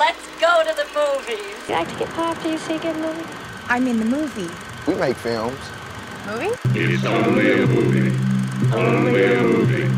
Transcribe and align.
Let's 0.00 0.26
go 0.40 0.62
to 0.66 0.72
the 0.80 0.86
movies. 0.98 1.68
You 1.68 1.74
like 1.74 1.88
to 1.92 1.98
get 1.98 2.08
pop? 2.14 2.42
Do 2.42 2.48
you 2.48 2.56
see 2.56 2.76
a 2.76 2.78
good 2.78 2.96
movie? 2.96 3.28
I 3.68 3.78
mean 3.78 3.98
the 3.98 4.06
movie. 4.06 4.48
We 4.86 4.94
make 4.94 5.14
films. 5.16 5.60
Movie? 6.26 6.52
It's 6.74 7.04
only 7.04 7.52
a 7.52 7.66
movie. 7.66 8.10
Only 8.74 9.24
a 9.34 9.42
movie. 9.42 9.90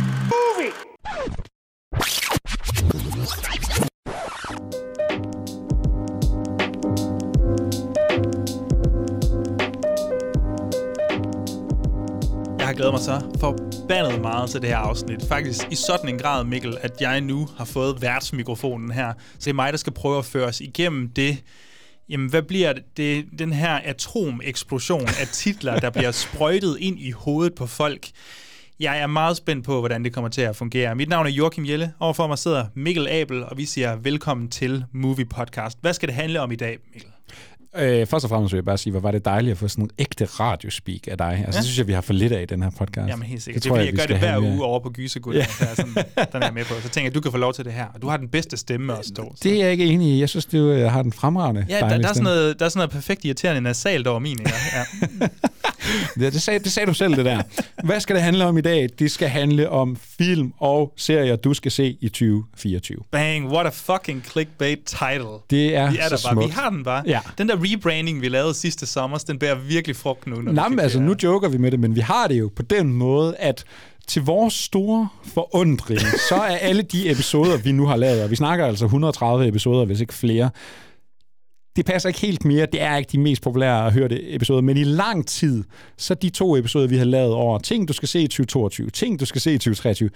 Jeg 12.58 12.66
har 12.66 12.74
glædet 12.74 12.92
mig 12.92 13.00
så 13.00 13.20
forbandet 13.92 14.22
meget 14.22 14.50
til 14.50 14.62
det 14.62 14.68
her 14.68 14.76
afsnit. 14.76 15.24
Faktisk 15.28 15.66
i 15.70 15.74
sådan 15.74 16.08
en 16.08 16.18
grad, 16.18 16.44
Mikkel, 16.44 16.78
at 16.80 17.00
jeg 17.00 17.20
nu 17.20 17.48
har 17.56 17.64
fået 17.64 18.02
værtsmikrofonen 18.02 18.90
her. 18.90 19.12
Så 19.32 19.38
det 19.38 19.46
er 19.46 19.54
mig, 19.54 19.72
der 19.72 19.76
skal 19.76 19.92
prøve 19.92 20.18
at 20.18 20.24
føre 20.24 20.46
os 20.46 20.60
igennem 20.60 21.08
det. 21.08 21.42
Jamen, 22.08 22.30
hvad 22.30 22.42
bliver 22.42 22.72
det? 22.96 23.24
den 23.38 23.52
her 23.52 23.70
atomeksplosion 23.74 25.06
af 25.20 25.28
titler, 25.32 25.80
der 25.80 25.90
bliver 25.90 26.10
sprøjtet 26.10 26.76
ind 26.80 27.00
i 27.00 27.10
hovedet 27.10 27.54
på 27.54 27.66
folk. 27.66 28.08
Jeg 28.80 28.98
er 28.98 29.06
meget 29.06 29.36
spændt 29.36 29.64
på, 29.64 29.78
hvordan 29.78 30.04
det 30.04 30.12
kommer 30.12 30.30
til 30.30 30.42
at 30.42 30.56
fungere. 30.56 30.94
Mit 30.94 31.08
navn 31.08 31.26
er 31.26 31.30
Joachim 31.30 31.66
Jelle. 31.66 31.92
Overfor 32.00 32.26
mig 32.26 32.38
sidder 32.38 32.66
Mikkel 32.74 33.08
Abel, 33.08 33.44
og 33.44 33.58
vi 33.58 33.64
siger 33.64 33.96
velkommen 33.96 34.48
til 34.48 34.84
Movie 34.92 35.24
Podcast. 35.26 35.78
Hvad 35.80 35.94
skal 35.94 36.08
det 36.08 36.16
handle 36.16 36.40
om 36.40 36.52
i 36.52 36.56
dag, 36.56 36.78
Mikkel? 36.92 37.11
Øh, 37.76 38.06
først 38.06 38.24
og 38.24 38.28
fremmest 38.28 38.52
vil 38.52 38.56
jeg 38.56 38.64
bare 38.64 38.78
sige, 38.78 38.90
hvor 38.90 39.00
var 39.00 39.10
det 39.10 39.24
dejligt 39.24 39.52
at 39.52 39.58
få 39.58 39.68
sådan 39.68 39.84
en 39.84 39.90
ægte 39.98 40.24
radiospeak 40.24 41.00
af 41.08 41.18
dig. 41.18 41.26
Altså, 41.26 41.42
ja. 41.44 41.56
det 41.56 41.64
synes 41.64 41.78
jeg, 41.78 41.86
vi 41.86 41.92
har 41.92 42.00
for 42.00 42.12
lidt 42.12 42.32
af 42.32 42.42
i 42.42 42.44
den 42.44 42.62
her 42.62 42.70
podcast. 42.70 43.08
Jamen 43.08 43.22
helt 43.22 43.42
sikkert. 43.42 43.64
Det, 43.64 43.72
det 43.72 43.78
er 43.78 43.82
jeg, 43.82 43.86
jeg 43.86 43.94
gør 43.94 44.06
det 44.06 44.18
hver 44.18 44.38
uge 44.38 44.64
over 44.64 44.80
på 44.80 44.90
Gysergud, 44.90 45.34
ja. 45.34 45.46
så 45.46 45.66
sådan, 45.76 45.94
den 46.32 46.42
er 46.42 46.50
med 46.50 46.64
på. 46.64 46.74
Så 46.82 46.88
tænker 46.88 47.06
jeg, 47.08 47.14
du 47.14 47.20
kan 47.20 47.30
få 47.30 47.38
lov 47.38 47.54
til 47.54 47.64
det 47.64 47.72
her. 47.72 47.86
Og 47.94 48.02
du 48.02 48.08
har 48.08 48.16
den 48.16 48.28
bedste 48.28 48.56
stemme 48.56 48.96
også, 48.96 49.12
dog. 49.16 49.34
Det 49.42 49.52
er 49.52 49.62
jeg 49.62 49.72
ikke 49.72 49.84
enig 49.84 50.08
i. 50.08 50.20
Jeg 50.20 50.28
synes, 50.28 50.46
du 50.46 50.56
øh, 50.56 50.92
har 50.92 51.02
den 51.02 51.12
fremragende 51.12 51.66
Ja, 51.68 51.80
der, 51.80 51.98
der, 51.98 52.08
er 52.08 52.12
sådan 52.12 52.22
noget, 52.22 52.58
der 52.58 52.64
er 52.64 52.68
sådan 52.68 52.78
noget 52.78 52.90
perfekt 52.90 53.24
irriterende 53.24 53.60
nasalt 53.60 54.06
over 54.06 54.18
min. 54.18 54.38
Ikke? 54.38 54.52
Ja. 54.72 55.26
det, 56.20 56.32
det, 56.32 56.42
sagde, 56.42 56.58
det 56.58 56.72
sagde 56.72 56.86
du 56.86 56.94
selv, 56.94 57.16
det 57.16 57.24
der. 57.24 57.42
Hvad 57.84 58.00
skal 58.00 58.16
det 58.16 58.22
handle 58.22 58.44
om 58.44 58.58
i 58.58 58.60
dag? 58.60 58.88
Det 58.98 59.10
skal 59.10 59.28
handle 59.28 59.70
om 59.70 59.96
film 60.18 60.52
og 60.58 60.92
serier, 60.96 61.36
du 61.36 61.54
skal 61.54 61.70
se 61.70 61.96
i 62.00 62.08
2024. 62.08 62.98
Bang, 63.10 63.52
what 63.52 63.66
a 63.66 63.70
fucking 63.72 64.24
clickbait 64.30 64.78
title. 64.86 65.26
Det 65.50 65.76
er, 65.76 65.90
vi 65.90 65.98
er 65.98 66.08
så 66.08 66.16
der 66.16 66.22
bare. 66.22 66.32
smukt. 66.32 66.46
Vi 66.46 66.52
har 66.52 66.70
den 66.70 66.84
bare. 66.84 67.02
Ja. 67.06 67.20
Den 67.38 67.48
der 67.48 67.56
rebranding, 67.64 68.20
vi 68.20 68.28
lavede 68.28 68.54
sidste 68.54 68.86
sommer, 68.86 69.18
den 69.18 69.38
bærer 69.38 69.54
virkelig 69.54 69.96
frugt 69.96 70.26
nu. 70.26 70.40
når 70.40 70.52
Nej, 70.52 70.68
men 70.68 70.80
altså, 70.80 70.98
det 70.98 71.06
nu 71.06 71.14
joker 71.22 71.48
vi 71.48 71.58
med 71.58 71.70
det, 71.70 71.80
men 71.80 71.96
vi 71.96 72.00
har 72.00 72.28
det 72.28 72.38
jo 72.38 72.50
på 72.56 72.62
den 72.62 72.92
måde, 72.92 73.36
at 73.36 73.64
til 74.08 74.22
vores 74.22 74.54
store 74.54 75.08
forundring, 75.24 76.00
så 76.28 76.34
er 76.34 76.56
alle 76.56 76.82
de 76.82 77.10
episoder, 77.10 77.56
vi 77.56 77.72
nu 77.72 77.86
har 77.86 77.96
lavet, 77.96 78.22
og 78.22 78.30
vi 78.30 78.36
snakker 78.36 78.66
altså 78.66 78.84
130 78.84 79.48
episoder, 79.48 79.84
hvis 79.84 80.00
ikke 80.00 80.14
flere, 80.14 80.50
det 81.76 81.86
passer 81.86 82.08
ikke 82.08 82.20
helt 82.20 82.44
mere. 82.44 82.66
Det 82.66 82.82
er 82.82 82.96
ikke 82.96 83.08
de 83.12 83.18
mest 83.18 83.42
populære 83.42 83.86
at 83.86 83.92
høre 83.92 84.08
det 84.08 84.34
episoder, 84.34 84.60
men 84.60 84.76
i 84.76 84.84
lang 84.84 85.26
tid, 85.26 85.64
så 85.96 86.14
de 86.14 86.30
to 86.30 86.56
episoder, 86.56 86.86
vi 86.86 86.96
har 86.96 87.04
lavet 87.04 87.32
over 87.32 87.58
ting, 87.58 87.88
du 87.88 87.92
skal 87.92 88.08
se 88.08 88.20
i 88.20 88.26
2022, 88.26 88.90
ting, 88.90 89.20
du 89.20 89.24
skal 89.24 89.40
se 89.40 89.54
i 89.54 89.58
2023, 89.58 90.10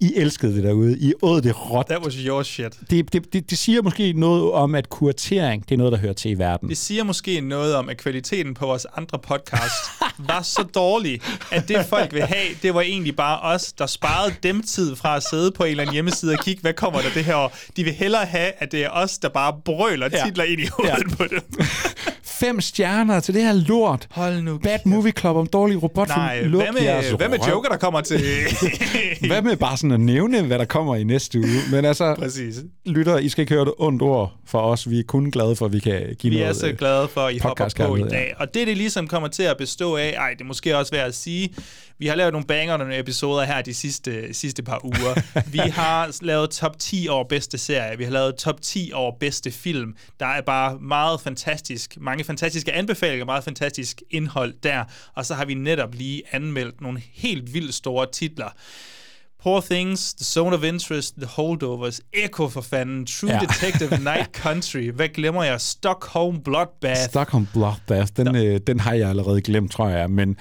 I 0.00 0.12
elskede 0.16 0.54
det 0.56 0.64
derude. 0.64 0.98
I 0.98 1.12
åd 1.22 1.40
det 1.42 1.70
råt. 1.70 1.86
That 1.86 2.04
was 2.04 2.14
your 2.14 2.42
shit. 2.42 2.72
Det, 2.90 3.12
det, 3.12 3.32
det, 3.32 3.50
det 3.50 3.58
siger 3.58 3.82
måske 3.82 4.12
noget 4.12 4.52
om, 4.52 4.74
at 4.74 4.88
kuratering, 4.88 5.68
det 5.68 5.74
er 5.74 5.78
noget, 5.78 5.92
der 5.92 5.98
hører 5.98 6.12
til 6.12 6.30
i 6.30 6.34
verden. 6.34 6.68
Det 6.68 6.78
siger 6.78 7.04
måske 7.04 7.40
noget 7.40 7.74
om, 7.74 7.88
at 7.88 7.96
kvaliteten 7.96 8.54
på 8.54 8.66
vores 8.66 8.86
andre 8.96 9.18
podcast 9.18 9.72
var 10.30 10.42
så 10.42 10.62
dårlig, 10.74 11.20
at 11.52 11.68
det 11.68 11.86
folk 11.86 12.12
vil 12.14 12.22
have, 12.22 12.46
det 12.62 12.74
var 12.74 12.80
egentlig 12.80 13.16
bare 13.16 13.40
os, 13.40 13.72
der 13.72 13.86
sparede 13.86 14.34
dem 14.42 14.62
tid 14.62 14.96
fra 14.96 15.16
at 15.16 15.22
sidde 15.30 15.50
på 15.50 15.64
en 15.64 15.70
eller 15.70 15.82
anden 15.82 15.94
hjemmeside 15.94 16.32
og 16.32 16.38
kigge, 16.38 16.60
hvad 16.62 16.72
kommer 16.72 17.00
der 17.00 17.08
det 17.14 17.24
her 17.24 17.36
år. 17.36 17.56
De 17.76 17.84
vil 17.84 17.92
hellere 17.92 18.24
have, 18.24 18.52
at 18.58 18.72
det 18.72 18.84
er 18.84 18.90
os, 18.90 19.18
der 19.18 19.28
bare 19.28 19.52
brøler 19.64 20.08
Ja. 20.12 20.24
titler 20.26 20.44
ind 20.44 20.60
i 20.60 20.66
hovedet 20.76 21.04
Ja. 21.10 21.16
på 21.16 21.24
dem. 21.30 21.40
Fem 22.40 22.60
stjerner 22.60 23.20
til 23.20 23.34
det 23.34 23.42
her 23.42 23.52
lort. 23.52 24.06
Hold 24.10 24.42
nu 24.42 24.58
Bad 24.58 24.78
Movie 24.84 25.12
Club 25.12 25.36
om 25.36 25.46
dårlig 25.46 25.82
robotfilm. 25.82 26.18
Nej, 26.18 26.42
Luk 26.42 26.62
hvad 26.62 26.72
med, 26.72 27.16
hvad 27.16 27.28
med. 27.28 27.38
Joker, 27.48 27.68
der 27.68 27.76
kommer 27.76 28.00
til... 28.00 28.20
Hvad 29.26 29.42
med 29.42 29.56
bare 29.56 29.76
sådan 29.76 29.92
at 29.92 30.00
nævne, 30.00 30.42
hvad 30.42 30.58
der 30.58 30.64
kommer 30.64 30.96
i 30.96 31.04
næste 31.04 31.38
uge? 31.38 31.60
Men 31.70 31.84
altså, 31.84 32.14
Præcis. 32.18 32.56
lytter, 32.86 33.18
I 33.18 33.28
skal 33.28 33.42
ikke 33.42 33.54
høre 33.54 33.64
det 33.64 33.74
ondt 33.78 34.02
ord 34.02 34.32
for 34.46 34.58
os. 34.58 34.90
Vi 34.90 34.98
er 34.98 35.02
kun 35.02 35.30
glade 35.30 35.56
for, 35.56 35.66
at 35.66 35.72
vi 35.72 35.78
kan 35.78 36.16
give 36.18 36.30
Vi 36.30 36.36
noget... 36.36 36.50
er 36.50 36.54
så 36.54 36.68
øh, 36.68 36.76
glade 36.76 37.08
for, 37.08 37.20
at 37.20 37.34
I 37.34 37.38
hopper 37.38 37.86
på 37.86 37.96
i 37.96 38.00
ja. 38.00 38.06
dag. 38.06 38.34
Og 38.38 38.54
det, 38.54 38.66
det 38.66 38.76
ligesom 38.76 39.08
kommer 39.08 39.28
til 39.28 39.42
at 39.42 39.56
bestå 39.56 39.96
af, 39.96 40.14
ej, 40.18 40.30
det 40.30 40.40
er 40.40 40.44
måske 40.44 40.76
også 40.76 40.92
værd 40.92 41.06
at 41.06 41.14
sige, 41.14 41.54
vi 41.98 42.06
har 42.06 42.14
lavet 42.14 42.32
nogle 42.32 42.46
banger 42.46 42.76
nogle 42.76 42.98
episoder 42.98 43.44
her 43.44 43.62
de 43.62 43.74
sidste, 43.74 44.34
sidste 44.34 44.62
par 44.62 44.84
uger. 44.84 45.22
Vi 45.52 45.58
har 45.58 46.16
lavet 46.24 46.50
top 46.50 46.78
10 46.78 47.08
over 47.10 47.24
bedste 47.28 47.58
serie. 47.58 47.98
Vi 47.98 48.04
har 48.04 48.10
lavet 48.10 48.36
top 48.36 48.60
10 48.62 48.90
over 48.94 49.12
bedste 49.20 49.50
film. 49.50 49.94
Der 50.20 50.26
er 50.26 50.40
bare 50.40 50.78
meget 50.78 51.20
fantastisk, 51.20 51.96
mange 52.00 52.24
fantastiske 52.24 52.72
anbefalinger, 52.72 53.24
meget 53.24 53.44
fantastisk 53.44 54.02
indhold 54.10 54.54
der. 54.62 54.84
Og 55.14 55.26
så 55.26 55.34
har 55.34 55.44
vi 55.44 55.54
netop 55.54 55.94
lige 55.94 56.22
anmeldt 56.32 56.80
nogle 56.80 57.02
helt 57.14 57.54
vildt 57.54 57.74
store 57.74 58.06
titler. 58.12 58.48
Poor 59.42 59.60
Things, 59.60 60.14
The 60.14 60.24
Zone 60.24 60.56
of 60.56 60.64
Interest, 60.64 61.14
The 61.16 61.26
Holdovers, 61.26 62.00
Echo 62.12 62.48
for 62.48 62.60
fanden, 62.60 63.06
True 63.06 63.30
Ja. 63.30 63.38
Detective, 63.38 63.98
Night 64.14 64.36
Country, 64.36 64.90
hvad 64.90 65.08
glemmer 65.08 65.44
jeg? 65.44 65.60
Stockholm 65.60 66.42
Bloodbath. 66.42 67.00
Stockholm 67.00 67.46
Bloodbath, 67.52 68.12
den, 68.16 68.36
øh, 68.36 68.60
den 68.66 68.80
har 68.80 68.92
jeg 68.92 69.08
allerede 69.08 69.40
glemt, 69.40 69.72
tror 69.72 69.88
jeg. 69.88 70.10
Men 70.10 70.36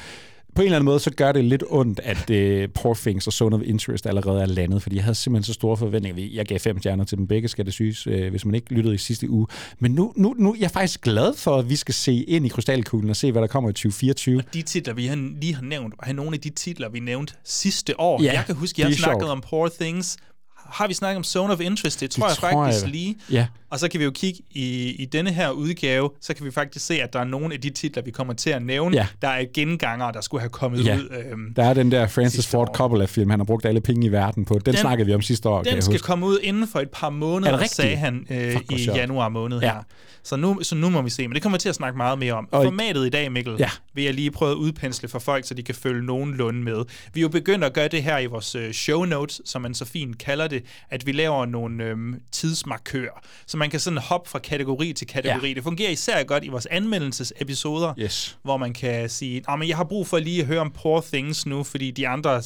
på 0.56 0.62
en 0.62 0.66
eller 0.66 0.76
anden 0.78 0.86
måde, 0.86 1.00
så 1.00 1.12
gør 1.12 1.32
det 1.32 1.46
lidt 1.46 1.64
ondt, 1.70 2.00
at 2.04 2.30
øh, 2.30 2.70
Poor 2.70 2.94
Things 2.94 3.28
og 3.28 3.34
Zone 3.34 3.56
of 3.56 3.62
Interest 3.66 4.06
allerede 4.06 4.42
er 4.42 4.46
landet, 4.46 4.82
fordi 4.84 4.96
jeg 4.96 5.04
havde 5.04 5.16
simpelthen 5.16 5.44
så 5.44 5.54
store 5.54 5.78
forventninger. 5.78 6.28
Jeg 6.34 6.46
gav 6.46 6.60
fem 6.60 6.80
stjerner 6.80 7.04
til 7.04 7.18
dem 7.18 7.28
begge, 7.28 7.48
skal 7.48 7.66
det 7.66 7.74
synes, 7.74 8.08
øh, 8.08 8.30
hvis 8.30 8.46
man 8.46 8.56
ikke 8.56 8.74
lyttede 8.74 8.96
i 8.96 8.98
sidste 8.98 9.30
uge. 9.30 9.48
Men 9.80 9.92
nu, 9.92 10.14
nu, 10.16 10.36
nu 10.38 10.54
jeg 10.54 10.60
er 10.60 10.66
jeg 10.66 10.72
faktisk 10.72 11.02
glad 11.02 11.34
for, 11.38 11.58
at 11.58 11.70
vi 11.70 11.76
skal 11.76 11.94
se 11.94 12.14
ind 12.14 12.46
i 12.46 12.50
krystalkuglen 12.50 13.10
og 13.10 13.16
se, 13.16 13.32
hvad 13.32 13.42
der 13.42 13.48
kommer 13.48 13.70
i 13.70 13.74
2024. 13.74 14.44
de 14.54 14.62
titler, 14.62 14.94
vi 14.94 15.06
har, 15.06 15.16
lige 15.42 15.56
har 15.56 15.62
nævnt, 15.62 15.94
var 16.06 16.14
nogle 16.14 16.34
af 16.34 16.40
de 16.40 16.50
titler, 16.50 16.90
vi 16.90 17.00
nævnte 17.00 17.34
sidste 17.44 18.00
år. 18.00 18.24
Ja, 18.24 18.34
jeg 18.34 18.44
kan 18.46 18.56
huske, 18.56 18.82
jeg 18.82 18.92
er 18.92 18.96
sjovt. 18.96 19.24
om 19.24 19.42
Poor 19.50 19.70
Things. 19.80 20.18
Har 20.56 20.88
vi 20.88 20.94
snakket 20.94 21.18
om 21.18 21.24
Zone 21.24 21.54
of 21.54 21.60
Interest? 21.62 22.00
Det 22.02 22.12
tror 22.12 22.28
Det 22.28 22.30
jeg 22.30 22.38
tror 22.38 22.64
faktisk 22.66 22.84
jeg. 22.84 22.92
lige. 22.92 23.16
Ja. 23.32 23.48
Og 23.76 23.80
så 23.80 23.88
kan 23.88 24.00
vi 24.00 24.06
jo 24.06 24.12
kigge 24.12 24.40
i, 24.52 24.90
i 25.00 25.06
denne 25.06 25.32
her 25.32 25.50
udgave, 25.50 26.10
så 26.22 26.34
kan 26.34 26.46
vi 26.46 26.52
faktisk 26.52 26.86
se, 26.86 27.02
at 27.02 27.14
der 27.14 27.20
er 27.20 27.24
nogle 27.24 27.54
af 27.54 27.62
de 27.62 27.70
titler, 27.70 28.04
vi 28.04 28.12
kommer 28.12 28.34
til 28.34 28.50
at 28.50 28.62
nævne, 28.62 28.96
Ja. 28.98 29.08
der 29.22 29.28
er 29.28 29.46
gengangere, 29.54 30.12
der 30.12 30.22
skulle 30.22 30.42
have 30.42 30.50
kommet 30.50 30.86
Ja. 30.86 30.96
ud. 30.98 31.10
Øhm, 31.32 31.54
Der 31.56 31.64
er 31.64 31.74
den 31.74 31.92
der 31.92 32.08
Francis 32.08 32.48
Ford. 32.48 32.72
Coppola-film, 32.74 33.30
han 33.30 33.40
har 33.40 33.46
brugt 33.46 33.66
alle 33.66 33.82
penge 33.82 34.06
i 34.08 34.12
verden 34.12 34.46
på. 34.46 34.54
Den, 34.54 34.62
den 34.66 34.76
snakkede 34.78 35.06
vi 35.08 35.14
om 35.14 35.22
sidste 35.22 35.50
år, 35.50 35.58
kan 35.64 35.66
Den 35.66 35.76
jeg 35.76 35.84
skal 35.84 35.94
huske. 35.94 36.06
komme 36.06 36.26
ud 36.26 36.40
inden 36.44 36.68
for 36.68 36.80
et 36.80 36.90
par 36.90 37.08
Er 37.08 37.12
måneder, 37.12 37.66
sagde 37.66 37.96
han 37.96 38.28
øh, 38.30 38.52
Fuck, 38.54 38.72
i 38.72 38.86
januar 38.86 39.30
måned 39.30 39.60
Ja. 39.60 39.66
her. 39.74 39.84
Så 40.24 40.36
nu, 40.36 40.60
så 40.62 40.76
nu 40.76 40.90
må 40.90 41.02
vi 41.02 41.10
se, 41.10 41.28
men 41.28 41.34
det 41.36 41.42
kommer 41.42 41.58
til 41.58 41.70
at 41.70 41.76
snakke 41.76 41.98
meget 41.98 42.20
mere 42.20 42.34
om. 42.34 42.48
Og 42.52 42.64
Formatet 42.64 43.06
i 43.06 43.10
dag, 43.10 43.32
Mikkel, 43.32 43.56
Ja. 43.60 43.70
vil 43.94 44.04
jeg 44.04 44.14
lige 44.14 44.32
prøve 44.32 44.52
at 44.52 44.56
udpensle 44.56 45.10
for 45.10 45.20
folk, 45.20 45.48
så 45.48 45.54
de 45.54 45.64
kan 45.64 45.76
følge 45.76 46.06
nogenlunde 46.06 46.64
med. 46.64 46.84
Vi 47.14 47.20
er 47.20 47.22
jo 47.22 47.30
begyndt 47.30 47.64
at 47.64 47.74
gøre 47.74 47.88
det 47.88 48.04
her 48.04 48.18
i 48.20 48.26
vores 48.26 48.56
øh, 48.56 48.72
show 48.74 49.04
notes, 49.04 49.42
som 49.46 49.62
man 49.62 49.74
så 49.74 49.86
fint 49.86 50.18
kalder 50.18 50.48
det, 50.48 50.64
at 50.90 51.06
vi 51.06 51.12
laver 51.12 51.46
nogle 51.46 51.84
øhm, 51.84 52.16
tidsmarkører, 52.32 53.22
så 53.48 53.58
man 53.58 53.65
kan 53.70 53.80
sådan 53.80 54.00
hoppe 54.00 54.30
fra 54.30 54.40
kategori 54.40 54.94
til 54.94 55.08
kategori. 55.08 55.48
Ja. 55.48 55.54
Det 55.54 55.64
fungerer 55.64 55.90
især 55.92 56.24
godt 56.24 56.44
i 56.44 56.48
vores 56.48 56.66
anmeldelsesepisoder, 56.66 57.94
Yes. 58.00 58.38
hvor 58.44 58.58
man 58.58 58.74
kan 58.74 59.10
sige, 59.10 59.44
men 59.60 59.68
jeg 59.70 59.78
har 59.78 59.84
brug 59.84 60.08
for 60.08 60.20
lige 60.20 60.42
at 60.42 60.48
høre 60.48 60.60
om 60.60 60.72
Poor 60.72 61.06
Things 61.14 61.46
nu, 61.46 61.64
fordi 61.64 61.92
de 61.92 62.08
andre 62.08 62.42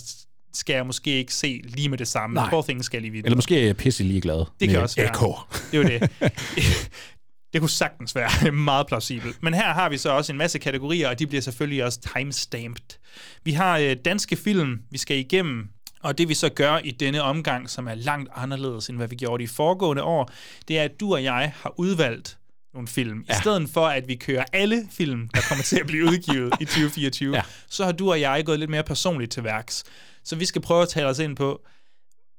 skal 0.53 0.73
jeg 0.73 0.85
måske 0.85 1.11
ikke 1.17 1.33
se 1.33 1.61
lige 1.63 1.89
med 1.89 1.97
det 1.97 2.07
samme. 2.07 2.33
Nej. 2.33 2.49
Poor 2.49 2.61
Things 2.61 2.85
skal 2.85 2.97
jeg 2.97 3.01
lige 3.01 3.11
videre. 3.11 3.25
Eller 3.25 3.35
måske 3.35 3.59
er 3.61 3.65
jeg 3.65 3.77
pisse 3.77 4.03
ligeglad. 4.03 4.45
Det 4.59 4.69
kan 4.69 4.79
også 4.81 4.95
være. 4.95 5.09
Echo. 5.11 5.35
Det 5.71 5.79
er 5.79 5.83
jo 5.83 5.99
det. 5.99 6.09
Det 7.53 7.61
kunne 7.61 7.69
sagtens 7.69 8.15
være 8.15 8.51
meget 8.69 8.87
plausibelt. 8.87 9.43
Men 9.43 9.53
her 9.53 9.73
har 9.73 9.89
vi 9.89 9.97
så 9.97 10.09
også 10.09 10.31
en 10.31 10.37
masse 10.37 10.59
kategorier, 10.59 11.09
og 11.09 11.19
de 11.19 11.27
bliver 11.27 11.41
selvfølgelig 11.41 11.83
også 11.85 11.99
timestamped. 12.17 12.99
Vi 13.43 13.51
har 13.51 13.77
øh, 13.77 13.95
danske 14.05 14.35
film, 14.35 14.77
vi 14.91 14.97
skal 14.97 15.17
igennem, 15.17 15.63
og 16.03 16.17
det 16.17 16.29
vi 16.29 16.33
så 16.33 16.49
gør 16.49 16.77
i 16.83 16.91
denne 16.91 17.21
omgang, 17.23 17.69
som 17.69 17.87
er 17.87 17.95
langt 17.95 18.29
anderledes 18.35 18.89
end 18.89 18.97
hvad 18.97 19.07
vi 19.07 19.15
gjorde 19.15 19.43
de 19.43 19.47
foregående 19.47 20.03
år, 20.03 20.29
det 20.67 20.79
er, 20.79 20.83
at 20.83 20.99
du 20.99 21.13
og 21.13 21.23
jeg 21.23 21.53
har 21.55 21.73
udvalgt 21.79 22.37
nogle 22.73 22.87
film. 22.87 23.21
I 23.29 23.33
stedet 23.41 23.69
for, 23.69 23.87
at 23.87 24.07
vi 24.07 24.15
kører 24.15 24.43
alle 24.53 24.87
film, 24.91 25.27
der 25.27 25.41
kommer 25.49 25.63
til 25.63 25.79
at 25.79 25.87
blive 25.87 26.05
udgivet 26.05 26.53
i 26.59 26.65
2024, 26.75 27.35
Ja. 27.35 27.41
så 27.69 27.85
har 27.85 27.91
du 27.91 28.11
og 28.11 28.21
jeg 28.21 28.45
gået 28.45 28.59
lidt 28.59 28.71
mere 28.71 28.83
personligt 28.83 29.31
til 29.31 29.43
værks. 29.43 29.83
Så 30.23 30.35
vi 30.35 30.45
skal 30.45 30.61
prøve 30.61 30.81
at 30.81 30.89
tale 30.89 31.07
os 31.07 31.19
ind 31.19 31.35
på, 31.35 31.61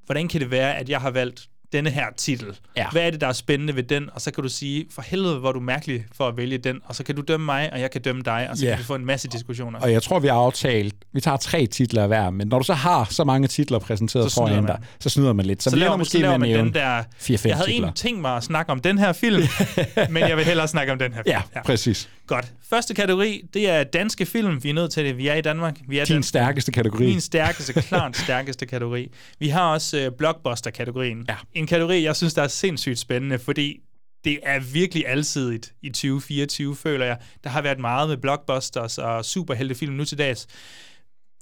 hvordan 0.06 0.28
kan 0.28 0.40
det 0.40 0.50
være, 0.50 0.76
at 0.76 0.88
jeg 0.88 1.00
har 1.00 1.10
valgt 1.10 1.48
denne 1.72 1.90
her 1.90 2.04
titel? 2.16 2.56
Ja. 2.76 2.86
Hvad 2.92 3.02
er 3.02 3.10
det, 3.10 3.20
der 3.20 3.26
er 3.26 3.32
spændende 3.32 3.76
ved 3.76 3.82
den? 3.82 4.08
Og 4.14 4.20
så 4.20 4.30
kan 4.30 4.42
du 4.42 4.48
sige, 4.48 4.86
for 4.90 5.02
helvede, 5.02 5.38
hvor 5.38 5.48
er 5.48 5.52
du 5.52 5.60
mærkelig 5.60 6.04
for 6.16 6.28
at 6.28 6.36
vælge 6.36 6.58
den. 6.58 6.80
Og 6.84 6.94
så 6.94 7.04
kan 7.04 7.14
du 7.16 7.22
dømme 7.22 7.46
mig, 7.46 7.72
og 7.72 7.80
jeg 7.80 7.90
kan 7.90 8.02
dømme 8.02 8.22
dig, 8.22 8.46
og 8.50 8.56
så 8.56 8.64
Ja. 8.64 8.70
kan 8.70 8.78
vi 8.78 8.84
få 8.84 8.94
en 8.94 9.04
masse 9.06 9.28
diskussioner. 9.28 9.80
Og 9.80 9.92
jeg 9.92 10.02
tror, 10.02 10.18
vi 10.18 10.28
har 10.28 10.34
aftalt, 10.34 10.94
vi 11.12 11.20
tager 11.20 11.36
tre 11.36 11.66
titler 11.66 12.06
hver, 12.06 12.30
men 12.30 12.48
når 12.48 12.58
du 12.58 12.64
så 12.64 12.74
har 12.74 13.06
så 13.10 13.24
mange 13.24 13.48
titler 13.48 13.78
præsenteret 13.78 14.30
Så 14.32 14.34
foran 14.34 14.66
dig, 14.66 14.78
så 15.00 15.08
snyder 15.08 15.32
man 15.32 15.46
lidt. 15.46 15.62
Så, 15.62 15.70
så 15.70 15.76
laver, 15.76 15.96
måske 15.96 16.12
så 16.12 16.18
laver 16.18 16.36
med 16.38 16.56
man 16.56 16.66
den 16.66 16.74
der... 16.74 17.02
4-5 17.20 17.48
Jeg 17.48 17.56
havde 17.56 17.70
egentlig 17.70 17.94
tænkt 17.94 18.20
mig 18.20 18.36
at 18.36 18.42
snakke 18.44 18.72
om 18.72 18.80
den 18.80 18.98
her 18.98 19.12
film, 19.12 19.42
men 20.10 20.22
jeg 20.28 20.36
vil 20.36 20.44
hellere 20.44 20.68
snakke 20.68 20.92
om 20.92 20.98
den 20.98 21.12
her 21.12 21.22
film. 21.26 21.36
Ja, 21.54 21.62
præcis. 21.62 22.08
Godt. 22.30 22.52
Første 22.70 22.94
kategori, 22.94 23.42
det 23.54 23.68
er 23.68 23.84
danske 23.84 24.26
film. 24.26 24.64
Vi 24.64 24.70
er 24.70 24.74
nødt 24.74 24.92
til 24.92 25.04
det. 25.04 25.16
Vi 25.16 25.28
er 25.28 25.34
i 25.34 25.40
Danmark. 25.40 25.76
Vi 25.88 25.98
er 25.98 26.04
Din 26.04 26.14
den- 26.14 26.22
stærkeste 26.22 26.72
kategori. 26.72 27.04
Min 27.06 27.20
stærkeste, 27.20 27.72
klart 27.72 28.16
stærkeste 28.16 28.66
kategori. 28.66 29.08
Vi 29.38 29.48
har 29.48 29.72
også 29.72 29.98
øh, 29.98 30.12
blockbuster-kategorien. 30.18 31.24
Ja. 31.28 31.36
En 31.52 31.66
kategori, 31.66 32.02
jeg 32.02 32.16
synes, 32.16 32.34
der 32.34 32.42
er 32.42 32.48
sindssygt 32.48 32.98
spændende, 32.98 33.38
fordi 33.38 33.80
det 34.24 34.38
er 34.42 34.60
virkelig 34.60 35.04
alsidigt 35.08 35.72
i 35.82 35.88
2024, 35.88 36.76
føler 36.76 37.06
jeg. 37.06 37.18
Der 37.44 37.50
har 37.50 37.62
været 37.62 37.78
meget 37.78 38.08
med 38.08 38.16
blockbusters 38.16 38.98
og 38.98 39.24
superheltefilm 39.24 39.92
nu 39.94 40.04
til 40.04 40.18
dags. 40.18 40.46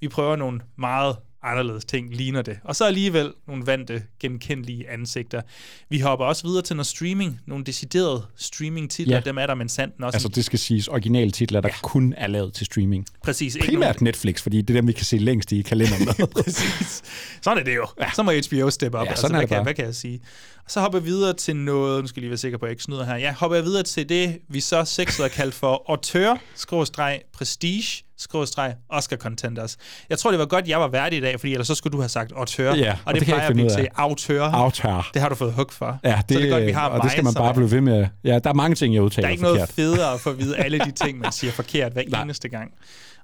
Vi 0.01 0.07
prøver 0.07 0.35
nogle 0.35 0.59
meget 0.77 1.15
anderledes 1.43 1.85
ting, 1.85 2.15
ligner 2.15 2.41
det. 2.41 2.59
Og 2.63 2.75
så 2.75 2.85
alligevel 2.85 3.33
nogle 3.47 3.65
vante, 3.65 4.03
genkendelige 4.19 4.89
ansigter. 4.89 5.41
Vi 5.89 5.99
hopper 5.99 6.25
også 6.25 6.47
videre 6.47 6.61
til 6.61 6.75
noget 6.75 6.87
streaming, 6.87 7.39
nogle 7.47 7.63
deciderede 7.65 8.25
streaming-titler, 8.37 9.15
Ja. 9.15 9.21
dem 9.21 9.37
er 9.37 9.47
der 9.47 9.55
men 9.55 9.69
sandt 9.69 9.95
også. 10.03 10.15
Altså, 10.15 10.27
det 10.27 10.45
skal 10.45 10.59
siges 10.59 10.87
originale 10.87 11.31
titler, 11.31 11.61
der 11.61 11.69
ja. 11.69 11.75
kun 11.83 12.13
er 12.17 12.27
lavet 12.27 12.53
til 12.53 12.65
streaming. 12.65 13.05
præcis. 13.23 13.55
Ikke 13.55 13.67
Primært 13.67 14.01
Netflix, 14.01 14.41
fordi 14.41 14.61
det 14.61 14.69
er 14.69 14.77
dem, 14.77 14.87
vi 14.87 14.93
kan 14.93 15.05
se 15.05 15.17
længst 15.17 15.51
i 15.51 15.61
kalenderen. 15.61 16.27
Præcis. 16.43 17.01
Sådan 17.41 17.57
er 17.57 17.63
det 17.63 17.75
jo. 17.75 17.85
Ja. 18.01 18.11
Så 18.15 18.23
må 18.23 18.31
HBO 18.31 18.69
steppe 18.69 18.97
op. 18.97 19.05
Ja, 19.05 19.09
altså, 19.09 19.27
hvad, 19.27 19.39
kan, 19.39 19.49
bare. 19.49 19.63
hvad 19.63 19.73
kan 19.73 19.85
jeg 19.85 19.95
sige? 19.95 20.19
Og 20.65 20.71
så 20.71 20.79
hopper 20.81 20.99
jeg 20.99 21.05
videre 21.05 21.33
til 21.33 21.55
noget, 21.55 22.03
nu 22.03 22.07
skal 22.07 22.19
jeg 22.19 22.21
lige 22.23 22.29
være 22.29 22.37
sikker 22.37 22.57
på, 22.57 22.65
at 22.65 22.69
jeg 22.69 22.71
ikke 22.73 22.83
snyder 22.83 23.05
her. 23.05 23.15
Ja, 23.15 23.33
hopper 23.33 23.55
jeg 23.55 23.65
videre 23.65 23.83
til 23.83 24.09
det, 24.09 24.37
vi 24.49 24.59
så 24.59 24.85
sexet 24.85 25.21
har 25.23 25.29
kaldt 25.29 25.53
for 25.55 25.83
auteur, 25.89 26.41
skråstreg, 28.19 28.73
Oscar 28.89 29.17
contenders. 29.17 29.77
Jeg 30.09 30.17
tror, 30.19 30.31
det 30.31 30.39
var 30.39 30.45
godt, 30.45 30.67
jeg 30.67 30.79
var 30.79 30.87
værdig 30.87 31.17
i 31.17 31.21
dag, 31.21 31.39
fordi 31.39 31.51
ellers 31.53 31.67
så 31.67 31.75
skulle 31.75 31.91
du 31.91 32.01
have 32.01 32.09
sagt 32.09 32.31
auteur. 32.35 32.75
Ja, 32.75 32.91
og, 32.91 32.97
og 33.05 33.13
det, 33.13 33.19
det 33.19 33.25
kan 33.27 33.35
jeg 33.35 33.37
plejer 33.37 33.49
at 33.49 33.53
blive 33.55 33.69
til 33.69 33.87
auteur. 33.95 34.43
Aftør. 34.43 35.09
Det 35.13 35.21
har 35.21 35.29
du 35.29 35.35
fået 35.35 35.53
hug 35.53 35.71
for. 35.71 35.99
Ja, 36.03 36.21
det, 36.29 36.35
så 36.35 36.39
det 36.39 36.47
er 36.49 36.53
godt, 36.53 36.65
vi 36.65 36.71
har 36.71 36.89
og 36.89 37.03
det 37.03 37.11
skal 37.11 37.23
man 37.23 37.33
bare 37.33 37.53
blive 37.53 37.71
ved 37.71 37.81
med. 37.81 38.07
Ja, 38.23 38.39
der 38.39 38.49
er 38.49 38.53
mange 38.53 38.75
ting, 38.75 38.93
jeg 38.93 39.03
udtaler 39.03 39.21
Der 39.21 39.27
er 39.27 39.31
ikke 39.31 39.43
noget 39.43 39.59
forkert. 39.59 39.75
federe 39.75 40.13
at 40.13 40.19
få 40.19 40.29
at 40.29 40.39
vide 40.39 40.57
alle 40.65 40.79
de 40.79 40.91
ting, 40.91 41.19
man 41.19 41.31
siger 41.31 41.51
forkert 41.51 41.93
hver 41.93 42.21
eneste 42.23 42.49
gang. 42.49 42.71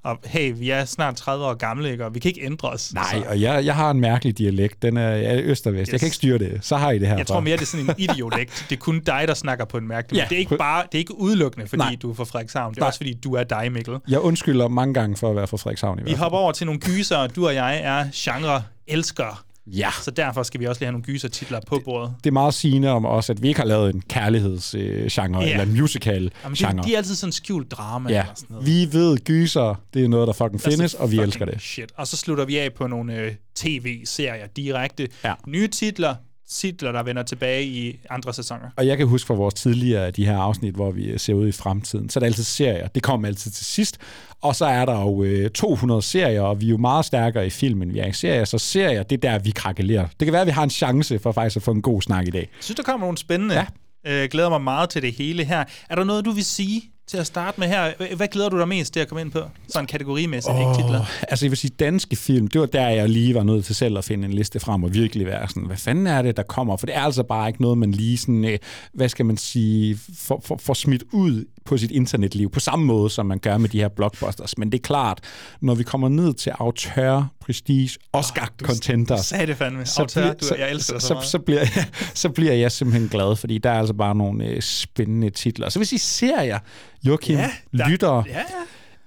Og 0.05 0.17
hey, 0.25 0.53
vi 0.57 0.69
er 0.69 0.85
snart 0.85 1.15
30 1.15 1.45
år 1.45 1.53
gamle, 1.53 1.91
ikke? 1.91 2.05
og 2.05 2.15
vi 2.15 2.19
kan 2.19 2.29
ikke 2.29 2.45
ændre 2.45 2.69
os. 2.69 2.93
Nej, 2.93 3.03
Så- 3.11 3.23
og 3.29 3.41
jeg, 3.41 3.65
jeg 3.65 3.75
har 3.75 3.91
en 3.91 3.99
mærkelig 3.99 4.37
dialekt. 4.37 4.81
Den 4.81 4.97
er, 4.97 5.39
øst 5.43 5.67
og 5.67 5.73
vest. 5.73 5.79
Yes. 5.81 5.91
Jeg 5.91 5.99
kan 5.99 6.07
ikke 6.07 6.15
styre 6.15 6.37
det. 6.37 6.57
Så 6.61 6.77
har 6.77 6.91
I 6.91 6.99
det 6.99 7.07
her. 7.07 7.17
Jeg 7.17 7.27
tror 7.27 7.39
mere, 7.39 7.55
det 7.57 7.61
er 7.61 7.65
sådan 7.65 7.85
en 7.89 7.95
idiolekt. 7.97 8.65
Det 8.69 8.75
er 8.75 8.79
kun 8.79 8.99
dig, 8.99 9.23
der 9.27 9.33
snakker 9.33 9.65
på 9.65 9.77
en 9.77 9.87
mærkelig. 9.87 10.17
Ja, 10.17 10.25
det 10.29 10.35
er 10.35 10.39
ikke 10.39 10.57
bare, 10.57 10.83
det 10.91 10.95
er 10.95 10.99
ikke 10.99 11.19
udelukkende, 11.19 11.67
fordi 11.67 11.79
Nej. 11.83 11.95
Du 12.01 12.09
er 12.11 12.15
fra 12.15 12.23
Frederikshavn. 12.23 12.71
Det 12.73 12.77
er 12.77 12.81
Nej. 12.81 12.87
også 12.87 12.99
fordi, 12.99 13.13
du 13.13 13.33
er 13.33 13.43
dig, 13.43 13.71
Mikkel. 13.71 13.93
Jeg 14.07 14.19
undskylder 14.19 14.67
mange 14.67 14.93
gange 14.93 15.15
for 15.17 15.29
at 15.29 15.35
være 15.35 15.47
fra 15.47 15.57
Frederikshavn 15.57 15.99
i 15.99 16.01
Vi 16.01 16.03
hvert 16.03 16.11
fald. 16.11 16.19
hopper 16.23 16.37
over 16.39 16.51
til 16.51 16.65
nogle 16.65 16.81
gyser. 16.81 17.27
Du 17.27 17.47
og 17.47 17.55
jeg 17.55 17.81
er 17.83 18.05
genre-elskere. 18.13 19.35
Ja. 19.67 19.89
Så 20.03 20.11
derfor 20.11 20.43
skal 20.43 20.59
vi 20.59 20.65
også 20.65 20.79
lige 20.79 20.85
have 20.87 20.91
nogle 20.91 21.03
gyser-titler 21.03 21.59
på 21.67 21.81
bordet. 21.85 22.13
Det 22.23 22.29
er 22.29 22.33
meget 22.33 22.53
sigende 22.53 22.89
om 22.89 23.05
os, 23.05 23.29
at 23.29 23.41
vi 23.41 23.47
ikke 23.47 23.59
har 23.59 23.67
lavet 23.67 23.95
en 23.95 24.01
kærlighedsgenre 24.09 25.41
Ja. 25.41 25.51
eller 25.51 25.65
musical-genre. 25.65 26.83
de, 26.83 26.87
de 26.87 26.93
er 26.93 26.97
altid 26.97 27.15
sådan 27.15 27.31
skjult 27.33 27.71
drama 27.71 28.09
Ja, 28.09 28.19
eller 28.21 28.33
sådan 28.35 28.47
noget. 28.53 28.67
vi 28.67 28.87
ved 28.97 29.17
gyser, 29.17 29.81
det 29.93 30.03
er 30.03 30.07
noget, 30.07 30.27
der 30.27 30.33
fucking 30.33 30.61
That's 30.61 30.69
findes, 30.69 30.93
og 30.93 31.11
vi 31.11 31.15
fucking 31.15 31.27
elsker 31.27 31.45
det. 31.45 31.61
Shit. 31.61 31.91
Og 31.97 32.07
så 32.07 32.17
slutter 32.17 32.45
vi 32.45 32.57
af 32.57 32.73
på 32.73 32.87
nogle 32.87 33.15
øh, 33.19 33.31
tv-serier 33.55 34.47
direkte. 34.47 35.07
Ja. 35.23 35.33
Nye 35.47 35.67
titler, 35.67 36.15
titler, 36.49 36.91
der 36.91 37.03
vender 37.03 37.23
tilbage 37.23 37.63
i 37.65 37.99
andre 38.09 38.33
sæsoner. 38.33 38.69
Og 38.77 38.87
jeg 38.87 38.97
kan 38.97 39.07
huske 39.07 39.27
fra 39.27 39.33
vores 39.33 39.53
tidligere 39.53 40.11
de 40.11 40.25
her 40.25 40.37
afsnit, 40.37 40.75
hvor 40.75 40.91
vi 40.91 41.17
ser 41.17 41.33
ud 41.33 41.47
i 41.47 41.51
fremtiden, 41.51 42.09
så 42.09 42.19
er 42.19 42.21
der 42.21 42.25
altid 42.25 42.43
serier. 42.43 42.87
Det 42.87 43.03
kommer 43.03 43.27
altid 43.27 43.51
til 43.51 43.65
sidst. 43.65 43.97
Og 44.41 44.55
så 44.55 44.65
er 44.65 44.85
der 44.85 45.01
jo 45.01 45.23
øh, 45.23 45.49
200 45.49 46.01
serier, 46.01 46.41
og 46.41 46.61
vi 46.61 46.65
er 46.65 46.69
jo 46.69 46.77
meget 46.77 47.05
stærkere 47.05 47.47
i 47.47 47.49
filmen, 47.49 47.93
vi 47.93 47.99
er 47.99 48.07
i 48.07 48.13
serier. 48.13 48.45
Så 48.45 48.57
serier, 48.57 49.03
det 49.03 49.25
er 49.25 49.31
der, 49.31 49.39
vi 49.39 49.51
krakelerer. 49.51 50.07
Det 50.19 50.25
kan 50.25 50.31
være, 50.31 50.41
at 50.41 50.47
vi 50.47 50.51
har 50.51 50.63
en 50.63 50.69
chance 50.69 51.19
for 51.19 51.31
faktisk 51.31 51.57
at 51.57 51.63
få 51.63 51.71
en 51.71 51.81
god 51.81 52.01
snak 52.01 52.27
i 52.27 52.31
dag. 52.31 52.41
Jeg 52.41 52.63
synes, 52.63 52.75
der 52.75 52.83
kommer 52.83 53.05
nogle 53.05 53.17
spændende. 53.17 53.55
Ja. 53.55 53.65
Øh, 54.07 54.29
glæder 54.31 54.49
mig 54.49 54.61
meget 54.61 54.89
til 54.89 55.01
det 55.01 55.13
hele 55.13 55.43
her. 55.43 55.63
Er 55.89 55.95
der 55.95 56.03
noget, 56.03 56.25
du 56.25 56.31
vil 56.31 56.45
sige 56.45 56.81
til 57.07 57.17
at 57.17 57.27
starte 57.27 57.59
med 57.59 57.67
her? 57.67 58.15
Hvad 58.15 58.27
glæder 58.27 58.49
du 58.49 58.59
dig 58.59 58.67
mest 58.67 58.93
til 58.93 58.99
at 58.99 59.07
komme 59.07 59.21
ind 59.21 59.31
på? 59.31 59.39
Sådan 59.67 59.87
kategorimæssigt, 59.87 60.55
oh. 60.55 60.59
ikke 60.61 60.73
titler. 60.83 61.05
Altså, 61.29 61.45
jeg 61.45 61.51
vil 61.51 61.57
sige, 61.57 61.71
danske 61.79 62.15
film, 62.15 62.47
det 62.47 62.61
var 62.61 62.67
der, 62.67 62.87
jeg 62.87 63.09
lige 63.09 63.35
var 63.35 63.43
nødt 63.43 63.65
til 63.65 63.75
selv 63.75 63.97
at 63.97 64.03
finde 64.03 64.25
en 64.25 64.33
liste 64.33 64.59
frem 64.59 64.83
og 64.83 64.93
virkelig 64.93 65.27
være 65.27 65.47
sådan, 65.47 65.65
hvad 65.65 65.77
fanden 65.77 66.07
er 66.07 66.21
det, 66.21 66.37
der 66.37 66.43
kommer? 66.43 66.77
For 66.77 66.85
det 66.85 66.95
er 66.95 67.01
altså 67.01 67.23
bare 67.23 67.47
ikke 67.47 67.61
noget, 67.61 67.77
man 67.77 67.91
lige 67.91 68.17
sådan, 68.17 68.45
øh, 68.45 68.57
hvad 68.93 69.09
skal 69.09 69.25
man 69.25 69.37
sige, 69.37 69.99
får 70.17 70.41
for, 70.45 70.57
for 70.57 70.73
smidt 70.73 71.03
ud 71.11 71.45
på 71.65 71.77
sit 71.77 71.91
internetliv, 71.91 72.49
på 72.51 72.59
samme 72.59 72.85
måde, 72.85 73.09
som 73.09 73.25
man 73.25 73.39
gør 73.39 73.57
med 73.57 73.69
de 73.69 73.79
her 73.79 73.87
blockbusters. 73.87 74.57
Men 74.57 74.71
det 74.71 74.77
er 74.77 74.81
klart, 74.81 75.19
når 75.61 75.75
vi 75.75 75.83
kommer 75.83 76.09
ned 76.09 76.33
til 76.33 76.49
autør, 76.59 77.23
prestige, 77.45 77.89
Oscar 78.13 78.49
Du 78.59 78.65
contenders, 78.65 79.25
sagde 79.25 79.47
det 79.47 79.57
fandme. 79.57 79.85
Så 79.85 80.01
Autør, 80.01 80.33
du, 80.33 80.45
jeg 80.57 80.71
elsker 80.71 80.99
så, 80.99 81.07
så, 81.07 81.13
meget. 81.13 81.27
så, 81.27 81.39
bliver 81.39 81.59
jeg, 81.59 81.85
så 82.13 82.29
bliver 82.29 82.53
jeg 82.53 82.71
simpelthen 82.71 83.09
glad, 83.09 83.35
fordi 83.35 83.57
der 83.57 83.69
er 83.69 83.79
altså 83.79 83.93
bare 83.93 84.15
nogle 84.15 84.45
øh, 84.45 84.61
spændende 84.61 85.29
titler. 85.29 85.69
Så 85.69 85.79
vil 85.79 85.87
sige 85.87 85.99
serier, 85.99 86.59
Joachim, 87.03 87.35
Ja, 87.37 87.49
der- 87.77 87.89
lyttere, 87.89 88.23
Ja, 88.27 88.37
ja. 88.37 88.43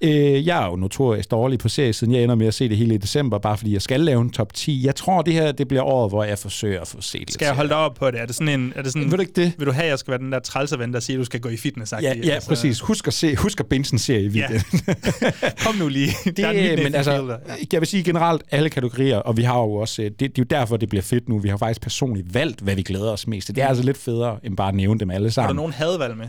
Øh, 0.01 0.47
jeg 0.47 0.63
er 0.63 0.67
jo 0.67 0.77
notorisk 0.77 1.31
dårlig 1.31 1.59
på 1.59 1.69
serie, 1.69 1.93
siden 1.93 2.15
jeg 2.15 2.23
ender 2.23 2.35
med 2.35 2.47
at 2.47 2.55
se 2.55 2.69
det 2.69 2.77
hele 2.77 2.95
i 2.95 2.99
december, 2.99 3.39
bare 3.39 3.57
fordi 3.59 3.73
jeg 3.73 3.83
skal 3.83 4.01
lave 4.01 4.21
en 4.21 4.31
top 4.31 4.55
10. 4.55 4.83
Jeg 4.85 4.95
tror, 4.97 5.23
det 5.23 5.35
her 5.35 5.53
det 5.53 5.69
bliver 5.69 5.83
året, 5.83 6.11
hvor 6.11 6.25
jeg 6.25 6.39
forsøger 6.39 6.81
at 6.81 6.89
få 6.89 7.01
set 7.01 7.21
lidt 7.21 7.33
Skal 7.33 7.47
jeg 7.47 7.55
holde 7.55 7.69
dig 7.69 7.77
op 7.77 7.95
på 7.95 8.11
det? 8.11 8.21
Er 8.21 8.27
det 8.27 8.35
sådan 8.35 8.61
en... 8.61 8.73
Er 8.77 8.83
det 8.83 8.93
sådan, 8.93 9.11
Ved 9.11 9.17
du 9.17 9.21
ikke 9.21 9.33
det? 9.37 9.53
Vil 9.59 9.67
du 9.67 9.73
have, 9.73 9.85
at 9.85 9.91
jeg 9.91 9.99
skal 9.99 10.11
være 10.11 10.19
den 10.21 10.33
der 10.33 10.39
trælserven, 10.39 10.93
der 10.95 11.01
siger, 11.01 11.17
at 11.17 11.21
du 11.21 11.25
skal 11.25 11.41
gå 11.41 11.49
i 11.49 11.57
fitness? 11.57 11.93
Ja, 12.03 12.13
ja 12.25 12.39
præcis. 12.49 12.81
Husk 12.81 13.07
at, 13.07 13.13
se, 13.15 13.37
husk 13.37 13.61
at 13.61 13.67
binge 13.67 13.95
en 13.95 13.99
serie 13.99 14.25
i 14.25 14.29
Ja. 14.29 14.47
weekenden. 14.51 14.95
Kom 15.67 15.75
nu 15.75 15.89
lige. 15.89 16.11
Det, 16.25 16.37
der 16.37 16.47
er 16.49 16.77
men 16.83 16.95
altså. 16.95 17.13
Ja. 17.13 17.55
jeg 17.73 17.81
vil 17.81 17.87
sige 17.89 18.05
generelt 18.05 18.43
alle 18.51 18.71
kategorier, 18.71 19.17
og 19.19 19.37
vi 19.37 19.43
har 19.43 19.59
jo 19.61 19.73
også, 19.75 20.03
øh, 20.03 20.11
det, 20.11 20.21
det 20.21 20.27
er 20.29 20.33
jo 20.39 20.45
derfor, 20.45 20.77
det 20.77 20.89
bliver 20.89 21.03
fedt 21.03 21.29
nu. 21.29 21.39
Vi 21.39 21.49
har 21.49 21.57
faktisk 21.57 21.81
personligt 21.81 22.35
valgt, 22.35 22.61
hvad 22.61 22.75
vi 22.75 22.83
glæder 22.83 23.11
os 23.13 23.27
mest 23.27 23.47
til. 23.47 23.55
Det 23.55 23.63
er 23.65 23.69
altså 23.69 23.85
lidt 23.85 23.97
federe, 23.99 24.39
end 24.45 24.57
bare 24.57 24.69
at 24.69 24.75
nævne 24.75 25.01
dem 25.01 25.11
alle 25.11 25.25
Har 25.25 25.29
du 25.29 25.33
sammen. 25.35 25.57
nogen 25.57 25.73
hadvalg 25.73 26.17
med? 26.17 26.27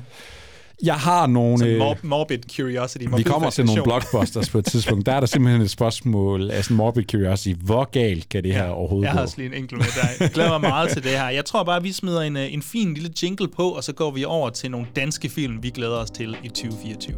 Jeg 0.83 0.95
har 0.95 1.27
nogle... 1.27 1.57
Sådan 1.57 1.73
øh, 1.73 1.79
mor- 1.79 1.97
morbid 2.03 2.37
curiosity. 2.55 3.03
Vi 3.03 3.07
morbid 3.09 3.25
kommer 3.25 3.49
til 3.49 3.65
nogle 3.65 3.83
blockbusters 3.83 4.49
på 4.49 4.57
et 4.59 4.65
tidspunkt. 4.65 5.05
Der 5.05 5.11
er 5.13 5.19
der 5.19 5.27
simpelthen 5.27 5.61
et 5.61 5.69
spørgsmål 5.69 6.51
af 6.51 6.63
sådan 6.63 6.77
morbid 6.77 7.03
curiosity. 7.11 7.61
Hvor 7.63 7.89
galt 7.91 8.29
kan 8.29 8.43
det 8.43 8.53
her 8.53 8.67
overhovedet 8.67 9.05
Jeg 9.05 9.11
har 9.11 9.19
gå? 9.19 9.23
også 9.23 9.37
lige 9.37 9.47
en 9.47 9.53
enkelt 9.53 9.77
med 9.77 9.87
dig. 10.01 10.09
Jeg 10.19 10.29
glæder 10.31 10.49
mig 10.49 10.61
meget 10.61 10.89
til 10.89 11.03
det 11.03 11.11
her. 11.11 11.29
Jeg 11.29 11.45
tror 11.45 11.63
bare, 11.63 11.77
at 11.77 11.83
vi 11.83 11.91
smider 11.91 12.21
en, 12.21 12.37
øh, 12.37 12.53
en 12.53 12.61
fin 12.61 12.93
lille 12.93 13.09
jingle 13.23 13.47
på, 13.47 13.69
og 13.69 13.83
så 13.83 13.93
går 13.93 14.11
vi 14.11 14.23
over 14.25 14.49
til 14.49 14.71
nogle 14.71 14.87
danske 14.95 15.29
film, 15.29 15.63
vi 15.63 15.69
glæder 15.69 15.95
os 15.97 16.11
til 16.11 16.37
i 16.43 16.47
2024. 16.47 17.15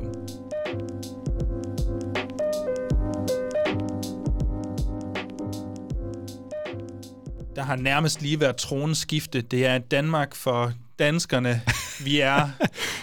Der 7.55 7.61
har 7.61 7.75
nærmest 7.75 8.21
lige 8.21 8.39
været 8.39 8.55
tronskifte. 8.55 9.41
Det 9.41 9.65
er 9.65 9.77
Danmark 9.77 10.35
for 10.35 10.71
danskerne. 10.99 11.61
Vi 12.03 12.19
er 12.19 12.49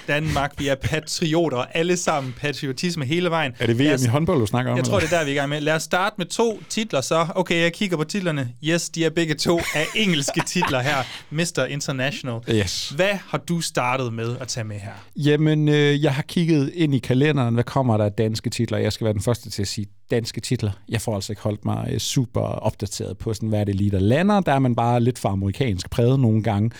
Danmark, 0.08 0.52
vi 0.58 0.68
er 0.68 0.74
patrioter, 0.74 1.56
alle 1.58 1.96
sammen 1.96 2.34
patriotisme 2.40 3.04
hele 3.04 3.30
vejen. 3.30 3.52
Er 3.58 3.66
det 3.66 3.78
VM 3.78 3.94
os- 3.94 4.04
i 4.04 4.08
håndbold, 4.08 4.40
du 4.40 4.46
snakker 4.46 4.70
om? 4.72 4.76
jeg 4.76 4.84
tror, 4.84 5.00
det 5.00 5.12
er 5.12 5.18
der, 5.18 5.24
vi 5.24 5.30
er 5.30 5.34
i 5.34 5.36
gang 5.36 5.48
med. 5.48 5.60
Lad 5.60 5.74
os 5.74 5.82
starte 5.82 6.14
med 6.18 6.26
to 6.26 6.62
titler 6.68 7.00
så. 7.00 7.26
Okay, 7.34 7.62
jeg 7.62 7.72
kigger 7.72 7.96
på 7.96 8.04
titlerne. 8.04 8.48
Yes, 8.64 8.88
de 8.90 9.04
er 9.04 9.10
begge 9.10 9.34
to 9.34 9.58
af 9.74 9.84
engelske 9.96 10.42
titler 10.46 10.80
her. 10.80 10.96
Mr. 11.30 11.64
International. 11.70 12.40
Yes. 12.50 12.88
Hvad 12.96 13.14
har 13.28 13.38
du 13.38 13.60
startet 13.60 14.12
med 14.12 14.36
at 14.40 14.48
tage 14.48 14.64
med 14.64 14.76
her? 14.76 14.90
Jamen, 15.16 15.68
øh, 15.68 16.02
jeg 16.02 16.14
har 16.14 16.22
kigget 16.22 16.70
ind 16.74 16.94
i 16.94 16.98
kalenderen. 16.98 17.54
Hvad 17.54 17.64
kommer 17.64 17.96
der 17.96 18.04
af 18.04 18.12
danske 18.12 18.50
titler? 18.50 18.78
Jeg 18.78 18.92
skal 18.92 19.04
være 19.04 19.14
den 19.14 19.22
første 19.22 19.50
til 19.50 19.62
at 19.62 19.68
sige 19.68 19.86
danske 20.10 20.40
titler. 20.40 20.70
Jeg 20.88 21.00
får 21.00 21.14
altså 21.14 21.32
ikke 21.32 21.42
holdt 21.42 21.64
mig 21.64 21.88
øh, 21.92 21.98
super 21.98 22.40
opdateret 22.40 23.18
på, 23.18 23.34
sådan, 23.34 23.48
hvad 23.48 23.66
det 23.66 23.74
lige, 23.74 23.90
der 23.90 24.00
lander. 24.00 24.40
Der 24.40 24.52
er 24.52 24.58
man 24.58 24.74
bare 24.76 25.00
lidt 25.00 25.18
for 25.18 25.28
amerikansk 25.28 25.90
præget 25.90 26.20
nogle 26.20 26.42
gange. 26.42 26.70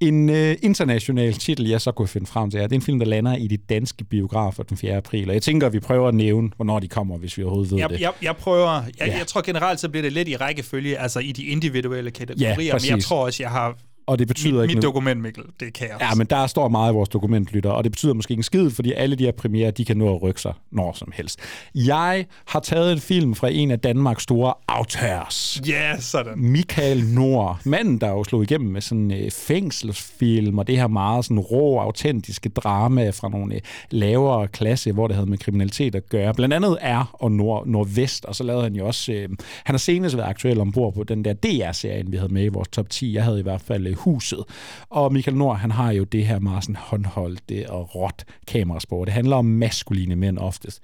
En 0.00 0.28
øh, 0.30 0.56
international 0.62 1.32
titel, 1.32 1.68
jeg 1.68 1.80
så 1.80 1.92
kunne 1.92 2.08
finde 2.08 2.26
frem 2.26 2.50
til, 2.50 2.60
er, 2.60 2.62
det 2.62 2.72
er 2.72 2.76
en 2.76 2.82
film, 2.82 2.98
der 2.98 3.06
lander 3.06 3.36
i 3.36 3.46
de 3.46 3.56
danske 3.56 4.04
biografer 4.04 4.62
den 4.62 4.76
4. 4.76 4.96
april. 4.96 5.28
Og 5.28 5.34
jeg 5.34 5.42
tænker, 5.42 5.66
at 5.66 5.72
vi 5.72 5.80
prøver 5.80 6.08
at 6.08 6.14
nævne, 6.14 6.50
hvornår 6.56 6.80
de 6.80 6.88
kommer, 6.88 7.16
hvis 7.18 7.38
vi 7.38 7.42
overhovedet 7.42 7.70
ved 7.72 7.78
Jeg, 7.78 7.90
det. 7.90 8.00
jeg, 8.00 8.12
jeg 8.22 8.36
prøver... 8.36 8.82
Jeg, 8.98 9.06
Ja. 9.06 9.18
jeg 9.18 9.26
tror 9.26 9.42
generelt, 9.42 9.80
så 9.80 9.88
bliver 9.88 10.02
det 10.02 10.12
lidt 10.12 10.28
i 10.28 10.36
rækkefølge, 10.36 10.98
altså 10.98 11.18
i 11.20 11.32
de 11.32 11.44
individuelle 11.44 12.10
kategorier. 12.10 12.74
men 12.74 12.90
jeg 12.96 13.02
tror 13.02 13.24
også, 13.24 13.42
jeg 13.42 13.50
har... 13.50 13.76
Og 14.06 14.18
det 14.18 14.28
betyder 14.28 14.52
Mit, 14.52 14.62
ikke 14.62 14.66
mit 14.66 14.74
noget- 14.74 14.82
dokument, 14.82 15.20
Mikkel, 15.20 15.42
det 15.60 15.72
kan 15.74 15.88
jeg 15.88 15.96
Ja, 16.00 16.14
men 16.14 16.26
der 16.26 16.46
står 16.46 16.68
meget 16.68 16.92
i 16.92 16.94
vores 16.94 17.08
dokumentlytter, 17.08 17.70
og 17.70 17.84
det 17.84 17.92
betyder 17.92 18.14
måske 18.14 18.32
ikke 18.32 18.38
en 18.38 18.42
skid, 18.44 18.70
fordi 18.70 18.92
alle 18.92 19.16
de 19.16 19.24
her 19.24 19.32
premiere, 19.32 19.70
de 19.70 19.84
kan 19.84 19.96
nå 19.96 20.14
at 20.16 20.22
rykke 20.22 20.40
sig 20.40 20.52
når 20.70 20.92
som 20.92 21.12
helst. 21.14 21.40
Jeg 21.74 22.26
har 22.46 22.60
taget 22.60 22.92
en 22.92 22.98
film 23.00 23.34
fra 23.34 23.48
en 23.52 23.70
af 23.70 23.78
Danmarks 23.80 24.22
store 24.22 24.54
auteurs. 24.68 25.60
Ja, 25.68 26.00
sådan. 26.00 26.32
Michael 26.38 27.04
Nord, 27.04 27.60
manden, 27.64 27.98
der 28.00 28.08
jo 28.08 28.24
slog 28.24 28.42
igennem 28.42 28.70
med 28.72 28.80
sådan 28.80 29.10
øh, 29.10 29.30
fængselsfilm, 29.30 30.58
og 30.58 30.66
det 30.66 30.76
her 30.76 30.86
meget 30.88 31.24
sådan 31.24 31.38
rå, 31.38 31.78
autentiske 31.78 32.48
drama 32.48 33.10
fra 33.10 33.28
nogle 33.28 33.54
øh, 33.54 33.60
lavere 33.90 34.48
klasse, 34.48 34.92
hvor 34.92 35.06
det 35.06 35.16
havde 35.16 35.30
med 35.30 35.38
kriminalitet 35.38 35.94
at 35.94 36.08
gøre. 36.08 36.34
Blandt 36.34 36.54
andet 36.54 36.78
er 36.80 37.10
og 37.12 37.32
Nord, 37.32 37.66
Nordvest, 37.66 38.24
og 38.24 38.34
så 38.36 38.44
lavede 38.44 38.62
han 38.62 38.74
jo 38.74 38.86
også, 38.86 39.12
øh, 39.12 39.28
han 39.64 39.72
har 39.72 39.78
senest 39.78 40.16
været 40.16 40.28
aktuel 40.28 40.60
ombord 40.60 40.94
på 40.94 41.04
den 41.04 41.24
der 41.24 41.32
DR-serien, 41.32 42.12
vi 42.12 42.16
havde 42.16 42.32
med 42.34 42.44
i 42.44 42.48
vores 42.48 42.68
top 42.68 42.90
10. 42.90 43.14
Jeg 43.14 43.24
havde 43.24 43.38
i 43.38 43.42
hvert 43.42 43.60
fald 43.60 43.86
øh, 43.86 43.95
Huset. 43.96 44.44
Og 44.90 45.12
Michael 45.12 45.36
Nord, 45.36 45.56
han 45.58 45.70
har 45.70 45.92
jo 45.92 46.04
det 46.04 46.26
her 46.26 46.38
meget 46.38 46.62
sådan 46.64 46.76
håndholdte 46.76 47.70
og 47.70 47.94
råt 47.94 48.24
kameraspor. 48.46 49.04
Det 49.04 49.14
handler 49.14 49.36
om 49.36 49.44
maskuline 49.44 50.16
mænd 50.16 50.38
oftest. 50.38 50.82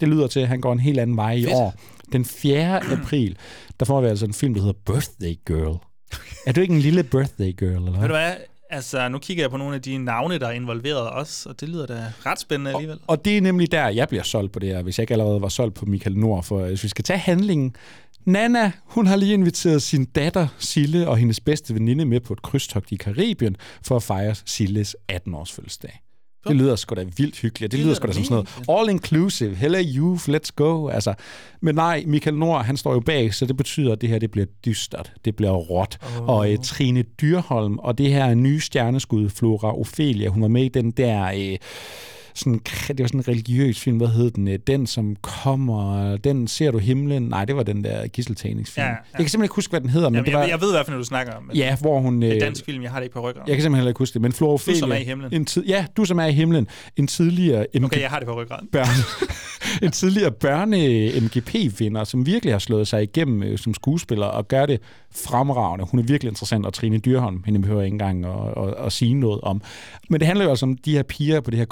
Det 0.00 0.08
lyder 0.08 0.26
til, 0.26 0.40
at 0.40 0.48
han 0.48 0.60
går 0.60 0.72
en 0.72 0.80
helt 0.80 1.00
anden 1.00 1.16
vej 1.16 1.32
i 1.32 1.42
Fedt. 1.42 1.54
år. 1.54 1.74
Den 2.12 2.24
4. 2.24 2.80
april, 3.00 3.36
der 3.80 3.86
får 3.86 4.00
vi 4.00 4.06
altså 4.06 4.26
en 4.26 4.32
film, 4.34 4.54
der 4.54 4.60
hedder 4.60 4.78
Birthday 4.86 5.34
Girl. 5.46 5.76
Er 6.46 6.52
du 6.52 6.60
ikke 6.60 6.74
en 6.74 6.80
lille 6.80 7.02
birthday 7.04 7.52
girl, 7.56 7.72
eller 7.72 7.90
Ved 7.90 7.98
hvad? 7.98 8.08
du 8.08 8.14
hvad? 8.14 8.32
Altså, 8.72 9.08
nu 9.08 9.18
kigger 9.18 9.42
jeg 9.42 9.50
på 9.50 9.56
nogle 9.56 9.74
af 9.74 9.82
de 9.82 9.98
navne, 9.98 10.38
der 10.38 10.46
er 10.46 10.50
involveret 10.52 11.10
også, 11.10 11.48
og 11.48 11.60
det 11.60 11.68
lyder 11.68 11.86
da 11.86 12.12
ret 12.26 12.40
spændende 12.40 12.70
alligevel. 12.70 12.98
Og 13.06 13.24
det 13.24 13.36
er 13.36 13.40
nemlig 13.40 13.72
der, 13.72 13.88
jeg 13.88 14.08
bliver 14.08 14.22
solgt 14.22 14.52
på 14.52 14.58
det 14.58 14.68
her, 14.68 14.82
hvis 14.82 14.98
jeg 14.98 15.02
ikke 15.02 15.14
allerede 15.14 15.42
var 15.42 15.48
solgt 15.48 15.74
på 15.74 15.86
Michael 15.86 16.16
Nord. 16.18 16.44
For 16.44 16.66
hvis 16.66 16.82
vi 16.84 16.88
skal 16.88 17.04
tage 17.04 17.18
handlingen, 17.18 17.74
Nana, 18.24 18.72
hun 18.84 19.06
har 19.06 19.16
lige 19.16 19.34
inviteret 19.34 19.82
sin 19.82 20.04
datter 20.04 20.48
Sille 20.58 21.08
og 21.08 21.16
hendes 21.16 21.40
bedste 21.40 21.74
veninde 21.74 22.04
med 22.04 22.20
på 22.20 22.32
et 22.32 22.42
krydstogt 22.42 22.92
i 22.92 22.96
Karibien 22.96 23.56
for 23.82 23.96
at 23.96 24.02
fejre 24.02 24.34
Silles 24.46 24.96
18-års 25.12 25.52
fødselsdag. 25.52 26.02
Det 26.48 26.56
lyder 26.56 26.76
sgu 26.76 26.94
da 26.94 27.04
vildt 27.16 27.38
hyggeligt. 27.38 27.72
Det, 27.72 27.78
det 27.78 27.84
lyder 27.84 27.94
sgu 27.94 28.06
da 28.06 28.12
som 28.12 28.24
sådan 28.24 28.34
noget 28.34 28.80
all 28.80 28.90
inclusive, 28.90 29.54
hella 29.54 29.82
youth, 29.82 30.28
let's 30.28 30.50
go. 30.56 30.88
Altså, 30.88 31.14
men 31.62 31.74
nej, 31.74 32.04
Michael 32.06 32.36
Nord, 32.36 32.64
han 32.64 32.76
står 32.76 32.92
jo 32.92 33.00
bag, 33.00 33.34
så 33.34 33.46
det 33.46 33.56
betyder, 33.56 33.92
at 33.92 34.00
det 34.00 34.08
her 34.08 34.18
det 34.18 34.30
bliver 34.30 34.46
dystert, 34.64 35.12
det 35.24 35.36
bliver 35.36 35.52
råt. 35.52 35.98
Oh. 36.18 36.28
Og 36.28 36.50
uh, 36.50 36.56
Trine 36.64 37.02
Dyrholm 37.02 37.78
og 37.78 37.98
det 37.98 38.08
her 38.12 38.34
nye 38.34 38.60
stjerneskud, 38.60 39.28
Flora 39.28 39.78
Ophelia, 39.80 40.28
hun 40.28 40.42
var 40.42 40.48
med 40.48 40.64
i 40.64 40.68
den 40.68 40.90
der... 40.90 41.50
Uh, 41.52 41.56
sådan, 42.34 42.60
det 42.88 42.98
var 42.98 43.06
sådan 43.06 43.20
en 43.20 43.28
religiøs 43.28 43.80
film, 43.80 43.96
hvad 43.96 44.08
hed 44.08 44.30
den? 44.30 44.48
Øh, 44.48 44.58
den, 44.66 44.86
som 44.86 45.16
kommer, 45.20 46.16
den 46.16 46.48
ser 46.48 46.70
du 46.70 46.78
himlen. 46.78 47.22
Nej, 47.22 47.44
det 47.44 47.56
var 47.56 47.62
den 47.62 47.84
der 47.84 48.06
gisseltagningsfilm. 48.06 48.84
Ja, 48.84 48.90
ja. 48.90 48.96
Jeg 48.96 49.02
kan 49.12 49.18
simpelthen 49.18 49.44
ikke 49.44 49.54
huske, 49.54 49.70
hvad 49.70 49.80
den 49.80 49.90
hedder. 49.90 50.08
Men 50.08 50.14
Jamen, 50.14 50.26
det 50.26 50.34
var, 50.34 50.40
jeg, 50.40 50.50
jeg 50.50 50.60
ved 50.60 50.68
i 50.68 50.72
hvert 50.72 50.86
fald, 50.86 50.96
du 50.98 51.04
snakker 51.04 51.32
om. 51.32 51.50
Ja, 51.54 51.76
hvor 51.76 52.00
hun... 52.00 52.22
Det 52.22 52.36
er 52.36 52.40
dansk 52.40 52.64
film, 52.64 52.82
jeg 52.82 52.90
har 52.90 52.98
det 52.98 53.04
ikke 53.04 53.14
på 53.14 53.20
ryggen. 53.20 53.42
Jeg 53.46 53.56
kan 53.56 53.62
simpelthen 53.62 53.74
heller 53.74 53.90
ikke 53.90 53.98
huske 53.98 54.14
det, 54.14 54.22
men 54.22 54.32
Flora 54.32 54.52
Ophelia... 54.52 54.74
Du 54.74 54.80
som 54.80 54.92
er 54.92 54.96
i 54.96 55.04
himlen. 55.04 55.34
En 55.34 55.44
tid, 55.44 55.64
ja, 55.66 55.86
du 55.96 56.04
som 56.04 56.18
er 56.18 56.26
i 56.26 56.32
himlen. 56.32 56.68
En 56.96 57.06
tidligere... 57.06 57.66
MG, 57.74 57.84
okay, 57.84 58.00
jeg 58.00 58.10
har 58.10 58.18
det 58.18 58.28
på 58.28 58.34
ryggen. 58.34 58.56
Børne, 58.72 58.90
en 59.86 59.90
tidligere 59.90 60.30
børne-MGP-vinder, 60.30 62.04
som 62.04 62.26
virkelig 62.26 62.54
har 62.54 62.58
slået 62.58 62.88
sig 62.88 63.02
igennem 63.02 63.42
øh, 63.42 63.58
som 63.58 63.74
skuespiller 63.74 64.26
og 64.26 64.48
gør 64.48 64.66
det 64.66 64.80
fremragende. 65.14 65.84
Hun 65.90 66.00
er 66.00 66.04
virkelig 66.04 66.30
interessant, 66.30 66.66
og 66.66 66.74
Trine 66.74 66.98
Dyrholm, 66.98 67.42
hende 67.46 67.60
behøver 67.60 67.82
ikke 67.82 67.94
engang 67.94 68.24
at, 68.24 68.32
at, 68.56 68.74
at 68.86 68.92
sige 68.92 69.14
noget 69.14 69.40
om. 69.40 69.62
Men 70.08 70.20
det 70.20 70.26
handler 70.26 70.44
jo 70.44 70.50
også 70.50 70.66
om 70.66 70.76
de 70.76 70.92
her 70.92 71.02
piger 71.02 71.40
på 71.40 71.50
det 71.50 71.58
her 71.58 71.64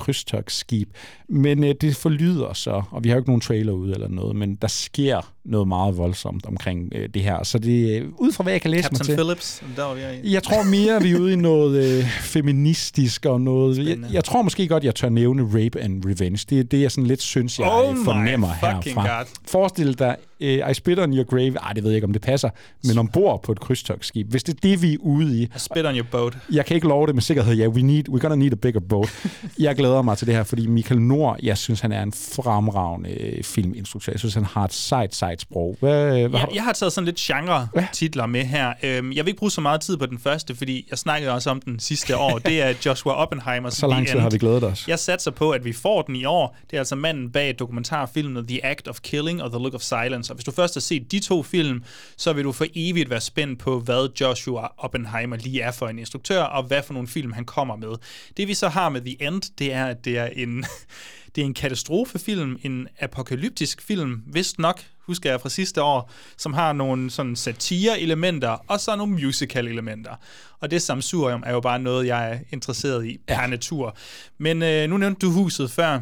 krydstogsskib. 0.49 0.89
Men 1.29 1.65
øh, 1.65 1.75
det 1.81 1.97
forlyder 1.97 2.53
så, 2.53 2.83
og 2.91 3.05
vi 3.05 3.09
har 3.09 3.17
jo 3.17 3.21
ikke 3.21 3.31
nogen 3.31 3.41
trailer 3.41 3.73
ud 3.73 3.91
eller 3.91 4.09
noget, 4.09 4.37
men 4.37 4.55
der 4.55 4.69
sker 4.69 5.33
noget 5.45 5.69
meget 5.69 5.97
voldsomt 5.97 6.47
omkring 6.47 6.93
øh, 6.95 7.09
det 7.15 7.23
her. 7.23 7.43
Så 7.43 7.59
det 7.59 8.01
øh, 8.01 8.09
ud 8.19 8.33
fra 8.33 8.43
hvad 8.43 8.53
jeg 8.53 8.61
kan 8.61 8.71
læse 8.71 8.83
Captain 8.83 8.99
mig 8.99 9.07
til. 9.07 9.15
Phillips, 9.15 9.63
der 9.77 9.85
var 9.85 9.95
jeg 9.95 10.21
i. 10.25 10.33
Jeg 10.33 10.43
tror 10.43 10.63
mere, 10.63 11.03
vi 11.03 11.13
er 11.13 11.19
ude 11.19 11.33
i 11.33 11.37
noget 11.37 11.99
øh, 11.99 12.05
feministisk 12.21 13.27
og 13.27 13.41
noget... 13.41 13.89
Jeg, 13.89 13.99
jeg, 14.13 14.25
tror 14.25 14.43
måske 14.43 14.69
godt, 14.69 14.85
jeg 14.85 14.95
tør 14.95 15.09
nævne 15.09 15.43
Rape 15.43 15.81
and 15.81 16.05
Revenge. 16.05 16.47
Det 16.51 16.61
er 16.61 16.65
det, 16.65 16.81
jeg 16.81 16.91
sådan 16.91 17.07
lidt 17.07 17.23
synes, 17.23 17.59
jeg 17.59 17.69
oh 17.69 17.97
fornemmer 18.05 18.49
herfra. 18.61 19.25
Forestil 19.47 19.99
dig 19.99 20.17
uh, 20.41 20.71
I 20.71 20.75
Spit 20.75 20.99
on 20.99 21.13
Your 21.13 21.25
Grave, 21.25 21.55
ah, 21.63 21.75
det 21.75 21.85
ved 21.85 21.91
jeg 21.91 21.97
ikke, 21.97 22.05
om 22.05 22.13
det 22.13 22.23
passer, 22.23 22.51
men 22.85 22.99
ombord 22.99 23.43
på 23.43 23.53
et 23.53 23.61
krydstogsskib. 23.61 24.31
Hvis 24.31 24.43
det 24.43 24.55
er 24.55 24.59
det, 24.63 24.83
vi 24.83 24.95
er 24.95 24.99
ude 25.01 25.39
i... 25.39 25.43
I 25.43 25.49
spit 25.57 25.87
on 25.87 25.95
your 25.95 26.07
boat. 26.11 26.39
Jeg 26.53 26.67
kan 26.67 26.75
ikke 26.75 26.89
love 26.89 27.07
det 27.07 27.15
med 27.15 27.23
sikkerhed. 27.23 27.55
Ja, 27.55 27.63
yeah, 27.63 27.75
we 27.75 27.83
need, 27.83 28.09
we're 28.09 28.19
gonna 28.19 28.37
need 28.37 28.53
a 28.53 28.57
bigger 28.57 28.81
boat. 28.81 29.11
jeg 29.59 29.77
glæder 29.77 30.03
mig 30.03 30.19
til 30.19 30.27
det 30.27 30.35
her, 30.35 30.38
fordi 30.43 30.67
Michael 30.67 31.01
Nord, 31.01 31.37
jeg 31.43 31.59
synes, 31.59 31.81
han 31.81 31.93
er 31.93 32.03
en 32.03 32.13
fremragende 32.13 33.11
øh, 33.11 33.45
filminstruktør. 33.45 34.13
Jeg 34.13 34.19
synes, 34.19 34.35
han 34.35 34.45
har 34.45 34.65
et 34.65 34.73
sejt, 34.73 35.15
sejt 35.15 35.41
sprog. 35.41 35.77
Hvad, 35.81 36.29
hvad 36.29 36.41
jeg, 36.41 36.49
jeg 36.55 36.65
har 36.65 36.73
taget 36.73 36.93
sådan 36.93 37.05
lidt 37.05 37.17
genre-titler 37.17 38.27
med 38.27 38.45
her. 38.45 38.73
Øhm, 38.83 39.13
jeg 39.13 39.25
vil 39.25 39.29
ikke 39.29 39.39
bruge 39.39 39.51
så 39.51 39.61
meget 39.61 39.81
tid 39.81 39.97
på 39.97 40.07
den 40.07 40.19
første, 40.19 40.55
fordi 40.55 40.87
jeg 40.91 40.99
snakkede 40.99 41.33
også 41.33 41.51
om 41.51 41.61
den 41.61 41.79
sidste 41.79 42.17
år. 42.17 42.39
Det 42.49 42.63
er 42.63 42.75
Joshua 42.87 43.13
Oppenheimer. 43.13 43.71
Så 43.71 43.87
lang 43.87 44.09
tid 44.09 44.19
har 44.19 44.31
vi 44.31 44.39
glædet 44.39 44.65
os. 44.65 44.89
Jeg 44.89 44.99
satser 44.99 45.31
på, 45.31 45.51
at 45.51 45.65
vi 45.65 45.73
får 45.73 46.03
den 46.03 46.17
i 46.17 46.25
år. 46.25 46.57
Det 46.71 46.77
er 46.77 46.81
altså 46.81 46.97
manden 46.97 47.31
bag 47.31 47.55
dokumentarfilmen 47.59 48.47
The 48.47 48.67
Act 48.67 48.89
of 48.89 49.01
Killing 49.03 49.43
og 49.43 49.51
The 49.51 49.59
Look 49.59 49.75
of 49.75 49.81
Silence. 49.81 50.33
Og 50.33 50.35
hvis 50.35 50.45
du 50.45 50.51
først 50.51 50.75
har 50.75 50.81
set 50.81 51.13
de 51.13 51.21
to 51.21 51.43
film, 51.43 51.83
så 52.17 52.33
vil 52.33 52.45
du 52.45 52.53
for 52.53 52.67
evigt 52.75 53.11
være 53.11 53.21
spændt 53.21 53.59
på, 53.59 53.81
hvad 53.81 54.09
Joshua 54.21 54.69
Oppenheimer 54.79 55.37
lige 55.37 55.61
er 55.61 55.71
for 55.71 55.89
en 55.89 55.99
instruktør, 55.99 56.43
og 56.43 56.63
hvad 56.63 56.83
for 56.83 56.93
nogle 56.93 57.09
film 57.09 57.33
han 57.33 57.45
kommer 57.45 57.77
med. 57.77 57.93
Det 58.37 58.49
vi 58.49 58.55
så 58.55 58.69
har 58.69 58.89
med 58.89 59.01
The 59.01 59.27
End, 59.27 59.43
det 59.59 59.73
er, 59.73 59.87
at 59.87 60.05
det 60.05 60.19
er 60.19 60.28
en, 60.37 60.65
det 61.35 61.41
er 61.41 61.45
en 61.45 61.55
katastrofefilm, 61.55 62.59
en 62.63 62.89
apokalyptisk 63.01 63.83
film, 63.83 64.23
vist 64.27 64.59
nok, 64.59 64.81
husker 64.99 65.31
jeg 65.31 65.41
fra 65.41 65.49
sidste 65.49 65.83
år, 65.83 66.11
som 66.37 66.55
har 66.55 66.73
nogle 66.73 67.11
sådan 67.11 67.37
satire-elementer, 67.37 68.65
og 68.69 68.81
så 68.81 68.97
nogle 68.97 69.13
musical-elementer. 69.13 70.15
Og 70.61 70.71
det 70.71 70.83
samsurium 70.83 71.43
er 71.47 71.53
jo 71.53 71.61
bare 71.61 71.79
noget, 71.79 72.07
jeg 72.07 72.33
er 72.33 72.39
interesseret 72.51 73.07
i 73.07 73.19
per 73.27 73.47
natur. 73.47 73.97
Men 74.39 74.63
øh, 74.63 74.91
nu 74.91 74.97
nævnte 74.97 75.27
du 75.27 75.31
huset 75.31 75.71
før 75.71 76.01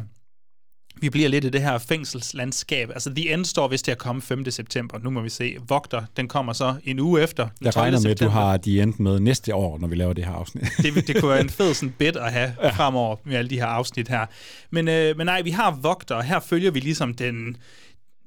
vi 1.01 1.09
bliver 1.09 1.29
lidt 1.29 1.45
i 1.45 1.49
det 1.49 1.61
her 1.61 1.77
fængselslandskab. 1.77 2.89
Altså, 2.89 3.13
The 3.15 3.33
End 3.33 3.45
står 3.45 3.67
vist 3.67 3.85
til 3.85 3.91
at 3.91 3.97
komme 3.97 4.21
5. 4.21 4.51
september. 4.51 4.99
Nu 4.99 5.09
må 5.09 5.21
vi 5.21 5.29
se. 5.29 5.57
Vogter, 5.67 6.03
den 6.17 6.27
kommer 6.27 6.53
så 6.53 6.75
en 6.83 6.99
uge 6.99 7.21
efter. 7.21 7.49
Jeg 7.61 7.75
regner 7.75 7.99
med, 8.01 8.11
at 8.11 8.19
du 8.19 8.27
har 8.27 8.57
The 8.57 8.81
End 8.81 8.93
med 8.99 9.19
næste 9.19 9.55
år, 9.55 9.77
når 9.77 9.87
vi 9.87 9.95
laver 9.95 10.13
det 10.13 10.25
her 10.25 10.31
afsnit. 10.31 10.63
det, 10.77 11.07
det 11.07 11.19
kunne 11.19 11.29
være 11.29 11.41
en 11.41 11.49
fed 11.59 11.73
sådan 11.73 11.95
bit 11.97 12.15
at 12.15 12.31
have 12.31 12.53
ja. 12.63 12.69
fremover 12.69 13.15
med 13.23 13.35
alle 13.35 13.49
de 13.49 13.55
her 13.55 13.65
afsnit 13.65 14.07
her. 14.07 14.25
Men, 14.71 14.87
øh, 14.87 15.17
men 15.17 15.25
nej, 15.25 15.41
vi 15.41 15.51
har 15.51 15.79
Vogter, 15.81 16.15
og 16.15 16.23
her 16.23 16.39
følger 16.39 16.71
vi 16.71 16.79
ligesom 16.79 17.13
den, 17.13 17.57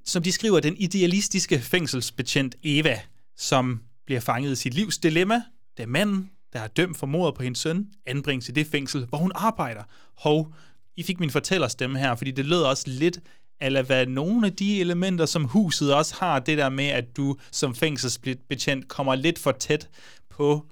som 0.05 0.23
de 0.23 0.33
skriver, 0.33 0.61
den 0.61 0.77
idealistiske 0.77 1.59
fængselsbetjent 1.59 2.55
Eva, 2.63 2.97
som 3.37 3.81
bliver 4.07 4.21
fanget 4.21 4.53
i 4.53 4.57
sit 4.57 4.75
livs 4.75 4.99
dilemma. 4.99 5.43
Er 5.79 5.87
manden, 5.87 6.31
der 6.53 6.61
er 6.61 6.67
dømt 6.67 6.97
for 6.97 7.07
mordet 7.07 7.35
på 7.35 7.43
hendes 7.43 7.59
søn, 7.59 7.87
anbringes 8.07 8.49
i 8.49 8.53
det 8.53 8.67
fængsel, 8.67 9.07
hvor 9.09 9.19
hun 9.19 9.33
arbejder. 9.35 9.83
Hov, 10.19 10.55
i 11.01 11.03
fik 11.03 11.21
min 11.21 11.31
fortællerstemme 11.31 11.99
her, 11.99 12.15
fordi 12.15 12.31
det 12.31 12.47
lød 12.47 12.63
også 12.63 12.85
lidt 12.87 13.19
eller 13.61 13.83
hvad 13.83 14.07
nogle 14.07 14.47
af 14.47 14.53
de 14.53 14.81
elementer, 14.81 15.27
som 15.27 15.45
huset 15.45 15.95
også 15.95 16.15
har, 16.21 16.39
det 16.39 16.59
der 16.59 16.69
med, 16.69 16.87
at 16.87 17.17
du 17.17 17.37
som 17.53 17.75
fængselsbetjent 17.75 18.89
kommer 18.89 19.15
lidt 19.15 19.39
for 19.39 19.53
tæt 19.53 19.89
på 20.31 20.67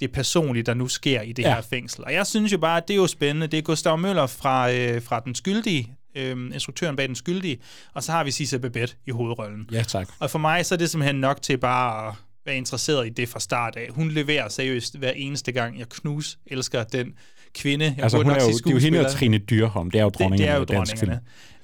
det 0.00 0.12
personlige, 0.12 0.62
der 0.62 0.74
nu 0.74 0.88
sker 0.88 1.20
i 1.20 1.32
det 1.32 1.42
ja. 1.42 1.54
her 1.54 1.60
fængsel. 1.60 2.04
Og 2.04 2.12
jeg 2.12 2.26
synes 2.26 2.52
jo 2.52 2.58
bare, 2.58 2.76
at 2.76 2.88
det 2.88 2.94
er 2.94 2.98
jo 2.98 3.06
spændende. 3.06 3.46
Det 3.46 3.58
er 3.58 3.62
Gustav 3.62 3.98
Møller 3.98 4.26
fra, 4.26 4.72
øh, 4.72 5.02
fra 5.02 5.20
Den 5.20 5.34
Skyldige, 5.34 5.96
øh, 6.14 6.50
instruktøren 6.54 6.96
bag 6.96 7.08
Den 7.08 7.16
Skyldige, 7.16 7.58
og 7.94 8.02
så 8.02 8.12
har 8.12 8.24
vi 8.24 8.30
Sisse 8.30 8.58
Babette 8.58 8.94
i 9.06 9.10
hovedrollen. 9.10 9.68
Ja, 9.72 9.82
tak. 9.82 10.08
Og 10.18 10.30
for 10.30 10.38
mig 10.38 10.66
så 10.66 10.74
er 10.74 10.78
det 10.78 10.90
simpelthen 10.90 11.20
nok 11.20 11.42
til 11.42 11.58
bare 11.58 12.08
at 12.08 12.14
være 12.46 12.56
interesseret 12.56 13.06
i 13.06 13.10
det 13.10 13.28
fra 13.28 13.40
start 13.40 13.76
af. 13.76 13.88
Hun 13.90 14.10
leverer 14.10 14.48
seriøst 14.48 14.98
hver 14.98 15.10
eneste 15.10 15.52
gang. 15.52 15.78
Jeg 15.78 15.88
knus 15.88 16.38
elsker 16.46 16.84
den 16.84 17.14
kvinde. 17.56 17.84
Jeg 17.84 18.02
altså, 18.02 18.16
hun 18.16 18.30
er 18.30 18.34
jo, 18.34 18.50
det 18.50 18.66
er 18.66 18.70
jo 18.70 18.78
hende 18.78 19.00
og 19.00 19.12
Trine 19.12 19.38
Dyrholm. 19.38 19.90
Det 19.90 19.98
er 19.98 20.04
jo 20.04 20.08
dronningen 20.08 20.38
det, 20.38 20.46
det 20.46 20.52
er 20.52 20.56
jo 20.56 20.60
af 20.60 20.66
dansk 20.66 20.98
film. 20.98 21.12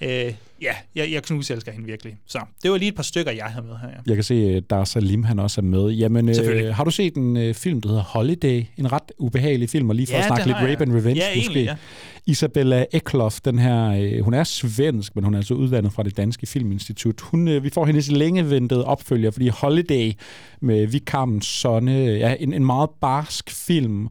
Øh, 0.03 0.35
ja, 0.63 0.75
jeg, 0.95 1.13
jeg 1.13 1.23
knuselsker 1.23 1.73
hende 1.73 1.87
virkelig. 1.87 2.17
Så 2.27 2.39
det 2.63 2.71
var 2.71 2.77
lige 2.77 2.89
et 2.89 2.95
par 2.95 3.03
stykker, 3.03 3.33
jeg 3.33 3.45
havde 3.45 3.67
med 3.67 3.77
her. 3.77 3.89
Ja. 3.89 3.95
Jeg 4.07 4.15
kan 4.15 4.25
se, 4.25 4.35
at 4.35 4.71
Dar 4.71 4.85
Salim 4.85 5.25
han 5.25 5.39
også 5.39 5.61
er 5.61 5.65
med. 5.65 5.91
Jamen, 5.91 6.29
øh, 6.29 6.75
har 6.75 6.85
du 6.85 6.91
set 6.91 7.15
en 7.15 7.37
øh, 7.37 7.55
film, 7.55 7.81
der 7.81 7.89
hedder 7.89 8.03
Holiday? 8.03 8.65
En 8.77 8.93
ret 8.93 9.13
ubehagelig 9.19 9.71
film, 9.71 9.89
og 9.91 9.97
lige 9.97 10.07
for 10.07 10.15
ja, 10.15 10.19
at 10.21 10.27
snakke 10.27 10.47
lidt 10.47 10.57
Rape 10.57 10.83
and 10.83 10.93
Revenge 10.93 11.21
ja, 11.21 11.37
måske. 11.37 11.63
ja. 11.63 11.77
Isabella 12.27 12.85
Eklof, 12.93 13.41
den 13.41 13.59
her, 13.59 13.91
øh, 14.01 14.25
hun 14.25 14.35
er 14.35 14.45
svensk, 14.45 15.15
men 15.15 15.25
hun 15.25 15.35
er 15.35 15.39
altså 15.39 15.55
uddannet 15.55 15.93
fra 15.93 16.03
det 16.03 16.17
danske 16.17 16.47
filminstitut. 16.47 17.21
Hun, 17.21 17.49
øh, 17.49 17.65
vi 17.65 17.71
får 17.71 17.87
hendes 17.87 18.11
længeventede 18.11 18.85
opfølger, 18.85 19.31
fordi 19.31 19.49
Holiday 19.49 20.13
med 20.61 20.87
Vikarmens 20.87 21.47
Sonne, 21.47 21.93
ja, 21.93 22.35
en, 22.41 22.53
en 22.53 22.65
meget 22.65 22.91
barsk 23.01 23.51
film, 23.51 24.09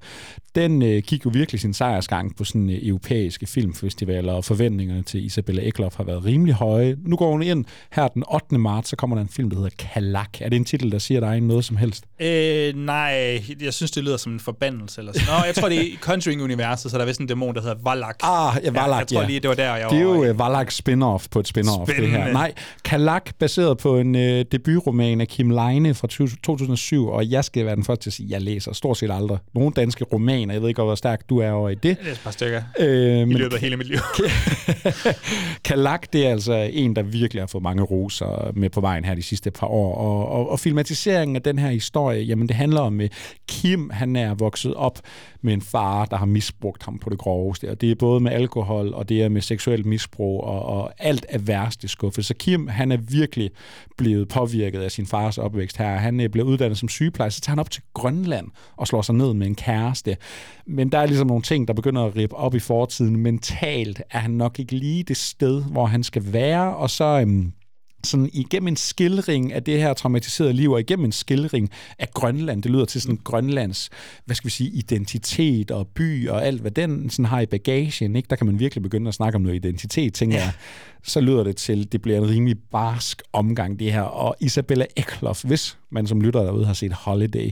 den 0.55 0.81
øh, 0.81 1.03
gik 1.03 1.25
jo 1.25 1.31
virkelig 1.33 1.61
sin 1.61 1.73
sejrsgang 1.73 2.35
på 2.35 2.43
sådan 2.43 2.69
øh, 2.69 2.79
europæiske 2.81 3.45
filmfestivaler, 3.45 4.33
og 4.33 4.45
forventningerne 4.45 5.03
til 5.03 5.25
Isabella 5.25 5.67
Eklof 5.67 5.80
har 5.95 6.03
været 6.03 6.25
rimelig 6.25 6.55
høje. 6.55 6.95
Nu 7.05 7.15
går 7.15 7.31
hun 7.31 7.43
ind 7.43 7.65
her 7.91 8.07
den 8.07 8.23
8. 8.33 8.57
marts, 8.57 8.89
så 8.89 8.95
kommer 8.95 9.15
der 9.15 9.23
en 9.23 9.29
film, 9.29 9.49
der 9.49 9.57
hedder 9.57 9.69
Kalak. 9.77 10.41
Er 10.41 10.49
det 10.49 10.55
en 10.55 10.65
titel, 10.65 10.91
der 10.91 10.99
siger 10.99 11.19
dig 11.19 11.41
noget 11.41 11.65
som 11.65 11.77
helst? 11.77 12.03
Øh, 12.21 12.73
nej, 12.75 13.43
jeg 13.61 13.73
synes, 13.73 13.91
det 13.91 14.03
lyder 14.03 14.17
som 14.17 14.33
en 14.33 14.39
forbandelse. 14.39 15.01
Eller 15.01 15.13
sådan. 15.13 15.27
Nå, 15.27 15.45
jeg 15.45 15.55
tror, 15.55 15.69
det 15.69 15.77
er 15.77 15.81
i 15.81 15.97
Conjuring-universet, 16.01 16.91
så 16.91 16.97
der 16.97 17.03
er 17.03 17.07
vist 17.07 17.19
en 17.19 17.27
dæmon, 17.27 17.55
der 17.55 17.61
hedder 17.61 17.75
Valak. 17.83 18.15
Ah, 18.23 18.63
ja, 18.63 18.71
Valak, 18.71 18.89
ja. 18.91 18.97
Jeg 18.97 19.07
tror 19.07 19.23
lige, 19.27 19.39
det 19.39 19.49
var 19.49 19.55
der, 19.55 19.75
jeg 19.75 19.87
Det 19.89 19.97
er 19.97 20.01
jo 20.01 20.29
uh, 20.31 20.39
Valaks 20.39 20.81
spin-off 20.81 21.25
på 21.31 21.39
et 21.39 21.47
spin-off, 21.57 21.85
Spændende. 21.85 22.17
det 22.17 22.23
her. 22.23 22.33
Nej, 22.33 22.53
Kalak, 22.85 23.29
baseret 23.39 23.77
på 23.77 23.97
en 23.97 24.15
uh, 24.15 24.21
debutroman 24.21 25.21
af 25.21 25.27
Kim 25.27 25.49
Leine 25.49 25.93
fra 25.93 26.07
2007, 26.07 27.07
og 27.07 27.29
jeg 27.29 27.45
skal 27.45 27.65
være 27.65 27.75
den 27.75 27.83
første 27.83 28.03
til 28.03 28.09
at 28.09 28.13
sige, 28.13 28.27
at 28.27 28.31
jeg 28.31 28.41
læser 28.41 28.73
stort 28.73 28.97
set 28.97 29.11
aldrig 29.11 29.37
nogen 29.53 29.73
danske 29.73 30.03
romaner. 30.03 30.53
Jeg 30.53 30.61
ved 30.61 30.69
ikke, 30.69 30.81
hvor 30.81 30.95
stærk 30.95 31.29
du 31.29 31.37
er 31.39 31.51
over 31.51 31.69
i 31.69 31.75
det. 31.75 31.83
Det 31.83 32.07
er 32.07 32.11
et 32.11 32.21
par 32.23 32.31
stykker 32.31 32.61
øh, 32.79 33.29
i 33.29 33.33
løbet 33.33 33.53
af 33.55 33.61
hele 33.61 33.77
mit 33.77 33.87
liv. 33.87 33.97
Kalak, 35.63 36.13
det 36.13 36.27
er 36.27 36.31
altså 36.31 36.53
en, 36.73 36.95
der 36.95 37.01
virkelig 37.01 37.41
har 37.41 37.47
fået 37.47 37.63
mange 37.63 37.83
roser 37.83 38.51
med 38.55 38.69
på 38.69 38.81
vejen 38.81 39.05
her 39.05 39.15
de 39.15 39.21
sidste 39.21 39.51
par 39.51 39.67
år. 39.67 39.95
Og, 39.95 40.27
og, 40.27 40.49
og 40.49 40.59
filmatiseringen 40.59 41.35
af 41.35 41.41
den 41.41 41.59
her 41.59 41.69
historie, 41.69 42.21
jamen 42.21 42.47
det 42.47 42.55
handler 42.55 42.81
om 42.81 43.01
øh, 43.01 43.09
Kim, 43.47 43.89
han 43.89 44.15
er 44.15 44.33
vokset 44.33 44.73
op 44.73 44.99
med 45.41 45.53
en 45.53 45.61
far, 45.61 46.05
der 46.05 46.17
har 46.17 46.25
misbrugt 46.25 46.83
ham 46.83 46.99
på 46.99 47.09
det 47.09 47.17
groveste. 47.17 47.71
Og 47.71 47.81
det 47.81 47.91
er 47.91 47.95
både 47.95 48.19
med 48.19 48.31
alkohol, 48.31 48.93
og 48.93 49.09
det 49.09 49.21
er 49.23 49.29
med 49.29 49.41
seksuelt 49.41 49.85
misbrug, 49.85 50.43
og, 50.43 50.65
og 50.65 50.91
alt 50.97 51.25
er 51.29 51.39
værst 51.39 51.83
i 51.83 51.87
skuffe. 51.87 52.23
Så 52.23 52.33
Kim, 52.33 52.67
han 52.67 52.91
er 52.91 52.97
virkelig 52.97 53.51
blevet 53.97 54.27
påvirket 54.27 54.81
af 54.81 54.91
sin 54.91 55.05
fars 55.05 55.37
opvækst 55.37 55.77
her. 55.77 55.97
Han 55.97 56.19
øh, 56.19 56.23
er 56.23 56.29
blevet 56.29 56.47
uddannet 56.47 56.77
som 56.77 56.89
sygeplejerske, 56.89 57.35
så 57.35 57.41
tager 57.41 57.51
han 57.51 57.59
op 57.59 57.71
til 57.71 57.83
Grønland 57.93 58.47
og 58.77 58.87
slår 58.87 59.01
sig 59.01 59.15
ned 59.15 59.33
med 59.33 59.47
en 59.47 59.55
kæreste. 59.55 60.17
Men 60.65 60.91
der 60.91 60.97
er 60.97 61.05
ligesom 61.05 61.27
nogle 61.27 61.43
ting, 61.43 61.67
der 61.67 61.73
begynder 61.73 62.05
at 62.05 62.15
rippe 62.15 62.35
op 62.35 62.55
i 62.55 62.59
fortiden. 62.59 63.15
Mentalt 63.17 64.01
er 64.11 64.19
han 64.19 64.31
nok 64.31 64.59
ikke 64.59 64.75
lige 64.75 65.03
det 65.03 65.17
sted, 65.17 65.50
hvor 65.59 65.85
han 65.85 66.03
skal 66.03 66.33
være, 66.33 66.75
og 66.75 66.89
så... 66.89 67.19
Øhm, 67.21 67.53
sådan 68.03 68.29
igennem 68.33 68.67
en 68.67 68.75
skildring 68.75 69.53
af 69.53 69.63
det 69.63 69.79
her 69.79 69.93
traumatiserede 69.93 70.53
liv, 70.53 70.71
og 70.71 70.79
igennem 70.79 71.05
en 71.05 71.11
skildring 71.11 71.69
af 71.99 72.11
Grønland. 72.13 72.63
Det 72.63 72.71
lyder 72.71 72.85
til 72.85 73.01
sådan 73.01 73.19
Grønlands, 73.23 73.89
hvad 74.25 74.35
skal 74.35 74.45
vi 74.45 74.51
sige, 74.51 74.69
identitet 74.69 75.71
og 75.71 75.87
by 75.87 76.29
og 76.29 76.45
alt, 76.45 76.61
hvad 76.61 76.71
den 76.71 77.09
sådan 77.09 77.25
har 77.25 77.39
i 77.39 77.45
bagagen. 77.45 78.15
Ikke? 78.15 78.27
Der 78.29 78.35
kan 78.35 78.47
man 78.47 78.59
virkelig 78.59 78.81
begynde 78.83 79.07
at 79.07 79.13
snakke 79.13 79.35
om 79.35 79.41
noget 79.41 79.55
identitet, 79.55 80.13
tænker 80.13 80.37
ja. 80.37 80.43
jeg. 80.43 80.53
Så 81.03 81.21
lyder 81.21 81.43
det 81.43 81.55
til, 81.55 81.91
det 81.91 82.01
bliver 82.01 82.17
en 82.17 82.29
rimelig 82.29 82.57
barsk 82.71 83.21
omgang, 83.33 83.79
det 83.79 83.93
her. 83.93 84.01
Og 84.01 84.35
Isabella 84.39 84.85
Eklof, 84.95 85.43
hvis 85.43 85.77
man 85.89 86.07
som 86.07 86.21
lytter 86.21 86.43
derude 86.43 86.65
har 86.65 86.73
set 86.73 86.93
Holiday, 86.93 87.51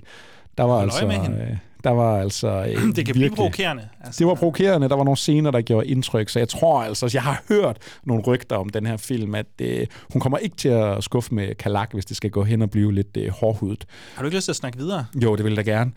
der 0.57 0.63
var 0.63 0.73
Hold 0.73 0.83
altså... 0.83 1.07
med 1.07 1.15
hende. 1.15 1.59
Der 1.83 1.89
var 1.89 2.19
altså... 2.21 2.47
Det 2.65 2.75
kan 2.75 2.85
virkelig- 2.95 3.13
blive 3.13 3.29
provokerende. 3.35 3.87
Altså, 4.03 4.19
det 4.19 4.27
var 4.27 4.33
provokerende. 4.35 4.89
Der 4.89 4.95
var 4.95 5.03
nogle 5.03 5.17
scener, 5.17 5.51
der 5.51 5.61
gjorde 5.61 5.87
indtryk, 5.87 6.29
så 6.29 6.39
jeg 6.39 6.49
tror 6.49 6.81
altså, 6.81 7.09
jeg 7.13 7.21
har 7.23 7.43
hørt 7.49 7.77
nogle 8.03 8.23
rygter 8.23 8.55
om 8.55 8.69
den 8.69 8.85
her 8.85 8.97
film, 8.97 9.35
at 9.35 9.45
øh, 9.61 9.87
hun 10.13 10.19
kommer 10.21 10.37
ikke 10.37 10.55
til 10.55 10.69
at 10.69 11.03
skuffe 11.03 11.35
med 11.35 11.55
Kalak, 11.55 11.93
hvis 11.93 12.05
det 12.05 12.17
skal 12.17 12.29
gå 12.29 12.43
hen 12.43 12.61
og 12.61 12.69
blive 12.69 12.93
lidt 12.93 13.17
øh, 13.17 13.29
hårdhudet. 13.29 13.85
Har 14.15 14.21
du 14.21 14.27
ikke 14.27 14.37
lyst 14.37 14.45
til 14.45 14.51
at 14.51 14.55
snakke 14.55 14.77
videre? 14.77 15.05
Jo, 15.23 15.35
det 15.35 15.45
vil 15.45 15.53
jeg 15.55 15.65
da 15.65 15.71
gerne. 15.71 15.91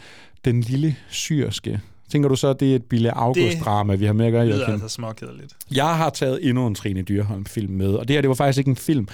Den 0.44 0.60
lille 0.60 0.96
syrske. 1.08 1.80
Tænker 2.12 2.28
du 2.28 2.36
så, 2.36 2.48
at 2.48 2.60
det 2.60 2.72
er 2.72 2.76
et 2.76 2.84
Bille 2.84 3.18
August-drama, 3.18 3.94
vi 3.94 4.04
har 4.04 4.12
med 4.12 4.26
at 4.26 4.32
gøre, 4.32 4.46
Det 4.46 4.54
lyder 4.54 4.66
altså 4.66 4.88
småkedeligt. 4.88 5.56
Jeg 5.74 5.96
har 5.96 6.10
taget 6.10 6.48
endnu 6.48 6.66
en 6.66 6.74
Trine 6.74 7.02
Dyrholm-film 7.02 7.72
med, 7.72 7.94
og 7.94 8.08
det 8.08 8.16
her, 8.16 8.20
det 8.20 8.28
var 8.28 8.34
faktisk 8.34 8.58
ikke 8.58 8.68
en 8.68 8.76
film, 8.76 9.08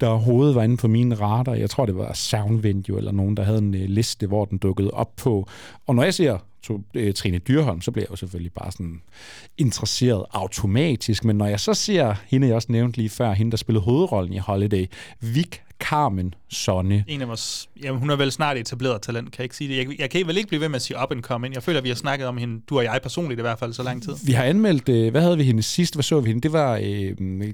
der 0.00 0.06
overhovedet 0.06 0.54
var 0.54 0.62
inde 0.62 0.76
på 0.76 0.88
mine 0.88 1.14
radar. 1.14 1.54
Jeg 1.54 1.70
tror, 1.70 1.86
det 1.86 1.96
var 1.96 2.12
Soundvenue 2.12 2.98
eller 2.98 3.12
nogen, 3.12 3.36
der 3.36 3.42
havde 3.42 3.58
en 3.58 3.74
øh, 3.74 3.88
liste, 3.88 4.26
hvor 4.26 4.44
den 4.44 4.58
dukkede 4.58 4.90
op 4.90 5.16
på. 5.16 5.48
Og 5.86 5.94
når 5.94 6.02
jeg 6.02 6.14
ser 6.14 6.38
to, 6.62 6.80
øh, 6.94 7.14
Trine 7.14 7.38
Dyrholm, 7.38 7.80
så 7.80 7.90
bliver 7.90 8.04
jeg 8.04 8.10
jo 8.10 8.16
selvfølgelig 8.16 8.52
bare 8.52 8.72
sådan 8.72 9.00
interesseret 9.58 10.24
automatisk. 10.30 11.24
Men 11.24 11.36
når 11.36 11.46
jeg 11.46 11.60
så 11.60 11.74
ser 11.74 12.14
hende, 12.26 12.46
jeg 12.46 12.56
også 12.56 12.72
nævnte 12.72 12.98
lige 12.98 13.08
før, 13.08 13.32
hende, 13.32 13.50
der 13.50 13.56
spillede 13.56 13.84
hovedrollen 13.84 14.32
i 14.32 14.38
Holiday, 14.38 14.86
Vic 15.20 15.58
Carmen 15.78 16.34
Sonne. 16.52 17.04
En 17.08 17.20
af 17.22 17.28
vores... 17.28 17.68
Jamen, 17.84 18.00
hun 18.00 18.10
er 18.10 18.16
vel 18.16 18.32
snart 18.32 18.56
etableret 18.56 19.02
talent, 19.02 19.32
kan 19.32 19.38
jeg 19.38 19.44
ikke 19.44 19.56
sige 19.56 19.68
det. 19.68 19.76
Jeg, 19.88 20.00
jeg 20.00 20.10
kan 20.10 20.26
vel 20.26 20.36
ikke 20.36 20.48
blive 20.48 20.60
ved 20.60 20.68
med 20.68 20.76
at 20.76 20.82
sige 20.82 20.96
up 21.02 21.10
and 21.12 21.22
coming. 21.22 21.54
Jeg 21.54 21.62
føler, 21.62 21.80
vi 21.80 21.88
har 21.88 21.96
snakket 21.96 22.26
om 22.26 22.36
hende, 22.36 22.62
du 22.68 22.78
og 22.78 22.84
jeg 22.84 23.00
personligt 23.02 23.38
i 23.38 23.42
hvert 23.42 23.58
fald, 23.58 23.72
så 23.72 23.82
lang 23.82 24.02
tid. 24.02 24.12
Vi 24.24 24.32
har 24.32 24.44
anmeldt, 24.44 24.88
øh, 24.88 25.10
hvad 25.10 25.22
havde 25.22 25.36
vi 25.36 25.44
hende 25.44 25.62
sidst? 25.62 25.94
Hvad 25.94 26.02
så 26.02 26.20
vi 26.20 26.28
hende? 26.28 26.40
Det 26.42 26.52
var 26.52 26.80
øh, 26.82 27.12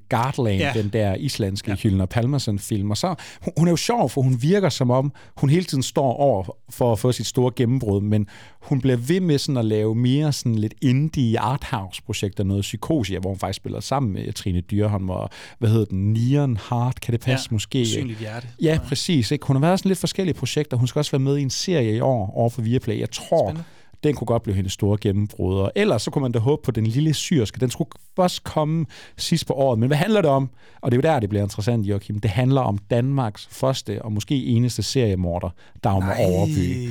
Gardland, 0.08 0.58
Ja. 0.58 0.72
den 0.74 0.88
der 0.88 1.14
islandske 1.14 1.70
ja. 1.70 1.76
Hylden 1.76 2.00
og 2.00 2.08
Palmerson-film. 2.08 2.90
Og 2.90 2.96
så, 2.96 3.14
hun, 3.42 3.52
hun 3.56 3.68
er 3.68 3.72
jo 3.72 3.76
sjov, 3.76 4.10
for 4.10 4.22
hun 4.22 4.38
virker 4.42 4.68
som 4.68 4.90
om, 4.90 5.12
hun 5.36 5.50
hele 5.50 5.64
tiden 5.64 5.82
står 5.82 6.12
over 6.12 6.56
for 6.70 6.92
at 6.92 6.98
få 6.98 7.12
sit 7.12 7.26
store 7.26 7.52
gennembrud, 7.56 8.00
men 8.00 8.26
hun 8.62 8.80
bliver 8.80 8.96
ved 8.96 9.20
med 9.20 9.38
sådan 9.38 9.56
at 9.56 9.64
lave 9.64 9.94
mere 9.94 10.32
sådan 10.32 10.54
lidt 10.54 10.74
indie 10.82 11.38
arthouse-projekter, 11.38 12.44
noget 12.44 12.62
psykose, 12.62 13.18
hvor 13.18 13.30
hun 13.30 13.38
faktisk 13.38 13.56
spiller 13.56 13.80
sammen 13.80 14.12
med 14.12 14.32
Trine 14.32 14.60
Dyrholm 14.60 15.10
og, 15.10 15.30
hvad 15.58 15.70
hedder 15.70 15.84
den, 15.84 16.12
Neon 16.12 16.58
Heart, 16.70 17.00
kan 17.00 17.12
det 17.12 17.20
passe 17.20 17.48
ja, 17.50 17.54
måske? 17.54 17.82
Usynligt 17.82 18.18
hjerte. 18.18 18.48
Ja, 18.62 18.78
præcis. 18.88 19.30
Ikke? 19.30 19.46
Hun 19.46 19.56
har 19.56 19.60
været 19.60 19.78
sådan 19.78 19.88
lidt 19.88 19.98
forskellige 19.98 20.34
projekter. 20.34 20.76
Hun 20.76 20.86
skal 20.86 20.98
også 20.98 21.10
være 21.10 21.18
med 21.20 21.36
i 21.36 21.42
en 21.42 21.50
serie 21.50 21.96
i 21.96 22.00
år 22.00 22.32
over 22.36 22.50
for 22.50 22.62
Viaplay. 22.62 23.00
Jeg 23.00 23.10
tror, 23.10 23.48
Spændende. 23.48 23.64
den 24.04 24.14
kunne 24.14 24.26
godt 24.26 24.42
blive 24.42 24.54
hendes 24.56 24.72
store 24.72 24.98
gennembrud. 25.00 25.58
Og 25.58 25.72
ellers 25.74 26.02
så 26.02 26.10
kunne 26.10 26.22
man 26.22 26.32
da 26.32 26.38
håbe 26.38 26.62
på 26.64 26.70
den 26.70 26.86
lille 26.86 27.14
syrske. 27.14 27.60
Den 27.60 27.70
skulle 27.70 27.90
først 28.16 28.44
komme 28.44 28.86
sidst 29.16 29.46
på 29.46 29.52
året. 29.52 29.78
Men 29.78 29.86
hvad 29.86 29.96
handler 29.96 30.20
det 30.20 30.30
om? 30.30 30.50
Og 30.80 30.90
det 30.90 30.98
er 30.98 31.08
jo 31.08 31.14
der, 31.14 31.20
det 31.20 31.28
bliver 31.28 31.42
interessant, 31.42 31.86
Joachim. 31.86 32.18
Det 32.18 32.30
handler 32.30 32.60
om 32.60 32.78
Danmarks 32.78 33.48
første 33.50 34.02
og 34.02 34.12
måske 34.12 34.44
eneste 34.44 34.82
seriemorder, 34.82 35.50
Dagmar 35.84 36.16
Overby. 36.18 36.88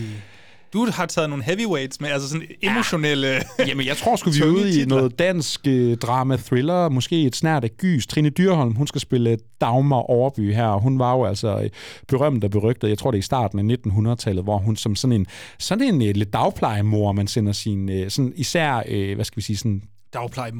Du 0.73 0.87
har 0.91 1.05
taget 1.05 1.29
nogle 1.29 1.43
heavyweights 1.43 2.01
med, 2.01 2.09
altså 2.09 2.29
sådan 2.29 2.47
emotionelle... 2.61 3.27
Jamen, 3.67 3.87
jeg 3.87 3.97
tror 3.97 4.15
sgu, 4.15 4.29
vi 4.29 4.39
er 4.39 4.45
ude 4.45 4.81
i 4.81 4.85
noget 4.85 5.19
dansk 5.19 5.67
øh, 5.67 5.97
drama-thriller, 5.97 6.89
måske 6.89 7.21
et 7.21 7.35
snært 7.35 7.63
af 7.63 7.69
gys. 7.77 8.07
Trine 8.07 8.29
Dyrholm, 8.29 8.75
hun 8.75 8.87
skal 8.87 9.01
spille 9.01 9.37
Dagmar 9.61 10.09
Overby 10.09 10.53
her, 10.53 10.67
og 10.67 10.81
hun 10.81 10.99
var 10.99 11.13
jo 11.13 11.25
altså 11.25 11.59
øh, 11.63 11.69
berømt 12.07 12.43
og 12.43 12.51
berygtet, 12.51 12.89
jeg 12.89 12.97
tror 12.97 13.11
det 13.11 13.17
er 13.17 13.19
i 13.19 13.21
starten 13.21 13.71
af 13.71 13.77
1900-tallet, 13.87 14.43
hvor 14.43 14.57
hun 14.57 14.75
som 14.75 14.95
sådan 14.95 15.11
en, 15.11 15.25
sådan 15.59 15.93
en 15.93 16.09
øh, 16.09 16.15
lidt 16.15 16.33
dagplejemor, 16.33 17.11
man 17.11 17.27
sender 17.27 17.51
sin, 17.51 17.89
øh, 17.89 18.09
sådan 18.09 18.33
især, 18.35 18.83
øh, 18.87 19.15
hvad 19.15 19.25
skal 19.25 19.37
vi 19.37 19.41
sige, 19.41 19.57
sådan 19.57 19.81
Dagpleje 20.13 20.51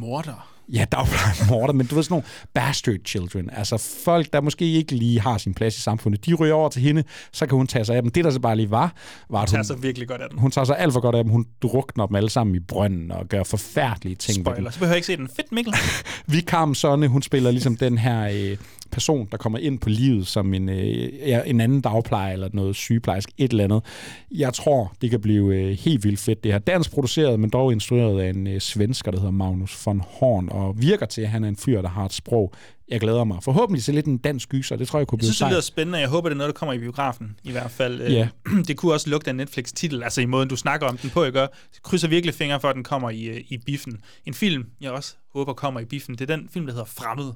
morder. 0.74 0.80
Ja, 0.80 0.86
dagplejemorder, 0.92 1.74
men 1.74 1.88
du 1.88 1.96
ved 1.96 2.04
sådan 2.04 2.14
nogle 2.14 2.26
bastard 2.54 2.96
children. 3.06 3.50
Altså 3.54 3.78
folk, 4.06 4.34
der 4.34 4.42
måske 4.42 4.66
ikke 4.66 4.96
lige 4.96 5.20
har 5.22 5.38
sin 5.38 5.54
plads 5.54 5.78
i 5.78 5.82
samfundet. 5.82 6.26
De 6.26 6.34
ryger 6.34 6.54
over 6.54 6.70
til 6.70 6.82
hende, 6.82 7.04
så 7.32 7.46
kan 7.46 7.58
hun 7.58 7.68
tage 7.68 7.86
sig 7.86 7.96
af 7.96 8.02
dem. 8.02 8.12
Det, 8.12 8.24
der 8.24 8.32
så 8.32 8.40
bare 8.40 8.56
lige 8.56 8.72
var, 8.72 8.94
var 9.30 9.42
at 9.42 9.50
Tager 9.50 9.60
hun, 9.60 9.66
så 9.66 9.76
virkelig 9.76 10.08
godt 10.08 10.22
af 10.22 10.30
den. 10.30 10.40
hun 10.40 10.52
tager 10.52 10.66
sig 10.66 10.80
alt 10.80 10.94
for 10.94 11.00
godt 11.00 11.16
af 11.16 11.24
dem. 11.24 11.32
Hun 11.32 11.46
drukner 11.62 12.06
dem 12.06 12.16
alle 12.16 12.30
sammen 12.30 12.56
i 12.56 12.60
brønden 12.60 13.12
og 13.12 13.28
gør 13.28 13.44
forfærdelige 13.44 14.16
ting 14.16 14.38
ved 14.38 14.46
dem. 14.46 14.54
Spoiler. 14.54 14.72
Så 14.72 14.80
behøver 14.80 14.94
jeg 14.94 14.98
ikke 14.98 15.08
se 15.08 15.18
den. 15.18 15.30
Fedt, 15.36 15.52
Mikkel. 15.52 15.74
Vi 16.34 16.42
Carmen 16.42 16.76
Sonne, 16.76 17.08
hun 17.08 17.22
spiller 17.22 17.52
ligesom 17.52 17.78
den 17.78 17.98
her 17.98 18.30
øh, 18.34 18.58
person, 18.92 19.28
der 19.32 19.38
kommer 19.38 19.60
ind 19.60 19.80
på 19.80 19.90
livet 19.90 20.28
som 20.28 20.54
en, 20.54 20.70
øh, 20.70 21.10
en 21.46 21.62
anden 21.62 21.82
dagplejer 21.82 22.34
eller 22.34 22.50
noget 22.54 22.76
sygeplejerske, 22.76 23.34
et 23.38 23.52
eller 23.52 23.64
andet. 23.64 23.84
Jeg 24.32 24.54
tror, 24.54 24.94
det 25.02 25.10
kan 25.10 25.22
blive 25.22 25.56
øh, 25.56 25.78
helt 25.78 26.04
vildt 26.04 26.20
fedt. 26.20 26.44
Det 26.44 26.52
her 26.52 26.60
dansk 26.60 26.92
produceret, 26.92 27.40
men 27.40 27.50
dog 27.50 27.72
instrueret 27.72 28.22
af 28.22 28.30
en 28.30 28.48
øh, 28.48 28.62
svensker, 28.62 29.12
der 29.12 29.20
hedder 29.20 29.32
Magnus 29.32 29.86
von 29.86 30.02
Horn, 30.08 30.50
og 30.52 30.82
virker 30.82 31.06
til, 31.06 31.22
at 31.22 31.30
han 31.30 31.44
er 31.44 31.48
en 31.48 31.58
fyr, 31.58 31.82
der 31.82 31.90
har 31.90 32.06
et 32.06 32.14
sprog. 32.14 32.54
Jeg 32.90 33.00
glæder 33.00 33.24
mig. 33.24 33.38
Forhåbentlig 33.44 33.84
til 33.84 33.94
lidt 33.94 34.06
en 34.06 34.18
dansk 34.18 34.50
gyser. 34.50 34.76
Det 34.76 34.88
tror 34.88 35.00
jeg 35.00 35.08
kunne 35.08 35.18
Jeg 35.18 35.20
blive 35.20 35.34
synes, 35.34 35.40
det 35.40 35.50
lyder 35.50 35.62
spændende. 35.62 36.00
Jeg 36.00 36.10
håber, 36.10 36.30
det 36.30 36.36
er 36.36 36.38
noget, 36.38 36.54
der 36.54 36.60
kommer 36.60 36.74
i 36.74 36.80
biografen, 36.80 37.40
i 37.44 37.52
hvert 37.52 37.72
fald. 37.72 38.12
Ja. 38.12 38.28
Det 38.68 38.78
kunne 38.78 38.94
også 38.94 39.10
lugte 39.10 39.30
af 39.30 39.36
Netflix-titel, 39.36 40.04
altså 40.04 40.22
i 40.22 40.26
måden, 40.26 40.50
du 40.50 40.56
snakker 40.56 40.88
om 40.88 40.98
den 40.98 41.10
på, 41.10 41.24
jeg 41.24 41.34
gør. 41.34 41.42
Jeg 41.42 41.82
krydser 41.84 42.08
virkelig 42.08 42.36
fingre 42.36 42.60
for, 42.60 42.68
at 42.68 42.76
den 42.76 42.84
kommer 42.84 43.10
i, 43.10 43.46
i 43.50 43.58
biffen. 43.58 43.98
En 44.26 44.34
film, 44.34 44.66
jeg 44.82 44.92
også 44.92 45.16
håber 45.34 45.54
kommer 45.54 45.80
i 45.80 45.86
biffen, 45.86 46.16
det 46.16 46.30
er 46.30 46.36
den 46.36 46.50
film, 46.54 46.66
der 46.66 46.74
hedder 46.74 46.86
Fremmed. 46.86 47.34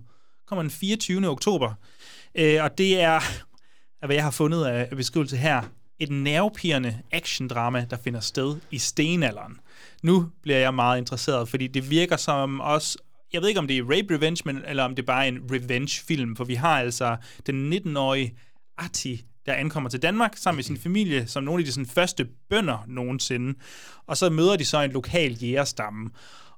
Kommer 0.52 0.64
den 0.64 0.72
24. 0.72 1.28
oktober. 1.28 1.74
Øh, 2.36 2.64
og 2.64 2.78
det 2.78 3.02
er, 3.02 3.20
af 4.02 4.08
hvad 4.08 4.16
jeg 4.16 4.24
har 4.24 4.32
fundet 4.32 4.66
af 4.66 4.90
beskrivelse 4.90 5.38
her, 5.38 5.62
et 6.00 6.10
nervepirrende 6.10 7.00
actiondrama, 7.12 7.86
der 7.90 7.98
finder 7.98 8.20
sted 8.20 8.56
i 8.72 8.78
stenalderen. 8.78 9.60
Nu 10.04 10.30
bliver 10.42 10.58
jeg 10.58 10.74
meget 10.74 10.98
interesseret, 10.98 11.50
fordi 11.50 11.68
det 11.68 11.90
virker 11.90 12.18
som 12.18 12.60
også 12.60 12.98
jeg 13.34 13.42
ved 13.42 13.48
ikke, 13.50 13.60
om 13.60 13.68
det 13.68 13.78
er 13.78 13.84
rape 13.84 14.16
revenge, 14.16 14.42
men, 14.46 14.62
eller 14.68 14.84
om 14.84 14.96
det 14.96 15.04
er 15.04 15.06
bare 15.06 15.28
en 15.28 15.40
revenge-film, 15.52 16.36
for 16.36 16.44
vi 16.44 16.56
har 16.56 16.80
altså 16.80 17.18
den 17.46 17.74
19-årige 17.74 18.36
Ati, 18.78 19.26
der 19.46 19.54
ankommer 19.54 19.90
til 19.90 20.02
Danmark 20.02 20.38
sammen 20.38 20.58
med 20.58 20.64
sin 20.64 20.78
familie, 20.78 21.28
som 21.28 21.44
nogle 21.44 21.62
af 21.62 21.66
de 21.66 21.72
sådan, 21.72 21.86
første 21.86 22.28
bønder 22.50 22.86
nogensinde. 22.88 23.60
Og 24.08 24.18
så 24.18 24.30
møder 24.30 24.56
de 24.56 24.66
så 24.66 24.82
en 24.82 24.92
lokal 24.92 25.34
jægerstamme. 25.34 26.10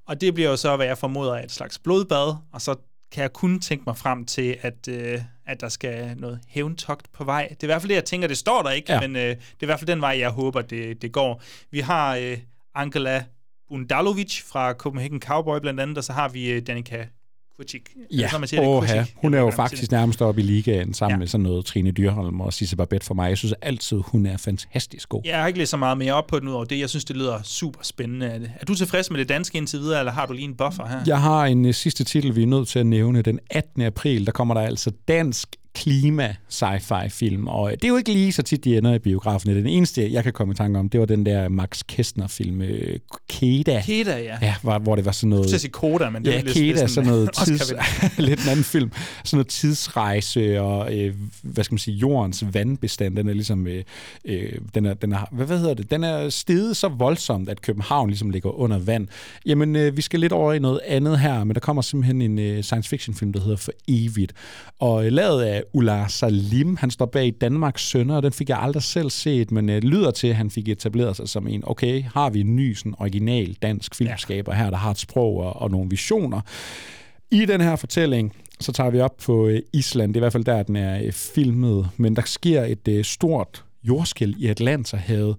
Og 0.06 0.20
det 0.20 0.34
bliver 0.34 0.50
jo 0.50 0.56
så, 0.56 0.76
hvad 0.76 0.86
jeg 0.86 0.98
formoder, 0.98 1.34
er 1.34 1.44
et 1.44 1.52
slags 1.52 1.78
blodbad, 1.78 2.36
og 2.52 2.60
så 2.60 2.76
kan 3.14 3.22
jeg 3.22 3.32
kun 3.32 3.60
tænke 3.60 3.84
mig 3.86 3.96
frem 3.96 4.24
til, 4.24 4.56
at, 4.62 4.88
øh, 4.88 5.20
at 5.46 5.60
der 5.60 5.68
skal 5.68 6.16
noget 6.16 6.40
hævntogt 6.48 7.12
på 7.12 7.24
vej. 7.24 7.48
Det 7.50 7.62
er 7.62 7.64
i 7.64 7.66
hvert 7.66 7.82
fald 7.82 7.88
det, 7.88 7.94
jeg 7.94 8.04
tænker, 8.04 8.28
det 8.28 8.38
står 8.38 8.62
der 8.62 8.70
ikke, 8.70 8.92
ja. 8.92 9.00
Men 9.00 9.16
øh, 9.16 9.22
det 9.22 9.36
er 9.36 9.62
i 9.62 9.66
hvert 9.66 9.78
fald 9.78 9.86
den 9.86 10.00
vej, 10.00 10.18
jeg 10.18 10.30
håber, 10.30 10.62
det, 10.62 11.02
det 11.02 11.12
går. 11.12 11.42
Vi 11.70 11.80
har 11.80 12.16
øh, 12.16 12.38
Angela 12.74 13.24
Bundalovic 13.68 14.42
fra 14.42 14.72
Copenhagen 14.72 15.20
Cowboy 15.20 15.60
blandt 15.60 15.80
andet, 15.80 15.98
og 15.98 16.04
så 16.04 16.12
har 16.12 16.28
vi 16.28 16.50
øh, 16.50 16.66
Danica 16.66 17.06
Kucik. 17.56 17.82
Ja, 18.10 18.28
så 18.30 18.38
man 18.38 18.48
siger 18.48 18.60
det, 18.60 18.68
Åha, 18.68 18.98
Kucik. 19.00 19.14
hun 19.16 19.34
er 19.34 19.38
jo 19.38 19.50
faktisk 19.50 19.90
nærmest 19.92 20.22
oppe 20.22 20.40
i 20.40 20.44
ligaen 20.44 20.94
sammen 20.94 21.14
Ja. 21.14 21.18
med 21.18 21.26
sådan 21.26 21.42
noget 21.42 21.64
Trine 21.64 21.90
Dyrholm 21.90 22.40
og 22.40 22.52
Sisse 22.52 22.76
Babette 22.76 23.06
for 23.06 23.14
mig. 23.14 23.28
Jeg 23.28 23.38
synes 23.38 23.54
altid, 23.62 24.00
hun 24.06 24.26
er 24.26 24.36
fantastisk 24.36 25.08
god. 25.08 25.22
Jeg 25.24 25.40
har 25.40 25.46
ikke 25.46 25.58
læst 25.58 25.70
så 25.70 25.76
meget 25.76 25.98
mere 25.98 26.12
op 26.12 26.26
på 26.26 26.40
den 26.40 26.48
ud 26.48 26.52
over 26.52 26.64
det. 26.64 26.78
Jeg 26.80 26.90
synes, 26.90 27.04
det 27.04 27.16
lyder 27.16 27.42
super 27.42 27.80
spændende. 27.82 28.26
Er, 28.26 28.38
det. 28.38 28.52
er 28.60 28.64
du 28.64 28.74
tilfreds 28.74 29.10
med 29.10 29.18
det 29.18 29.28
danske 29.28 29.58
indtil 29.58 29.78
videre, 29.78 29.98
eller 29.98 30.12
har 30.12 30.26
du 30.26 30.32
lige 30.32 30.44
en 30.44 30.54
buffer 30.54 30.86
her? 30.86 31.00
Jeg 31.06 31.20
har 31.20 31.44
en 31.46 31.64
uh, 31.64 31.72
sidste 31.74 32.04
titel, 32.04 32.36
vi 32.36 32.42
er 32.42 32.46
nødt 32.46 32.68
til 32.68 32.78
at 32.78 32.86
nævne. 32.86 33.22
Den 33.22 33.38
18. 33.50 33.82
april, 33.82 34.26
der 34.26 34.32
kommer 34.32 34.54
der 34.54 34.60
altså 34.60 34.90
dansk 35.08 35.56
klima 35.74 36.34
sci-fi 36.50 37.08
film, 37.08 37.46
og 37.48 37.68
øh, 37.70 37.72
det 37.76 37.84
er 37.84 37.88
jo 37.88 37.96
ikke 37.96 38.12
lige 38.12 38.32
så 38.32 38.42
tit, 38.42 38.64
de 38.64 38.76
ender 38.78 38.94
i 38.94 38.98
biografen. 38.98 39.50
Den 39.56 39.66
eneste, 39.66 40.12
jeg 40.12 40.22
kan 40.24 40.32
komme 40.32 40.52
i 40.52 40.54
tanke 40.54 40.78
om, 40.78 40.88
det 40.88 41.00
var 41.00 41.06
den 41.06 41.26
der 41.26 41.48
Max 41.48 41.80
Kestner 41.88 42.26
film, 42.26 42.62
øh, 42.62 42.98
Keda. 43.28 43.82
Keda, 43.86 44.16
ja. 44.22 44.36
Ja, 44.42 44.54
hvor, 44.62 44.78
hvor 44.78 44.96
det 44.96 45.04
var 45.04 45.12
sådan 45.12 45.30
noget... 45.30 45.52
Jeg 45.52 45.60
sige 45.60 45.70
Koda, 45.70 46.10
men 46.10 46.24
det 46.24 46.30
Ja, 46.30 46.38
er 46.38 46.42
lidt- 46.42 46.54
Keda, 46.56 46.86
sådan 46.86 47.10
noget 47.10 47.30
tids, 47.46 47.72
lidt 48.18 48.42
en 48.44 48.48
anden 48.50 48.64
film. 48.64 48.92
Sådan 49.24 49.36
noget 49.36 49.46
tidsrejse 49.48 50.60
og, 50.60 50.94
øh, 50.98 51.14
hvad 51.42 51.64
skal 51.64 51.74
man 51.74 51.78
sige, 51.78 51.96
jordens 51.96 52.44
vandbestand, 52.52 53.16
den 53.16 53.28
er 53.28 53.32
ligesom, 53.32 53.66
øh, 53.66 53.82
øh, 54.24 54.52
den 54.74 54.86
er, 54.86 54.94
den 54.94 55.12
er, 55.12 55.28
hvad, 55.32 55.46
hvad 55.46 55.58
hedder 55.58 55.74
det, 55.74 55.90
den 55.90 56.04
er 56.04 56.28
steget 56.28 56.76
så 56.76 56.88
voldsomt, 56.88 57.48
at 57.48 57.62
København 57.62 58.08
ligesom 58.08 58.30
ligger 58.30 58.50
under 58.58 58.78
vand. 58.78 59.08
Jamen, 59.46 59.76
øh, 59.76 59.96
vi 59.96 60.02
skal 60.02 60.20
lidt 60.20 60.32
over 60.32 60.52
i 60.52 60.58
noget 60.58 60.80
andet 60.86 61.18
her, 61.20 61.44
men 61.44 61.54
der 61.54 61.60
kommer 61.60 61.82
simpelthen 61.82 62.22
en 62.22 62.38
øh, 62.38 62.62
science 62.62 62.88
fiction 62.88 63.14
film, 63.14 63.32
der 63.32 63.40
hedder 63.40 63.56
For 63.56 63.72
Evigt, 63.88 64.32
og 64.78 65.06
øh, 65.06 65.12
lavet 65.12 65.42
af 65.42 65.62
Ulla 65.72 66.08
Salim, 66.08 66.76
han 66.76 66.90
står 66.90 67.06
bag 67.06 67.34
Danmarks 67.40 67.82
Sønner, 67.82 68.16
og 68.16 68.22
den 68.22 68.32
fik 68.32 68.48
jeg 68.48 68.58
aldrig 68.58 68.82
selv 68.82 69.10
set, 69.10 69.52
men 69.52 69.70
øh, 69.70 69.82
lyder 69.82 70.10
til, 70.10 70.28
at 70.28 70.36
han 70.36 70.50
fik 70.50 70.68
etableret 70.68 71.16
sig 71.16 71.28
som 71.28 71.48
en, 71.48 71.62
okay, 71.66 72.02
har 72.02 72.30
vi 72.30 72.40
en 72.40 72.56
ny, 72.56 72.74
sådan 72.74 72.94
original 72.98 73.56
dansk 73.62 73.94
filmskaber 73.94 74.52
her, 74.52 74.70
der 74.70 74.76
har 74.76 74.90
et 74.90 74.98
sprog 74.98 75.36
og, 75.36 75.62
og 75.62 75.70
nogle 75.70 75.90
visioner. 75.90 76.40
I 77.30 77.44
den 77.44 77.60
her 77.60 77.76
fortælling, 77.76 78.32
så 78.60 78.72
tager 78.72 78.90
vi 78.90 79.00
op 79.00 79.16
på 79.16 79.48
øh, 79.48 79.60
Island. 79.72 80.14
Det 80.14 80.16
er 80.16 80.20
i 80.20 80.24
hvert 80.24 80.32
fald 80.32 80.44
der, 80.44 80.62
den 80.62 80.76
er 80.76 81.02
øh, 81.02 81.12
filmet. 81.12 81.88
Men 81.96 82.16
der 82.16 82.22
sker 82.22 82.62
et 82.62 82.88
øh, 82.88 83.04
stort 83.04 83.64
jordskæld 83.82 84.34
i 84.38 84.46
Atlanterhavet. 84.46 85.36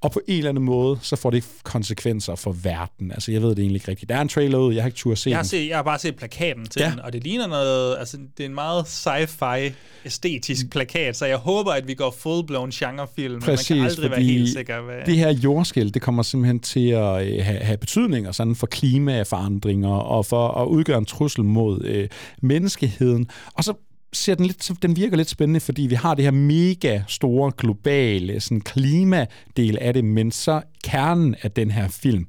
Og 0.00 0.12
på 0.12 0.20
en 0.28 0.36
eller 0.38 0.48
anden 0.48 0.64
måde, 0.64 0.98
så 1.02 1.16
får 1.16 1.30
det 1.30 1.44
konsekvenser 1.62 2.34
for 2.34 2.52
verden. 2.52 3.12
Altså, 3.12 3.32
jeg 3.32 3.42
ved 3.42 3.50
det 3.50 3.58
egentlig 3.58 3.76
ikke 3.76 3.88
rigtigt. 3.90 4.08
Der 4.08 4.16
er 4.16 4.20
en 4.20 4.28
trailer 4.28 4.58
ud, 4.58 4.74
jeg 4.74 4.82
har 4.82 4.86
ikke 4.88 4.96
tur 4.98 5.14
se 5.14 5.30
Jeg 5.30 5.36
har, 5.38 5.42
den. 5.42 5.48
set, 5.48 5.68
jeg 5.68 5.76
har 5.76 5.82
bare 5.82 5.98
set 5.98 6.16
plakaten 6.16 6.66
til 6.66 6.80
Ja. 6.80 6.90
den, 6.90 7.00
og 7.00 7.12
det 7.12 7.24
ligner 7.24 7.46
noget, 7.46 7.96
altså 7.98 8.16
det 8.36 8.44
er 8.44 8.48
en 8.48 8.54
meget 8.54 8.84
sci-fi 8.84 9.72
æstetisk 10.04 10.70
plakat, 10.70 11.16
så 11.16 11.26
jeg 11.26 11.36
håber, 11.36 11.72
at 11.72 11.88
vi 11.88 11.94
går 11.94 12.10
full-blown 12.10 12.70
genrefilm, 12.84 13.40
Præcis, 13.40 13.70
man 13.70 13.78
kan 13.78 13.86
aldrig 13.86 14.10
være 14.10 14.22
helt 14.22 14.48
sikker. 14.48 14.80
Hvad... 14.80 14.96
det 15.06 15.16
her 15.16 15.30
jordskæld, 15.30 15.90
det 15.90 16.02
kommer 16.02 16.22
simpelthen 16.22 16.60
til 16.60 16.88
at 16.88 17.26
øh, 17.26 17.44
have, 17.44 17.58
have 17.58 17.76
betydninger 17.78 18.32
sådan 18.32 18.54
for 18.56 18.66
klimaforandringer 18.66 19.88
og 19.88 20.26
for 20.26 20.48
at 20.48 20.66
udgøre 20.66 20.98
en 20.98 21.04
trussel 21.04 21.44
mod 21.44 21.84
øh, 21.84 22.08
menneskeheden. 22.42 23.30
Og 23.54 23.64
så 23.64 23.74
ser 24.16 24.34
den 24.34 24.46
lidt, 24.46 24.70
den 24.82 24.96
virker 24.96 25.16
lidt 25.16 25.30
spændende, 25.30 25.60
fordi 25.60 25.82
vi 25.82 25.94
har 25.94 26.14
det 26.14 26.24
her 26.24 26.30
mega 26.30 27.02
store 27.06 27.52
globale 27.56 28.40
sådan 28.40 28.60
klimadel 28.60 29.78
af 29.80 29.94
det, 29.94 30.04
men 30.04 30.32
så 30.32 30.62
kernen 30.86 31.34
af 31.42 31.50
den 31.50 31.70
her 31.70 31.88
film, 31.88 32.26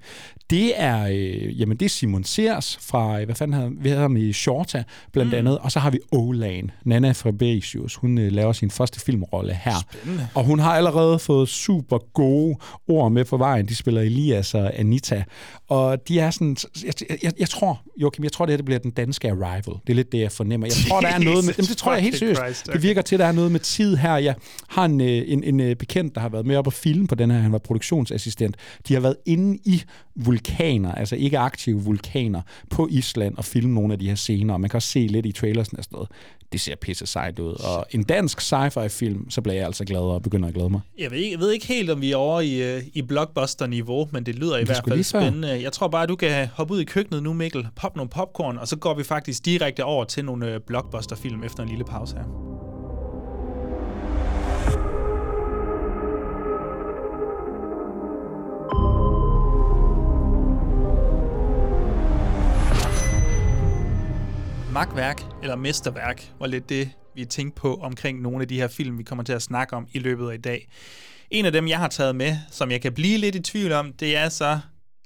det 0.50 0.72
er, 0.76 1.08
øh, 1.12 1.60
jamen 1.60 1.78
det 1.78 1.86
er 1.86 1.90
Simon 1.90 2.24
Sears 2.24 2.78
fra, 2.82 3.20
øh, 3.20 3.26
hvad 3.26 3.36
fanden 3.36 3.54
havde, 3.54 3.72
vi 3.80 3.90
havde 3.90 4.02
ham 4.02 4.18
i 4.18 4.34
Shorta 4.34 4.84
blandt 5.14 5.32
mm. 5.32 5.38
andet, 5.38 5.58
og 5.58 5.72
så 5.72 5.80
har 5.80 5.90
vi 5.90 6.00
Olan, 6.12 6.72
Nana 6.84 7.12
Fabricius, 7.12 7.96
hun 7.96 8.18
øh, 8.18 8.32
laver 8.32 8.54
sin 8.54 8.72
første 8.72 9.00
filmrolle 9.00 9.54
her. 9.54 9.76
Spændende. 9.92 10.28
Og 10.34 10.44
hun 10.44 10.60
har 10.60 10.76
allerede 10.76 11.20
fået 11.20 11.50
super 11.50 11.98
gode 12.14 12.56
ord 12.88 13.12
med 13.12 13.26
på 13.26 13.38
vejen. 13.38 13.66
De 13.66 13.76
spiller 13.76 14.02
Elias 14.02 14.54
og 14.54 14.80
Anita. 14.80 15.24
Og 15.68 16.08
de 16.08 16.20
er 16.20 16.32
sådan, 16.32 16.58
jeg, 16.86 16.94
jeg, 17.24 17.32
jeg 17.40 17.50
tror, 17.50 17.82
Joachim, 17.98 18.24
jeg 18.24 18.32
tror 18.32 18.46
det 18.46 18.52
her 18.52 18.58
det 18.58 18.66
bliver 18.66 18.80
den 18.80 18.92
danske 18.92 19.32
Arrival. 19.32 19.74
Det 19.88 19.90
er 19.90 19.94
lidt 19.94 20.12
det, 20.12 20.20
jeg 20.20 20.32
fornemmer. 20.32 20.68
Jeg 20.68 20.76
tror, 20.88 21.02
der 21.02 21.08
er 21.08 21.20
noget 21.20 21.46
med, 21.46 21.54
jamen, 21.58 21.70
det 21.70 21.78
tror 21.78 21.94
jeg 21.94 22.02
helt 22.02 22.18
seriøst. 22.18 22.40
Christ, 22.40 22.70
Det 22.74 22.84
virker 22.84 23.02
til, 23.02 23.16
at 23.16 23.20
der 23.20 23.26
er 23.26 23.32
noget 23.32 23.52
med 23.52 23.60
tid 23.60 23.96
her. 23.96 24.18
Jeg 24.18 24.36
har 24.68 24.86
en, 24.86 25.02
øh, 25.02 25.24
en, 25.28 25.44
en 25.44 25.60
øh, 25.60 25.76
bekendt, 25.76 26.16
der 26.16 26.22
har 26.22 26.30
været 26.30 26.46
med 26.46 26.56
op 26.56 26.68
og 26.68 26.74
filme 26.74 27.08
på 27.08 27.16
den 27.16 27.32
her. 27.32 27.40
Han 27.40 27.52
var 27.52 27.58
produktionsassistent. 27.58 28.47
De 28.88 28.94
har 28.94 29.02
været 29.02 29.16
inde 29.26 29.60
i 29.66 29.84
vulkaner, 30.16 30.92
altså 30.92 31.16
ikke 31.16 31.40
aktive 31.40 31.82
vulkaner, 31.82 32.42
på 32.70 32.88
Island 32.92 33.38
og 33.38 33.46
filme 33.46 33.74
nogle 33.74 33.94
af 33.94 34.00
de 34.00 34.08
her 34.08 34.16
scener. 34.16 34.54
Og 34.54 34.62
man 34.62 34.70
kan 34.70 34.78
også 34.78 34.90
se 34.90 35.00
lidt 35.00 35.26
i 35.26 35.32
trailersen 35.32 35.78
og 35.78 35.84
sådan 35.84 35.96
noget. 35.96 36.10
Det 36.52 36.62
ser 36.62 36.76
pisse 36.76 37.06
sejt 37.06 37.40
ud. 37.40 37.54
Og 37.54 37.86
en 37.92 38.04
dansk 38.04 38.42
sci-fi-film, 38.42 39.30
så 39.30 39.42
bliver 39.42 39.56
jeg 39.56 39.66
altså 39.66 39.86
glad 39.86 40.00
og 40.00 40.22
begynder 40.22 40.48
at 40.48 40.54
glæde 40.54 40.70
mig. 40.70 40.82
Jeg 41.00 41.12
ved, 41.12 41.18
ikke, 41.18 41.32
jeg 41.32 41.40
ved 41.40 41.52
ikke 41.52 41.68
helt, 41.68 41.90
om 41.90 42.02
vi 42.02 42.12
er 42.12 42.16
over 42.16 42.42
i, 42.42 42.76
øh, 42.76 42.84
i 42.94 43.02
blockbuster-niveau, 43.02 44.10
men 44.12 44.26
det 44.26 44.36
lyder 44.36 44.56
i 44.56 44.60
det 44.60 44.68
hvert 44.68 44.84
fald 44.88 45.04
spændende. 45.04 45.62
Jeg 45.62 45.72
tror 45.72 45.88
bare, 45.88 46.04
at 46.04 46.10
du 46.10 46.16
kan 46.16 46.48
hoppe 46.48 46.74
ud 46.74 46.80
i 46.80 46.84
køkkenet 46.84 47.24
nu, 47.24 47.34
Mikkel, 47.34 47.68
pop 47.76 47.96
nogle 47.96 48.10
popcorn, 48.10 48.58
og 48.58 48.68
så 48.68 48.76
går 48.76 48.94
vi 48.94 49.04
faktisk 49.04 49.46
direkte 49.46 49.84
over 49.84 50.04
til 50.04 50.26
nogle 50.26 50.54
øh, 50.54 50.60
blockbuster-film 50.68 51.44
efter 51.44 51.64
en 51.64 51.70
lille 51.70 51.86
pause 51.86 52.16
her. 52.16 52.67
Magtværk 64.78 65.22
eller 65.42 65.56
mesterværk 65.56 66.32
var 66.40 66.48
lidt 66.48 66.70
det, 66.70 66.90
vi 67.16 67.26
tænkte 67.26 67.62
på 67.62 67.76
omkring 67.76 68.22
nogle 68.22 68.42
af 68.42 68.48
de 68.48 68.56
her 68.56 68.68
film, 68.68 68.98
vi 68.98 69.04
kommer 69.04 69.24
til 69.24 69.34
at 69.34 69.42
snakke 69.42 69.76
om 69.76 69.88
i 69.94 70.00
løbet 70.00 70.30
af 70.30 70.34
i 70.34 70.38
dag. 70.38 70.68
En 71.32 71.46
af 71.46 71.52
dem, 71.52 71.68
jeg 71.68 71.78
har 71.78 71.88
taget 71.88 72.16
med, 72.16 72.36
som 72.52 72.72
jeg 72.72 72.82
kan 72.82 72.94
blive 72.94 73.18
lidt 73.18 73.36
i 73.36 73.40
tvivl 73.40 73.72
om, 73.72 73.94
det 73.94 74.16
er 74.16 74.30
så 74.30 74.60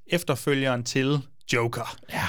efterfølgeren 0.07 0.83
til 0.83 1.19
Joker. 1.53 1.97
Ja. 2.13 2.23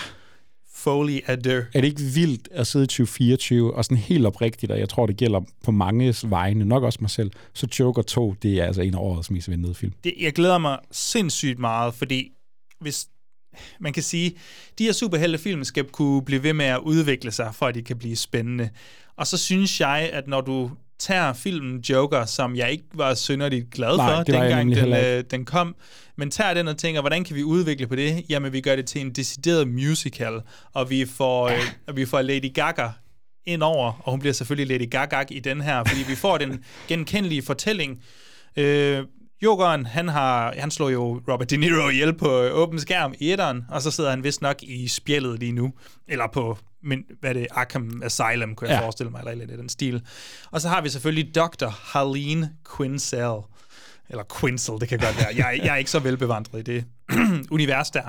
Foley 0.74 1.20
Adair. 1.26 1.62
Er 1.74 1.81
det 1.81 1.85
ikke 1.85 2.02
vildt 2.02 2.48
at 2.52 2.66
sidde 2.66 2.85
i 2.85 2.87
2024 2.87 3.74
og 3.74 3.85
sådan 3.85 3.96
helt 3.96 4.26
oprigtigt, 4.26 4.72
og 4.72 4.78
jeg 4.78 4.88
tror, 4.88 5.07
det 5.07 5.16
gælder 5.16 5.40
på 5.64 5.70
manges 5.70 6.31
vegne, 6.31 6.64
nok 6.64 6.83
også 6.83 6.98
mig 7.00 7.11
selv, 7.11 7.31
så 7.52 7.68
Joker 7.78 8.02
2, 8.02 8.35
det 8.42 8.61
er 8.61 8.64
altså 8.64 8.83
en 8.83 8.94
af 8.94 8.98
årets 8.98 9.31
mest 9.31 9.50
ventede 9.50 9.74
film. 9.74 9.92
Det, 10.05 10.14
jeg 10.20 10.33
glæder 10.33 10.59
mig 10.59 10.78
sindssygt 10.90 11.59
meget, 11.59 11.94
fordi 11.94 12.33
hvis 12.81 13.09
man 13.80 13.92
kan 13.92 14.02
sige, 14.02 14.36
de 14.78 14.84
her 14.84 14.92
superheltefilm 14.92 15.64
skal 15.64 15.84
kunne 15.84 16.24
blive 16.24 16.42
ved 16.42 16.52
med 16.52 16.66
at 16.66 16.78
udvikle 16.78 17.30
sig, 17.30 17.54
for 17.54 17.66
at 17.66 17.74
de 17.74 17.82
kan 17.82 17.98
blive 17.98 18.16
spændende. 18.16 18.70
Og 19.16 19.26
så 19.26 19.38
synes 19.38 19.80
jeg, 19.80 20.10
at 20.12 20.28
når 20.28 20.40
du 20.40 20.70
tager 20.98 21.32
filmen 21.32 21.80
Joker, 21.80 22.24
som 22.24 22.56
jeg 22.56 22.70
ikke 22.70 22.84
var 22.94 23.14
synderligt 23.14 23.70
glad 23.70 23.96
Nej, 23.96 24.16
for, 24.16 24.22
dengang 24.22 24.76
den, 24.76 24.92
øh, 24.92 25.24
den 25.30 25.44
kom, 25.44 25.76
men 26.16 26.30
tager 26.30 26.54
den 26.54 26.68
og 26.68 26.76
tænker, 26.78 27.00
hvordan 27.00 27.24
kan 27.24 27.36
vi 27.36 27.42
udvikle 27.42 27.86
på 27.86 27.96
det? 27.96 28.24
Jamen, 28.28 28.52
vi 28.52 28.60
gør 28.60 28.76
det 28.76 28.86
til 28.86 29.00
en 29.00 29.10
decideret 29.10 29.68
musical, 29.68 30.40
og 30.72 30.90
vi 30.90 31.06
får, 31.06 31.48
øh, 31.48 31.58
og 31.86 31.96
vi 31.96 32.06
får 32.06 32.22
Lady 32.22 32.54
Gaga 32.54 32.88
ind 33.44 33.62
over, 33.62 34.00
og 34.04 34.10
hun 34.10 34.20
bliver 34.20 34.32
selvfølgelig 34.32 34.78
Lady 34.78 34.90
Gaga 34.90 35.24
i 35.30 35.40
den 35.40 35.60
her, 35.60 35.84
fordi 35.84 36.00
vi 36.08 36.14
får 36.14 36.38
den 36.38 36.64
genkendelige 36.88 37.42
fortælling. 37.42 38.02
Øh, 38.56 39.04
Jokeren, 39.42 39.87
han, 39.87 40.09
har, 40.09 40.55
han 40.59 40.70
slår 40.70 40.88
jo 40.90 41.22
Robert 41.28 41.50
De 41.50 41.57
Niro 41.57 41.88
ihjel 41.88 42.14
på 42.14 42.28
åben 42.31 42.81
skærm 42.81 43.14
i 43.18 43.33
etteren, 43.33 43.64
og 43.68 43.83
så 43.83 43.90
sidder 43.90 44.11
han 44.11 44.24
vist 44.24 44.42
nok 44.42 44.62
i 44.62 44.88
spjældet 44.88 45.38
lige 45.38 45.52
nu, 45.52 45.72
eller 46.09 46.26
på, 46.33 46.59
men, 46.83 47.05
hvad 47.20 47.31
er 47.31 47.35
det, 47.35 47.46
Arkham 47.50 48.02
Asylum, 48.05 48.55
kunne 48.55 48.70
jeg 48.70 48.76
Ja. 48.78 48.85
forestille 48.85 49.11
mig, 49.11 49.18
eller 49.18 49.35
lidt 49.35 49.50
i 49.50 49.57
den 49.57 49.68
stil. 49.68 50.02
Og 50.50 50.61
så 50.61 50.68
har 50.68 50.81
vi 50.81 50.88
selvfølgelig 50.88 51.35
Dr. 51.35 51.66
Harleen 51.68 52.46
Quinzel, 52.76 53.37
eller 54.11 54.24
Quinzel, 54.40 54.81
det 54.81 54.88
kan 54.88 54.98
godt 54.98 55.16
være. 55.18 55.28
Jeg, 55.37 55.61
jeg 55.64 55.72
er 55.72 55.76
ikke 55.76 55.90
så 55.90 55.98
velbevandret 55.98 56.59
i 56.59 56.62
det 56.62 56.85
univers 57.50 57.90
der. 57.90 58.02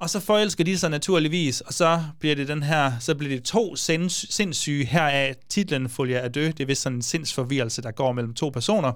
Og 0.00 0.10
så 0.10 0.20
forelsker 0.20 0.64
de 0.64 0.78
sig 0.78 0.90
naturligvis, 0.90 1.60
og 1.60 1.72
så 1.74 2.02
bliver 2.20 2.34
det 2.34 2.48
den 2.48 2.62
her, 2.62 2.92
så 3.00 3.14
bliver 3.14 3.34
det 3.36 3.44
to 3.44 3.76
sinds, 3.76 4.34
sindssyge 4.34 4.84
heraf. 4.84 5.34
Titlen 5.48 5.88
Folie 5.88 6.16
er 6.16 6.28
død, 6.28 6.52
det 6.52 6.60
er 6.60 6.66
vist 6.66 6.82
sådan 6.82 6.96
en 6.98 7.02
sindsforvirrelse, 7.02 7.82
der 7.82 7.90
går 7.90 8.12
mellem 8.12 8.34
to 8.34 8.48
personer. 8.48 8.92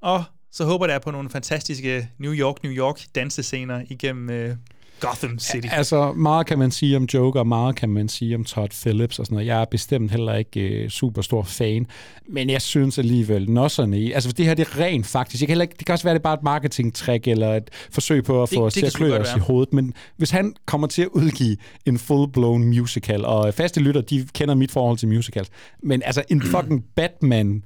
Og 0.00 0.24
så 0.56 0.64
håber 0.64 0.88
jeg 0.88 1.00
på 1.00 1.10
nogle 1.10 1.30
fantastiske 1.30 2.08
New 2.18 2.32
York, 2.32 2.56
New 2.62 2.72
York 2.72 3.00
dansescener 3.14 3.80
igennem 3.90 4.30
øh, 4.30 4.56
Gotham 5.00 5.38
City. 5.38 5.68
Altså, 5.72 6.12
meget 6.12 6.46
kan 6.46 6.58
man 6.58 6.70
sige 6.70 6.96
om 6.96 7.04
Joker, 7.14 7.42
meget 7.44 7.76
kan 7.76 7.88
man 7.88 8.08
sige 8.08 8.34
om 8.34 8.44
Todd 8.44 8.70
Phillips 8.82 9.18
og 9.18 9.26
sådan 9.26 9.34
noget. 9.34 9.46
Jeg 9.46 9.60
er 9.60 9.64
bestemt 9.64 10.10
heller 10.10 10.34
ikke 10.34 10.60
øh, 10.60 10.88
super 10.90 11.22
stor 11.22 11.42
fan, 11.42 11.86
men 12.28 12.50
jeg 12.50 12.62
synes 12.62 12.98
alligevel, 12.98 13.50
nosserne 13.50 14.00
i... 14.00 14.12
Altså, 14.12 14.32
det 14.32 14.46
her, 14.46 14.54
det 14.54 14.66
er 14.68 14.78
rent 14.80 15.06
faktisk. 15.06 15.40
Jeg 15.42 15.48
kan 15.48 15.60
ikke, 15.60 15.74
det 15.78 15.86
kan 15.86 15.92
også 15.92 16.04
være, 16.04 16.14
det 16.14 16.20
er 16.20 16.22
bare 16.22 16.34
et 16.34 16.42
marketing-trick 16.42 17.26
eller 17.28 17.54
et 17.54 17.70
forsøg 17.90 18.24
på 18.24 18.42
at 18.42 18.50
Det- 18.50 18.56
få 18.56 18.60
det 18.60 18.66
os 18.66 18.74
til 18.74 18.86
at 18.86 18.92
klø 18.94 19.18
os 19.18 19.28
i 19.36 19.38
hovedet, 19.38 19.72
men 19.72 19.92
hvis 20.16 20.30
han 20.30 20.54
kommer 20.66 20.86
til 20.86 21.02
at 21.02 21.08
udgive 21.08 21.56
en 21.86 21.96
full-blown 21.96 22.64
musical, 22.78 23.24
og 23.24 23.54
faste 23.54 23.80
lytter, 23.80 24.00
de 24.00 24.26
kender 24.34 24.54
mit 24.54 24.70
forhold 24.70 24.98
til 24.98 25.08
musicals, 25.08 25.48
men 25.82 26.02
altså 26.04 26.22
en 26.28 26.42
fucking 26.42 26.84
Batman 26.96 27.62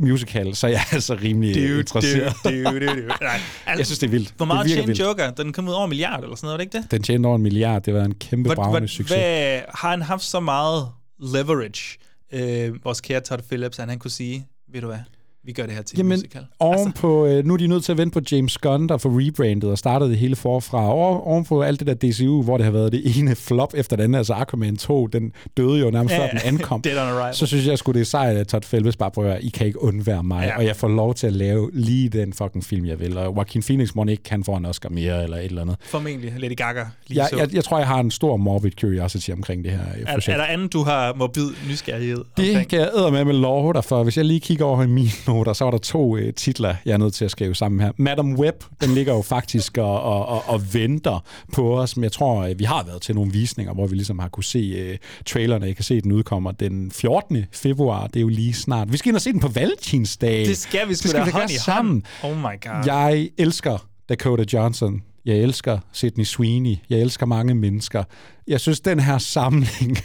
musical, 0.00 0.54
så 0.54 0.66
er 0.66 0.70
jeg 0.70 0.80
altså 0.92 1.14
rimelig 1.22 1.54
Dude, 1.54 1.78
interesseret. 1.78 2.34
dude, 2.44 2.64
dude, 2.64 2.86
dude. 2.86 3.06
Nej, 3.20 3.30
altså, 3.30 3.40
Jeg 3.66 3.86
synes, 3.86 3.98
det 3.98 4.06
er 4.06 4.10
vildt. 4.10 4.34
Hvor 4.36 4.46
meget 4.46 4.70
tjente. 4.70 4.92
Joker? 5.02 5.30
Den 5.30 5.52
kom 5.52 5.68
ud 5.68 5.72
over 5.72 5.84
en 5.84 5.88
milliard 5.88 6.22
eller 6.22 6.36
sådan 6.36 6.46
noget, 6.46 6.52
var 6.52 6.56
det 6.56 6.64
ikke 6.64 6.78
det? 6.78 6.90
Den 6.90 7.02
tjente 7.02 7.26
over 7.26 7.36
en 7.36 7.42
milliard. 7.42 7.82
Det 7.82 7.94
var 7.94 8.04
en 8.04 8.14
kæmpe 8.14 8.48
Hvad, 8.48 8.56
bravende 8.56 8.78
hvad, 8.78 8.88
succes. 8.88 9.16
hvad, 9.16 9.60
har 9.74 9.90
han 9.90 10.02
haft 10.02 10.22
så 10.22 10.40
meget 10.40 10.88
leverage, 11.18 11.98
øh, 12.32 12.84
vores 12.84 13.00
kære 13.00 13.20
Todd 13.20 13.42
Phillips, 13.48 13.78
at 13.78 13.88
han 13.88 13.98
kunne 13.98 14.10
sige, 14.10 14.46
ved 14.72 14.80
du 14.80 14.86
hvad, 14.86 14.98
vi 15.44 15.52
gør 15.52 15.62
det 15.66 15.74
her 15.74 15.82
til 15.82 15.96
en 15.96 15.98
Jamen, 15.98 16.10
musical. 16.10 16.42
oven 16.58 16.92
på, 16.92 17.26
øh, 17.26 17.44
nu 17.46 17.52
er 17.54 17.58
de 17.58 17.66
nødt 17.66 17.84
til 17.84 17.92
at 17.92 17.98
vente 17.98 18.20
på 18.20 18.26
James 18.32 18.58
Gunn, 18.58 18.88
der 18.88 18.96
får 18.98 19.10
rebrandet 19.26 19.70
og 19.70 19.78
startede 19.78 20.10
det 20.10 20.18
hele 20.18 20.36
forfra. 20.36 20.92
Og 20.94 21.26
oven 21.26 21.44
på 21.44 21.62
alt 21.62 21.80
det 21.80 21.86
der 22.02 22.10
DCU, 22.10 22.42
hvor 22.42 22.56
det 22.56 22.64
har 22.64 22.70
været 22.72 22.92
det 22.92 23.18
ene 23.18 23.34
flop 23.36 23.74
efter 23.76 23.96
det 23.96 24.04
andet, 24.04 24.18
altså 24.18 24.32
Aquaman 24.34 24.76
2, 24.76 25.06
den 25.06 25.32
døde 25.56 25.80
jo 25.80 25.90
nærmest 25.90 26.14
før 26.14 26.26
den 26.28 26.38
ankom. 26.44 26.82
Dead 26.84 26.98
on 27.02 27.08
arrival. 27.08 27.34
Så 27.34 27.46
synes 27.46 27.66
jeg 27.66 27.78
sgu, 27.78 27.92
det 27.92 28.00
er 28.00 28.04
sejt, 28.04 28.36
at 28.36 28.48
Todd 28.48 28.62
Phillips 28.62 28.96
bare 28.96 29.10
prøver, 29.10 29.36
I 29.36 29.48
kan 29.48 29.66
ikke 29.66 29.82
undvære 29.82 30.22
mig, 30.22 30.42
Ja. 30.42 30.48
ja. 30.48 30.56
og 30.58 30.64
jeg 30.64 30.76
får 30.76 30.88
lov 30.88 31.14
til 31.14 31.26
at 31.26 31.32
lave 31.32 31.70
lige 31.72 32.08
den 32.08 32.32
fucking 32.32 32.64
film, 32.64 32.84
jeg 32.86 33.00
vil. 33.00 33.18
Og 33.18 33.24
Joaquin 33.36 33.62
Phoenix 33.62 33.94
må 33.94 34.04
ikke 34.04 34.22
kan 34.22 34.44
få 34.44 34.52
en 34.52 34.66
Oscar 34.66 34.88
mere, 34.88 35.24
eller 35.24 35.36
et 35.36 35.44
eller 35.44 35.62
andet. 35.62 35.76
Formentlig 35.84 36.32
Lady 36.38 36.56
Gaga 36.56 36.84
lige 37.06 37.20
Jeg, 37.20 37.28
så. 37.30 37.36
jeg, 37.38 37.54
jeg 37.54 37.64
tror, 37.64 37.78
jeg 37.78 37.86
har 37.86 38.00
en 38.00 38.10
stor 38.10 38.36
morbid 38.36 38.70
curiosity 38.80 39.30
omkring 39.30 39.64
det 39.64 39.72
her 39.72 39.80
øh, 39.96 40.02
er, 40.02 40.14
projekt. 40.14 40.28
er 40.28 40.36
der 40.36 40.44
andet, 40.44 40.72
du 40.72 40.82
har 40.82 41.14
morbid 41.14 41.46
nysgerrighed 41.68 42.16
Det 42.36 42.48
omkring? 42.48 42.68
kan 42.70 42.78
jeg 42.80 42.90
æder 42.96 43.10
med 43.10 43.24
med 43.24 43.34
lov 43.34 43.74
dig 43.74 43.84
for. 43.84 44.02
Hvis 44.02 44.16
jeg 44.16 44.24
lige 44.24 44.40
kigger 44.40 44.64
over 44.64 44.82
i 44.82 44.86
mine 44.86 45.08
noter, 45.30 45.52
så 45.52 45.64
var 45.64 45.70
der 45.70 45.78
to 45.78 46.16
øh, 46.16 46.34
titler, 46.34 46.74
jeg 46.84 46.92
er 46.92 46.96
nødt 46.96 47.14
til 47.14 47.24
at 47.24 47.30
skrive 47.30 47.54
sammen 47.54 47.80
her. 47.80 47.92
Madam 47.96 48.34
Web, 48.34 48.64
den 48.80 48.90
ligger 48.90 49.14
jo 49.14 49.22
faktisk 49.22 49.78
og, 49.78 50.02
og, 50.02 50.26
og, 50.26 50.42
og 50.46 50.74
venter 50.74 51.24
på 51.52 51.78
os. 51.80 51.96
Men 51.96 52.04
jeg 52.04 52.12
tror, 52.12 52.42
øh, 52.42 52.58
vi 52.58 52.64
har 52.64 52.84
været 52.84 53.02
til 53.02 53.14
nogle 53.14 53.32
visninger, 53.32 53.74
hvor 53.74 53.86
vi 53.86 53.94
ligesom 53.94 54.18
har 54.18 54.28
kunne 54.28 54.44
se 54.44 54.58
øh, 54.58 54.98
trailerne. 55.26 55.66
Jeg 55.66 55.76
kan 55.76 55.84
se, 55.84 55.94
at 55.94 56.04
den 56.04 56.12
udkommer 56.12 56.52
den 56.52 56.90
14. 56.90 57.44
februar. 57.52 58.06
Det 58.06 58.16
er 58.16 58.20
jo 58.20 58.28
lige 58.28 58.54
snart. 58.54 58.92
Vi 58.92 58.96
skal 58.96 59.08
ind 59.08 59.16
og 59.16 59.22
se 59.22 59.32
den 59.32 59.40
på 59.40 59.48
Valentinsdag. 59.48 60.46
Det 60.46 60.58
skal 60.58 60.88
vi 60.88 60.94
sgu 60.94 61.12
da 61.12 61.30
hånd 61.30 61.50
i 61.50 61.54
sammen. 61.54 62.04
hånd. 62.22 62.32
Oh 62.34 62.38
my 62.38 62.60
god. 62.62 62.86
Jeg 62.86 63.30
elsker 63.38 63.86
Dakota 64.08 64.44
Johnson. 64.52 65.02
Jeg 65.24 65.36
elsker 65.36 65.78
Sydney 65.92 66.24
Sweeney. 66.24 66.76
Jeg 66.90 66.98
elsker 67.00 67.26
mange 67.26 67.54
mennesker. 67.54 68.04
Jeg 68.48 68.60
synes, 68.60 68.80
den 68.80 69.00
her 69.00 69.18
samling 69.18 69.98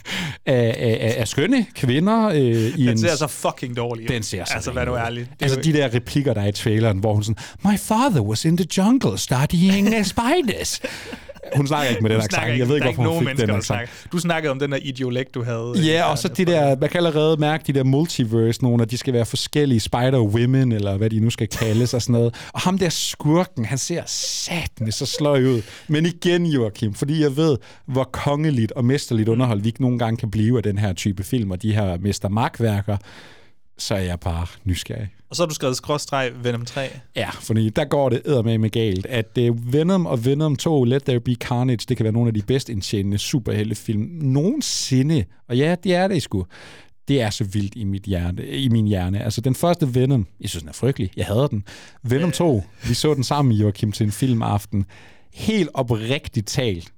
af, 0.46 0.76
af, 0.78 1.16
af, 1.18 1.28
skønne 1.28 1.66
kvinder 1.76 2.28
øh, 2.28 2.38
i 2.38 2.72
den 2.72 2.90
en... 2.90 2.98
ser 2.98 3.16
så 3.16 3.28
fucking 3.28 3.78
dårlig 3.78 4.04
ud. 4.04 4.08
Den 4.16 4.24
ser 4.24 4.46
så 4.46 4.54
Altså, 4.54 4.72
hvad 4.72 4.86
nu 4.86 4.92
rimelig 4.92 5.02
ud. 5.04 5.08
ærligt. 5.08 5.30
Det 5.40 5.46
Altså 5.46 5.60
jo- 5.60 5.74
de 5.74 5.78
der 5.78 5.94
replikker, 5.94 6.34
der 6.34 6.42
er 6.42 6.48
i 6.48 6.52
traileren, 6.52 6.98
hvor 7.00 7.14
hun 7.14 7.24
sådan, 7.24 7.44
My 7.66 7.78
father 7.78 8.22
was 8.22 8.46
in 8.46 8.58
the 8.58 8.68
jungle 8.78 9.18
studying 9.18 10.06
spiders. 10.14 10.82
Hun 11.56 11.68
snakker 11.68 11.90
ikke 11.90 12.02
med 12.02 12.10
den 12.10 12.22
accent. 12.22 12.60
Jeg 12.60 12.68
ved 12.68 12.76
ikke, 12.76 12.92
hvorfor 12.94 13.14
hun 13.14 13.28
fik 13.28 13.38
den 13.38 13.50
accent. 13.50 13.66
snakker. 13.66 13.88
Du 14.12 14.18
snakkede 14.18 14.52
om 14.52 14.60
den 14.60 14.72
der 14.72 14.78
idiolekt, 14.82 15.36
du 15.36 15.44
havde. 15.44 15.74
Ja, 15.76 16.04
og 16.12 16.18
så 16.18 16.28
det 16.28 16.48
der, 16.48 16.76
man 16.80 16.90
kan 16.90 16.98
allerede 16.98 17.38
mærke 17.38 17.64
de 17.68 17.74
der 17.74 17.84
multiverse, 17.84 18.64
nogle 18.64 18.82
af 18.82 18.88
de 18.88 18.98
skal 18.98 19.14
være 19.14 19.26
forskellige 19.26 19.80
spider-women, 19.80 20.72
eller 20.72 20.98
hvad 20.98 21.10
de 21.10 21.20
nu 21.20 21.30
skal 21.30 21.48
kaldes 21.48 21.94
og 21.94 22.02
sådan 22.02 22.14
noget. 22.14 22.36
Og 22.54 22.62
ham 22.62 22.78
der 22.78 22.90
skurken, 22.90 23.66
han 23.66 23.78
ser 23.78 24.04
satme 24.06 24.92
så 24.92 25.06
sløj 25.06 25.44
ud. 25.44 25.62
Men 25.88 26.06
igen, 26.06 26.46
Joachim, 26.46 26.94
fordi 26.94 27.22
jeg 27.22 27.38
ved, 27.38 27.58
hvor 27.86 28.04
kongeligt 28.04 28.72
og 28.72 28.86
mesterligt 28.86 29.30
underhold 29.30 29.62
vi 29.62 29.68
ikke 29.68 29.82
nogle 29.82 30.00
gange 30.00 30.18
kan 30.18 30.32
blive 30.32 30.58
af 30.58 30.64
den 30.64 30.78
her 30.78 30.94
type 30.94 31.24
film, 31.24 31.52
og 31.52 31.62
de 31.62 31.74
her 31.74 31.98
mester 31.98 32.30
magtværker, 32.30 32.98
så 33.78 33.96
er 33.96 34.00
jeg 34.00 34.20
bare 34.20 34.48
nysgerrig. 34.64 35.10
Og 35.30 35.36
så 35.36 35.44
har 35.44 35.48
du 35.48 35.54
skrevet 35.54 35.78
skråstreg 35.78 36.32
Venom 36.44 36.66
3. 36.66 36.90
Ja, 37.16 37.30
fordi 37.30 37.70
der 37.70 37.86
går 37.86 38.10
det 38.10 38.46
med 38.60 38.70
galt, 38.70 39.06
at 39.06 39.38
uh, 39.38 39.74
Venom 39.74 40.06
og 40.06 40.26
Venom 40.26 40.56
2, 40.56 40.84
Let 40.84 41.04
There 41.04 41.20
Be 41.20 41.34
Carnage, 41.36 41.86
det 41.90 41.98
kan 41.98 42.04
være 42.04 42.14
nogle 42.14 42.28
af 42.28 42.34
de 42.34 42.42
bedst 42.42 42.70
indtjenende 42.70 43.18
superheltefilm 43.18 44.02
nogensinde. 44.22 45.26
Og 45.48 45.58
ja, 45.58 45.76
det 45.84 45.96
er 45.96 46.08
det 46.08 46.24
sgu. 46.24 46.46
Det 47.08 47.22
er 47.22 47.30
så 47.30 47.44
vildt 47.44 47.76
i, 47.76 47.84
mit 47.84 48.04
hjerte, 48.04 48.50
i 48.50 48.70
min 48.70 48.88
hjerne. 48.88 49.24
Altså, 49.24 49.42
den 49.42 49.56
første 49.56 49.96
Venom, 49.96 50.28
jeg 50.42 50.50
synes, 50.50 50.64
den 50.64 50.70
er 50.70 50.74
frygtelig. 50.74 51.12
Jeg 51.18 51.26
hader 51.26 51.48
den. 51.48 51.64
Venom 52.04 52.32
2, 52.32 52.64
vi 52.88 52.94
så 52.94 53.14
den 53.14 53.24
sammen, 53.24 53.56
Joachim, 53.56 53.92
til 53.92 54.06
en 54.06 54.12
filmaften. 54.12 54.86
Helt 55.34 55.70
oprigtigt 55.74 56.48
talt. 56.48 56.92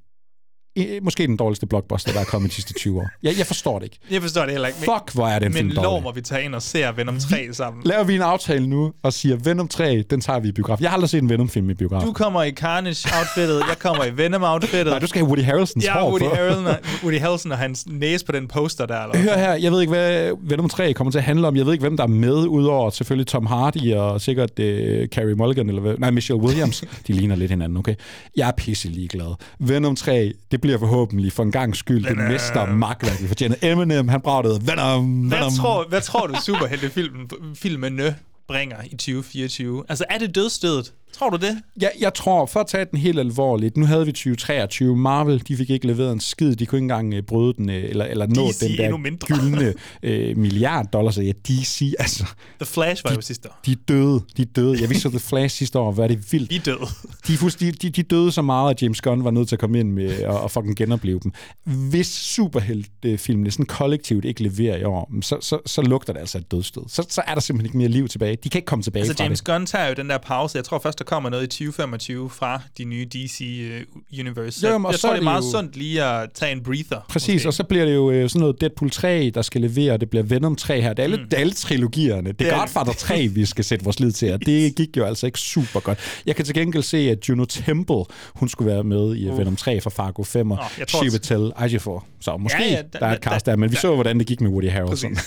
Måske 1.01 1.27
den 1.27 1.37
dårligste 1.37 1.65
blockbuster, 1.65 2.11
der 2.11 2.19
er 2.19 2.25
kommet 2.25 2.49
de 2.51 2.55
sidste 2.55 2.73
20 2.73 2.99
år. 2.99 3.09
Jeg, 3.23 3.37
jeg 3.37 3.45
forstår 3.45 3.79
det 3.79 3.85
ikke. 3.85 3.99
Jeg 4.11 4.21
forstår 4.21 4.41
det 4.41 4.51
heller 4.51 4.67
ikke. 4.67 4.79
Fuck, 4.79 5.13
hvor 5.13 5.27
er 5.27 5.39
den 5.39 5.53
men 5.53 5.67
men 5.67 5.75
lov 5.75 6.15
vi 6.15 6.21
tage 6.21 6.43
ind 6.43 6.55
og 6.55 6.61
se 6.61 6.85
Venom 6.95 7.19
3 7.19 7.49
sammen. 7.51 7.83
Laver 7.85 8.03
vi 8.03 8.15
en 8.15 8.21
aftale 8.21 8.67
nu 8.67 8.93
og 9.03 9.13
siger, 9.13 9.35
Venom 9.43 9.67
3, 9.67 10.03
den 10.09 10.21
tager 10.21 10.39
vi 10.39 10.47
i 10.47 10.51
biograf. 10.51 10.81
Jeg 10.81 10.89
har 10.89 10.93
aldrig 10.93 11.09
set 11.09 11.21
en 11.21 11.29
Venom-film 11.29 11.69
i 11.69 11.73
biograf. 11.73 12.01
Du 12.03 12.13
kommer 12.13 12.43
i 12.43 12.51
Carnage-outfittet, 12.51 13.63
jeg 13.69 13.79
kommer 13.79 14.05
i 14.05 14.17
Venom-outfittet. 14.17 14.91
Nej, 14.91 14.99
du 14.99 15.07
skal 15.07 15.21
have 15.21 15.27
Woody 15.27 15.43
Harrelsons 15.43 15.85
Ja, 15.85 15.99
hår 15.99 16.09
Woody. 16.09 16.35
Harrelson, 16.35 16.65
Woody 17.03 17.19
Harrelson 17.19 17.51
og 17.51 17.57
hans 17.57 17.87
næse 17.87 18.25
på 18.25 18.31
den 18.31 18.47
poster 18.47 18.85
der. 18.85 18.99
Eller? 19.01 19.17
Hør 19.17 19.37
her, 19.37 19.53
jeg 19.53 19.71
ved 19.71 19.81
ikke, 19.81 19.93
hvad 19.93 20.31
Venom 20.41 20.69
3 20.69 20.93
kommer 20.93 21.11
til 21.11 21.17
at 21.17 21.23
handle 21.23 21.47
om. 21.47 21.55
Jeg 21.55 21.65
ved 21.65 21.73
ikke, 21.73 21.81
hvem 21.83 21.97
der 21.97 22.03
er 22.03 22.07
med, 22.07 22.47
udover 22.47 22.89
selvfølgelig 22.89 23.27
Tom 23.27 23.45
Hardy 23.45 23.93
og 23.93 24.21
sikkert 24.21 24.51
uh, 24.59 24.65
Carrie 25.05 25.35
Mulligan, 25.35 25.69
eller 25.69 25.81
hvad? 25.81 25.95
Nej, 25.97 26.11
Michelle 26.11 26.43
Williams. 26.43 26.83
De 27.07 27.13
ligner 27.13 27.35
lidt 27.35 27.51
hinanden, 27.51 27.77
okay? 27.77 27.95
Jeg 28.37 28.47
er 28.47 28.51
pisse 28.57 28.87
ligeglad. 28.87 29.35
Venom 29.59 29.95
3, 29.95 30.33
det 30.51 30.61
bliver 30.67 30.79
forhåbentlig 30.79 31.33
for 31.33 31.43
en 31.43 31.51
gang 31.51 31.75
skyld 31.75 32.07
Venom. 32.07 32.31
mester 32.31 32.65
magtværk, 32.65 33.21
vi 33.21 33.27
fortjener. 33.27 33.55
Eminem, 33.61 34.07
han 34.07 34.21
bragte 34.21 34.49
Venom, 34.61 35.21
Hvad 35.21 35.37
Venom. 35.37 35.51
tror, 35.59 35.85
hvad 35.89 36.01
tror 36.01 36.27
du 36.27 36.35
superheltefilmen 36.45 37.29
filmene 37.55 38.15
bringer 38.47 38.77
i 38.85 38.89
2024? 38.89 39.83
Altså, 39.89 40.05
er 40.09 40.17
det 40.17 40.35
dødstedet? 40.35 40.93
Tror 41.13 41.29
du 41.29 41.37
det? 41.37 41.57
Jeg, 41.81 41.91
jeg 41.99 42.13
tror, 42.13 42.45
for 42.45 42.59
at 42.59 42.67
tage 42.67 42.85
den 42.91 42.99
helt 42.99 43.19
alvorligt, 43.19 43.77
nu 43.77 43.85
havde 43.85 44.05
vi 44.05 44.11
2023, 44.11 44.97
Marvel, 44.97 45.43
de 45.47 45.57
fik 45.57 45.69
ikke 45.69 45.87
leveret 45.87 46.11
en 46.11 46.19
skid, 46.19 46.55
de 46.55 46.65
kunne 46.65 46.77
ikke 46.77 46.83
engang 46.83 47.13
uh, 47.13 47.19
bryde 47.27 47.53
den, 47.53 47.69
uh, 47.69 47.75
eller, 47.75 48.05
eller 48.05 48.27
nå 48.27 48.47
DC 48.51 48.59
den 48.59 48.77
der 48.77 49.25
gyldne 49.25 49.73
uh, 50.03 50.37
milliard 50.37 50.85
dollars, 50.93 51.17
ja, 51.17 51.31
DC, 51.47 51.93
altså, 51.99 52.25
The 52.59 52.65
Flash 52.65 53.03
var 53.05 53.13
jo 53.13 53.21
sidste 53.21 53.49
år. 53.49 53.59
de 53.65 53.75
døde, 53.75 54.21
de 54.37 54.45
døde. 54.45 54.81
Jeg 54.81 54.89
vidste 54.89 55.09
The 55.09 55.19
Flash 55.19 55.55
sidste 55.55 55.79
år, 55.79 55.91
hvad 55.91 56.03
er 56.03 56.07
det 56.07 56.31
vildt. 56.31 56.49
Vi 56.49 56.55
er 56.55 56.59
døde. 56.59 56.87
De, 57.27 57.37
de, 57.59 57.71
de, 57.71 57.89
de 57.89 58.03
døde 58.03 58.31
så 58.31 58.41
meget, 58.41 58.69
at 58.69 58.81
James 58.81 59.01
Gunn 59.01 59.23
var 59.23 59.31
nødt 59.31 59.47
til 59.47 59.55
at 59.55 59.59
komme 59.59 59.79
ind 59.79 59.91
med 59.91 60.23
og, 60.25 60.41
og 60.41 60.51
fucking 60.51 60.75
genopleve 60.75 61.19
dem. 61.23 61.31
Hvis 61.63 62.07
superheltfilmene 62.07 63.51
sådan 63.51 63.65
kollektivt 63.65 64.25
ikke 64.25 64.43
leverer 64.43 64.77
i 64.77 64.83
år, 64.83 65.11
så, 65.21 65.37
så, 65.41 65.59
så 65.65 65.81
lugter 65.81 66.13
det 66.13 66.19
altså 66.19 66.37
et 66.37 66.51
dødstød. 66.51 66.83
Så, 66.87 67.05
så 67.09 67.21
er 67.27 67.33
der 67.33 67.41
simpelthen 67.41 67.65
ikke 67.65 67.77
mere 67.77 67.87
liv 67.87 68.07
tilbage. 68.07 68.37
De 68.43 68.49
kan 68.49 68.59
ikke 68.59 68.65
komme 68.65 68.83
tilbage 68.83 69.01
Altså, 69.01 69.17
fra 69.17 69.23
James 69.23 69.39
det. 69.39 69.47
Gunn 69.47 69.65
tager 69.65 69.87
jo 69.87 69.93
den 69.93 70.09
der 70.09 70.17
pause. 70.17 70.57
Jeg 70.57 70.65
tror 70.65 70.79
først, 70.79 71.01
kommer 71.07 71.29
noget 71.29 71.43
i 71.43 71.47
2025 71.47 72.29
fra 72.29 72.61
de 72.77 72.83
nye 72.83 73.05
DC 73.05 73.61
uh, 73.95 74.19
Universe. 74.19 74.67
Jo, 74.67 74.77
men 74.77 74.85
og 74.85 74.91
jeg 74.91 74.99
så 74.99 75.01
tror, 75.01 75.09
er 75.09 75.13
det 75.13 75.19
er 75.19 75.23
meget 75.23 75.43
jo- 75.45 75.51
sundt 75.51 75.75
lige 75.75 76.03
at 76.03 76.29
tage 76.33 76.51
en 76.51 76.63
breather. 76.63 77.05
Præcis, 77.09 77.33
måske. 77.35 77.47
og 77.49 77.53
så 77.53 77.63
bliver 77.63 77.85
det 77.85 77.95
jo 77.95 78.11
øh, 78.11 78.29
sådan 78.29 78.39
noget 78.39 78.61
Deadpool 78.61 78.89
3, 78.91 79.31
der 79.33 79.41
skal 79.41 79.61
levere, 79.61 79.97
det 79.97 80.09
bliver 80.09 80.23
Venom 80.23 80.55
3 80.55 80.81
her. 80.81 80.89
Det 80.89 80.99
er 80.99 81.03
alle, 81.03 81.17
mm. 81.17 81.29
det 81.29 81.37
alle 81.37 81.53
trilogierne. 81.53 82.31
Det 82.31 82.47
er 82.47 82.53
er 82.53 82.59
Godfather 82.59 82.93
3, 82.93 83.27
vi 83.35 83.45
skal 83.45 83.63
sætte 83.65 83.83
vores 83.85 83.99
lid 83.99 84.11
til, 84.11 84.33
og 84.33 84.45
det 84.45 84.75
gik 84.75 84.97
jo 84.97 85.05
altså 85.05 85.25
ikke 85.25 85.39
super 85.39 85.79
godt. 85.79 85.99
Jeg 86.25 86.35
kan 86.35 86.45
til 86.45 86.53
gengæld 86.55 86.83
se, 86.83 86.97
at 86.97 87.29
Juno 87.29 87.45
Temple, 87.45 88.03
hun 88.35 88.49
skulle 88.49 88.71
være 88.73 88.83
med 88.83 89.15
i 89.15 89.29
uh. 89.29 89.37
Venom 89.37 89.55
3 89.55 89.81
fra 89.81 89.89
Fargo 89.89 90.23
5, 90.23 90.51
og 90.51 90.59
Chiwetel 90.87 91.51
Ejiofor. 91.57 92.05
Så 92.21 92.37
måske 92.37 92.57
Ja, 92.59 92.65
ja, 92.65 92.71
ja, 92.71 92.77
ja, 92.77 92.81
da- 92.93 92.99
der 92.99 93.05
er 93.05 93.15
et 93.15 93.23
cast 93.23 93.45
der, 93.45 93.55
men 93.55 93.69
vi 93.69 93.75
da- 93.75 93.81
så, 93.81 93.95
hvordan 93.95 94.19
det 94.19 94.27
gik 94.27 94.41
med 94.41 94.49
Woody 94.51 94.69
Harrelson. 94.69 95.17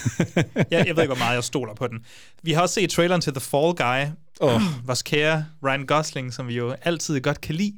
jeg, 0.56 0.64
jeg 0.70 0.96
ved 0.96 1.02
ikke, 1.02 1.06
hvor 1.14 1.24
meget 1.24 1.34
jeg 1.34 1.44
stoler 1.44 1.74
på 1.74 1.86
den. 1.86 1.98
Vi 2.42 2.52
har 2.52 2.62
også 2.62 2.74
set 2.74 2.90
traileren 2.90 3.20
til 3.20 3.32
The 3.32 3.40
Fall 3.40 3.72
Guy. 3.74 4.12
Åh. 4.40 4.62
Vores 4.86 5.02
kære 5.02 5.46
Ryan 5.64 5.86
Gosling, 5.86 6.32
som 6.32 6.48
vi 6.48 6.54
jo 6.54 6.70
altid 6.82 7.20
godt 7.20 7.40
kan 7.40 7.54
lide. 7.54 7.74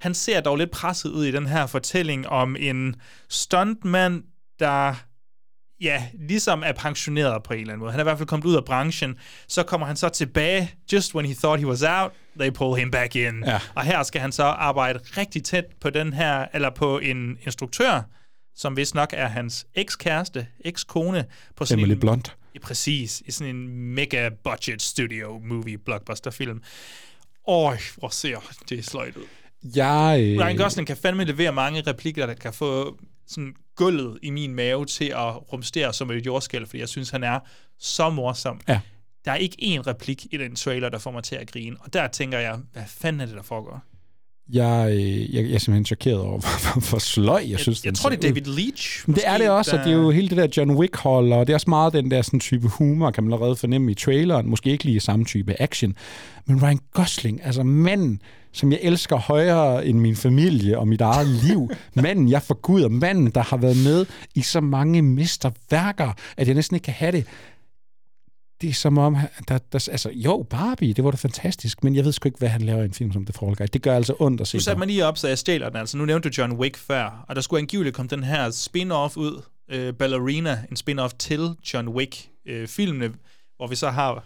Han 0.00 0.14
ser 0.14 0.40
dog 0.40 0.56
lidt 0.56 0.70
presset 0.70 1.10
ud 1.10 1.24
i 1.24 1.30
den 1.30 1.46
her 1.46 1.66
fortælling 1.66 2.28
om 2.28 2.56
en 2.58 2.96
stuntmand, 3.28 4.22
der 4.58 4.94
ja, 5.80 6.04
ligesom 6.28 6.62
er 6.66 6.72
pensioneret 6.72 7.42
på 7.42 7.52
en 7.52 7.60
eller 7.60 7.72
anden 7.72 7.80
måde. 7.80 7.90
Han 7.92 8.00
er 8.00 8.04
i 8.04 8.08
hvert 8.08 8.18
fald 8.18 8.28
kommet 8.28 8.46
ud 8.46 8.56
af 8.56 8.64
branchen. 8.64 9.16
Så 9.48 9.62
kommer 9.62 9.86
han 9.86 9.96
så 9.96 10.08
tilbage, 10.08 10.74
just 10.92 11.14
when 11.14 11.26
he 11.26 11.34
thought 11.34 11.60
he 11.60 11.66
was 11.66 11.82
out, 11.82 12.12
they 12.40 12.50
pull 12.50 12.80
him 12.80 12.90
back 12.90 13.16
in. 13.16 13.44
Ja. 13.46 13.60
Og 13.74 13.84
her 13.84 14.02
skal 14.02 14.20
han 14.20 14.32
så 14.32 14.42
arbejde 14.42 14.98
rigtig 14.98 15.44
tæt 15.44 15.64
på 15.80 15.90
den 15.90 16.12
her, 16.12 16.46
eller 16.54 16.70
på 16.70 16.98
en 16.98 17.38
instruktør, 17.42 18.02
som 18.56 18.76
vist 18.76 18.94
nok 18.94 19.08
er 19.12 19.26
hans 19.26 19.66
ekskæreste, 19.74 20.46
ekskone, 20.64 21.24
på 21.56 21.64
Emily 21.70 21.92
en, 21.92 22.00
Blunt. 22.00 22.36
Præcis, 22.62 23.22
i 23.26 23.30
sådan 23.30 23.56
en 23.56 23.68
mega 23.68 24.28
budget 24.44 24.82
studio 24.82 25.38
movie 25.44 25.78
blockbuster 25.78 26.30
film. 26.30 26.62
Åh, 27.46 27.72
hvor 27.96 28.08
ser 28.08 28.38
det 28.68 28.84
sløjt 28.84 29.16
ud. 29.16 29.26
Jeg, 29.76 30.18
øh, 30.22 30.38
Ryan 30.38 30.56
Gosling 30.56 30.86
kan 30.86 30.96
fandme 30.96 31.24
levere 31.24 31.52
mange 31.52 31.82
replikker, 31.86 32.26
der 32.26 32.34
kan 32.34 32.52
få 32.52 32.98
sådan 33.26 33.54
gulvet 33.76 34.18
i 34.22 34.30
min 34.30 34.54
mave 34.54 34.86
til 34.86 35.04
at 35.04 35.52
rumstere 35.52 35.92
som 35.92 36.10
et 36.10 36.26
jordskæld, 36.26 36.66
fordi 36.66 36.78
jeg 36.80 36.88
synes, 36.88 37.10
han 37.10 37.24
er 37.24 37.40
så 37.78 38.10
morsom. 38.10 38.60
Ja. 38.68 38.80
Der 39.24 39.32
er 39.32 39.36
ikke 39.36 39.56
én 39.60 39.86
replik 39.86 40.26
i 40.30 40.36
den 40.36 40.56
trailer, 40.56 40.88
der 40.88 40.98
får 40.98 41.10
mig 41.10 41.24
til 41.24 41.36
at 41.36 41.52
grine. 41.52 41.76
Og 41.80 41.92
der 41.92 42.08
tænker 42.08 42.38
jeg, 42.38 42.58
hvad 42.72 42.82
fanden 42.86 43.20
er 43.20 43.26
det, 43.26 43.34
der 43.34 43.42
foregår? 43.42 43.82
Jeg, 44.52 44.90
øh, 44.92 45.34
jeg, 45.34 45.44
jeg 45.44 45.54
er 45.54 45.58
simpelthen 45.58 45.84
chokeret 45.84 46.20
over, 46.20 46.38
hvor, 46.72 46.90
hvor 46.90 46.98
sløj 46.98 47.40
jeg, 47.40 47.50
Jeg, 47.50 47.58
synes, 47.58 47.84
jeg 47.84 47.90
den 47.90 47.94
tror, 47.94 48.10
det 48.10 48.16
er. 48.24 48.28
David 48.28 48.42
Leach. 48.42 49.04
Men 49.06 49.14
det 49.14 49.22
er 49.26 49.38
det 49.38 49.50
også, 49.50 49.76
og 49.76 49.84
det 49.84 49.92
er 49.92 49.96
jo 49.96 50.10
hele 50.10 50.28
det 50.28 50.36
der 50.36 50.48
John 50.56 50.70
Wick-hold, 50.70 51.32
og 51.32 51.46
det 51.46 51.52
er 51.52 51.56
også 51.56 51.70
meget 51.70 51.92
den 51.92 52.10
der 52.10 52.22
sådan 52.22 52.40
type 52.40 52.68
humor, 52.68 53.10
kan 53.10 53.24
man 53.24 53.32
allerede 53.32 53.56
fornemme 53.56 53.90
i 53.90 53.94
traileren. 53.94 54.50
Måske 54.50 54.70
ikke 54.70 54.84
lige 54.84 55.00
samme 55.00 55.24
type 55.24 55.62
action. 55.62 55.94
Men 56.46 56.62
Ryan 56.62 56.80
Gosling, 56.92 57.44
altså 57.44 57.62
manden, 57.62 58.20
som 58.52 58.72
jeg 58.72 58.78
elsker 58.82 59.16
højere 59.16 59.86
end 59.86 59.98
min 59.98 60.16
familie 60.16 60.78
og 60.78 60.88
mit 60.88 61.00
eget 61.00 61.26
liv. 61.44 61.70
manden, 61.94 62.28
jeg 62.28 62.42
forguder. 62.42 62.88
Manden, 62.88 63.30
der 63.30 63.42
har 63.42 63.56
været 63.56 63.76
med 63.84 64.06
i 64.34 64.42
så 64.42 64.60
mange 64.60 65.02
mesterværker, 65.02 66.12
at 66.36 66.46
jeg 66.46 66.54
næsten 66.54 66.74
ikke 66.74 66.84
kan 66.84 66.94
have 66.94 67.12
det. 67.12 67.24
Det 68.60 68.70
er 68.70 68.74
som 68.74 68.98
om, 68.98 69.16
der, 69.48 69.58
der, 69.58 69.88
altså, 69.90 70.10
jo, 70.14 70.46
Barbie, 70.50 70.92
det 70.94 71.04
var 71.04 71.10
da 71.10 71.16
fantastisk, 71.16 71.84
men 71.84 71.96
jeg 71.96 72.04
ved 72.04 72.12
sgu 72.12 72.28
ikke, 72.28 72.38
hvad 72.38 72.48
han 72.48 72.62
laver 72.62 72.82
i 72.82 72.84
en 72.84 72.92
film 72.92 73.12
som 73.12 73.24
The 73.24 73.32
Fall 73.32 73.56
Guy. 73.56 73.66
Det 73.72 73.82
gør 73.82 73.96
altså 73.96 74.14
ondt 74.18 74.40
at 74.40 74.48
se 74.48 74.58
Du 74.58 74.62
satte 74.62 74.78
mig 74.78 74.86
lige 74.86 75.06
op, 75.06 75.18
så 75.18 75.28
jeg 75.28 75.38
stjæler 75.38 75.68
den. 75.68 75.78
Altså, 75.78 75.96
nu 75.96 76.04
nævnte 76.04 76.28
du 76.28 76.34
John 76.38 76.52
Wick 76.52 76.76
før, 76.76 77.24
og 77.28 77.36
der 77.36 77.42
skulle 77.42 77.60
angiveligt 77.60 77.96
komme 77.96 78.08
den 78.08 78.24
her 78.24 78.50
spin-off 78.50 79.16
ud, 79.16 79.42
øh, 79.70 79.94
Ballerina, 79.94 80.64
en 80.70 80.76
spin-off 80.76 81.16
til 81.18 81.54
John 81.74 81.88
Wick-filmene, 81.88 83.12
hvor 83.56 83.66
vi 83.66 83.76
så 83.76 83.90
har 83.90 84.24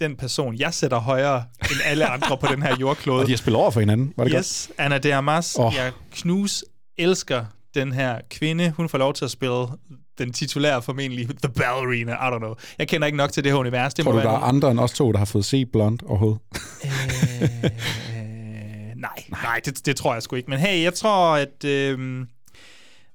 den 0.00 0.16
person, 0.16 0.58
jeg 0.58 0.74
sætter 0.74 0.98
højere 0.98 1.44
end 1.62 1.80
alle 1.84 2.06
andre 2.06 2.38
på 2.38 2.46
den 2.46 2.62
her 2.62 2.76
jordklode. 2.80 3.20
Og 3.22 3.26
de 3.26 3.32
har 3.32 3.36
spillet 3.36 3.60
over 3.60 3.70
for 3.70 3.80
hinanden, 3.80 4.12
var 4.16 4.24
det 4.24 4.32
godt? 4.32 4.46
yes, 4.46 4.70
Anna 4.78 4.98
de 4.98 5.14
Armas. 5.14 5.56
Oh. 5.58 5.72
Jeg 5.76 5.92
knus 6.12 6.64
elsker 6.98 7.44
den 7.74 7.92
her 7.92 8.20
kvinde. 8.30 8.70
Hun 8.70 8.88
får 8.88 8.98
lov 8.98 9.14
til 9.14 9.24
at 9.24 9.30
spille 9.30 9.66
den 10.18 10.32
titulære 10.32 10.82
formentlig 10.82 11.28
The 11.44 11.52
Ballerina. 11.52 12.12
I 12.12 12.34
don't 12.34 12.38
know. 12.38 12.54
Jeg 12.78 12.88
kender 12.88 13.06
ikke 13.06 13.16
nok 13.16 13.32
til 13.32 13.44
det 13.44 13.52
her 13.52 13.58
univers. 13.58 13.94
Det 13.94 14.04
Tror 14.04 14.12
må 14.12 14.18
du, 14.18 14.24
der 14.24 14.30
være 14.30 14.40
er 14.40 14.44
andre 14.44 14.70
end 14.70 14.80
os 14.80 14.92
to, 14.92 15.12
der 15.12 15.18
har 15.18 15.24
fået 15.24 15.44
set 15.44 15.68
Blond 15.72 15.98
overhovedet? 16.06 16.40
Øh, 16.84 16.90
nej, 19.06 19.24
nej 19.30 19.60
det, 19.64 19.86
det 19.86 19.96
tror 19.96 20.14
jeg 20.14 20.22
sgu 20.22 20.36
ikke. 20.36 20.50
Men 20.50 20.58
hey, 20.58 20.82
jeg 20.82 20.94
tror, 20.94 21.36
at... 21.36 21.64
Øh, 21.64 22.26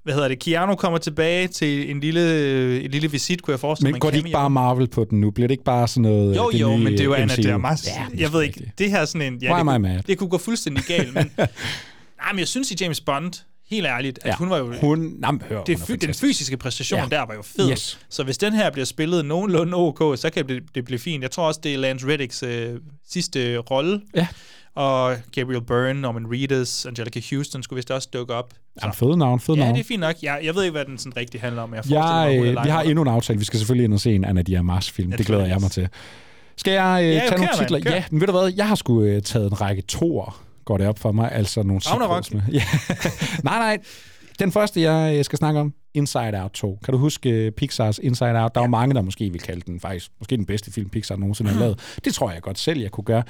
hvad 0.04 0.14
hedder 0.14 0.28
det? 0.28 0.38
Keanu 0.38 0.74
kommer 0.74 0.98
tilbage 0.98 1.48
til 1.48 1.90
en 1.90 2.00
lille, 2.00 2.84
en 2.84 2.90
lille 2.90 3.10
visit, 3.10 3.42
kunne 3.42 3.52
jeg 3.52 3.60
forestille 3.60 3.86
Men 3.86 3.94
mig. 3.94 4.00
går 4.00 4.10
de 4.10 4.18
en 4.18 4.26
ikke 4.26 4.34
bare 4.34 4.50
Marvel 4.50 4.88
på 4.88 5.04
den 5.04 5.20
nu? 5.20 5.30
Bliver 5.30 5.48
det 5.48 5.52
ikke 5.52 5.64
bare 5.64 5.88
sådan 5.88 6.02
noget... 6.02 6.36
Jo, 6.36 6.50
det 6.50 6.60
jo, 6.60 6.76
men 6.76 6.86
det 6.86 7.00
er 7.00 7.04
jo 7.04 7.14
Anna 7.14 7.36
de 7.36 7.52
Armas. 7.52 7.86
Ja, 7.86 8.06
det 8.12 8.20
jeg 8.20 8.32
ved 8.32 8.42
ikke, 8.42 8.72
det 8.78 8.90
her 8.90 8.98
er 8.98 9.04
sådan 9.04 9.32
en... 9.32 9.38
Ja, 9.42 9.52
Why 9.52 9.54
det, 9.54 9.60
am 9.60 9.68
I 9.68 9.72
kunne, 9.72 9.78
mad? 9.78 10.02
det 10.02 10.18
kunne 10.18 10.28
gå 10.28 10.38
fuldstændig 10.38 10.84
galt, 10.84 11.14
men... 11.14 11.30
nej, 11.36 12.32
men 12.32 12.38
jeg 12.38 12.48
synes 12.48 12.70
i 12.70 12.76
James 12.80 13.00
Bond, 13.00 13.32
helt 13.70 13.86
ærligt, 13.86 14.18
at 14.22 14.26
Ja. 14.26 14.34
hun 14.36 14.50
var 14.50 14.58
jo... 14.58 14.72
Hun, 14.80 15.14
nam, 15.18 15.40
hør, 15.48 15.64
det, 15.64 15.80
hun 15.88 15.96
den 15.98 16.14
fysiske 16.14 16.56
præstation 16.56 17.00
Ja. 17.00 17.06
der 17.16 17.26
var 17.26 17.34
jo 17.34 17.42
fed. 17.42 17.70
Yes. 17.70 17.98
Så 18.08 18.24
hvis 18.24 18.38
den 18.38 18.52
her 18.52 18.70
bliver 18.70 18.84
spillet 18.86 19.24
nogenlunde 19.24 19.74
ok, 19.76 20.18
så 20.18 20.30
kan 20.34 20.48
det, 20.48 20.62
det 20.74 20.84
blive 20.84 20.98
fint. 20.98 21.22
Jeg 21.22 21.30
tror 21.30 21.46
også, 21.46 21.60
det 21.62 21.74
er 21.74 21.78
Lance 21.78 22.06
Riddicks 22.06 22.42
øh, 22.42 22.74
sidste 23.10 23.56
rolle. 23.58 24.00
Ja. 24.16 24.26
Og 24.74 25.16
Gabriel 25.32 25.60
Byrne, 25.62 26.00
Norman 26.00 26.26
Reedus, 26.32 26.86
Angelica 26.86 27.20
Houston 27.30 27.62
skulle 27.62 27.76
vist 27.78 27.90
også 27.90 28.08
dukke 28.12 28.34
op. 28.34 28.54
Jamen, 28.82 28.94
fede 28.94 29.16
navn, 29.16 29.40
fede 29.40 29.58
Ja, 29.58 29.64
navn. 29.64 29.74
det 29.76 29.80
er 29.80 29.88
fint 29.88 30.00
nok. 30.00 30.14
Jeg, 30.22 30.40
jeg 30.44 30.54
ved 30.54 30.62
ikke, 30.62 30.72
hvad 30.72 30.84
den 30.84 30.98
sådan 30.98 31.16
rigtig 31.16 31.40
handler 31.40 31.62
om. 31.62 31.74
Jeg 31.74 31.90
Jeg, 31.90 32.00
mig, 32.00 32.36
øh, 32.58 32.64
vi 32.64 32.70
har 32.70 32.82
endnu 32.82 33.02
en 33.02 33.08
aftale. 33.08 33.38
Vi 33.38 33.44
skal 33.44 33.58
selvfølgelig 33.58 33.84
ind 33.84 33.94
og 33.94 34.00
se 34.00 34.14
en 34.14 34.24
Anna 34.24 34.42
Diarmas 34.42 34.90
film. 34.90 35.12
Det 35.12 35.26
glæder 35.26 35.46
jeg 35.46 35.56
mig 35.60 35.70
til. 35.70 35.88
Skal 36.56 36.72
jeg 36.72 37.00
øh, 37.02 37.08
Ja, 37.08 37.18
tage 37.18 37.30
kør, 37.30 37.36
nogle 37.36 37.52
titler? 37.58 37.92
Ja, 37.94 38.04
men 38.10 38.20
ved 38.20 38.26
du 38.26 38.32
hvad? 38.38 38.52
Jeg 38.56 38.68
har 38.68 38.74
sgu 38.74 39.02
øh, 39.02 39.22
taget 39.22 39.50
en 39.50 39.60
række 39.60 39.82
toer 39.82 40.42
går 40.64 40.78
det 40.78 40.86
op 40.88 40.98
for 40.98 41.12
mig. 41.12 41.32
Altså 41.32 41.62
nogle 41.62 41.80
Ragnarok? 41.84 42.24
Ja. 42.52 42.62
nej, 43.44 43.58
nej. 43.58 43.78
Den 44.38 44.52
første, 44.52 44.80
jeg 44.80 45.24
skal 45.24 45.38
snakke 45.38 45.60
om, 45.60 45.74
Inside 45.94 46.42
Out 46.42 46.50
2. 46.50 46.78
Kan 46.84 46.92
du 46.92 46.98
huske 46.98 47.30
øh, 47.30 47.52
Pixars 47.52 47.98
Inside 47.98 48.42
Out? 48.42 48.54
Der 48.54 48.60
er 48.60 48.64
jo 48.64 48.70
mange, 48.70 48.94
der 48.94 49.02
måske 49.02 49.30
vil 49.30 49.40
kalde 49.40 49.60
den 49.66 49.80
faktisk 49.80 50.10
måske 50.18 50.36
den 50.36 50.46
bedste 50.46 50.72
film, 50.72 50.88
Pixar 50.88 51.16
nogensinde 51.16 51.50
har 51.50 51.60
lavet. 51.60 51.78
Det 52.04 52.14
tror 52.14 52.30
jeg 52.30 52.42
godt 52.42 52.58
selv, 52.58 52.80
jeg 52.80 52.90
kunne 52.90 53.04
gøre. 53.04 53.22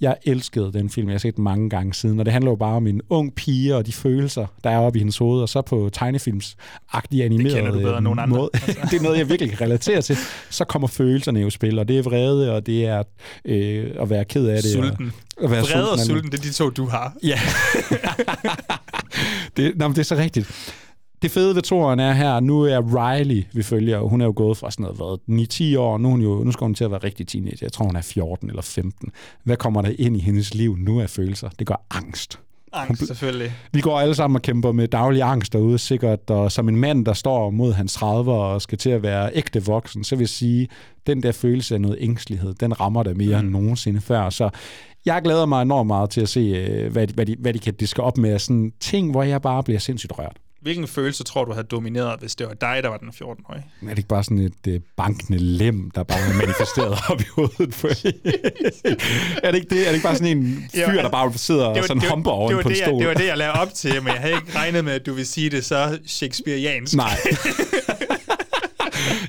Jeg 0.00 0.16
elskede 0.22 0.72
den 0.72 0.90
film. 0.90 1.08
Jeg 1.08 1.14
har 1.14 1.18
set 1.18 1.36
den 1.36 1.44
mange 1.44 1.70
gange 1.70 1.94
siden, 1.94 2.18
og 2.20 2.24
det 2.24 2.32
handler 2.32 2.50
jo 2.50 2.56
bare 2.56 2.74
om 2.76 2.86
en 2.86 3.00
ung 3.10 3.34
pige 3.34 3.76
og 3.76 3.86
de 3.86 3.92
følelser, 3.92 4.46
der 4.64 4.70
er 4.70 4.78
oppe 4.78 4.98
i 4.98 5.00
hendes 5.00 5.18
hoved, 5.18 5.42
og 5.42 5.48
så 5.48 5.62
på 5.62 5.90
tegnefilms-agtig 5.96 7.22
animeret 7.22 7.54
kender 7.54 7.72
du 7.72 7.78
bedre 7.78 7.96
end 7.98 8.04
nogen 8.04 8.18
øh, 8.18 8.22
andre. 8.22 8.36
måde. 8.36 8.50
det 8.90 8.98
er 8.98 9.02
noget, 9.02 9.18
jeg 9.18 9.28
virkelig 9.28 9.50
kan 9.50 9.60
relatere 9.60 10.02
til. 10.02 10.16
Så 10.50 10.64
kommer 10.64 10.88
følelserne 10.88 11.40
jo 11.40 11.46
i 11.46 11.50
spil, 11.50 11.78
og 11.78 11.88
det 11.88 11.98
er 11.98 12.02
vrede, 12.02 12.54
og 12.54 12.66
det 12.66 12.86
er 12.86 13.02
øh, 13.44 13.90
at 14.00 14.10
være 14.10 14.24
ked 14.24 14.46
af 14.46 14.62
det. 14.62 14.72
Sulten. 14.72 15.12
Og, 15.36 15.44
at 15.44 15.50
være 15.50 15.60
Vrede 15.62 15.92
og 15.92 15.98
sulten. 15.98 16.14
sulten, 16.14 16.32
det 16.32 16.38
er 16.38 16.42
de 16.42 16.52
to, 16.52 16.70
du 16.70 16.86
har. 16.86 17.16
Ja. 17.22 17.38
det, 19.56 19.76
nå, 19.76 19.88
men 19.88 19.94
det 19.94 20.00
er 20.00 20.04
så 20.04 20.16
rigtigt. 20.16 20.74
Det 21.22 21.30
fede 21.30 21.54
ved 21.54 21.62
toren 21.62 22.00
er 22.00 22.12
her, 22.12 22.40
nu 22.40 22.62
er 22.62 22.80
Riley, 22.80 23.44
vi 23.52 23.62
følger, 23.62 24.00
hun 24.00 24.20
er 24.20 24.24
jo 24.24 24.32
gået 24.36 24.56
fra 24.56 24.70
sådan 24.70 24.94
noget, 24.98 25.20
hvad, 25.28 25.74
9-10 25.74 25.78
år, 25.78 25.98
nu, 25.98 26.08
er 26.08 26.12
hun 26.12 26.22
jo, 26.22 26.44
nu 26.44 26.52
skal 26.52 26.64
hun 26.64 26.74
til 26.74 26.84
at 26.84 26.90
være 26.90 27.04
rigtig 27.04 27.26
teenager. 27.26 27.58
Jeg 27.60 27.72
tror, 27.72 27.84
hun 27.84 27.96
er 27.96 28.02
14 28.02 28.48
eller 28.48 28.62
15. 28.62 29.10
Hvad 29.44 29.56
kommer 29.56 29.82
der 29.82 29.92
ind 29.98 30.16
i 30.16 30.20
hendes 30.20 30.54
liv 30.54 30.76
nu 30.76 31.00
af 31.00 31.10
følelser? 31.10 31.48
Det 31.58 31.66
gør 31.66 31.82
angst. 31.90 32.38
Angst, 32.72 33.06
selvfølgelig. 33.06 33.52
Vi 33.72 33.80
går 33.80 34.00
alle 34.00 34.14
sammen 34.14 34.36
og 34.36 34.42
kæmper 34.42 34.72
med 34.72 34.88
daglig 34.88 35.22
angst 35.22 35.52
derude, 35.52 35.78
sikkert, 35.78 36.30
og 36.30 36.52
som 36.52 36.68
en 36.68 36.76
mand, 36.76 37.06
der 37.06 37.12
står 37.12 37.50
mod 37.50 37.72
hans 37.72 37.94
30 37.94 38.32
og 38.32 38.62
skal 38.62 38.78
til 38.78 38.90
at 38.90 39.02
være 39.02 39.30
ægte 39.34 39.64
voksen, 39.64 40.04
så 40.04 40.16
vil 40.16 40.22
jeg 40.22 40.28
sige, 40.28 40.68
den 41.06 41.22
der 41.22 41.32
følelse 41.32 41.74
af 41.74 41.80
noget 41.80 41.96
ængstelighed, 42.00 42.54
den 42.54 42.80
rammer 42.80 43.02
der 43.02 43.14
mere 43.14 43.42
mm. 43.42 43.46
end 43.46 43.52
nogensinde 43.52 44.00
før. 44.00 44.30
Så 44.30 44.50
jeg 45.06 45.22
glæder 45.24 45.46
mig 45.46 45.62
enormt 45.62 45.86
meget 45.86 46.10
til 46.10 46.20
at 46.20 46.28
se, 46.28 46.40
øh, 46.40 46.92
hvad 46.92 47.06
de, 47.06 47.14
hvad 47.14 47.26
de, 47.26 47.36
hvad 47.38 47.54
de 47.54 47.58
kan 47.58 47.74
diske 47.74 48.02
op 48.02 48.18
med. 48.18 48.38
Sådan 48.38 48.72
ting, 48.80 49.10
hvor 49.10 49.22
jeg 49.22 49.42
bare 49.42 49.62
bliver 49.62 49.80
sindssygt 49.80 50.18
rørt. 50.18 50.36
Hvilken 50.60 50.88
følelse 50.88 51.24
tror 51.24 51.44
du 51.44 51.52
havde 51.52 51.66
domineret, 51.66 52.20
hvis 52.20 52.34
det 52.36 52.46
var 52.46 52.54
dig, 52.54 52.80
der 52.82 52.88
var 52.88 52.96
den 52.96 53.08
14-årige? 53.08 53.64
Er 53.82 53.88
det 53.88 53.98
ikke 53.98 54.08
bare 54.08 54.24
sådan 54.24 54.38
et 54.38 54.66
øh, 54.68 54.80
bankende 54.96 55.38
lem, 55.38 55.90
der 55.90 56.02
bare 56.02 56.18
er 56.20 56.34
manifesteret 56.34 56.98
op 57.10 57.20
i 57.20 57.24
hovedet 57.34 57.76
på 57.80 57.88
Er 59.42 59.50
det 59.50 59.58
ikke 59.58 59.74
det? 59.74 59.80
Er 59.80 59.86
det 59.86 59.94
ikke 59.94 60.02
bare 60.04 60.16
sådan 60.16 60.38
en 60.38 60.64
fyr, 60.74 60.92
Jo, 60.92 60.96
der 60.96 61.08
bare 61.10 61.32
sidder 61.34 61.64
og 61.66 61.84
sådan 61.84 62.00
det, 62.02 62.10
humper 62.10 62.30
var, 62.30 62.36
oven 62.38 62.48
det, 62.48 62.56
var 62.56 62.62
på 62.62 62.68
en 62.68 62.74
det, 62.74 62.82
stol? 62.84 62.92
jeg, 62.94 63.00
det 63.00 63.08
var 63.08 63.14
det, 63.14 63.26
jeg 63.26 63.38
lavede 63.38 63.60
op 63.60 63.74
til, 63.74 64.02
men 64.02 64.06
jeg 64.12 64.20
havde 64.20 64.34
ikke 64.34 64.58
regnet 64.58 64.84
med, 64.84 64.92
at 64.92 65.06
du 65.06 65.12
ville 65.12 65.26
sige 65.26 65.50
det 65.50 65.64
så 65.64 65.98
shakespeariansk. 66.06 66.94
Nej. 66.94 67.16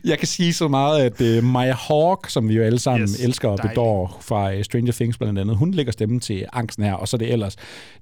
Jeg 0.05 0.17
kan 0.17 0.27
sige 0.27 0.53
så 0.53 0.67
meget, 0.67 1.01
at 1.21 1.37
uh, 1.37 1.43
Maya 1.43 1.73
Hawke, 1.73 2.31
som 2.31 2.49
vi 2.49 2.53
jo 2.53 2.63
alle 2.63 2.79
sammen 2.79 3.09
Yes, 3.09 3.19
elsker 3.19 3.49
og 3.49 3.57
dejlig. 3.57 3.69
bedår 3.69 4.17
fra 4.21 4.55
uh, 4.55 4.61
Stranger 4.61 4.93
Things 4.93 5.17
blandt 5.17 5.39
andet, 5.39 5.57
hun 5.57 5.71
lægger 5.71 5.91
stemmen 5.91 6.19
til 6.19 6.45
angsten 6.53 6.83
her, 6.83 6.93
og 6.93 7.07
så 7.07 7.17
det 7.17 7.31
ellers 7.31 7.55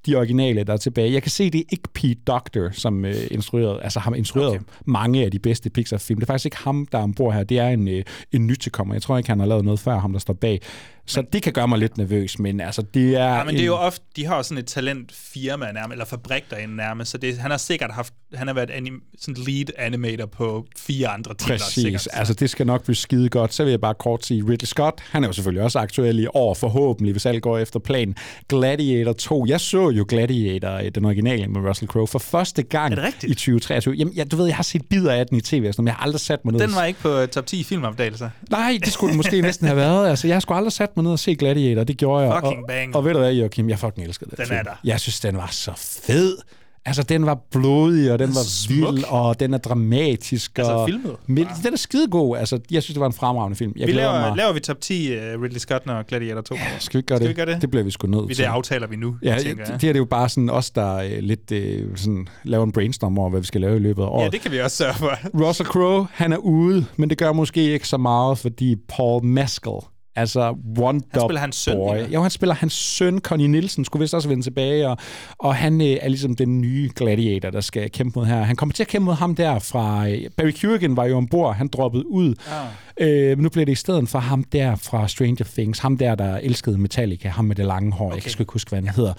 de 0.06 0.16
originale, 0.16 0.64
der 0.64 0.74
er 0.74 0.78
tilbage. 0.78 1.14
Jeg 1.14 1.22
kan 1.22 1.32
se, 1.32 1.50
det 1.50 1.60
er 1.60 1.66
ikke 1.72 1.90
Pete 1.94 2.20
Doctor, 2.28 2.70
som 2.72 3.04
uh, 3.04 3.12
instruerede, 3.32 3.82
altså 3.82 4.00
har 4.00 4.14
instrueret 4.14 4.50
okay. 4.50 4.60
mange 4.86 5.26
af 5.26 5.32
de 5.32 5.40
bedste 5.40 5.70
Pixar-film. 5.70 6.20
Det 6.20 6.24
er 6.24 6.34
faktisk 6.34 6.46
ikke 6.46 6.58
ham, 6.58 6.88
der 6.92 6.98
er 6.98 7.04
ombord 7.04 7.34
her. 7.34 7.44
Det 7.44 7.60
er 7.60 7.68
en, 7.68 7.88
uh, 7.88 8.02
en 8.32 8.48
nytilkommer. 8.48 8.96
Jeg 8.96 9.02
tror 9.02 9.18
ikke, 9.18 9.30
han 9.30 9.40
har 9.40 9.48
lavet 9.48 9.66
noget 9.66 9.80
før 9.80 10.00
ham, 10.00 10.12
der 10.12 10.20
står 10.20 10.34
bag. 10.34 10.62
Så 11.08 11.22
men, 11.22 11.28
det 11.34 11.44
kan 11.44 11.54
gøre 11.54 11.68
mig 11.68 11.80
lidt 11.80 11.98
nervøs, 11.98 12.40
men 12.40 12.62
altså, 12.62 12.82
det 12.94 13.16
er... 13.16 13.36
Ja, 13.36 13.44
men 13.44 13.56
det 13.56 13.62
er 13.62 13.66
jo 13.66 13.76
ofte, 13.76 14.06
de 14.16 14.26
har 14.26 14.42
sådan 14.42 14.58
et 14.58 14.66
talentfirma 14.66 15.72
nærmest, 15.72 15.92
eller 15.92 16.06
fabrik 16.06 16.44
derinde 16.50 16.76
nærmest, 16.76 17.12
så 17.12 17.18
det, 17.18 17.38
han 17.38 17.52
har 17.52 17.58
sikkert 17.58 17.92
haft, 17.92 18.14
han 18.34 18.48
har 18.48 18.54
været 18.54 18.70
anim, 18.70 19.02
sådan 19.20 19.44
lead 19.48 19.66
animator 19.78 20.26
på 20.26 20.66
fire 20.78 21.08
andre 21.08 21.34
titler. 21.34 21.58
Præcis. 21.58 21.84
Sikkert. 21.84 22.08
Altså, 22.14 22.34
det 22.34 22.50
skal 22.50 22.68
nok 22.68 22.84
blive 22.84 22.96
skide 22.96 23.30
godt. 23.30 23.54
Så 23.54 23.64
vil 23.64 23.72
jeg 23.72 23.82
bare 23.82 23.94
kort 23.94 24.26
sige, 24.26 24.44
Ridley 24.44 24.66
Scott, 24.66 25.02
han 25.10 25.24
er 25.24 25.28
jo 25.28 25.34
selvfølgelig 25.34 25.64
også 25.64 25.80
aktuel 25.80 26.20
i 26.20 26.28
år, 26.34 26.54
forhåbentlig, 26.54 27.12
hvis 27.12 27.26
alt 27.26 27.42
går 27.42 27.58
efter 27.58 27.80
planen. 27.80 28.16
Gladiator 28.50 29.14
2. 29.14 29.46
Jeg 29.48 29.62
så 29.62 29.90
jo 29.90 30.06
Gladiator, 30.10 30.72
øh, 30.72 30.92
den 30.96 31.06
originale 31.06 31.48
med 31.48 31.70
Russell 31.70 31.90
Crowe, 31.90 32.08
for 32.08 32.20
første 32.20 32.64
gang 32.64 32.96
det 32.96 33.24
i 33.24 33.34
2023. 33.34 33.94
Jamen, 33.94 34.14
ja, 34.14 34.24
du 34.24 34.36
ved, 34.36 34.46
jeg 34.46 34.56
har 34.56 34.64
set 34.64 34.82
bidder 34.90 35.12
af 35.12 35.28
den 35.28 35.38
i 35.38 35.42
tv, 35.42 35.74
men 35.78 35.88
jeg 35.88 35.96
har 35.96 36.04
aldrig 36.04 36.20
sat 36.20 36.46
mig 36.46 36.52
ned. 36.52 36.62
Den 36.62 36.76
var 36.76 36.86
ikke 36.86 37.00
på 37.00 37.26
top 37.26 37.46
10 37.46 37.64
filmopdagelser. 37.64 38.30
Nej, 38.50 38.78
det 38.86 38.94
skulle 38.94 39.10
den 39.10 39.18
måske 39.18 39.42
næsten 39.42 39.68
have 39.68 39.78
været. 39.78 40.10
Altså, 40.10 40.28
jeg 40.28 40.36
har 40.36 40.40
sgu 40.40 40.54
aldrig 40.54 40.74
sat 40.74 40.97
mig 40.98 41.04
ned 41.04 41.12
og 41.12 41.20
se 41.20 41.36
Gladiator, 41.36 41.84
det 41.84 41.98
gjorde 41.98 42.24
jeg. 42.26 42.42
Fucking 42.44 42.62
og, 42.62 42.68
bang. 42.68 42.96
Og 42.96 43.06
ved 43.06 43.14
du 43.14 43.20
hvad, 43.20 43.34
Joachim, 43.34 43.70
jeg 43.70 43.80
fucking 43.80 44.08
elskede 44.08 44.30
den 44.30 44.38
Den 44.38 44.46
film. 44.48 44.58
er 44.60 44.64
der. 44.64 44.72
Jeg 44.84 45.00
synes, 45.00 45.20
den 45.20 45.38
var 45.38 45.48
så 45.52 45.72
fed. 46.04 46.38
Altså, 46.86 47.04
den 47.04 47.26
var 47.26 47.40
blodig, 47.52 48.12
og 48.12 48.20
den 48.20 48.28
var 48.30 48.42
smuk. 48.48 48.94
vild, 48.96 49.04
og 49.08 49.40
den 49.40 49.54
er 49.54 49.58
dramatisk. 49.58 50.58
Altså, 50.58 50.74
og, 50.74 50.88
filmet. 50.90 51.16
Men, 51.28 51.48
den 51.64 51.74
er 51.74 51.78
skidegod. 51.78 52.38
Altså, 52.38 52.60
jeg 52.72 52.84
synes, 52.84 52.94
det 52.94 53.00
var 53.00 53.08
en 53.08 53.14
fremragende 53.14 53.56
film. 53.58 53.74
Jeg 53.76 53.88
Vi 53.88 53.92
laver, 53.92 54.12
mig. 54.20 54.38
laver 54.38 54.54
vi 54.54 54.60
top 54.60 54.82
10 54.82 55.16
uh, 55.18 55.42
Ridley 55.42 55.60
Scott 55.60 55.88
og 55.90 56.06
Gladiator 56.08 56.42
2? 56.42 56.56
Skal 56.80 56.94
vi 56.94 57.00
ikke 57.00 57.08
gøre, 57.08 57.18
Skal 57.18 57.28
det? 57.28 57.30
vi 57.30 57.34
gøre 57.34 57.54
det? 57.54 57.62
Det 57.62 57.72
bliver 57.72 57.84
vi 57.84 57.92
sgu 57.92 58.08
nødt 58.08 58.30
Vi, 58.30 58.34
til. 58.34 58.44
det 58.44 58.50
aftaler 58.50 58.88
vi 58.88 58.96
nu, 58.96 59.16
Ja, 59.24 59.38
tænker 59.40 59.64
det, 59.66 59.72
jeg. 59.72 59.82
det 59.82 59.90
er 59.90 59.94
det 59.94 60.00
jo 60.00 60.06
bare 60.06 60.30
sådan 60.30 60.50
os, 60.50 60.70
der 60.72 60.96
øh, 60.96 61.12
lidt 61.20 61.52
øh, 61.52 61.98
sådan, 61.98 62.28
laver 62.44 62.64
en 62.64 62.72
brainstorm 62.72 63.18
over, 63.20 63.30
hvad 63.30 63.40
vi 63.40 63.46
skal 63.48 63.62
lave 63.62 63.76
i 63.76 63.80
løbet 63.80 64.02
af 64.04 64.08
året. 64.08 64.24
Ja, 64.26 64.30
det 64.30 64.42
kan 64.42 64.52
vi 64.52 64.60
også 64.60 64.78
sørge 64.78 64.94
for. 64.94 65.12
Russell 65.48 65.68
Crowe, 65.70 66.08
han 66.12 66.34
er 66.34 66.38
ude, 66.38 66.86
men 66.98 67.10
det 67.10 67.18
gør 67.18 67.32
måske 67.34 67.74
ikke 67.74 67.88
så 67.88 67.98
meget, 67.98 68.38
fordi 68.38 68.76
Paul 68.90 69.24
Mescal, 69.26 69.72
altså 70.18 70.56
One 70.78 71.02
Han 71.12 71.22
spiller 71.22 71.40
hans 71.40 71.56
søn, 71.56 71.76
Boy. 71.76 71.98
Jo, 72.14 72.22
han 72.22 72.32
spiller 72.32 72.56
hans 72.56 72.74
søn, 72.74 73.20
Connie 73.20 73.48
Nielsen, 73.48 73.86
skulle 73.86 74.02
vist 74.02 74.14
også 74.14 74.28
vende 74.28 74.44
tilbage, 74.44 74.90
og, 74.90 74.98
og 75.38 75.56
han 75.56 75.82
øh, 75.82 75.98
er 76.02 76.08
ligesom 76.08 76.36
den 76.36 76.62
nye 76.62 76.90
gladiator, 76.96 77.50
der 77.50 77.62
skal 77.62 77.92
kæmpe 77.92 78.20
mod 78.20 78.26
her. 78.26 78.42
Han 78.42 78.56
kommer 78.56 78.74
til 78.74 78.84
at 78.84 78.88
kæmpe 78.88 79.06
mod 79.06 79.14
ham 79.14 79.36
der 79.36 79.60
fra... 79.60 80.10
Øh, 80.10 80.18
Barry 80.38 80.52
Keoghan 80.52 80.98
var 80.98 81.06
jo 81.06 81.18
ombord, 81.18 81.56
han 81.56 81.68
droppede 81.68 82.08
ud. 82.08 82.36
Ah. 82.48 82.68
Øh, 83.00 83.38
men 83.38 83.40
nu 83.44 83.50
bliver 83.50 83.66
det 83.66 83.72
i 83.72 83.76
stedet 83.76 84.10
for 84.10 84.20
ham 84.20 84.44
der 84.44 84.76
fra 84.76 85.08
Stranger 85.08 85.46
Things, 85.46 85.80
ham 85.80 85.98
der, 85.98 86.16
der 86.16 86.38
elskede 86.38 86.78
Metallica, 86.78 87.30
ham 87.30 87.46
med 87.46 87.56
det 87.56 87.66
lange 87.66 87.92
hår, 87.92 88.06
okay. 88.06 88.16
jeg 88.16 88.22
kan 88.22 88.32
sgu 88.32 88.44
ikke 88.44 88.54
huske, 88.54 88.70
hvad 88.70 88.82
han 88.82 88.90
hedder. 88.90 89.14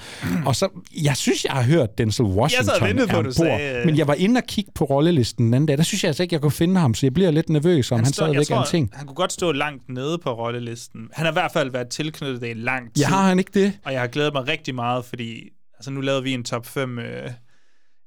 Og 0.47 0.57
så, 0.57 0.69
jeg 1.03 1.17
synes, 1.17 1.45
jeg 1.45 1.53
har 1.53 1.62
hørt 1.62 1.99
Denzel 1.99 2.27
Washington 2.27 2.88
ventet 2.88 3.09
på, 3.09 3.23
du 3.23 3.33
sagde, 3.33 3.79
øh. 3.79 3.87
men 3.87 3.99
jeg 3.99 4.07
var 4.07 4.14
inde 4.14 4.38
og 4.38 4.45
kigge 4.45 4.71
på 4.75 4.85
rollelisten 4.85 5.47
den 5.47 5.55
anden 5.55 5.67
dag, 5.67 5.79
der 5.79 5.85
synes 5.85 6.05
jeg 6.05 6.09
altså 6.09 6.23
ikke, 6.23 6.35
jeg 6.35 6.41
kunne 6.41 6.53
finde 6.53 6.81
ham, 6.81 6.95
så 6.95 7.07
jeg 7.07 7.14
bliver 7.14 7.31
lidt 7.31 7.49
nervøs, 7.49 7.93
om 7.93 7.97
han, 7.97 8.05
han 8.05 8.09
jeg 8.09 8.14
stadigvæk 8.14 8.51
er 8.51 8.61
en 8.61 8.67
ting. 8.71 8.91
Han 8.95 9.07
kunne 9.07 9.14
godt 9.14 9.33
stå 9.33 9.53
langt 9.53 9.88
nede 9.88 10.19
på 10.19 10.33
rollelisten. 10.33 11.01
Han 11.12 11.25
har 11.25 11.33
i 11.33 11.35
hvert 11.35 11.53
fald 11.53 11.71
været 11.71 11.88
tilknyttet 11.88 12.41
det 12.41 12.51
i 12.51 12.55
lang 12.55 12.95
tid. 12.95 13.05
Ja, 13.05 13.09
har 13.09 13.29
han 13.29 13.38
ikke 13.38 13.51
det? 13.55 13.73
Og 13.85 13.93
jeg 13.93 14.01
har 14.01 14.09
glædet 14.09 14.33
mig 14.33 14.49
rigtig 14.49 14.75
meget, 14.75 15.05
fordi 15.05 15.51
altså, 15.75 15.91
nu 15.91 16.01
lavede 16.01 16.23
vi 16.23 16.33
en 16.33 16.45
top 16.45 16.67
5... 16.67 16.99
Øh, 16.99 17.31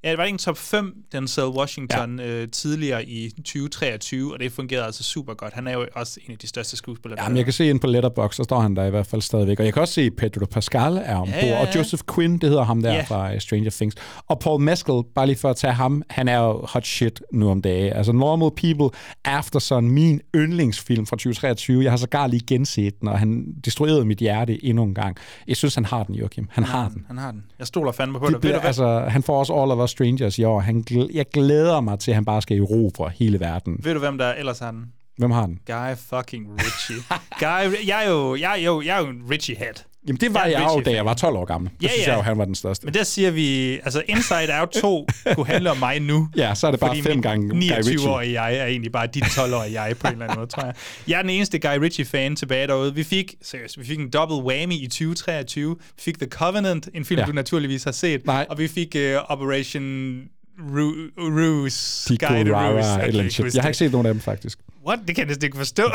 ja, 0.04 0.10
det 0.10 0.18
var 0.18 0.24
ikke 0.24 0.34
en 0.36 0.40
top 0.40 0.58
5, 0.58 0.94
Denzel 1.12 1.44
Washington, 1.44 2.20
ja. 2.20 2.28
øh, 2.28 2.48
tidligere 2.52 3.06
i 3.06 3.30
2023, 3.30 4.34
og 4.34 4.40
det 4.40 4.52
fungerede 4.52 4.86
altså 4.86 5.04
super 5.04 5.34
godt. 5.34 5.54
Han 5.54 5.68
er 5.68 5.74
jo 5.74 5.86
også 5.96 6.20
en 6.26 6.32
af 6.32 6.38
de 6.38 6.48
største 6.48 6.78
skuespillere. 6.78 7.24
Jamen, 7.24 7.38
jeg 7.38 7.46
kan 7.46 7.54
se 7.54 7.70
ind 7.70 7.80
på 7.80 7.88
Letterboxd, 7.88 8.38
så 8.38 8.44
står 8.44 8.60
han 8.60 8.76
der 8.76 8.86
i 8.86 8.90
hvert 8.90 9.08
fald 9.08 9.22
stadigvæk. 9.22 9.60
Og 9.60 9.66
jeg 9.66 9.74
kan 9.74 9.82
også 9.82 9.94
se, 9.94 10.12
Pedro 10.12 10.46
Pascal 10.46 10.98
er 11.06 11.16
ombord, 11.16 11.28
Ja, 11.42 11.46
ja, 11.48 11.54
ja. 11.62 11.68
og 11.68 11.76
Joseph 11.76 12.04
Quinn, 12.16 12.38
det 12.38 12.50
hedder 12.50 12.64
ham 12.64 12.82
der 12.82 12.94
Ja. 12.94 13.04
fra 13.04 13.34
øh, 13.34 13.40
Stranger 13.42 13.70
Things. 13.72 13.96
Og 14.28 14.40
Paul 14.40 14.62
Mescal, 14.62 15.02
bare 15.16 15.26
lige 15.28 15.38
for 15.38 15.50
at 15.50 15.56
tage 15.56 15.74
ham, 15.74 16.04
han 16.10 16.28
er 16.28 16.38
jo 16.38 16.66
hot 16.70 16.86
shit 16.88 17.22
nu 17.34 17.50
om 17.50 17.62
dagen. 17.62 17.94
Altså 17.94 18.12
Normal 18.12 18.52
People, 18.58 19.00
After 19.26 19.60
Sun, 19.60 19.88
min 19.92 20.22
yndlingsfilm 20.36 21.06
fra 21.06 21.16
2023. 21.16 21.84
Jeg 21.84 21.92
har 21.92 21.98
sågar 21.98 22.28
lige 22.28 22.44
genset 22.48 23.00
den, 23.00 23.08
og 23.08 23.20
han 23.20 23.46
destruerede 23.66 24.06
mit 24.06 24.18
hjerte 24.18 24.66
endnu 24.66 24.84
en 24.84 24.94
gang. 24.96 25.18
Jeg 25.48 25.58
synes, 25.58 25.76
han 25.76 25.86
har 25.86 26.04
den, 26.04 26.16
Joachim. 26.16 26.48
Han 26.52 26.64
har 26.64 26.90
den. 26.90 27.04
Han 27.08 27.18
har 27.18 27.32
den. 27.32 27.44
Jeg 27.60 27.68
stoler 27.68 27.92
fandme 27.92 28.20
på 28.20 28.26
Det 28.26 28.34
dig. 28.34 28.42
bliver, 28.42 28.60
altså, 28.60 29.00
han 29.00 29.24
får 29.24 29.40
også 29.40 29.54
All 29.54 29.72
of 29.72 29.80
Us 29.84 29.91
Strangers 29.92 30.40
i 30.40 30.44
år. 30.44 30.60
Han, 30.60 30.84
gl- 30.92 31.10
jeg 31.14 31.26
glæder 31.34 31.82
mig 31.82 32.00
til, 32.00 32.12
at 32.12 32.16
han 32.16 32.26
bare 32.26 32.42
skal 32.42 32.58
erobre 32.58 33.10
hele 33.16 33.40
verden. 33.40 33.80
Ved 33.84 33.94
du, 33.94 34.00
hvem 34.00 34.18
der 34.18 34.34
ellers 34.34 34.60
har 34.60 34.72
den? 34.72 34.86
Hvem 35.18 35.32
har 35.32 35.46
den? 35.46 35.60
Guy 35.68 35.96
fucking 35.98 36.48
Ritchie. 36.60 36.96
Guy, 37.40 37.88
jeg 37.88 38.06
er 38.06 38.10
jo, 38.10 38.36
jeg 38.36 38.52
er 38.60 38.66
jo, 38.66 38.82
jeg 38.82 38.98
er 38.98 39.02
jo 39.02 39.08
en 39.10 39.22
Ritchie-head. 39.32 39.74
Jamen, 40.08 40.20
det 40.20 40.34
var 40.34 40.44
Jeg 40.44 40.52
jeg, 40.52 40.70
jo, 40.76 40.82
da 40.82 40.92
jeg 40.92 41.06
var 41.06 41.14
12 41.14 41.36
år 41.36 41.46
gammel. 41.46 41.72
Ja, 41.82 41.88
synes 41.88 42.08
ja. 42.08 42.12
jeg 42.12 42.18
jo, 42.18 42.22
han 42.22 42.38
var 42.38 42.46
den 42.46 42.56
største. 42.56 42.86
Men 42.86 42.94
der 42.94 43.04
siger 43.04 43.32
vi, 43.32 43.74
altså 43.74 44.04
Inside 44.08 44.60
Out 44.60 44.70
2 44.70 45.08
kunne 45.36 45.46
handle 45.46 45.72
om 45.72 45.78
mig 45.78 46.00
nu. 46.00 46.30
Ja, 46.36 46.56
så 46.56 46.68
er 46.68 46.72
det 46.72 46.80
bare 46.80 47.02
fem 47.02 47.22
gange 47.22 47.50
Guy 47.50 47.56
Ritchie. 47.78 47.96
29-årige 47.98 48.42
jeg 48.42 48.58
er 48.58 48.66
egentlig 48.66 48.92
bare 48.92 49.08
dit 49.08 49.24
12-årige 49.24 49.82
jeg 49.82 49.98
på 49.98 50.08
en 50.08 50.14
eller 50.14 50.26
anden 50.26 50.40
måde, 50.40 50.50
tror 50.50 50.66
jeg. 50.66 50.74
Jeg 51.08 51.18
er 51.18 51.22
den 51.22 51.30
eneste 51.30 51.60
Guy 51.60 51.78
Ritchie-fan 51.82 52.36
tilbage 52.36 52.68
derude. 52.68 52.96
Vi 52.96 53.04
fik, 53.04 53.36
seriøst, 53.42 53.80
vi 53.80 53.86
fik 53.86 54.00
en 54.00 54.10
double 54.10 54.38
whammy 54.38 54.74
i 54.74 54.88
2023. 54.88 55.76
Vi 55.80 56.02
fik 56.02 56.18
The 56.20 56.28
Covenant, 56.30 56.90
en 56.94 57.06
film, 57.06 57.20
Ja. 57.20 57.26
du 57.26 57.32
naturligvis 57.32 57.84
har 57.84 57.92
set. 57.92 58.26
Nej. 58.26 58.46
Og 58.50 58.58
vi 58.58 58.68
fik 58.68 58.96
uh, 58.96 59.32
Operation 59.32 60.22
Ru- 60.60 61.12
Ruse. 61.18 62.10
Guy 62.18 62.28
the 62.28 62.54
Ruse. 62.54 62.88
Jeg 62.88 63.00
har 63.00 63.08
det. 63.08 63.66
ikke 63.66 63.74
set 63.78 63.92
nogen 63.92 64.08
af 64.08 64.14
dem, 64.14 64.22
faktisk. 64.22 64.60
What? 64.88 65.00
Det 65.08 65.16
kan 65.16 65.18
jeg 65.18 65.28
næsten 65.28 65.46
ikke 65.46 65.58
forstå. 65.58 65.84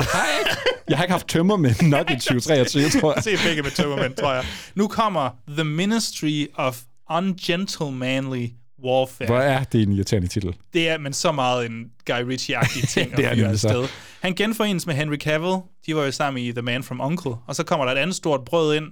Jeg 0.89 0.99
har 0.99 1.05
ikke 1.05 1.13
haft 1.13 1.29
tømmer 1.29 1.57
med 1.57 1.83
nok 1.83 2.11
i 2.11 2.15
2023, 2.15 3.01
tror 3.01 3.15
jeg. 3.15 3.23
Se 3.25 3.31
begge 3.47 3.63
med 3.63 3.71
tømmermænd, 3.71 4.15
tror 4.15 4.35
jeg. 4.35 4.45
Nu 4.75 4.89
kommer 4.89 5.31
The 5.49 5.65
Ministry 5.65 6.47
of 6.55 6.81
Ungentlemanly 7.11 8.49
Warfare. 8.85 9.27
Hvor 9.27 9.39
er 9.39 9.65
det 9.65 9.83
en 9.83 9.93
irriterende 9.93 10.29
titel? 10.29 10.55
Det 10.73 10.89
er 10.89 10.99
men 10.99 11.13
så 11.13 11.33
meget 11.33 11.67
en 11.67 11.85
Guy 12.07 12.23
Ritchie-agtig 12.33 12.89
ting 12.95 13.17
Det 13.17 13.25
at 13.25 13.37
fyre 13.37 13.49
afsted. 13.49 13.89
Han 14.21 14.35
genforenes 14.35 14.87
med 14.87 14.95
Henry 14.95 15.17
Cavill. 15.17 15.57
De 15.87 15.97
var 15.97 16.05
jo 16.05 16.11
sammen 16.11 16.45
i 16.45 16.53
The 16.53 16.63
Man 16.63 16.83
from 16.83 17.01
Uncle. 17.01 17.33
Og 17.47 17.57
så 17.57 17.65
kommer 17.65 17.87
der 17.87 17.93
et 17.93 17.99
andet 17.99 18.17
stort 18.17 18.45
brød 18.45 18.77
ind. 18.77 18.85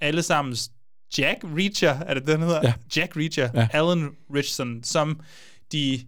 Alle 0.00 0.22
sammen 0.22 0.56
Jack 1.18 1.38
Reacher, 1.44 1.98
er 2.06 2.14
det 2.14 2.26
den 2.26 2.40
hedder? 2.42 2.60
Ja. 2.64 2.72
Jack 2.96 3.16
Reacher. 3.16 3.48
Ja. 3.54 3.68
Alan 3.72 4.10
Richardson, 4.34 4.84
som 4.84 5.20
de 5.72 6.00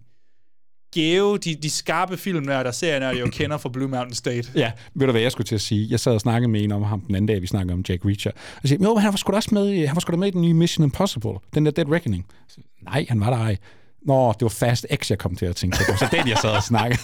gæve, 0.93 1.37
de, 1.37 1.55
de 1.55 1.69
skarpe 1.69 2.17
filmnørder, 2.17 2.71
serienørder, 2.71 3.13
jeg 3.17 3.25
jo 3.25 3.31
kender 3.31 3.57
fra 3.57 3.69
Blue 3.69 3.87
Mountain 3.89 4.13
State. 4.15 4.51
Ja, 4.55 4.71
ved 4.95 5.07
du 5.07 5.11
hvad 5.11 5.21
jeg 5.21 5.31
skulle 5.31 5.45
til 5.47 5.55
at 5.55 5.61
sige? 5.61 5.87
Jeg 5.89 5.99
sad 5.99 6.13
og 6.13 6.21
snakkede 6.21 6.51
med 6.51 6.63
en 6.63 6.71
om 6.71 6.83
ham 6.83 7.01
den 7.01 7.15
anden 7.15 7.27
dag, 7.27 7.41
vi 7.41 7.47
snakkede 7.47 7.73
om 7.73 7.83
Jack 7.89 8.05
Reacher. 8.05 8.31
Og 8.63 8.69
siger, 8.69 8.83
jo, 8.83 8.95
han 8.97 9.11
var 9.13 9.17
sgu 9.17 9.31
da 9.31 9.35
også 9.35 9.49
med, 9.51 9.87
han 9.87 9.95
var 9.95 9.99
sgu 9.99 10.11
da 10.11 10.17
med 10.17 10.27
i 10.27 10.31
den 10.31 10.41
nye 10.41 10.53
Mission 10.53 10.83
Impossible, 10.83 11.31
den 11.55 11.65
der 11.65 11.71
Dead 11.71 11.91
Reckoning. 11.91 12.25
Så, 12.49 12.57
Nej, 12.83 13.05
han 13.09 13.19
var 13.19 13.29
der 13.29 13.37
ej. 13.37 13.57
Nå, 14.07 14.31
det 14.33 14.41
var 14.41 14.49
Fast 14.49 14.85
X, 14.95 15.09
jeg 15.09 15.17
kom 15.17 15.35
til 15.35 15.45
at 15.45 15.55
tænke 15.55 15.77
på. 15.77 15.97
Så 15.97 16.07
den, 16.11 16.27
jeg 16.27 16.37
sad 16.37 16.49
og 16.49 16.63
snakkede. 16.63 17.01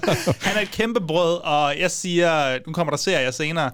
Han 0.46 0.56
er 0.56 0.60
et 0.62 0.70
kæmpe 0.70 1.00
brød, 1.00 1.36
og 1.44 1.74
jeg 1.80 1.90
siger, 1.90 2.58
nu 2.66 2.72
kommer 2.72 2.90
der 2.90 2.98
serier 2.98 3.30
senere, 3.30 3.70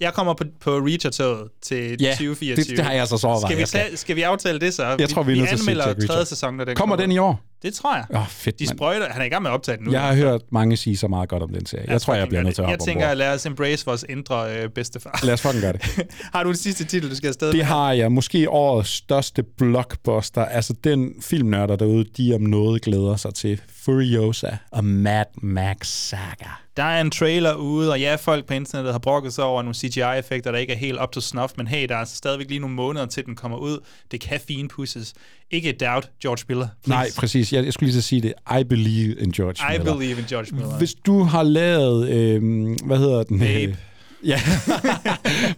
jeg 0.00 0.12
kommer 0.14 0.34
på, 0.34 0.44
på 0.60 0.70
Reacher-toget 0.70 1.48
til 1.62 1.96
Ja, 2.00 2.10
2024. 2.10 2.56
det- 2.56 2.76
det 2.76 2.84
har 2.84 2.90
jeg 2.92 3.00
altså 3.00 3.16
så 3.18 3.26
overvejet, 3.26 3.52
Skal 3.52 3.58
vi, 3.62 3.66
skal. 3.66 3.80
tage, 3.80 3.96
skal 3.96 4.16
vi 4.16 4.22
aftale 4.22 4.58
det 4.60 4.74
så? 4.74 4.96
Jeg 4.98 5.08
tror, 5.08 5.22
vi 5.22 5.32
er 5.32 5.34
vi 5.34 5.38
nødt 5.40 5.48
til 5.48 5.54
at 5.54 5.60
se 5.60 5.70
anmelder 5.70 6.06
tredje 6.06 6.24
sæson, 6.26 6.54
når 6.56 6.64
den 6.64 6.76
Kommer 6.76 6.96
den 6.96 7.12
i 7.12 7.18
år? 7.18 7.40
Det 7.62 7.74
tror 7.74 7.96
jeg. 7.96 8.04
Oh, 8.14 8.26
fedt, 8.28 8.58
De 8.58 8.66
sprøjter, 8.66 9.08
han 9.12 9.22
er 9.22 9.26
i 9.26 9.28
gang 9.28 9.42
med 9.42 9.50
at 9.50 9.54
optage 9.54 9.76
den 9.76 9.84
nu. 9.86 9.92
Jeg 9.92 10.00
har 10.00 10.14
hørt 10.14 10.40
mange 10.52 10.76
sige 10.76 10.96
så 10.96 11.08
meget 11.08 11.28
godt 11.28 11.42
om 11.42 11.48
den 11.52 11.66
serie. 11.66 11.84
Jeg 11.88 12.00
tror, 12.00 12.14
jeg 12.14 12.28
bliver 12.28 12.42
nødt 12.42 12.54
til 12.54 12.62
at 12.62 12.70
Jeg 12.70 12.78
tænker, 12.78 13.04
ombord. 13.04 13.16
lad 13.16 13.34
os 13.34 13.46
embrace 13.46 13.86
vores 13.86 14.04
indre 14.08 14.56
øh, 14.62 14.68
bedstefar. 14.70 15.20
Lad 15.24 15.34
os 15.34 15.42
fucking 15.42 15.62
gøre 15.62 15.72
det. 15.72 16.06
har 16.34 16.42
du 16.42 16.50
en 16.50 16.56
sidste 16.56 16.84
titel, 16.84 17.10
du 17.10 17.14
skal 17.16 17.28
afsted 17.28 17.48
Det 17.48 17.56
med? 17.56 17.64
har 17.64 17.92
jeg. 17.92 18.12
Måske 18.12 18.50
årets 18.50 18.88
største 18.90 19.42
blockbuster. 19.42 20.44
Altså, 20.44 20.74
den 20.84 21.14
filmnørder 21.20 21.76
derude, 21.76 22.04
de 22.16 22.34
om 22.34 22.40
noget 22.40 22.82
glæder 22.82 23.16
sig 23.16 23.34
til. 23.34 23.60
Furiosa 23.84 24.50
og 24.70 24.84
Mad 24.84 25.24
Max 25.42 25.86
Saga. 25.86 26.50
Der 26.76 26.82
er 26.82 27.00
en 27.00 27.10
trailer 27.10 27.54
ude, 27.54 27.90
og 27.92 28.00
ja, 28.00 28.14
folk 28.14 28.46
på 28.46 28.54
internettet 28.54 28.92
har 28.94 28.98
brokket 28.98 29.32
sig 29.32 29.44
over 29.44 29.62
nogle 29.62 29.74
CGI-effekter, 29.74 30.50
der 30.50 30.58
ikke 30.58 30.72
er 30.72 30.76
helt 30.76 30.98
up 31.02 31.12
to 31.12 31.20
snuff, 31.20 31.52
men 31.56 31.66
hey, 31.66 31.88
der 31.88 31.94
er 31.94 31.98
altså 31.98 32.16
stadigvæk 32.16 32.48
lige 32.48 32.58
nogle 32.58 32.74
måneder 32.76 33.06
til, 33.06 33.24
den 33.26 33.36
kommer 33.36 33.58
ud. 33.58 33.78
Det 34.10 34.20
kan 34.20 34.40
finpudses. 34.48 35.14
Ikke 35.50 35.72
doubt, 35.72 36.10
George 36.22 36.44
Miller. 36.48 36.68
Please. 36.84 36.88
Nej, 36.90 37.08
præcis. 37.16 37.52
Jeg, 37.52 37.64
jeg 37.64 37.72
skulle 37.72 37.90
lige 37.92 38.02
så 38.02 38.08
sige 38.08 38.20
det. 38.22 38.32
I 38.60 38.64
believe 38.64 39.14
in 39.20 39.32
George 39.32 39.74
I 39.74 39.78
Miller. 39.78 39.94
believe 39.96 40.18
in 40.18 40.24
George 40.24 40.54
Miller. 40.54 40.78
Hvis 40.78 40.94
du 40.94 41.22
har 41.22 41.42
lavet... 41.42 42.08
Øh, 42.08 42.42
hvad 42.84 42.98
hedder 42.98 43.22
den? 43.22 43.38
Babe. 43.38 43.76
Ja. 44.24 44.40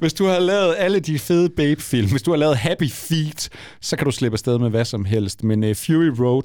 hvis 0.00 0.12
du 0.12 0.26
har 0.26 0.38
lavet 0.38 0.74
alle 0.78 1.00
de 1.00 1.18
fede 1.18 1.48
Babe-film, 1.56 2.10
hvis 2.10 2.22
du 2.22 2.30
har 2.30 2.38
lavet 2.38 2.56
Happy 2.56 2.90
Feet, 2.90 3.48
så 3.80 3.96
kan 3.96 4.04
du 4.04 4.10
slippe 4.10 4.34
afsted 4.34 4.58
med 4.58 4.70
hvad 4.70 4.84
som 4.84 5.04
helst. 5.04 5.44
Men 5.44 5.64
uh, 5.64 5.74
Fury 5.76 6.08
Road, 6.20 6.42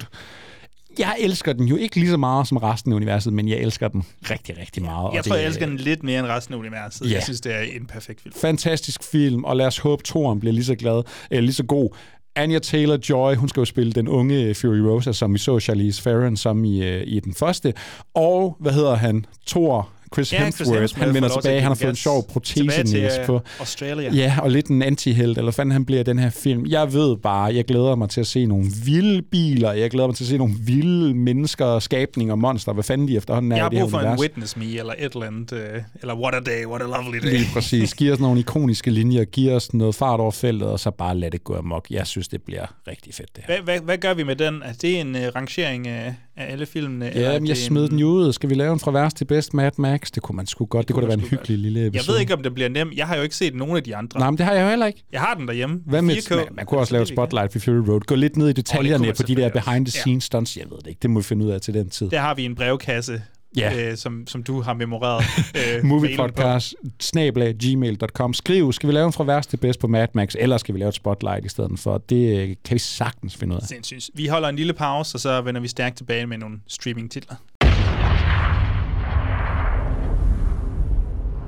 jeg 0.99 1.15
elsker 1.19 1.53
den 1.53 1.65
jo 1.67 1.75
ikke 1.75 1.95
lige 1.95 2.09
så 2.09 2.17
meget 2.17 2.47
som 2.47 2.57
resten 2.57 2.91
af 2.91 2.95
universet, 2.95 3.33
men 3.33 3.47
jeg 3.47 3.57
elsker 3.57 3.87
den 3.87 4.03
rigtig, 4.29 4.57
rigtig 4.57 4.83
meget. 4.83 5.13
Jeg 5.13 5.23
tror, 5.23 5.35
det, 5.35 5.41
jeg 5.41 5.47
elsker 5.47 5.65
den 5.65 5.77
lidt 5.77 6.03
mere 6.03 6.19
end 6.19 6.27
resten 6.27 6.53
af 6.53 6.57
universet. 6.59 7.09
Ja. 7.09 7.13
Jeg 7.15 7.23
synes, 7.23 7.41
det 7.41 7.55
er 7.55 7.59
en 7.61 7.85
perfekt 7.85 8.21
film. 8.21 8.35
Fantastisk 8.41 9.03
film, 9.03 9.43
og 9.43 9.55
lad 9.55 9.65
os 9.65 9.77
håbe, 9.77 10.03
toren 10.03 10.39
bliver 10.39 10.53
lige 10.53 10.65
så 10.65 10.75
glad, 10.75 11.03
eller 11.31 11.41
lige 11.41 11.53
så 11.53 11.63
god. 11.63 11.89
Anya 12.37 12.59
Taylor-Joy, 12.59 13.35
hun 13.35 13.49
skal 13.49 13.61
jo 13.61 13.65
spille 13.65 13.91
den 13.91 14.07
unge 14.07 14.43
øh, 14.43 14.55
Fury 14.55 14.77
Rosa, 14.77 15.11
som 15.11 15.33
vi 15.33 15.39
så 15.39 15.59
Charlize 15.59 16.01
Theron 16.01 16.37
som 16.37 16.65
i, 16.65 16.85
øh, 16.85 17.03
i 17.05 17.19
den 17.19 17.33
første. 17.33 17.73
Og, 18.13 18.55
hvad 18.59 18.71
hedder 18.71 18.95
han? 18.95 19.25
Thor, 19.47 19.89
Chris 20.13 20.33
Ja, 20.33 20.51
Chris 20.51 20.69
Hemsworth, 20.69 20.99
han 20.99 21.13
vender 21.13 21.29
tilbage. 21.29 21.61
Han 21.61 21.67
har 21.69 21.75
fået 21.75 21.89
en 21.89 21.95
sjov 21.95 22.27
Tilbage 22.43 22.83
til, 22.83 22.99
protese 23.01 23.19
øh, 23.19 23.25
på. 23.25 23.41
Australia. 23.59 24.13
Ja, 24.13 24.37
og 24.41 24.51
lidt 24.51 24.67
en 24.67 24.81
antihelt, 24.81 25.37
eller 25.37 25.51
fanden 25.51 25.71
han 25.71 25.85
bliver 25.85 26.03
den 26.03 26.19
her 26.19 26.29
film. 26.29 26.65
Jeg 26.65 26.93
ved 26.93 27.17
bare, 27.17 27.55
jeg 27.55 27.65
glæder 27.65 27.95
mig 27.95 28.09
til 28.09 28.21
at 28.21 28.27
se 28.27 28.45
nogle 28.45 28.65
vilde 28.85 29.21
biler, 29.21 29.71
jeg 29.71 29.89
glæder 29.91 30.07
mig 30.07 30.15
til 30.15 30.23
at 30.23 30.27
se 30.27 30.37
nogle 30.37 30.53
vilde 30.59 31.13
mennesker, 31.13 31.79
skabninger, 31.79 32.35
monster, 32.35 32.73
hvad 32.73 32.83
fanden 32.83 33.07
de 33.07 33.17
efterhånden 33.17 33.51
er 33.51 33.55
Jeg 33.55 33.63
har 33.63 33.69
i 33.69 33.75
det 33.75 33.79
her 33.79 33.83
brug 33.85 33.91
for 33.91 33.99
en. 33.99 34.19
Witness 34.19 34.57
Me, 34.57 34.65
eller 34.65 34.93
et 34.97 35.13
eller 35.13 35.27
andet, 35.27 35.53
øh, 35.53 35.81
eller 36.01 36.15
What 36.15 36.35
a 36.35 36.39
Day, 36.39 36.65
What 36.65 36.81
a 36.81 36.85
Lovely 36.85 37.17
Day. 37.17 37.29
Lige 37.29 37.45
præcis. 37.53 37.93
Giv 37.93 38.13
os 38.13 38.19
nogle 38.19 38.39
ikoniske 38.39 38.91
linjer, 38.91 39.23
giv 39.23 39.51
os 39.51 39.73
noget 39.73 39.95
fart 39.95 40.19
over 40.19 40.31
feltet, 40.31 40.67
og 40.67 40.79
så 40.79 40.91
bare 40.91 41.17
lad 41.17 41.31
det 41.31 41.43
gå 41.43 41.55
amok. 41.55 41.85
Jeg 41.89 42.07
synes, 42.07 42.27
det 42.27 42.41
bliver 42.41 42.65
rigtig 42.87 43.13
fedt, 43.13 43.35
det 43.35 43.43
her. 43.47 43.61
Hvad, 43.61 43.63
hvad, 43.63 43.85
hvad 43.85 43.97
gør 43.97 44.13
vi 44.13 44.23
med 44.23 44.35
den? 44.35 44.61
Er 44.61 44.73
det 44.81 44.99
en 44.99 45.15
uh, 45.15 45.21
rangering 45.35 45.87
af, 45.87 46.15
af 46.37 46.51
alle 46.51 46.65
filmene? 46.65 47.09
eller 47.15 47.31
Ja, 47.31 47.39
men 47.39 47.47
jeg 47.47 47.57
smed 47.57 47.83
en- 47.83 47.89
den 47.91 47.99
jo 47.99 48.07
ud. 48.07 48.33
Skal 48.33 48.49
vi 48.49 48.55
lave 48.55 48.73
en 48.73 48.79
fra 48.79 48.91
værst 48.91 49.17
til 49.17 49.25
bedst 49.25 49.53
Mad 49.53 49.71
Max? 49.77 50.11
Det 50.15 50.23
kunne 50.23 50.35
man 50.35 50.45
sgu 50.47 50.65
godt. 50.65 50.81
Det, 50.81 50.87
det 50.87 50.93
kunne 50.93 51.01
da 51.01 51.07
være 51.07 51.13
en 51.13 51.19
sgu 51.25 51.35
godt. 51.35 51.47
hyggelig 51.47 51.57
lille 51.63 51.79
Jeg 51.79 51.87
episode. 51.87 52.13
ved 52.13 52.19
ikke, 52.21 52.33
om 52.33 52.43
det 52.43 52.53
bliver 52.53 52.69
nemt. 52.69 52.93
Jeg 52.97 53.07
har 53.07 53.15
jo 53.15 53.21
ikke 53.21 53.35
set 53.35 53.55
nogen 53.55 53.77
af 53.77 53.83
de 53.83 53.95
andre. 53.95 54.19
Nej, 54.19 54.29
men 54.29 54.37
det 54.37 54.45
har 54.45 54.53
jeg 54.53 54.63
jo 54.63 54.69
heller 54.69 54.85
ikke. 54.85 55.03
Jeg 55.11 55.21
har 55.21 55.33
den 55.33 55.47
derhjemme. 55.47 55.79
Hvad 55.85 56.01
med, 56.01 56.15
4K. 56.15 56.35
man, 56.35 56.45
man 56.55 56.65
kunne 56.65 56.79
også 56.79 56.93
lave 56.93 57.01
et 57.01 57.07
spotlight 57.07 57.51
for 57.51 57.59
Fury 57.59 57.73
Road. 57.89 57.99
Gå 58.01 58.15
lidt 58.15 58.37
ned 58.37 58.49
i 58.49 58.53
detaljerne 58.53 58.91
man 58.91 58.99
på 58.99 59.03
de 59.07 59.07
der 59.07 59.13
selvfølgelig 59.27 59.55
også. 59.55 59.65
behind 59.65 59.85
the 59.85 59.91
scenes 59.91 60.23
stunts. 60.23 60.57
Jeg 60.57 60.65
ved 60.69 60.77
det 60.77 60.87
ikke. 60.87 60.99
Det 61.01 61.09
må 61.09 61.19
vi 61.19 61.23
finde 61.23 61.45
ud 61.45 61.51
af 61.51 61.61
til 61.61 61.73
den 61.73 61.89
tid. 61.89 62.09
Der 62.09 62.19
har 62.19 62.35
vi 62.35 62.45
en 62.45 62.55
brevkasse, 62.55 63.21
Ja. 63.57 63.91
øh, 63.91 63.97
som, 63.97 64.27
som 64.27 64.43
du 64.43 64.61
har 64.61 64.73
memoreret. 64.73 65.23
Øh. 65.77 65.85
Moviepodcast, 65.85 66.75
snablag, 66.99 67.55
gmail.com. 67.55 68.33
Skriv, 68.33 68.73
skal 68.73 68.87
vi 68.89 68.93
lave 68.93 69.05
en 69.07 69.13
fra 69.13 69.23
værst 69.23 69.49
til 69.49 69.57
bedst 69.57 69.79
på 69.79 69.87
Mad 69.87 70.07
Max, 70.13 70.35
eller 70.39 70.57
skal 70.57 70.75
vi 70.75 70.79
lave 70.79 70.89
et 70.89 70.95
spotlight 70.95 71.45
i 71.45 71.49
stedet 71.49 71.79
for? 71.79 71.97
Det 71.97 72.39
øh, 72.39 72.47
kan 72.65 72.73
vi 72.73 72.79
sagtens 72.79 73.35
finde 73.37 73.55
ud 73.55 73.59
af. 73.61 73.67
Sindssygt. 73.67 74.09
Vi 74.13 74.27
holder 74.27 74.49
en 74.49 74.55
lille 74.55 74.73
pause, 74.73 75.15
og 75.15 75.19
så 75.19 75.41
vender 75.41 75.61
vi 75.61 75.67
stærkt 75.67 75.97
tilbage 75.97 76.25
med 76.25 76.37
nogle 76.37 76.59
streaming-titler. 76.67 77.35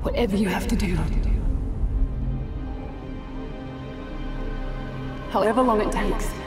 Whatever 0.04 0.38
you 0.44 0.48
have 0.48 0.68
to 0.68 0.76
do. 0.76 0.86
However 5.30 5.62
long 5.62 5.80
it 5.82 5.92
takes. 5.92 6.39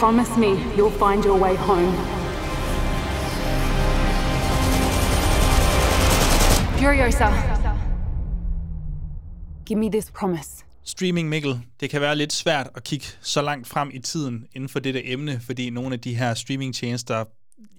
Promise 0.00 0.36
me 0.38 0.46
you'll 0.76 0.98
find 0.98 1.24
your 1.24 1.38
way 1.38 1.56
home. 1.56 1.92
Furiosa. 6.78 7.28
Give 9.66 9.78
me 9.78 9.90
this 9.90 10.10
promise. 10.10 10.64
Streaming, 10.84 11.28
Mikkel, 11.28 11.60
det 11.80 11.90
kan 11.90 12.00
være 12.00 12.16
lidt 12.16 12.32
svært 12.32 12.68
at 12.74 12.84
kigge 12.84 13.06
så 13.20 13.42
langt 13.42 13.68
frem 13.68 13.90
i 13.94 13.98
tiden 13.98 14.46
inden 14.54 14.68
for 14.68 14.78
dette 14.78 15.10
emne, 15.10 15.40
fordi 15.46 15.70
nogle 15.70 15.92
af 15.92 16.00
de 16.00 16.14
her 16.14 16.34
streamingtjenester, 16.34 17.24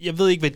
jeg 0.01 0.17
ved 0.17 0.29
ikke, 0.29 0.41
hvad 0.41 0.51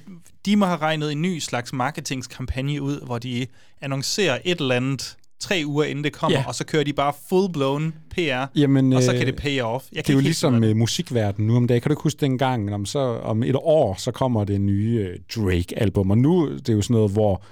de 0.45 0.55
må 0.55 0.65
have 0.65 0.79
regnet 0.79 1.11
en 1.11 1.21
ny 1.21 1.39
slags 1.39 1.73
marketingskampagne 1.73 2.81
ud, 2.81 3.05
hvor 3.05 3.17
de 3.17 3.47
annoncerer 3.81 4.39
et 4.45 4.59
eller 4.59 4.75
andet 4.75 5.17
tre 5.39 5.63
uger 5.65 5.83
inden 5.83 6.03
det 6.03 6.13
kommer, 6.13 6.37
Ja. 6.39 6.45
og 6.47 6.55
så 6.55 6.65
kører 6.65 6.83
de 6.83 6.93
bare 6.93 7.13
full-blown 7.13 7.91
PR, 8.11 8.45
Jamen, 8.59 8.93
og 8.93 9.03
så 9.03 9.11
øh, 9.11 9.17
kan 9.17 9.27
det 9.27 9.35
pay 9.35 9.61
off. 9.61 9.85
Jeg 9.93 10.03
Det 10.07 10.09
er 10.09 10.17
jo 10.17 10.19
ligesom 10.19 10.53
med 10.53 10.73
musikverdenen 10.73 11.47
nu 11.47 11.55
om 11.55 11.67
dagen. 11.67 11.81
Kan 11.81 11.89
du 11.89 11.93
ikke 11.93 12.03
huske 12.03 12.19
dengang, 12.21 12.73
om, 12.73 12.85
så, 12.85 12.99
om 12.99 13.43
et 13.43 13.55
år, 13.55 13.95
så 13.97 14.11
kommer 14.11 14.43
det 14.43 14.61
nye 14.61 15.07
øh, 15.09 15.19
Drake-album, 15.35 16.11
og 16.11 16.17
nu 16.17 16.51
det 16.53 16.69
er 16.69 16.73
jo 16.73 16.81
sådan 16.81 16.93
noget, 16.93 17.11
hvor 17.11 17.43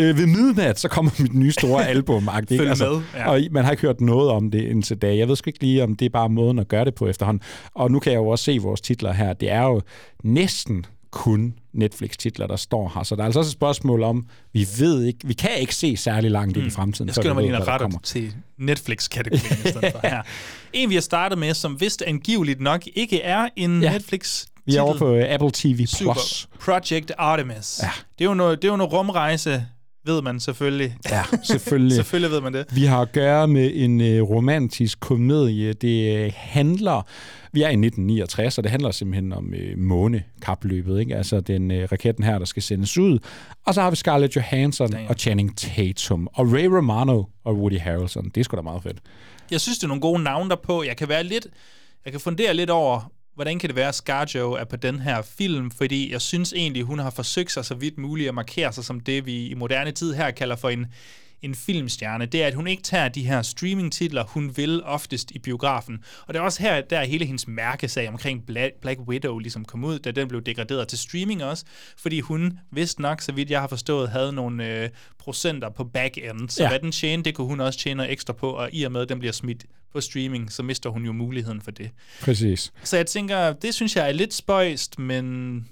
øh, 0.00 0.18
ved 0.18 0.26
midnat, 0.26 0.78
så 0.80 0.88
kommer 0.88 1.10
mit 1.22 1.34
nye 1.34 1.52
store 1.52 1.86
album. 1.94 2.28
Ikke? 2.40 2.56
Følg 2.56 2.78
med, 2.78 3.00
ja. 3.14 3.30
Og 3.30 3.40
man 3.50 3.64
har 3.64 3.70
ikke 3.70 3.82
hørt 3.82 4.00
noget 4.00 4.30
om 4.30 4.50
det 4.50 4.62
indtil 4.62 4.96
da. 4.96 5.16
Jeg 5.16 5.28
ved 5.28 5.36
sgu 5.36 5.48
ikke 5.48 5.60
lige, 5.60 5.82
om 5.82 5.94
det 5.94 6.04
er 6.06 6.10
bare 6.10 6.28
måden 6.28 6.58
at 6.58 6.68
gøre 6.68 6.84
det 6.84 6.94
på 6.94 7.06
efterhånden. 7.08 7.42
Og 7.74 7.90
nu 7.90 7.98
kan 7.98 8.12
jeg 8.12 8.18
jo 8.18 8.28
også 8.28 8.44
se 8.44 8.58
vores 8.58 8.80
titler 8.80 9.12
her. 9.12 9.32
Det 9.32 9.50
er 9.50 9.62
jo 9.62 9.80
næsten 10.24 10.84
kun 11.10 11.54
Netflix-titler, 11.76 12.46
der 12.46 12.56
står 12.56 12.92
her. 12.94 13.02
Så 13.02 13.16
der 13.16 13.22
er 13.22 13.26
altså 13.26 13.38
også 13.40 13.48
et 13.48 13.52
spørgsmål 13.52 14.02
om, 14.02 14.26
vi 14.52 14.66
ved 14.78 15.04
ikke, 15.04 15.18
vi 15.24 15.34
kan 15.34 15.50
ikke 15.58 15.74
se 15.74 15.96
særlig 15.96 16.30
langt 16.30 16.56
ind 16.56 16.66
i 16.66 16.70
fremtiden. 16.70 17.04
Mm. 17.04 17.08
Jeg 17.08 17.14
før 17.14 17.22
skynder 17.22 17.34
mig 17.34 17.44
lige 17.44 17.56
at 17.56 17.68
rette 17.68 17.98
til 18.02 18.34
Netflix-kategorien 18.58 19.58
i 19.64 19.68
stedet 19.68 19.92
for 19.92 20.00
her. 20.08 20.22
En, 20.72 20.88
vi 20.90 20.94
har 20.94 21.02
startet 21.02 21.38
med, 21.38 21.54
som 21.54 21.80
vist 21.80 22.02
angiveligt 22.02 22.60
nok 22.60 22.82
ikke 22.94 23.22
er 23.22 23.48
en 23.56 23.82
Ja. 23.82 23.92
Netflix 23.92 24.46
Vi 24.66 24.76
er 24.76 24.80
over 24.80 24.98
på 24.98 25.14
øh, 25.14 25.24
Apple 25.34 25.50
TV+. 25.52 25.86
Super. 25.86 26.12
Plus. 26.12 26.48
Project 26.60 27.12
Artemis. 27.18 27.80
Ja. 27.82 27.90
Det, 28.18 28.24
er 28.24 28.28
jo 28.28 28.34
noget, 28.34 28.62
det 28.62 28.68
er 28.68 28.72
jo 28.72 28.76
noget 28.76 28.92
rumrejse, 28.92 29.66
ved 30.06 30.22
man 30.22 30.40
selvfølgelig. 30.40 30.96
Ja, 31.10 31.22
selvfølgelig. 31.42 31.96
Selvfølgelig 32.02 32.30
ved 32.30 32.40
man 32.40 32.54
det. 32.54 32.66
Vi 32.72 32.84
har 32.84 33.00
at 33.00 33.12
gøre 33.12 33.48
med 33.48 33.70
en 33.74 34.00
øh, 34.00 34.22
romantisk 34.22 35.00
komedie. 35.00 35.72
Det 35.72 36.16
øh, 36.16 36.32
handler... 36.36 37.06
Vi 37.52 37.62
er 37.62 37.68
i 37.68 37.72
1969, 37.72 38.58
og 38.58 38.64
det 38.64 38.70
handler 38.70 38.90
simpelthen 38.90 39.32
om 39.32 39.54
øh, 39.54 39.78
månekapløbet. 39.78 41.00
Ikke? 41.00 41.16
Altså 41.16 41.40
den 41.40 41.70
øh, 41.70 41.88
raketten 41.92 42.24
her, 42.24 42.38
der 42.38 42.44
skal 42.44 42.62
sendes 42.62 42.98
ud. 42.98 43.18
Og 43.66 43.74
så 43.74 43.82
har 43.82 43.90
vi 43.90 43.96
Scarlett 43.96 44.36
Johansson 44.36 44.90
Damn. 44.92 45.08
og 45.08 45.14
Channing 45.18 45.56
Tatum. 45.56 46.28
Og 46.34 46.52
Ray 46.52 46.64
Romano 46.64 47.24
og 47.44 47.56
Woody 47.56 47.78
Harrelson. 47.78 48.24
Det 48.24 48.40
er 48.40 48.44
sgu 48.44 48.56
da 48.56 48.62
meget 48.62 48.82
fedt. 48.82 48.98
Jeg 49.50 49.60
synes, 49.60 49.78
det 49.78 49.84
er 49.84 49.88
nogle 49.88 50.00
gode 50.00 50.22
navne 50.22 50.50
derpå. 50.50 50.82
Jeg 50.82 50.96
kan 50.96 51.08
være 51.08 51.24
lidt... 51.24 51.46
Jeg 52.04 52.12
kan 52.12 52.20
fundere 52.20 52.54
lidt 52.54 52.70
over, 52.70 53.10
hvordan 53.36 53.58
kan 53.58 53.68
det 53.68 53.76
være, 53.76 53.88
at 53.88 53.94
ScarJo 53.94 54.52
er 54.52 54.64
på 54.64 54.76
den 54.76 55.00
her 55.00 55.22
film, 55.22 55.70
fordi 55.70 56.12
jeg 56.12 56.20
synes 56.20 56.52
egentlig, 56.52 56.82
hun 56.82 56.98
har 56.98 57.10
forsøgt 57.10 57.52
sig 57.52 57.64
så 57.64 57.74
vidt 57.74 57.98
muligt 57.98 58.28
at 58.28 58.34
markere 58.34 58.72
sig 58.72 58.84
som 58.84 59.00
det, 59.00 59.26
vi 59.26 59.46
i 59.46 59.54
moderne 59.54 59.92
tid 59.92 60.14
her 60.14 60.30
kalder 60.30 60.56
for 60.56 60.68
en, 60.68 60.86
en 61.42 61.54
filmstjerne. 61.54 62.26
Det 62.26 62.42
er, 62.42 62.46
at 62.46 62.54
hun 62.54 62.66
ikke 62.66 62.82
tager 62.82 63.08
de 63.08 63.26
her 63.26 63.42
streaming-titler, 63.42 64.24
hun 64.24 64.56
vil 64.56 64.82
oftest 64.84 65.30
i 65.30 65.38
biografen. 65.38 66.04
Og 66.26 66.34
det 66.34 66.40
er 66.40 66.44
også 66.44 66.62
her, 66.62 66.80
der 66.80 67.04
hele 67.04 67.24
hendes 67.24 67.48
mærkesag 67.48 68.08
omkring 68.08 68.46
Black, 68.46 68.74
Black 68.80 69.00
Widow 69.00 69.38
ligesom 69.38 69.64
kom 69.64 69.84
ud, 69.84 69.98
da 69.98 70.10
den 70.10 70.28
blev 70.28 70.42
degraderet 70.42 70.88
til 70.88 70.98
streaming 70.98 71.44
også, 71.44 71.64
fordi 71.98 72.20
hun, 72.20 72.58
vist 72.72 72.98
nok, 72.98 73.20
så 73.20 73.32
vidt 73.32 73.50
jeg 73.50 73.60
har 73.60 73.68
forstået, 73.68 74.08
havde 74.08 74.32
nogle 74.32 74.82
øh, 74.82 74.88
procenter 75.18 75.70
på 75.70 75.84
back-end, 75.84 76.48
så 76.48 76.62
Ja. 76.62 76.64
ja. 76.64 76.70
hvad 76.70 76.78
den 76.80 76.92
tjente, 76.92 77.24
det 77.24 77.34
kunne 77.34 77.46
hun 77.46 77.60
også 77.60 77.78
tjene 77.78 77.96
noget 77.96 78.12
ekstra 78.12 78.32
på, 78.32 78.50
og 78.50 78.68
i 78.72 78.82
og 78.82 78.92
med, 78.92 79.00
at 79.00 79.08
den 79.08 79.18
bliver 79.18 79.32
smidt 79.32 79.64
på 79.96 80.00
streaming, 80.00 80.52
så 80.52 80.62
mister 80.62 80.90
hun 80.90 81.04
jo 81.04 81.12
muligheden 81.12 81.60
for 81.60 81.70
det. 81.70 81.90
Præcis. 82.20 82.72
Så 82.82 82.96
jeg 82.96 83.06
tænker, 83.06 83.52
det 83.52 83.74
synes 83.74 83.96
jeg 83.96 84.08
er 84.08 84.12
lidt 84.12 84.34
spøjst, 84.34 84.98
men 84.98 85.68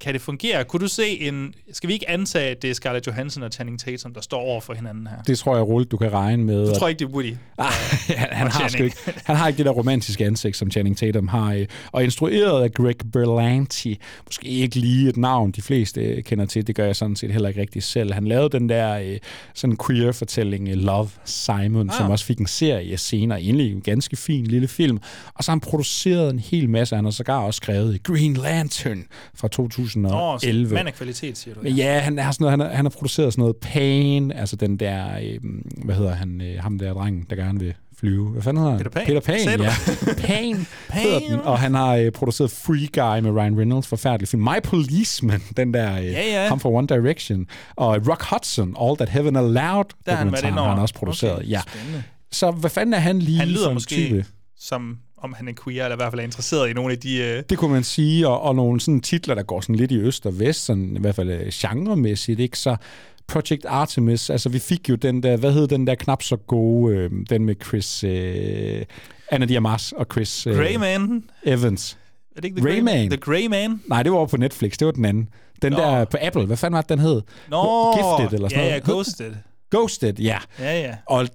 kan 0.00 0.14
det 0.14 0.22
fungere? 0.22 0.64
Kunne 0.64 0.80
du 0.80 0.88
se 0.88 1.20
en... 1.20 1.54
Skal 1.72 1.88
vi 1.88 1.92
ikke 1.92 2.10
antage, 2.10 2.50
at 2.50 2.62
det 2.62 2.70
er 2.70 2.74
Scarlett 2.74 3.06
Johansson 3.06 3.42
og 3.42 3.52
Channing 3.52 3.80
Tatum, 3.80 4.14
der 4.14 4.20
står 4.20 4.38
over 4.40 4.60
for 4.60 4.74
hinanden 4.74 5.06
her? 5.06 5.22
Det 5.22 5.38
tror 5.38 5.56
jeg 5.56 5.66
roligt, 5.66 5.90
du 5.90 5.96
kan 5.96 6.12
regne 6.12 6.44
med. 6.44 6.68
Du 6.68 6.78
tror 6.78 6.88
ikke, 6.88 6.98
det 6.98 7.04
er 7.04 7.10
Woody? 7.10 7.34
Ah, 7.58 7.66
han, 8.08 8.28
han, 8.32 8.50
har 8.50 8.68
sgu 8.68 8.82
ikke, 8.82 8.96
han 9.24 9.36
har 9.36 9.48
ikke 9.48 9.58
det 9.58 9.66
der 9.66 9.72
romantiske 9.72 10.26
ansigt, 10.26 10.56
som 10.56 10.70
Channing 10.70 10.96
Tatum 10.96 11.28
har. 11.28 11.64
Og 11.92 12.04
instrueret 12.04 12.62
af 12.62 12.72
Greg 12.72 12.96
Berlanti. 13.12 13.98
Måske 14.26 14.48
ikke 14.48 14.76
lige 14.76 15.08
et 15.08 15.16
navn, 15.16 15.50
de 15.50 15.62
fleste 15.62 16.22
kender 16.22 16.46
til. 16.46 16.66
Det 16.66 16.74
gør 16.74 16.84
jeg 16.84 16.96
sådan 16.96 17.16
set 17.16 17.32
heller 17.32 17.48
ikke 17.48 17.60
rigtig 17.60 17.82
selv. 17.82 18.12
Han 18.12 18.28
lavede 18.28 18.48
den 18.48 18.68
der 18.68 18.98
øh, 18.98 19.18
sådan 19.54 19.76
queer-fortælling 19.86 20.68
øh, 20.68 20.74
Love 20.74 21.10
Simon, 21.24 21.90
ah. 21.90 21.96
som 21.96 22.10
også 22.10 22.24
fik 22.24 22.38
en 22.38 22.46
serie 22.46 22.98
senere. 22.98 23.40
Egentlig 23.40 23.72
en 23.72 23.80
ganske 23.80 24.16
fin 24.16 24.46
lille 24.46 24.68
film. 24.68 24.98
Og 25.34 25.44
så 25.44 25.50
har 25.50 25.54
han 25.54 25.60
produceret 25.60 26.30
en 26.30 26.38
hel 26.38 26.68
masse. 26.68 26.96
Han 26.96 27.04
har 27.04 27.12
sågar 27.12 27.38
også 27.38 27.56
skrevet 27.56 28.02
Green 28.02 28.34
Lantern 28.34 29.04
fra 29.34 29.48
Åh, 29.87 29.87
så 29.88 29.98
2011. 30.00 30.74
mand 30.74 30.88
af 30.88 30.94
kvalitet, 30.94 31.38
siger 31.38 31.54
du. 31.54 31.60
Men 31.62 31.72
ja, 31.72 31.98
han 31.98 32.18
har, 32.18 32.32
sådan 32.32 32.44
noget, 32.44 32.52
han, 32.52 32.60
har, 32.60 32.76
han 32.76 32.84
har 32.84 32.90
produceret 32.90 33.32
sådan 33.32 33.42
noget 33.42 33.56
Pain, 33.56 34.32
altså 34.32 34.56
den 34.56 34.76
der, 34.76 35.18
øh, 35.22 35.38
hvad 35.84 35.94
hedder 35.94 36.14
han, 36.14 36.40
øh, 36.40 36.62
ham 36.62 36.78
der 36.78 36.92
drengen, 36.92 37.26
der 37.30 37.36
gerne 37.36 37.58
vil 37.60 37.74
flyve. 37.98 38.28
Hvad 38.28 38.42
fanden 38.42 38.62
hedder 38.62 38.76
han? 38.76 38.78
Peter 38.84 38.90
Pan. 38.90 39.06
Peter 39.06 39.56
Pan, 39.56 39.60
ja. 39.60 39.72
Pain, 40.26 40.56
hedder 40.92 41.18
Pain. 41.18 41.30
den. 41.32 41.40
Og 41.40 41.58
han 41.58 41.74
har 41.74 41.94
øh, 41.96 42.10
produceret 42.12 42.50
Free 42.50 42.88
Guy 42.92 43.24
med 43.26 43.40
Ryan 43.40 43.58
Reynolds, 43.58 43.86
forfærdelig 43.86 44.28
film. 44.28 44.42
My 44.42 44.60
Policeman, 44.64 45.40
den 45.56 45.74
der, 45.74 45.98
øh, 45.98 46.04
Ja, 46.04 46.42
ja. 46.42 46.48
ham 46.48 46.60
fra 46.60 46.68
One 46.70 46.86
Direction. 46.86 47.46
Og 47.76 48.08
Rock 48.08 48.22
Hudson, 48.22 48.76
All 48.80 48.96
That 48.96 49.08
Heaven 49.08 49.36
Allowed, 49.36 49.84
Der 50.06 50.14
han 50.14 50.34
har 50.34 50.68
han 50.70 50.78
også 50.78 50.94
produceret. 50.94 51.36
Okay, 51.38 51.48
ja. 51.48 51.60
spændende. 51.68 52.02
Så 52.32 52.50
hvad 52.50 52.70
fanden 52.70 52.94
er 52.94 52.98
han 52.98 53.18
lige 53.18 53.38
Han 53.38 53.48
lyder 53.48 53.64
for 53.64 53.68
en 53.70 53.74
måske 53.74 53.94
type? 53.94 54.24
som 54.58 54.96
om 55.20 55.32
han 55.36 55.48
er 55.48 55.52
queer, 55.64 55.84
eller 55.84 55.96
i 55.96 56.00
hvert 56.00 56.12
fald 56.12 56.20
er 56.20 56.24
interesseret 56.24 56.70
i 56.70 56.72
nogle 56.72 56.92
af 56.92 56.98
de... 56.98 57.16
Øh, 57.18 57.42
Det 57.50 57.58
kunne 57.58 57.72
man 57.72 57.84
sige, 57.84 58.28
og, 58.28 58.40
og 58.42 58.54
nogle 58.54 58.80
sådan 58.80 59.00
titler, 59.00 59.34
der 59.34 59.42
går 59.42 59.60
sådan 59.60 59.74
lidt 59.74 59.92
i 59.92 59.98
øst 59.98 60.26
og 60.26 60.40
vest, 60.40 60.64
sådan, 60.64 60.96
i 60.96 61.00
hvert 61.00 61.14
fald 61.14 61.30
øh, 61.30 61.46
genremæssigt, 61.54 62.40
ikke? 62.40 62.58
Så 62.58 62.76
Project 63.26 63.64
Artemis, 63.64 64.30
altså 64.30 64.48
vi 64.48 64.58
fik 64.58 64.88
jo 64.88 64.94
den 64.94 65.22
der, 65.22 65.36
hvad 65.36 65.52
hed 65.52 65.68
den 65.68 65.86
der 65.86 65.94
knap 65.94 66.22
så 66.22 66.36
gode, 66.36 66.96
øh, 66.96 67.10
den 67.30 67.44
med 67.44 67.54
Chris, 67.64 68.04
øh, 68.04 68.84
Anna 69.30 69.46
Diamas 69.46 69.92
og 69.92 70.06
Chris 70.12 70.46
øh, 70.46 70.56
Grey 70.56 70.76
Man. 70.76 71.24
Evans. 71.44 71.98
Er 72.36 72.40
det 72.40 72.44
ikke 72.48 72.56
The 72.60 72.64
Grey 72.66 72.74
Rayman. 72.74 72.98
Man? 72.98 73.10
The 73.10 73.16
Grey 73.20 73.46
Man? 73.46 73.80
Nej, 73.86 74.02
det 74.02 74.12
var 74.12 74.18
over 74.18 74.26
på 74.26 74.36
Netflix, 74.36 74.72
det 74.78 74.86
var 74.86 74.92
den 74.92 75.04
anden. 75.04 75.28
Den 75.62 75.72
Nå. 75.72 75.78
der 75.78 76.04
på 76.04 76.16
Apple, 76.20 76.46
hvad 76.46 76.56
fanden 76.56 76.74
var 76.74 76.80
det, 76.80 76.88
den 76.88 76.98
hed? 76.98 77.22
Nå, 77.48 77.92
Gifted 77.96 78.36
eller 78.36 78.48
sådan 78.48 78.64
ja, 78.64 78.70
noget. 78.70 78.88
ja, 78.88 78.92
Ghosted. 78.92 79.34
Ghosted, 79.70 80.18
ja. 80.18 80.38
Ja, 80.58 80.80
ja. 80.80 80.94
Og 81.06 81.28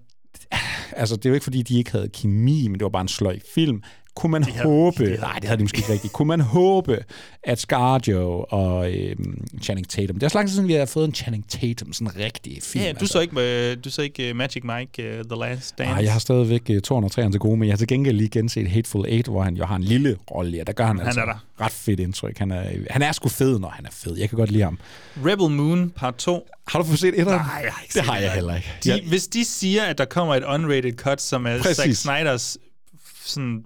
altså, 0.91 1.15
det 1.15 1.25
er 1.25 1.29
jo 1.29 1.33
ikke, 1.33 1.43
fordi 1.43 1.61
de 1.61 1.77
ikke 1.77 1.91
havde 1.91 2.09
kemi, 2.09 2.67
men 2.67 2.73
det 2.73 2.83
var 2.83 2.89
bare 2.89 3.01
en 3.01 3.07
sløj 3.07 3.39
film. 3.55 3.83
Kunne 4.15 4.31
man 4.31 4.43
havde- 4.43 4.63
håbe... 4.63 4.99
de 5.03 5.09
havde- 5.09 5.21
nej, 5.21 5.33
det 5.39 5.43
havde 5.43 5.57
de 5.57 5.63
måske 5.63 5.77
ikke 5.77 5.91
rigtigt. 5.93 6.13
Kunne 6.13 6.27
man 6.27 6.41
håbe, 6.41 7.03
at 7.43 7.59
Scarjo 7.59 8.45
og 8.49 8.91
øhm, 8.93 9.45
Channing 9.61 9.89
Tatum... 9.89 10.15
Det 10.19 10.23
er 10.23 10.27
så 10.29 10.37
lang 10.37 10.47
tid 10.47 10.53
siden, 10.55 10.67
vi 10.67 10.73
har 10.73 10.85
fået 10.85 11.05
en 11.07 11.13
Channing 11.15 11.49
Tatum, 11.49 11.93
sådan 11.93 12.07
en 12.07 12.19
rigtig 12.23 12.59
film. 12.63 12.83
Ja, 12.83 12.91
du 12.91 13.07
så 13.07 13.19
ikke, 13.19 13.71
øh, 13.71 13.77
du 13.85 13.89
så 13.89 14.01
ikke 14.01 14.29
uh, 14.31 14.35
Magic 14.37 14.63
Mike, 14.63 15.19
uh, 15.19 15.25
The 15.25 15.39
Last 15.49 15.77
Dance? 15.77 15.93
Nej, 15.93 16.03
jeg 16.03 16.11
har 16.11 16.19
stadigvæk 16.19 16.61
uh, 16.69 16.77
203 16.79 17.31
til 17.31 17.39
gode, 17.39 17.57
men 17.57 17.67
jeg 17.67 17.73
har 17.73 17.77
til 17.77 17.87
gengæld 17.87 18.17
lige 18.17 18.29
genset 18.29 18.67
Hateful 18.67 19.05
Eight, 19.07 19.27
hvor 19.27 19.43
han 19.43 19.55
jo 19.55 19.65
har 19.65 19.75
en 19.75 19.83
lille 19.83 20.17
rolle, 20.31 20.61
og 20.61 20.67
der 20.67 20.73
gør 20.73 20.85
han, 20.85 20.97
Han 20.97 21.05
altså 21.07 21.21
er 21.21 21.25
der. 21.25 21.45
ret 21.61 21.71
fedt 21.71 21.99
indtryk. 21.99 22.37
Han 22.37 22.51
er, 22.51 22.63
han 22.89 23.01
er 23.01 23.11
sgu 23.11 23.29
fed, 23.29 23.59
når 23.59 23.69
han 23.69 23.85
er 23.85 23.89
fed. 23.91 24.17
Jeg 24.17 24.29
kan 24.29 24.37
godt 24.37 24.51
lide 24.51 24.63
ham. 24.63 24.79
Rebel 25.25 25.49
Moon 25.49 25.89
part 25.89 26.15
2. 26.15 26.47
Har 26.67 26.79
du 26.79 26.85
fået 26.85 26.99
set 26.99 27.19
etteren? 27.19 27.39
Nej, 27.41 27.61
jeg 27.63 27.71
har 27.73 27.81
ikke 27.81 27.93
Det 27.93 27.93
set 27.93 28.03
har 28.03 28.17
jeg 28.17 28.31
heller 28.31 28.55
ikke. 28.55 28.67
De, 28.83 28.89
Jeg- 28.89 29.01
Hvis 29.07 29.27
de 29.27 29.45
siger, 29.45 29.83
at 29.83 29.97
der 29.97 30.05
kommer 30.05 30.35
et 30.35 30.43
unrated 30.43 30.91
cut, 30.93 31.21
som 31.21 31.45
er 31.47 31.61
Præcis. 31.61 31.97
Zack 31.97 32.17
Snyders 32.19 32.57
sådan 33.25 33.63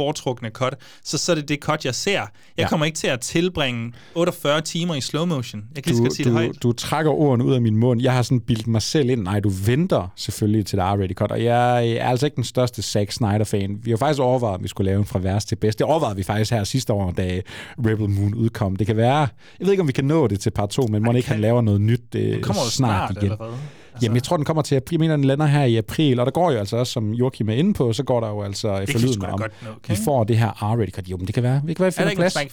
foretrukne 0.00 0.48
cut, 0.50 0.74
så, 1.04 1.18
så 1.18 1.32
er 1.32 1.36
det 1.36 1.48
det 1.48 1.58
cut, 1.60 1.84
jeg 1.84 1.94
ser. 1.94 2.12
Jeg 2.12 2.28
Ja. 2.58 2.68
kommer 2.68 2.86
ikke 2.86 2.96
til 2.96 3.06
at 3.06 3.20
tilbringe 3.20 3.92
48 4.14 4.60
timer 4.60 4.94
i 4.94 5.00
slow 5.00 5.24
motion. 5.24 5.64
Jeg 5.76 5.84
kan 5.84 5.94
du, 5.96 6.02
godt 6.02 6.14
sige 6.14 6.24
det 6.24 6.32
du, 6.32 6.36
højt. 6.38 6.62
du 6.62 6.72
trækker 6.72 7.10
ordene 7.12 7.44
ud 7.44 7.54
af 7.54 7.62
min 7.62 7.76
mund. 7.76 8.02
Jeg 8.02 8.12
har 8.12 8.22
sådan 8.22 8.40
bildt 8.40 8.66
mig 8.66 8.82
selv 8.82 9.10
ind. 9.10 9.22
Nej, 9.22 9.40
du 9.40 9.48
venter 9.48 10.12
selvfølgelig 10.16 10.66
til 10.66 10.78
det 10.78 10.84
R-rated 10.84 11.14
cut. 11.14 11.30
Og 11.32 11.44
jeg 11.44 11.88
er 11.88 12.08
altså 12.08 12.26
ikke 12.26 12.36
den 12.36 12.44
største 12.44 12.82
Zack 12.82 13.12
Snyder-fan. 13.12 13.78
Vi 13.82 13.90
har 13.90 13.96
faktisk 13.98 14.20
overvejet, 14.20 14.56
om 14.56 14.62
vi 14.62 14.68
skulle 14.68 14.90
lave 14.90 14.98
en 14.98 15.06
fra 15.06 15.18
værst 15.18 15.48
til 15.48 15.56
bedst. 15.56 15.78
Det 15.78 15.86
overvejede 15.86 16.16
vi 16.16 16.22
faktisk 16.22 16.50
her 16.50 16.64
sidste 16.64 16.92
år, 16.92 17.10
da 17.10 17.40
Rebel 17.78 18.08
Moon 18.10 18.34
udkom. 18.34 18.76
Det 18.76 18.86
kan 18.86 18.96
være... 18.96 19.18
Jeg 19.18 19.28
ved 19.60 19.70
ikke, 19.70 19.80
om 19.80 19.88
vi 19.88 19.92
kan 19.92 20.04
nå 20.04 20.26
det 20.26 20.40
til 20.40 20.50
part 20.50 20.68
2, 20.70 20.82
men 20.90 21.02
må 21.02 21.12
ikke 21.12 21.28
han 21.28 21.40
laver 21.40 21.60
noget 21.60 21.80
nyt 21.80 22.00
øh, 22.14 22.22
Det 22.22 22.44
snart, 22.46 22.56
snart 22.66 23.10
igen. 23.10 23.22
allerede. 23.32 23.54
Altså, 24.00 24.06
Jamen, 24.06 24.16
jeg 24.16 24.22
tror, 24.22 24.36
den 24.36 24.44
kommer 24.44 24.62
til 24.62 24.74
april. 24.74 24.96
Jeg 24.96 25.00
mener, 25.00 25.16
den 25.16 25.24
lander 25.24 25.46
her 25.46 25.64
i 25.64 25.76
april, 25.76 26.20
og 26.20 26.26
der 26.26 26.32
går 26.32 26.50
jo 26.50 26.58
altså 26.58 26.76
også, 26.76 26.92
som 26.92 27.12
Joachim 27.12 27.48
er 27.48 27.54
inde 27.54 27.74
på, 27.74 27.92
så 27.92 28.02
går 28.02 28.20
der 28.20 28.28
jo 28.28 28.42
altså 28.42 28.82
sgu 28.86 29.26
da 29.26 29.26
om, 29.26 29.38
godt 29.38 29.52
nå, 29.62 29.68
vi 29.68 29.74
okay? 29.76 30.04
får 30.04 30.24
det 30.24 30.38
her 30.38 30.50
R-rated 30.62 30.90
cut. 30.90 31.08
Jo, 31.08 31.16
men 31.16 31.26
det 31.26 31.34
kan 31.34 31.42
være, 31.42 31.62
det 31.66 31.76
kan 31.76 31.82
være, 31.82 31.92
vi 31.96 32.00
Er 32.00 32.04
der 32.04 32.10
ikke 32.10 32.24
en 32.24 32.30
snack, 32.30 32.50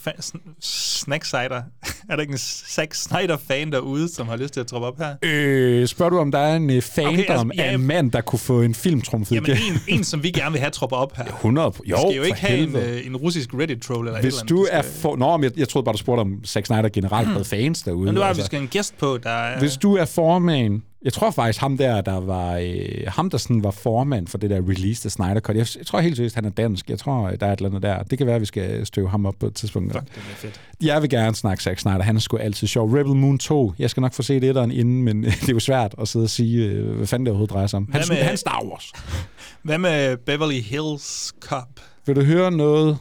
snack 0.61 1.25
cider? 1.25 1.61
er 2.09 2.15
der 2.15 2.21
ikke 2.21 2.31
en 2.31 2.37
Zack 2.37 2.93
Snyder-fan 2.93 3.71
derude, 3.71 4.13
som 4.13 4.27
har 4.27 4.35
lyst 4.35 4.53
til 4.53 4.59
at 4.59 4.67
troppe 4.67 4.87
op 4.87 4.97
her? 4.97 5.15
Øh, 5.23 5.87
spørger 5.87 6.09
du, 6.09 6.19
om 6.19 6.31
der 6.31 6.39
er 6.39 6.55
en 6.55 6.69
øh, 6.69 6.81
fandom 6.81 7.13
Okay, 7.13 7.23
okay, 7.23 7.31
altså, 7.31 7.47
altså, 7.47 7.63
ja, 7.63 7.69
af 7.69 7.73
en 7.73 7.87
mand, 7.87 8.11
der 8.11 8.21
kunne 8.21 8.39
få 8.39 8.61
en 8.61 8.75
film 8.75 9.01
trumfet 9.01 9.35
Jamen, 9.35 9.51
en, 9.51 9.79
en, 9.87 10.03
som 10.03 10.23
vi 10.23 10.31
gerne 10.31 10.51
vil 10.51 10.59
have 10.59 10.71
tropper 10.71 10.97
op 10.97 11.17
her. 11.17 11.25
100 11.43 11.65
Jo, 11.67 11.95
Vi 11.95 12.01
skal 12.01 12.15
jo 12.15 12.23
ikke 12.23 12.37
have 12.37 12.59
en, 12.59 12.75
øh, 12.75 13.05
en 13.05 13.15
russisk 13.17 13.53
Reddit-troll 13.53 14.07
eller 14.07 14.21
Hvis 14.21 14.33
et 14.33 14.41
eller 14.41 14.47
du 14.47 14.67
er 14.71 14.81
for... 14.81 15.15
Nå, 15.15 15.37
men 15.37 15.43
jeg, 15.43 15.59
jeg 15.59 15.69
troede 15.69 15.85
bare, 15.85 15.93
du 15.93 15.97
spurgte, 15.97 16.21
om 16.21 16.45
Zack 16.45 16.65
Snyder 16.65 16.89
generelt 16.89 17.27
havde 17.27 17.45
fans 17.45 17.81
derude. 17.81 18.05
Men 18.05 18.15
det 18.15 18.21
var, 18.21 18.29
at 18.29 18.35
vi 18.35 18.39
altså. 18.39 18.45
skal 18.45 18.61
en 18.61 18.67
gæst 18.67 18.97
på, 18.97 19.17
der 19.23 19.29
er... 19.29 19.59
Hvis 19.59 19.77
du 19.77 19.95
er 19.95 20.05
formand... 20.05 20.81
Jeg 21.07 21.13
tror 21.13 21.31
faktisk, 21.31 21.59
ham 21.61 21.77
der, 21.77 22.01
der 22.01 22.19
var... 22.19 22.55
Øh, 22.57 22.87
ham, 23.07 23.29
der 23.29 23.37
sådan 23.37 23.63
var 23.63 23.71
formand 23.71 24.27
for 24.27 24.37
det 24.37 24.49
der 24.49 24.57
release 24.69 25.05
af 25.07 25.11
Snyder 25.11 25.39
Cut. 25.39 25.55
Jeg, 25.55 25.67
jeg 25.77 25.85
tror 25.85 25.99
helt 25.99 26.15
seriøst, 26.17 26.35
han 26.35 26.45
er 26.45 26.49
dansk. 26.49 26.89
Jeg 26.89 26.99
tror, 26.99 27.29
der 27.29 27.47
er 27.47 27.53
et 27.53 27.57
eller 27.57 27.69
andet 27.69 27.81
der. 27.81 28.03
Det 28.03 28.17
kan 28.17 28.27
være, 28.27 28.35
at 28.35 28.41
vi 28.41 28.45
skal 28.45 28.85
støve 28.85 29.09
ham 29.09 29.25
op 29.25 29.33
på 29.39 29.45
et 29.45 29.53
tidspunkt. 29.55 29.91
Fuck, 29.93 30.03
det 30.05 30.11
bliver 30.13 30.35
fedt. 30.35 30.61
Jeg 30.83 31.01
vil 31.01 31.09
gerne 31.09 31.35
snakke 31.35 31.63
Zack 31.63 31.79
Snyder. 31.79 32.01
Han 32.01 32.15
er 32.15 32.19
sgu 32.19 32.37
altid 32.37 32.67
sjov. 32.67 32.93
Rebel 32.93 33.15
Moon 33.15 33.37
2. 33.37 33.73
Jeg 33.79 33.89
skal 33.89 34.01
nok 34.01 34.13
få 34.13 34.21
set 34.23 34.43
etteren 34.43 34.71
inden, 34.71 35.03
men 35.03 35.23
det 35.41 35.49
er 35.49 35.53
jo 35.53 35.59
svært 35.59 35.95
at 36.01 36.07
sidde 36.07 36.23
og 36.23 36.29
sige, 36.29 36.65
øh, 36.65 36.95
hvad 36.95 37.07
fanden 37.07 37.25
det 37.25 37.31
overhovedet 37.31 37.53
drejer 37.53 37.67
sig 37.67 37.77
om. 37.77 37.89
Han, 37.91 38.03
med- 38.09 38.17
han 38.17 38.37
Star 38.37 38.63
Wars. 38.71 38.91
Hvad 39.63 39.77
med 39.77 40.17
Beverly 40.17 40.61
Hills 40.61 41.33
Cop? 41.39 41.67
Vil 42.05 42.15
du 42.15 42.21
høre 42.23 42.51
noget, 42.51 42.97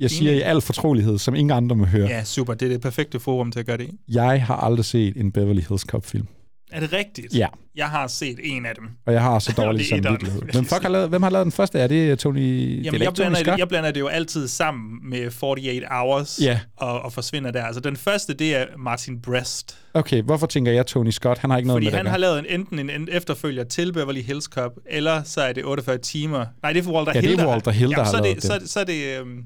jeg 0.00 0.10
siger 0.10 0.32
i 0.32 0.40
al 0.40 0.60
fortrolighed, 0.60 1.18
som 1.18 1.34
ingen 1.34 1.56
andre 1.56 1.76
må 1.76 1.84
høre? 1.84 2.08
Ja, 2.08 2.24
super. 2.24 2.54
Det 2.54 2.66
er 2.66 2.70
det 2.72 2.80
perfekte 2.80 3.20
forum 3.20 3.52
til 3.52 3.60
at 3.60 3.66
gøre 3.66 3.76
det 3.76 3.84
i. 3.84 3.98
Jeg 4.08 4.46
har 4.46 4.56
aldrig 4.56 4.84
set 4.84 5.16
en 5.16 5.32
Beverly 5.32 5.60
Hills 5.68 5.82
Cop-film. 5.82 6.26
Er 6.72 6.80
det 6.80 6.92
rigtigt? 6.92 7.34
Ja, 7.34 7.46
Jeg 7.74 7.88
har 7.88 8.06
set 8.06 8.38
en 8.42 8.66
af 8.66 8.74
dem. 8.74 8.88
og 9.06 9.12
jeg 9.12 9.22
har 9.22 9.38
så 9.38 9.52
dårlig 9.62 9.78
Det 9.78 9.92
er 9.98 10.02
samvittighed. 10.02 10.42
Hvem, 10.52 10.64
fuck 10.64 10.82
har 10.82 10.88
lavet, 10.88 11.08
hvem 11.08 11.22
har 11.22 11.30
lavet 11.30 11.44
den 11.44 11.52
første? 11.52 11.78
Er 11.78 11.86
det 11.86 12.18
Tony... 12.18 12.40
det 12.40 12.78
er 12.78 12.82
Jamen, 12.82 13.00
da 13.00 13.04
jeg 13.04 13.14
Tony 13.14 13.28
blander, 13.30 13.52
det, 13.52 13.58
jeg 13.58 13.68
blander 13.68 13.90
det 13.90 14.00
jo 14.00 14.06
altid 14.06 14.48
sammen 14.48 15.10
med 15.10 15.26
48 15.42 15.86
Hours 15.90 16.38
Ja. 16.42 16.60
og, 16.76 17.00
og 17.02 17.12
forsvinder 17.12 17.50
der. 17.50 17.64
Altså, 17.64 17.80
den 17.80 17.96
første, 17.96 18.34
det 18.34 18.56
er 18.56 18.66
Martin 18.78 19.20
Brest. 19.22 19.78
Okay, 19.94 20.22
hvorfor 20.22 20.46
tænker 20.46 20.72
jeg 20.72 20.86
Tony 20.86 21.10
Scott? 21.10 21.38
Han 21.38 21.50
har 21.50 21.56
ikke 21.56 21.66
noget 21.66 21.76
Fordi 21.76 21.86
med 21.86 21.92
det 21.92 21.98
han 21.98 22.06
har 22.06 22.18
lavet 22.18 22.38
en, 22.38 22.46
enten 22.60 22.78
en, 22.78 22.90
en 22.90 23.08
efterfølger 23.12 23.64
til 23.64 23.92
Beverly 23.92 24.22
Hills 24.22 24.44
Cop, 24.44 24.72
eller 24.90 25.22
så 25.22 25.40
er 25.40 25.52
det 25.52 25.64
48 25.64 25.98
timer. 25.98 26.46
Nej, 26.62 26.72
det 26.72 26.78
er 26.80 26.84
for 26.84 26.92
Walter 26.92 27.12
Ja, 27.14 27.20
det 27.20 27.24
er 27.26 27.28
Hill. 27.28 27.38
der 27.38 27.44
har- 27.44 27.50
Walter 27.52 27.70
Hill, 27.70 27.90
der 27.90 27.96
Jamen, 27.96 28.04
har 28.04 28.10
så 28.10 28.16
er 28.16 28.22
lavet 28.22 28.36
det, 28.36 28.44
så, 28.44 28.52
er 28.54 28.58
det- 28.58 28.70
så 28.70 28.80
er 28.80 28.84
det 28.84 29.18
øhm, 29.20 29.42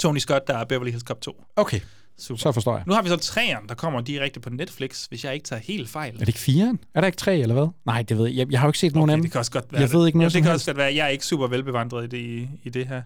Tony 0.00 0.18
Scott, 0.18 0.46
der 0.46 0.56
er 0.58 0.64
Beverly 0.64 0.90
Hills 0.90 1.04
Cop 1.04 1.20
2. 1.20 1.44
Okay, 1.56 1.80
Super. 2.18 2.38
så 2.38 2.52
forstår 2.52 2.76
jeg. 2.76 2.84
Nu 2.86 2.94
har 2.94 3.02
vi 3.02 3.08
så 3.08 3.16
træerne, 3.16 3.68
der 3.68 3.74
kommer 3.74 4.00
direkte 4.00 4.40
på 4.40 4.50
Netflix, 4.50 5.04
hvis 5.06 5.24
jeg 5.24 5.34
ikke 5.34 5.44
tager 5.44 5.62
helt 5.62 5.88
fejl. 5.88 6.14
Er 6.14 6.18
det 6.18 6.28
ikke 6.28 6.40
firen? 6.40 6.78
Er 6.94 7.00
der 7.00 7.06
ikke 7.06 7.18
tre, 7.18 7.38
eller 7.38 7.54
hvad? 7.54 7.66
Nej, 7.86 8.02
det 8.02 8.18
ved 8.18 8.26
jeg. 8.26 8.36
Jeg, 8.36 8.52
jeg 8.52 8.60
har 8.60 8.66
jo 8.66 8.68
ikke 8.70 8.78
set 8.78 8.94
nogen 8.94 9.10
af 9.10 9.14
Okay, 9.14 9.16
dem. 9.16 9.22
det 9.22 9.32
kan 9.32 9.38
også 9.38 9.50
godt 9.52 9.72
være. 9.72 9.80
Jeg 9.80 9.92
ved 9.92 10.06
ikke 10.06 10.18
noget 10.18 10.34
Jamen, 10.34 10.42
det 10.42 10.42
kan 10.42 10.52
helst. 10.52 10.62
også 10.62 10.70
godt 10.70 10.76
være. 10.78 10.94
Jeg 10.94 11.04
er 11.04 11.08
ikke 11.08 11.24
super 11.26 11.46
velbevandret 11.46 12.04
i 12.04 12.06
det, 12.06 12.18
i, 12.18 12.48
i 12.64 12.68
det 12.70 12.86
her. 12.86 13.02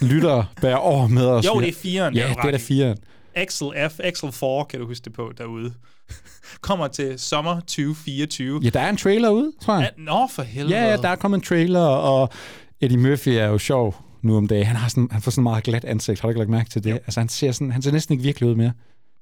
Lytter 0.14 0.44
bærer 0.60 0.76
over 0.76 1.06
med 1.06 1.26
os. 1.26 1.46
Jo, 1.46 1.60
det 1.60 1.68
er 1.68 1.72
firen. 1.72 2.14
Ja, 2.14 2.28
det 2.28 2.36
er 2.46 2.50
da 2.50 2.56
firen. 2.56 2.98
Axel 3.34 3.68
F, 3.90 4.00
Axel 4.04 4.32
4, 4.32 4.64
kan 4.64 4.80
du 4.80 4.86
huske 4.86 5.04
det 5.04 5.12
på 5.12 5.32
derude. 5.38 5.72
kommer 6.60 6.88
til 6.88 7.18
sommer 7.18 7.60
2024. 7.60 8.60
Ja, 8.64 8.68
der 8.70 8.80
er 8.80 8.90
en 8.90 8.96
trailer 8.96 9.30
ude, 9.30 9.52
tror 9.62 9.74
jeg. 9.74 9.90
Ja, 9.98 10.02
Nå, 10.02 10.26
for 10.30 10.42
helvede. 10.42 10.76
Ja, 10.76 10.90
ja, 10.90 10.96
der 10.96 11.08
er 11.08 11.16
kommet 11.16 11.38
en 11.38 11.44
trailer, 11.44 11.80
og 11.80 12.28
Eddie 12.80 12.98
Murphy 12.98 13.28
er 13.28 13.46
jo 13.46 13.58
sjov 13.58 13.96
nu 14.22 14.36
om 14.36 14.48
dagen. 14.48 14.66
Han, 14.66 14.76
har 14.76 14.88
sådan, 14.88 15.08
han 15.10 15.22
får 15.22 15.30
sådan 15.30 15.40
en 15.40 15.44
meget 15.44 15.64
glat 15.64 15.84
ansigt. 15.84 16.20
Har 16.20 16.28
du 16.28 16.30
ikke 16.30 16.38
lagt 16.38 16.50
mærke 16.50 16.70
til 16.70 16.84
det? 16.84 16.92
Altså, 16.92 17.20
han 17.20 17.28
ser, 17.28 17.52
sådan, 17.52 17.70
han 17.70 17.82
ser 17.82 17.92
næsten 17.92 18.12
ikke 18.12 18.22
virkelig 18.22 18.48
ud 18.48 18.54
mere. 18.54 18.72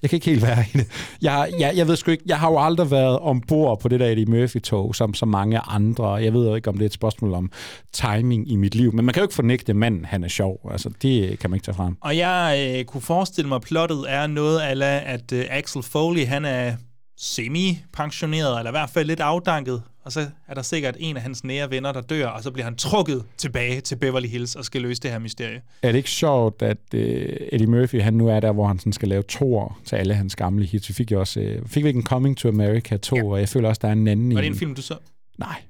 Jeg 0.02 0.10
kan 0.10 0.16
ikke 0.16 0.30
helt 0.30 0.42
være 0.42 0.64
i 0.74 0.78
det. 0.78 0.86
Jeg, 1.22 1.50
jeg, 1.58 1.72
jeg 1.76 1.88
ved 1.88 1.96
sgu 1.96 2.10
ikke, 2.10 2.24
jeg 2.26 2.38
har 2.38 2.50
jo 2.50 2.58
aldrig 2.58 2.90
været 2.90 3.18
ombord 3.18 3.80
på 3.80 3.88
det 3.88 4.00
der 4.00 4.06
Eddie 4.06 4.26
Murphy-tog, 4.26 4.94
som 4.94 5.14
så 5.14 5.26
mange 5.26 5.58
andre. 5.58 6.12
Jeg 6.12 6.32
ved 6.32 6.48
jo 6.48 6.54
ikke, 6.54 6.68
om 6.68 6.74
det 6.74 6.82
er 6.82 6.86
et 6.86 6.92
spørgsmål 6.92 7.34
om 7.34 7.50
timing 7.92 8.50
i 8.50 8.56
mit 8.56 8.74
liv, 8.74 8.94
men 8.94 9.04
man 9.04 9.12
kan 9.12 9.20
jo 9.20 9.24
ikke 9.24 9.34
fornægte 9.34 9.74
manden, 9.74 10.04
han 10.04 10.24
er 10.24 10.28
sjov. 10.28 10.70
Altså, 10.72 10.90
det 11.02 11.38
kan 11.38 11.50
man 11.50 11.56
ikke 11.56 11.64
tage 11.64 11.74
frem. 11.74 11.96
Og 12.00 12.16
jeg 12.16 12.74
øh, 12.78 12.84
kunne 12.84 13.00
forestille 13.00 13.48
mig, 13.48 13.56
at 13.56 13.62
plottet 13.62 14.04
er 14.08 14.26
noget 14.26 14.60
af, 14.60 15.02
at 15.06 15.32
øh, 15.32 15.44
Axel 15.50 15.82
Foley, 15.82 16.26
han 16.26 16.44
er 16.44 16.72
semi-pensioneret, 17.18 18.58
eller 18.58 18.70
i 18.70 18.72
hvert 18.72 18.90
fald 18.90 19.06
lidt 19.06 19.20
afdanket, 19.20 19.82
og 20.04 20.12
så 20.12 20.26
er 20.48 20.54
der 20.54 20.62
sikkert 20.62 20.96
en 20.98 21.16
af 21.16 21.22
hans 21.22 21.44
nære 21.44 21.70
venner, 21.70 21.92
der 21.92 22.00
dør, 22.00 22.26
og 22.26 22.42
så 22.42 22.50
bliver 22.50 22.64
han 22.64 22.76
trukket 22.76 23.24
tilbage 23.36 23.80
til 23.80 23.96
Beverly 23.96 24.26
Hills 24.28 24.56
og 24.56 24.64
skal 24.64 24.82
løse 24.82 25.02
det 25.02 25.10
her 25.10 25.18
mysterie. 25.18 25.62
Er 25.82 25.92
det 25.92 25.98
ikke 25.98 26.10
sjovt, 26.10 26.62
at 26.62 26.78
øh, 26.94 27.36
Eddie 27.52 27.66
Murphy, 27.66 28.00
han 28.02 28.14
nu 28.14 28.28
er 28.28 28.40
der, 28.40 28.52
hvor 28.52 28.66
han 28.66 28.78
sådan 28.78 28.92
skal 28.92 29.08
lave 29.08 29.22
toer 29.22 29.80
til 29.84 29.96
alle 29.96 30.14
hans 30.14 30.36
gamle 30.36 30.66
hits? 30.66 30.88
Vi 30.88 30.94
fik 30.94 31.12
jo 31.12 31.20
også, 31.20 31.40
øh, 31.40 31.66
fik 31.66 31.84
vi 31.84 31.88
ikke 31.88 31.98
en 31.98 32.06
Coming 32.06 32.36
to 32.36 32.48
America 32.48 32.96
2, 32.96 33.16
ja. 33.16 33.24
og 33.24 33.40
jeg 33.40 33.48
føler 33.48 33.68
også, 33.68 33.78
der 33.82 33.88
er 33.88 33.92
en 33.92 34.08
anden 34.08 34.34
Var 34.34 34.40
det 34.40 34.46
en 34.46 34.56
film, 34.56 34.74
du 34.74 34.82
så? 34.82 34.96
Nej. 35.38 35.62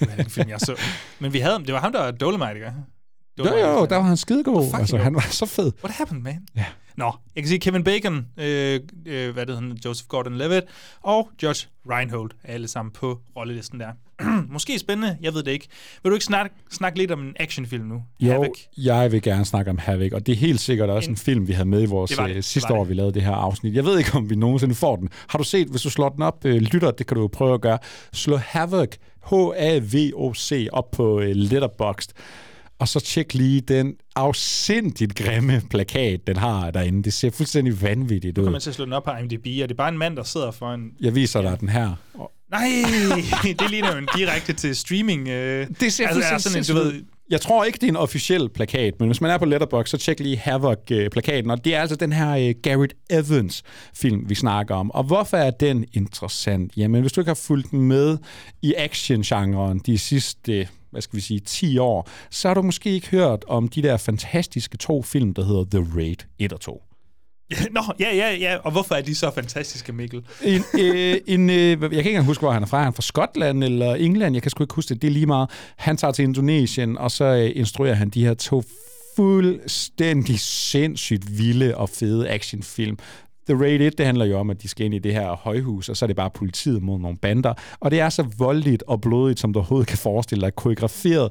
Det 0.00 0.08
var 0.16 0.24
en 0.24 0.30
film, 0.30 0.48
jeg 0.48 0.60
så. 0.60 0.80
Men 1.18 1.32
vi 1.32 1.38
havde, 1.38 1.58
det 1.66 1.74
var 1.74 1.80
ham, 1.80 1.92
der 1.92 2.00
var 2.00 2.10
Dolomite, 2.10 2.54
ikke? 2.54 2.72
Jo, 3.38 3.44
jo, 3.44 3.86
der 3.86 3.96
var 3.96 4.02
han 4.02 4.16
skidegod. 4.16 4.62
Fucking 4.64 4.80
Altså, 4.80 4.96
jo. 4.96 5.02
han 5.02 5.14
var 5.14 5.26
så 5.30 5.46
fed. 5.46 5.72
What 5.84 5.96
happened, 5.96 6.22
man? 6.22 6.46
Ja. 6.56 6.64
Nå, 7.00 7.12
jeg 7.36 7.42
kan 7.42 7.48
sige 7.48 7.58
Kevin 7.58 7.84
Bacon, 7.84 8.26
øh, 8.36 8.80
øh, 9.06 9.32
hvad 9.34 9.46
det 9.46 9.58
hedder, 9.58 9.74
Joseph 9.84 10.06
Gordon-Levitt, 10.14 10.66
og 11.02 11.30
Judge 11.42 11.66
Reinhold 11.90 12.30
er 12.44 12.54
alle 12.54 12.68
sammen 12.68 12.92
på 12.92 13.20
rollelisten 13.36 13.80
der. 13.80 13.88
Måske 14.52 14.78
spændende, 14.78 15.16
jeg 15.20 15.34
ved 15.34 15.42
det 15.42 15.50
ikke. 15.50 15.68
Vil 16.02 16.10
du 16.10 16.14
ikke 16.14 16.24
snakke, 16.24 16.54
snakke 16.70 16.98
lidt 16.98 17.10
om 17.10 17.20
en 17.20 17.36
actionfilm 17.40 17.84
nu? 17.84 18.02
Jo, 18.20 18.32
Havoc. 18.32 18.50
jeg 18.76 19.12
vil 19.12 19.22
gerne 19.22 19.44
snakke 19.44 19.70
om 19.70 19.78
Havoc, 19.78 20.12
og 20.12 20.26
det 20.26 20.32
er 20.32 20.36
helt 20.36 20.60
sikkert 20.60 20.90
også 20.90 21.08
en, 21.08 21.12
En- 21.12 21.16
film, 21.16 21.48
vi 21.48 21.52
havde 21.52 21.68
med 21.68 21.82
i 21.82 21.86
vores 21.86 22.10
Det 22.10 22.18
det, 22.18 22.28
øh, 22.28 22.34
det 22.34 22.44
sidste 22.44 22.68
var 22.68 22.76
år, 22.76 22.80
det. 22.84 22.88
vi 22.88 22.94
lavede 22.94 23.12
det 23.14 23.22
her 23.22 23.32
afsnit. 23.32 23.74
Jeg 23.74 23.84
ved 23.84 23.98
ikke, 23.98 24.14
om 24.14 24.30
vi 24.30 24.34
nogensinde 24.34 24.74
får 24.74 24.96
den. 24.96 25.08
Har 25.28 25.38
du 25.38 25.44
set, 25.44 25.68
hvis 25.68 25.82
du 25.82 25.90
slår 25.90 26.08
den 26.08 26.22
op, 26.22 26.44
øh, 26.44 26.56
lytter, 26.56 26.90
det 26.90 27.06
kan 27.06 27.14
du 27.14 27.20
jo 27.20 27.26
prøve 27.32 27.54
at 27.54 27.60
gøre, 27.60 27.78
slå 28.12 28.36
Havoc, 28.36 28.88
H-A-V-O-C, 29.30 30.68
op 30.72 30.90
på 30.90 31.20
øh, 31.20 31.30
Letterboxd, 31.36 32.10
og 32.80 32.88
så 32.88 33.00
tjek 33.00 33.34
lige 33.34 33.60
den 33.60 33.94
afsindigt 34.16 35.14
grimme 35.14 35.62
plakat, 35.70 36.26
den 36.26 36.36
har 36.36 36.70
derinde. 36.70 37.02
Det 37.02 37.12
ser 37.12 37.30
fuldstændig 37.30 37.82
vanvittigt 37.82 38.36
Nu 38.36 38.40
ud. 38.40 38.46
kommer 38.46 38.52
man 38.52 38.60
til 38.60 38.70
at 38.70 38.74
slå 38.74 38.84
den 38.84 38.92
op 38.92 39.04
på 39.04 39.10
IMDb, 39.10 39.46
og 39.46 39.68
det 39.68 39.70
er 39.70 39.74
bare 39.74 39.88
en 39.88 39.98
mand, 39.98 40.16
der 40.16 40.22
sidder 40.22 40.50
for 40.50 40.74
en... 40.74 40.90
Jeg 41.00 41.14
viser 41.14 41.42
dig 41.42 41.60
den 41.60 41.68
her. 41.68 41.94
Nej, 42.50 42.68
det 43.60 43.70
ligner 43.70 43.92
jo 43.92 43.98
en 43.98 44.08
direkte 44.16 44.52
til 44.52 44.76
streaming. 44.76 45.28
Øh. 45.28 45.66
Det 45.80 45.92
ser 45.92 46.08
altså, 46.08 46.34
er 46.34 46.38
sådan 46.38 46.58
en, 46.58 46.64
du 46.64 46.74
ved, 46.74 47.02
Jeg 47.30 47.40
tror 47.40 47.64
ikke, 47.64 47.76
det 47.76 47.82
er 47.82 47.88
en 47.88 47.96
officiel 47.96 48.48
plakat, 48.48 48.94
men 49.00 49.08
hvis 49.08 49.20
man 49.20 49.30
er 49.30 49.38
på 49.38 49.44
Letterboxd, 49.44 49.90
så 49.90 49.96
tjek 49.96 50.20
lige 50.20 50.36
Havoc-plakaten. 50.36 51.50
Og 51.50 51.64
det 51.64 51.74
er 51.74 51.80
altså 51.80 51.96
den 51.96 52.12
her 52.12 52.48
uh, 52.48 52.54
Garrett 52.62 52.94
Evans-film, 53.10 54.28
vi 54.28 54.34
snakker 54.34 54.74
om. 54.74 54.90
Og 54.90 55.04
hvorfor 55.04 55.36
er 55.36 55.50
den 55.50 55.84
interessant? 55.92 56.72
Jamen, 56.76 57.00
hvis 57.00 57.12
du 57.12 57.20
ikke 57.20 57.28
har 57.30 57.40
fulgt 57.46 57.72
med 57.72 58.18
i 58.62 58.74
action-genren 58.74 59.78
de 59.86 59.98
sidste 59.98 60.68
hvad 60.90 61.02
skal 61.02 61.16
vi 61.16 61.20
sige, 61.20 61.40
10 61.40 61.78
år, 61.78 62.08
så 62.30 62.48
har 62.48 62.54
du 62.54 62.62
måske 62.62 62.90
ikke 62.90 63.08
hørt 63.08 63.44
om 63.48 63.68
de 63.68 63.82
der 63.82 63.96
fantastiske 63.96 64.76
to 64.76 65.02
film, 65.02 65.34
der 65.34 65.44
hedder 65.44 65.64
The 65.64 65.86
Raid 65.96 66.16
1 66.38 66.52
og 66.52 66.60
2. 66.60 66.82
Nå, 67.76 67.80
ja, 68.00 68.16
ja, 68.16 68.36
ja. 68.36 68.56
Og 68.56 68.72
hvorfor 68.72 68.94
er 68.94 69.00
de 69.00 69.14
så 69.14 69.30
fantastiske, 69.34 69.92
Mikkel? 69.92 70.22
En, 70.42 70.62
øh, 70.80 71.16
en, 71.26 71.50
øh, 71.50 71.56
jeg 71.56 71.78
kan 71.78 71.92
ikke 71.92 72.10
engang 72.10 72.26
huske, 72.26 72.40
hvor 72.40 72.50
han 72.50 72.62
er 72.62 72.66
fra. 72.66 72.78
Han 72.78 72.88
er 72.88 72.92
fra 72.92 73.02
Skotland 73.02 73.64
eller 73.64 73.94
England. 73.94 74.34
Jeg 74.34 74.42
kan 74.42 74.50
sgu 74.50 74.64
ikke 74.64 74.74
huske 74.74 74.94
det. 74.94 75.02
Det 75.02 75.08
er 75.08 75.12
lige 75.12 75.26
meget. 75.26 75.50
Han 75.76 75.96
tager 75.96 76.12
til 76.12 76.22
Indonesien, 76.22 76.98
og 76.98 77.10
så 77.10 77.24
øh, 77.24 77.50
instruerer 77.54 77.94
han 77.94 78.10
de 78.10 78.24
her 78.24 78.34
to 78.34 78.62
fuldstændig 79.16 80.40
sindssygt 80.40 81.38
vilde 81.38 81.76
og 81.76 81.88
fede 81.88 82.30
actionfilm. 82.30 82.98
The 83.50 83.62
Raid 83.62 83.80
1, 83.80 83.98
det 83.98 84.06
handler 84.06 84.24
jo 84.24 84.38
om, 84.38 84.50
at 84.50 84.62
de 84.62 84.68
skal 84.68 84.86
ind 84.86 84.94
i 84.94 84.98
det 84.98 85.12
her 85.12 85.36
højhus, 85.36 85.88
og 85.88 85.96
så 85.96 86.04
er 86.04 86.06
det 86.06 86.16
bare 86.16 86.30
politiet 86.30 86.82
mod 86.82 86.98
nogle 87.00 87.16
bander. 87.18 87.54
Og 87.80 87.90
det 87.90 88.00
er 88.00 88.08
så 88.08 88.22
voldeligt 88.38 88.82
og 88.86 89.00
blodigt, 89.00 89.40
som 89.40 89.52
du 89.52 89.58
overhovedet 89.58 89.88
kan 89.88 89.98
forestille 89.98 90.42
dig, 90.44 90.54
koreograferet. 90.54 91.30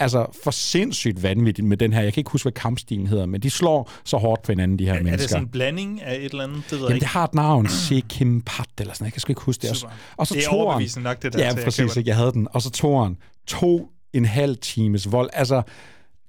Altså 0.00 0.26
for 0.44 0.50
sindssygt 0.50 1.22
vanvittigt 1.22 1.66
med 1.66 1.76
den 1.76 1.92
her. 1.92 2.02
Jeg 2.02 2.12
kan 2.12 2.20
ikke 2.20 2.30
huske, 2.30 2.44
hvad 2.44 2.52
kampstilen 2.52 3.06
hedder, 3.06 3.26
men 3.26 3.40
de 3.40 3.50
slår 3.50 3.90
så 4.04 4.16
hårdt 4.16 4.42
på 4.42 4.52
hinanden, 4.52 4.78
de 4.78 4.84
her 4.84 4.92
Er 4.92 4.96
mennesker. 4.96 5.16
det 5.18 5.30
sådan 5.30 5.44
en 5.44 5.48
blanding 5.50 6.02
af 6.02 6.14
et 6.16 6.24
eller 6.24 6.44
andet? 6.44 6.56
Det 6.64 6.72
ved 6.72 6.78
jeg 6.78 6.82
Jamen, 6.82 6.88
det 6.90 6.94
ikke. 6.96 7.06
har 7.06 7.24
et 7.24 7.34
navn, 7.34 7.68
Sekim 7.68 8.42
Pat, 8.46 8.66
eller 8.78 8.94
sådan. 8.94 9.04
Jeg 9.04 9.12
kan 9.12 9.20
sgu 9.20 9.30
ikke 9.30 9.40
huske 9.42 9.68
det. 9.68 9.76
Super. 9.76 9.92
Og 10.16 10.26
så 10.26 10.34
Det 10.34 10.44
er 10.44 10.48
overbevisende 10.50 11.04
nok, 11.04 11.22
det 11.22 11.32
der, 11.32 11.38
Ja, 11.44 11.50
så 11.50 11.56
jeg 11.56 11.64
præcis. 11.64 11.92
den. 11.92 12.00
Ikke? 12.00 12.08
Jeg 12.08 12.16
havde 12.16 12.32
den. 12.32 12.48
Og 12.50 12.62
så 12.62 12.70
toeren. 12.70 13.16
To 13.46 13.88
en 14.12 14.24
halv 14.24 14.56
times 14.56 15.12
vold. 15.12 15.30
Altså, 15.32 15.62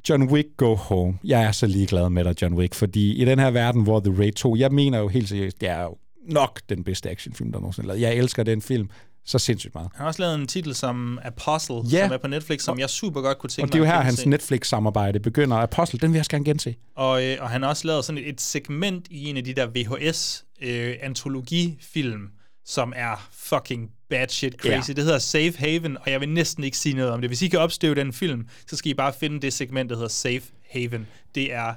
John 0.10 0.24
Wick, 0.24 0.48
go 0.58 0.76
home. 0.76 1.18
Jeg 1.24 1.44
er 1.44 1.52
så 1.52 1.68
ligeglad 1.68 2.10
med 2.10 2.24
dig, 2.24 2.42
John 2.42 2.54
Wick, 2.54 2.74
fordi 2.76 3.22
i 3.22 3.26
den 3.26 3.40
her 3.40 3.52
verden, 3.52 3.84
hvor 3.84 4.00
The 4.00 4.16
Raid 4.20 4.32
2, 4.34 4.56
jeg 4.56 4.72
mener 4.72 5.00
jo 5.00 5.08
helt 5.08 5.30
seriøst, 5.30 5.62
det 5.62 5.70
er 5.70 5.84
jo 5.84 5.96
nok 6.30 6.62
den 6.70 6.84
bedste 6.84 7.10
actionfilm, 7.10 7.52
der 7.52 7.60
nogensinde 7.60 7.86
er 7.90 7.94
lavet. 7.94 8.02
Jeg 8.02 8.16
elsker 8.16 8.44
den 8.44 8.62
film 8.62 8.90
så 9.26 9.40
sindssygt 9.40 9.74
meget. 9.76 9.90
Han 9.96 10.02
har 10.02 10.08
også 10.08 10.22
lavet 10.22 10.36
en 10.36 10.48
titel 10.48 10.76
som 10.76 11.20
Apostle, 11.24 11.76
Ja. 11.92 12.06
som 12.06 12.14
er 12.14 12.18
på 12.18 12.28
Netflix, 12.28 12.62
som 12.62 12.80
jeg 12.80 12.90
super 12.90 13.22
godt 13.22 13.38
kunne 13.38 13.50
tænke 13.50 13.70
Og 13.70 13.74
det 13.74 13.76
er 13.76 13.80
jo 13.80 13.86
mig 13.86 13.94
her, 13.94 14.02
hans. 14.02 14.26
Netflix-samarbejde 14.26 15.20
begynder. 15.20 15.58
Apostle, 15.58 16.00
den 16.00 16.10
vil 16.10 16.16
jeg 16.16 16.22
også 16.22 16.32
gerne 16.32 16.46
gense. 16.46 16.76
Og, 16.96 17.26
øh, 17.26 17.38
og 17.42 17.50
han 17.50 17.62
har 17.62 17.70
også 17.70 17.88
lavet 17.88 18.06
sådan 18.06 18.22
et, 18.22 18.30
et 18.30 18.42
segment 18.42 19.08
i 19.12 19.30
en 19.30 19.38
af 19.38 19.44
de 19.44 19.54
der 19.54 19.68
VHS-antologifilm, 19.68 22.22
som 22.70 22.94
er 22.96 23.28
fucking 23.32 23.92
bad 24.10 24.28
shit 24.28 24.54
crazy. 24.54 24.90
Ja. 24.90 24.94
Det 24.94 25.04
hedder 25.04 25.20
Safe 25.20 25.54
Haven, 25.58 25.98
og 25.98 26.12
jeg 26.12 26.20
vil 26.20 26.30
næsten 26.30 26.64
ikke 26.64 26.78
sige 26.78 26.96
noget 26.96 27.12
om 27.12 27.22
det. 27.22 27.30
Hvis 27.30 27.42
I 27.42 27.48
kan 27.48 27.60
opstøve 27.60 27.96
den 27.96 28.14
film, 28.14 28.48
så 28.68 28.76
skal 28.76 28.92
I 28.92 28.94
bare 28.94 29.14
finde 29.20 29.40
det 29.40 29.54
segment, 29.54 29.90
der 29.90 29.96
hedder 29.96 30.10
Safe 30.10 30.42
Haven. 30.70 31.08
Det 31.36 31.54
er 31.54 31.74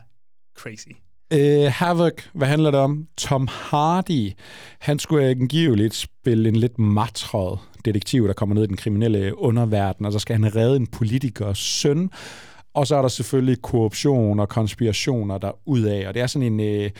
crazy. 0.56 0.88
Uh, 1.34 1.72
Havoc, 1.72 2.12
hvad 2.32 2.48
handler 2.48 2.70
det 2.70 2.80
om? 2.80 3.06
Tom 3.16 3.48
Hardy, 3.50 4.30
han 4.78 4.98
skulle 4.98 5.26
angiveligt 5.26 5.94
spille 5.94 6.48
en 6.48 6.56
lidt 6.56 6.78
matret 6.78 7.58
detektiv, 7.84 8.26
der 8.26 8.32
kommer 8.32 8.54
ned 8.54 8.64
i 8.64 8.66
den 8.66 8.76
kriminelle 8.76 9.38
underverden, 9.38 10.06
og 10.06 10.12
så 10.12 10.18
skal 10.18 10.36
han 10.36 10.56
redde 10.56 10.76
en 10.76 10.86
politikers 10.86 11.58
søn. 11.58 12.10
Og 12.74 12.86
så 12.86 12.96
er 12.96 13.02
der 13.02 13.08
selvfølgelig 13.08 13.62
korruption 13.62 14.40
og 14.40 14.48
konspirationer 14.48 15.38
der 15.38 15.68
ud 15.68 15.82
af, 15.82 16.08
og 16.08 16.14
det 16.14 16.22
er 16.22 16.26
sådan 16.26 16.60
en... 16.60 16.84
Uh, 16.84 16.90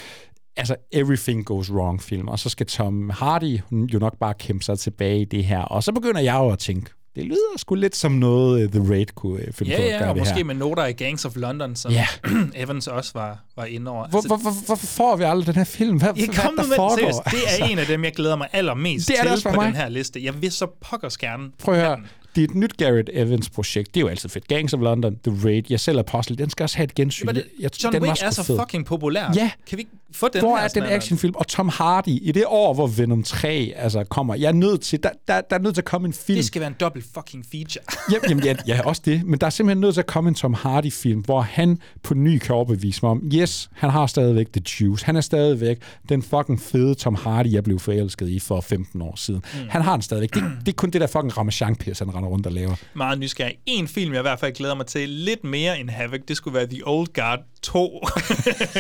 altså, 0.57 0.77
everything 0.93 1.45
goes 1.45 1.71
wrong 1.73 2.03
film. 2.03 2.29
Og 2.29 2.39
så 2.39 2.49
skal 2.49 2.67
Tom 2.67 3.11
Hardy 3.11 3.59
jo 3.73 3.99
nok 3.99 4.19
bare 4.21 4.35
kæmpe 4.39 4.65
sig 4.65 4.79
tilbage 4.79 5.21
i 5.21 5.25
det 5.25 5.45
her. 5.45 5.61
Og 5.61 5.83
så 5.83 5.93
begynder 5.93 6.21
jeg 6.21 6.35
jo 6.35 6.49
at 6.51 6.59
tænke, 6.59 6.91
det 7.15 7.25
lyder 7.25 7.57
sgu 7.57 7.75
lidt 7.75 7.97
som 7.97 8.13
noget, 8.13 8.65
uh, 8.67 8.73
The 8.73 8.91
Raid 8.93 9.07
kunne 9.15 9.49
uh, 9.49 9.55
finde 9.55 9.73
Ja, 9.73 9.79
på 9.79 9.83
at 9.83 9.89
ja, 9.91 9.99
gøre 9.99 10.09
og 10.09 10.15
det 10.15 10.21
måske 10.21 10.35
her. 10.37 10.45
med 10.45 10.55
noter 10.55 10.87
i 10.87 10.93
Gangs 10.93 11.25
of 11.25 11.37
London, 11.37 11.77
som 11.77 11.93
Ja. 11.93 12.07
Evans 12.63 12.87
også 12.89 13.11
var, 13.15 13.39
var 13.57 13.65
inde 13.65 13.91
over. 13.91 14.09
Hvor, 14.09 14.21
hvor, 14.27 14.37
hvor, 14.37 14.53
hvorfor 14.67 14.87
får 14.87 15.17
vi 15.17 15.25
aldrig 15.25 15.47
den 15.47 15.55
her 15.57 15.65
film? 15.65 15.99
Hvad, 15.99 16.09
hvad 16.15 16.27
kom 16.37 16.55
nu 16.55 16.63
der 16.63 16.69
med 16.69 16.77
foregår? 16.77 16.97
seriøst. 16.97 17.19
Det 17.25 17.33
er 17.47 17.49
Altså. 17.49 17.65
en 17.73 17.79
af 17.79 17.87
dem, 17.87 18.05
jeg 18.05 18.13
glæder 18.13 18.37
mig 18.37 18.49
allermest 18.53 19.09
Det 19.09 19.15
er 19.19 19.23
det 19.23 19.27
til 19.29 19.33
også 19.33 19.43
for 19.43 19.51
på 19.51 19.57
mig. 19.57 19.67
den 19.67 19.77
her 19.77 19.89
liste. 19.89 20.25
Jeg 20.25 20.43
vil 20.43 20.53
så 20.53 20.67
pokkers 20.81 21.19
gerne 21.19 21.51
Prøv 21.59 21.75
at 21.75 21.81
høre, 21.81 21.97
den. 21.97 22.07
Det 22.35 22.41
er 22.41 22.49
et 22.49 22.55
nyt 22.55 22.77
Garrett 22.77 23.11
Evans-projekt. 23.13 23.95
Det 23.95 24.01
er 24.01 24.01
jo 24.01 24.09
altid 24.09 24.29
fedt. 24.29 24.49
Gangs 24.49 24.75
of 24.75 24.81
London, 24.81 25.17
The 25.25 25.49
Raid, 25.49 25.63
jeg 25.71 25.81
selv 25.81 25.99
Apostle, 25.99 26.37
den 26.37 26.51
skal 26.51 26.65
også 26.65 26.77
have 26.77 26.85
et 26.85 26.95
gensyn. 26.95 27.27
Men 27.27 27.35
det, 27.35 27.45
jeg, 27.61 27.71
John 27.85 27.95
den 27.95 28.03
Wick 28.03 28.23
er 28.23 28.31
så 28.31 28.43
fed. 28.43 28.59
fucking 28.59 28.87
populær. 28.87 29.33
Ja. 29.37 29.51
Kan 29.67 29.79
vi 29.79 29.81
ikke 29.81 29.91
få 30.13 30.29
den 30.33 30.41
Hvor 30.41 30.57
her? 30.57 30.65
er 30.65 30.69
den 30.69 30.83
actionfilm? 30.83 31.35
Og 31.37 31.47
Tom 31.47 31.69
Hardy, 31.69 32.09
i 32.09 32.33
det 32.33 32.45
år, 32.47 32.75
hvor 32.75 32.87
Venom 32.87 33.23
3 33.23 33.73
altså, 33.77 34.05
kommer, 34.05 34.35
jeg 34.35 34.49
er 34.49 34.53
nødt 34.53 34.81
til, 34.81 35.03
der, 35.03 35.11
der, 35.29 35.41
der 35.41 35.57
er 35.57 35.61
nødt 35.61 35.75
til 35.75 35.81
at 35.81 35.85
komme 35.85 36.07
en 36.07 36.13
film. 36.13 36.37
Det 36.37 36.45
skal 36.45 36.61
være 36.61 36.69
en 36.71 36.77
dobbelt 36.81 37.05
fucking 37.15 37.45
feature. 37.51 37.85
Jamen, 38.13 38.29
jamen 38.29 38.45
ja, 38.45 38.77
ja, 38.77 38.83
også 38.83 39.03
det. 39.05 39.25
Men 39.25 39.41
der 39.41 39.47
er 39.47 39.51
simpelthen 39.51 39.81
nødt 39.81 39.95
til 39.95 40.01
at 40.01 40.07
komme 40.07 40.29
en 40.29 40.35
Tom 40.35 40.55
Hardy-film, 40.55 41.21
hvor 41.21 41.41
han 41.41 41.79
på 42.03 42.15
ny 42.15 42.39
kan 42.39 42.55
overbevise 42.55 43.01
mig 43.03 43.11
om, 43.11 43.23
yes, 43.35 43.71
han 43.73 43.91
har 43.91 44.07
stadigvæk 44.07 44.53
The 44.53 44.63
Juice. 44.81 45.07
Han 45.07 45.17
er 45.17 45.21
stadigvæk 45.21 45.79
den 46.09 46.23
fucking 46.23 46.61
fede 46.61 46.95
Tom 46.95 47.15
Hardy, 47.15 47.53
jeg 47.53 47.65
blev 47.65 47.79
forelsket 47.79 48.29
i 48.29 48.39
for 48.39 48.61
15 48.61 49.03
år 49.03 49.17
siden. 49.17 49.43
Mm. 49.55 49.69
Han 49.69 49.83
har 49.83 49.93
den 49.93 50.03
stadigvæk. 50.03 50.35
Det, 50.35 50.43
det 50.61 50.69
er 50.69 50.77
kun 50.77 50.91
det 50.91 51.01
der 51.01 51.07
fucking 51.07 51.39
ramachan 51.39 51.77
han 52.22 52.22
render 52.23 52.29
rundt 52.33 52.47
og 52.47 52.53
laver. 52.53 52.75
Meget 52.95 53.19
nysgerrig. 53.19 53.55
En 53.67 53.89
film, 53.89 54.13
jeg 54.13 54.21
i 54.21 54.23
hvert 54.23 54.41
fald 54.41 54.53
glæder 54.53 54.75
mig 54.75 54.87
til 54.87 55.09
lidt 55.09 55.45
mere 55.45 55.81
end 55.81 55.91
Havoc, 55.91 56.21
det 56.29 56.37
skulle 56.37 56.55
være 56.55 56.67
The 56.67 56.81
Old 56.87 57.07
Guard 57.15 57.39
2. 57.63 58.01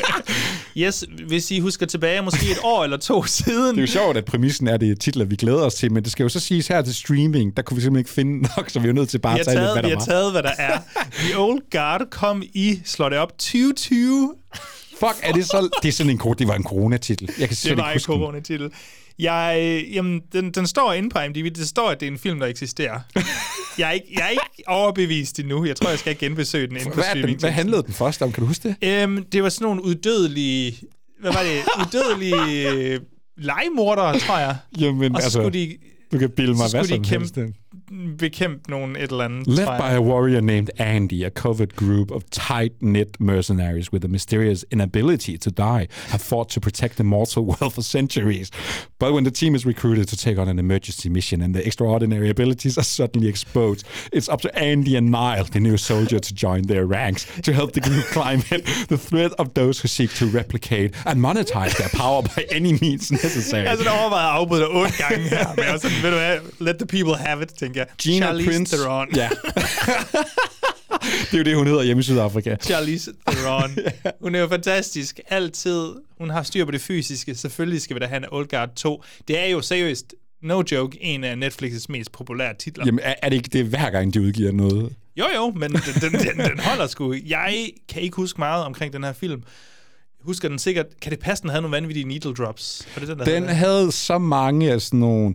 yes, 0.76 1.04
hvis 1.26 1.50
I 1.50 1.58
husker 1.60 1.86
tilbage, 1.86 2.22
måske 2.22 2.50
et 2.50 2.58
år 2.64 2.84
eller 2.84 2.96
to 2.96 3.24
siden. 3.24 3.70
Det 3.70 3.76
er 3.78 3.82
jo 3.82 3.86
sjovt, 3.86 4.16
at 4.16 4.24
præmissen 4.24 4.68
er 4.68 4.76
det 4.76 5.00
titler, 5.00 5.24
vi 5.24 5.36
glæder 5.36 5.64
os 5.66 5.74
til, 5.74 5.92
men 5.92 6.02
det 6.02 6.12
skal 6.12 6.22
jo 6.22 6.28
så 6.28 6.40
siges 6.40 6.68
her 6.68 6.82
til 6.82 6.94
streaming, 6.94 7.56
der 7.56 7.62
kunne 7.62 7.74
vi 7.76 7.80
simpelthen 7.82 7.98
ikke 8.00 8.10
finde 8.10 8.48
nok, 8.56 8.70
så 8.70 8.80
vi 8.80 8.88
er 8.88 8.92
nødt 8.92 9.08
til 9.08 9.18
bare 9.18 9.34
Vi 9.34 9.40
at 9.40 9.46
har 9.46 9.52
tage 9.54 9.64
lidt, 9.64 9.68
taget, 9.68 9.74
hvad 9.74 9.82
vi 9.82 9.88
der 9.90 9.98
har 9.98 10.06
var. 10.06 10.12
taget, 10.12 10.32
hvad 10.32 10.42
der 10.42 10.52
er. 10.58 10.78
The 11.14 11.38
Old 11.38 11.60
Guard 11.70 12.00
kom 12.10 12.42
i, 12.54 12.80
slår 12.84 13.08
det 13.08 13.18
op, 13.18 13.38
2020. 13.38 14.34
Fuck, 14.98 15.14
er 15.22 15.32
det 15.32 15.44
så... 15.46 15.68
Det 15.82 15.88
er 15.88 15.92
sådan 15.92 16.10
en 16.10 16.34
det 16.38 16.48
var 16.48 16.54
en 16.54 16.62
coronatitel. 16.64 17.30
Jeg 17.38 17.48
kan 17.48 17.56
slet 17.56 17.70
Det 17.70 17.78
var 17.84 17.90
ikke 17.92 17.98
en 18.00 18.04
coronatitel. 18.04 18.70
Jeg, 19.18 19.58
øh, 19.60 19.94
jamen, 19.94 20.20
den, 20.32 20.50
den 20.50 20.66
står 20.66 20.92
inde 20.92 21.08
på 21.10 21.18
IMDb. 21.18 21.56
Det 21.56 21.68
står, 21.68 21.90
at 21.90 22.00
det 22.00 22.06
er 22.06 22.10
en 22.10 22.18
film, 22.18 22.40
der 22.40 22.46
eksisterer. 22.46 23.00
jeg, 23.78 23.88
er 23.88 23.92
ikke, 23.92 24.06
jeg 24.10 24.24
er 24.24 24.28
ikke 24.28 24.62
overbevist 24.66 25.38
endnu. 25.38 25.64
Jeg 25.64 25.76
tror, 25.76 25.88
jeg 25.88 25.98
skal 25.98 26.18
genbesøge 26.18 26.66
den 26.66 26.76
inde 26.76 26.90
på 26.90 26.94
Hvad, 26.94 27.22
den, 27.22 27.36
hvad 27.40 27.50
handlede 27.50 27.82
den 27.82 27.94
først 27.94 28.22
om? 28.22 28.32
Kan 28.32 28.40
du 28.40 28.46
huske 28.46 28.68
det? 28.68 29.02
Øhm, 29.02 29.24
det 29.24 29.42
var 29.42 29.48
sådan 29.48 29.64
nogle 29.64 29.84
udødelige... 29.84 30.76
Hvad 31.20 31.32
var 31.32 31.42
det? 31.42 31.62
Udødelige 31.86 32.70
øh, 32.70 33.00
legemordere, 33.36 34.18
tror 34.18 34.38
jeg. 34.38 34.56
Jamen, 34.78 35.14
Og 35.14 35.20
så 35.22 35.26
altså, 35.26 35.38
skulle 35.38 35.58
de 35.60 35.76
du 36.12 36.18
kan 36.18 36.30
bilde 36.30 36.50
mig 36.50 36.70
hvad 36.70 36.84
skulle 36.84 37.04
de 37.04 37.08
som 37.08 37.20
helst. 37.20 37.38
Kæmpe- 37.92 38.16
bekæmpe 38.18 38.70
nogen 38.70 38.96
et 38.96 39.02
eller 39.02 39.24
andet, 39.24 39.46
Led 39.46 39.66
by 39.66 39.94
a 39.96 40.00
warrior 40.00 40.40
named 40.40 40.68
Andy, 40.78 41.24
a 41.24 41.30
covert 41.30 41.76
group 41.76 42.10
of 42.10 42.22
tight-knit 42.30 43.20
mercenaries 43.20 43.92
with 43.92 44.04
a 44.04 44.08
mysterious 44.08 44.64
inability 44.70 45.36
to 45.38 45.50
die 45.50 45.86
have 46.08 46.20
fought 46.20 46.48
to 46.50 46.60
protect 46.60 46.94
the 46.96 47.04
mortal 47.04 47.42
world 47.50 47.72
for 47.72 47.82
centuries. 47.82 48.50
But 48.98 49.12
when 49.14 49.24
the 49.24 49.30
team 49.30 49.54
is 49.54 49.66
recruited 49.66 50.08
to 50.08 50.16
take 50.16 50.38
on 50.42 50.48
an 50.48 50.58
emergency 50.58 51.08
mission 51.08 51.42
and 51.42 51.54
their 51.54 51.66
extraordinary 51.66 52.30
abilities 52.30 52.78
are 52.78 52.84
suddenly 52.98 53.28
exposed, 53.28 53.84
it's 54.12 54.28
up 54.28 54.40
to 54.42 54.50
Andy 54.70 54.96
and 54.96 55.10
Nile, 55.10 55.44
the 55.44 55.60
new 55.60 55.76
soldier, 55.76 56.18
to 56.18 56.34
join 56.34 56.62
their 56.62 56.84
ranks 56.86 57.26
to 57.42 57.52
help 57.52 57.72
the 57.72 57.80
group 57.80 58.04
climb 58.18 58.40
it, 58.50 58.62
the 58.88 58.98
threat 58.98 59.32
of 59.38 59.46
those 59.54 59.80
who 59.82 59.88
seek 59.88 60.10
to 60.14 60.26
replicate 60.26 60.90
and 61.06 61.16
monetize 61.20 61.72
their 61.80 61.90
power 62.02 62.22
by 62.22 62.42
any 62.50 62.72
means 62.82 63.10
necessary. 63.10 63.62
Jeg 63.62 63.70
har 63.70 63.76
sådan 63.76 63.92
overvejet 64.00 64.28
at 64.28 64.34
afbryde 64.38 64.60
dig 64.60 64.68
otte 64.70 64.94
gange 64.98 65.28
her, 65.28 65.46
men 65.56 65.64
jeg 65.64 65.72
var 65.72 65.78
sådan, 65.78 66.02
ved 66.02 66.10
du 66.10 66.16
hvad, 66.16 66.38
let 66.60 66.76
the 66.78 66.86
people 66.86 67.16
have 67.26 67.42
it, 67.42 67.48
tænker 67.58 67.81
jeg. 67.82 67.96
Gina 67.98 68.26
Charlize 68.26 68.50
Prince. 68.50 68.76
Theron. 68.76 69.08
Ja. 69.16 69.28
det 71.30 71.34
er 71.34 71.38
jo 71.38 71.44
det, 71.44 71.56
hun 71.56 71.66
hedder 71.66 71.82
hjemme 71.82 72.00
i 72.00 72.02
Sydafrika. 72.04 72.56
Charlize 72.62 73.12
Theron. 73.30 73.70
Hun 74.22 74.34
er 74.34 74.40
jo 74.40 74.48
fantastisk. 74.48 75.20
Altid. 75.28 75.92
Hun 76.18 76.30
har 76.30 76.42
styr 76.42 76.64
på 76.64 76.70
det 76.70 76.80
fysiske. 76.80 77.34
Selvfølgelig 77.34 77.82
skal 77.82 77.94
vi 77.94 78.00
da 78.00 78.06
have 78.06 78.16
en 78.16 78.24
Old 78.32 78.48
Guard 78.48 78.74
2. 78.76 79.02
Det 79.28 79.38
er 79.38 79.46
jo 79.46 79.60
seriøst, 79.60 80.14
no 80.42 80.62
joke, 80.72 81.02
en 81.02 81.24
af 81.24 81.36
Netflix's 81.48 81.84
mest 81.88 82.12
populære 82.12 82.54
titler. 82.58 82.86
Jamen, 82.86 83.00
er, 83.02 83.14
er 83.22 83.28
det 83.28 83.36
ikke 83.36 83.48
det 83.52 83.64
hver 83.64 83.90
gang, 83.90 84.14
de 84.14 84.20
udgiver 84.20 84.52
noget? 84.52 84.92
Jo, 85.16 85.24
jo, 85.36 85.50
men 85.50 85.72
den, 85.72 85.80
den, 86.00 86.12
den, 86.12 86.38
den 86.50 86.58
holder 86.58 86.86
sgu. 86.86 87.14
Jeg 87.26 87.70
kan 87.88 88.02
ikke 88.02 88.16
huske 88.16 88.38
meget 88.38 88.64
omkring 88.64 88.92
den 88.92 89.04
her 89.04 89.12
film. 89.12 89.42
husker 90.20 90.48
den 90.48 90.58
sikkert. 90.58 90.86
Kan 91.02 91.10
det 91.12 91.20
passe, 91.20 91.42
den 91.42 91.50
havde 91.50 91.62
nogle 91.62 91.76
vanvittige 91.76 92.08
needle 92.08 92.34
drops? 92.34 92.88
Var 92.94 93.00
det 93.00 93.08
den, 93.08 93.18
der 93.18 93.24
Den 93.24 93.42
havde 93.42 93.56
havde 93.56 93.92
så 93.92 94.18
mange 94.18 94.72
af 94.72 94.80
sådan 94.80 95.00
nogle 95.00 95.34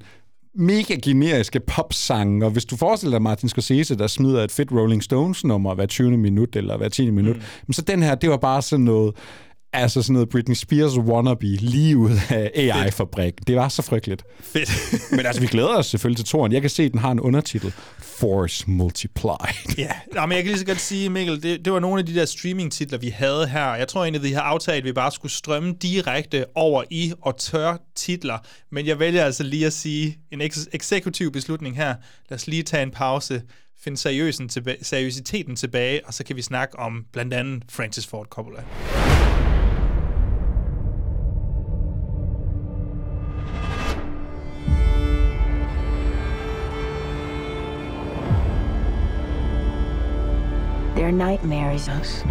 mega 0.58 0.96
generiske 1.04 1.60
popsange, 1.60 2.46
og 2.46 2.52
hvis 2.52 2.66
du 2.66 2.78
forestiller 2.78 3.18
dig 3.18 3.22
Martin 3.22 3.50
Scorsese, 3.50 3.96
der 3.96 4.08
smider 4.08 4.44
et 4.44 4.52
fedt 4.52 4.72
Rolling 4.72 5.04
Stones 5.04 5.44
nummer 5.44 5.76
hver 5.76 5.86
20. 5.86 6.18
minut 6.18 6.56
eller 6.56 6.78
hver 6.78 6.90
10. 6.90 7.10
minut, 7.10 7.36
mm. 7.68 7.74
så 7.74 7.82
den 7.82 8.04
her, 8.04 8.16
det 8.16 8.30
var 8.30 8.38
bare 8.38 8.62
sådan 8.62 8.86
noget, 8.86 9.16
altså 9.78 10.02
sådan 10.02 10.14
noget 10.14 10.30
Britney 10.30 10.56
Spears 10.56 10.98
wannabe 10.98 11.46
lige 11.46 11.98
ud 11.98 12.12
af 12.30 12.52
AI-fabrik. 12.56 13.34
Det 13.48 13.56
var 13.56 13.70
så 13.70 13.82
frygteligt. 13.82 14.24
Fedt. 14.42 14.70
Men 15.18 15.26
altså, 15.26 15.42
vi 15.42 15.48
glæder 15.48 15.78
os 15.78 15.86
selvfølgelig 15.86 16.18
til 16.18 16.26
toren. 16.26 16.52
Jeg 16.52 16.62
kan 16.62 16.70
se, 16.70 16.84
at 16.84 16.92
den 16.92 17.00
har 17.00 17.12
en 17.12 17.20
undertitel. 17.20 17.74
Force 18.00 18.64
Multiplied. 18.70 19.76
Ja, 19.78 19.90
Nå, 20.14 20.26
men 20.26 20.36
jeg 20.36 20.44
kan 20.44 20.52
lige 20.52 20.60
så 20.60 20.66
godt 20.66 20.80
sige, 20.82 21.10
Mikkel, 21.10 21.44
det, 21.44 21.66
det 21.66 21.74
var 21.74 21.80
nogle 21.80 22.00
af 22.00 22.06
de 22.06 22.16
der 22.16 22.26
streaming-titler, 22.26 22.98
vi 22.98 23.10
havde 23.10 23.48
her. 23.48 23.76
Jeg 23.76 23.88
tror 23.88 24.04
egentlig, 24.04 24.24
vi 24.24 24.32
har 24.32 24.42
aftalt, 24.42 24.78
at 24.78 24.84
vi 24.84 24.94
bare 24.94 25.12
skulle 25.12 25.32
strømme 25.32 25.76
direkte 25.82 26.46
over 26.56 26.84
i 26.90 27.14
og 27.22 27.38
tør 27.40 27.78
titler. 27.96 28.38
Men 28.72 28.86
jeg 28.88 29.00
vælger 29.00 29.26
altså 29.26 29.44
lige 29.44 29.66
at 29.66 29.74
sige 29.74 30.18
en 30.32 30.42
eks- 30.42 30.66
eksekutiv 30.74 31.32
beslutning 31.32 31.76
her. 31.76 31.96
Lad 32.30 32.36
os 32.36 32.48
lige 32.48 32.64
tage 32.64 32.84
en 32.84 32.92
pause, 32.92 33.42
finde 33.84 33.98
seriøsen 33.98 34.50
tilba- 34.58 34.84
seriøsiteten 34.84 35.56
tilbage, 35.56 36.08
og 36.08 36.14
så 36.14 36.24
kan 36.24 36.36
vi 36.36 36.42
snakke 36.42 36.80
om 36.80 37.06
blandt 37.14 37.34
andet 37.34 37.64
Francis 37.70 38.08
Ford 38.08 38.26
Coppola. 38.30 38.60
They're 51.08 51.28
nightmares. 51.30 51.88
Us. 51.88 52.24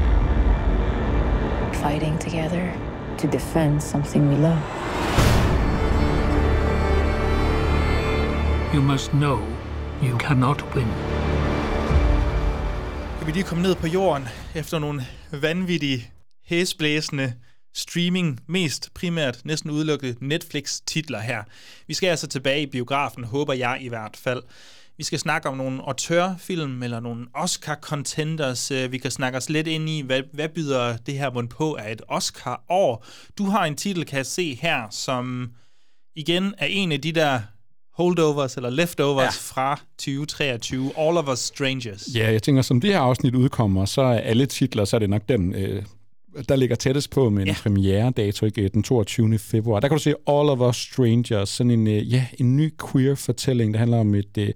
Fighting 1.82 2.18
together 2.18 2.72
to 3.18 3.26
defend 3.26 3.82
something 3.82 4.28
we 4.28 4.36
love. 4.36 4.62
You 8.74 8.82
must 8.82 9.10
know 9.10 9.38
you 10.02 10.18
cannot 10.18 10.74
win. 10.74 10.88
Kan 13.18 13.26
vi 13.26 13.32
lige 13.32 13.44
komme 13.44 13.62
ned 13.62 13.74
på 13.74 13.86
jorden 13.86 14.28
efter 14.54 14.78
nogle 14.78 15.02
vanvittige, 15.32 16.10
hæsblæsende 16.46 17.32
streaming, 17.74 18.40
mest 18.46 18.90
primært 18.94 19.40
næsten 19.44 19.70
udelukket 19.70 20.16
Netflix-titler 20.20 21.20
her. 21.20 21.42
Vi 21.86 21.94
skal 21.94 22.08
altså 22.08 22.26
tilbage 22.26 22.62
i 22.62 22.66
biografen, 22.66 23.24
håber 23.24 23.52
jeg 23.52 23.78
i 23.80 23.88
hvert 23.88 24.16
fald. 24.16 24.42
Vi 24.98 25.04
skal 25.04 25.18
snakke 25.18 25.48
om 25.48 25.56
nogle 25.56 25.82
autørfilm 25.82 26.82
eller 26.82 27.00
nogle 27.00 27.26
Oscar-contenders. 27.34 28.70
Øh, 28.70 28.92
Vi 28.92 28.98
kan 28.98 29.10
snakke 29.10 29.38
os 29.38 29.50
lidt 29.50 29.66
ind 29.66 29.88
i, 29.88 30.00
hvad, 30.00 30.22
hvad 30.32 30.48
byder 30.48 30.96
det 30.96 31.18
her 31.18 31.30
mund 31.30 31.48
på 31.48 31.74
af 31.74 31.92
et 31.92 32.02
Oscar-år. 32.08 33.04
Du 33.38 33.44
har 33.44 33.64
en 33.64 33.76
titel, 33.76 34.04
kan 34.04 34.16
jeg 34.16 34.26
se 34.26 34.54
her, 34.54 34.86
som 34.90 35.50
igen 36.16 36.54
er 36.58 36.66
en 36.66 36.92
af 36.92 37.00
de 37.00 37.12
der 37.12 37.40
holdovers 37.96 38.56
eller 38.56 38.70
leftovers 38.70 39.24
ja. 39.24 39.62
fra 39.62 39.80
2023. 39.98 40.92
All 40.98 41.16
of 41.16 41.28
Us 41.28 41.38
Strangers. 41.38 42.08
Ja, 42.14 42.32
jeg 42.32 42.42
tænker, 42.42 42.62
som 42.62 42.80
det 42.80 42.90
her 42.90 43.00
afsnit 43.00 43.34
udkommer, 43.34 43.84
så 43.84 44.02
er 44.02 44.18
alle 44.18 44.46
titler, 44.46 44.84
så 44.84 44.96
er 44.96 44.98
det 44.98 45.10
nok 45.10 45.22
den, 45.28 45.54
øh, 45.54 45.82
der 46.48 46.56
ligger 46.56 46.76
tættest 46.76 47.10
på 47.10 47.30
med 47.30 47.42
en 47.42 47.48
Ja. 47.48 47.54
premiere-dato, 47.62 48.46
ikke? 48.46 48.68
den 48.68 48.82
22. 48.82 49.38
februar. 49.38 49.80
Der 49.80 49.88
kan 49.88 49.96
du 49.96 50.02
se 50.02 50.10
All 50.10 50.48
of 50.48 50.60
Us 50.60 50.76
Strangers, 50.76 51.48
sådan 51.48 51.70
en, 51.70 51.86
øh, 51.86 52.12
ja, 52.12 52.26
en 52.38 52.56
ny 52.56 52.72
queer-fortælling, 52.92 53.72
der 53.74 53.78
handler 53.78 53.98
om 53.98 54.14
et, 54.14 54.38
øh, 54.38 54.48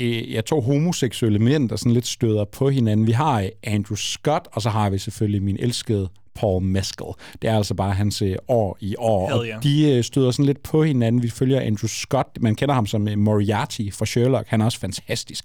øh, 0.00 0.32
ja, 0.32 0.40
to 0.40 0.60
homoseksuelle 0.60 1.38
mænd, 1.38 1.68
der 1.68 1.76
sådan 1.76 1.92
lidt 1.92 2.06
støder 2.06 2.44
på 2.44 2.70
hinanden. 2.70 3.06
Vi 3.06 3.12
har 3.12 3.40
øh, 3.40 3.48
Andrew 3.62 3.96
Scott, 3.96 4.48
og 4.52 4.62
så 4.62 4.70
har 4.70 4.90
vi 4.90 4.98
selvfølgelig 4.98 5.42
min 5.42 5.56
elskede 5.60 6.08
Paul 6.36 6.62
Mescal. 6.62 7.06
Det 7.42 7.50
er 7.50 7.56
altså 7.56 7.74
bare 7.74 7.92
hans 7.92 8.22
øh, 8.22 8.36
år 8.48 8.76
i 8.80 8.94
år. 8.98 9.28
Hell 9.28 9.38
og 9.38 9.46
yeah. 9.46 9.62
de 9.62 9.96
øh, 9.96 10.04
støder 10.04 10.30
sådan 10.30 10.44
lidt 10.44 10.62
på 10.62 10.82
hinanden. 10.82 11.22
Vi 11.22 11.30
følger 11.30 11.60
Andrew 11.60 11.88
Scott. 11.88 12.28
Man 12.40 12.54
kender 12.54 12.74
ham 12.74 12.86
som 12.86 13.08
øh, 13.08 13.18
Moriarty 13.18 13.82
fra 13.92 14.06
Sherlock. 14.06 14.48
Han 14.48 14.60
er 14.60 14.64
også 14.64 14.78
fantastisk. 14.78 15.44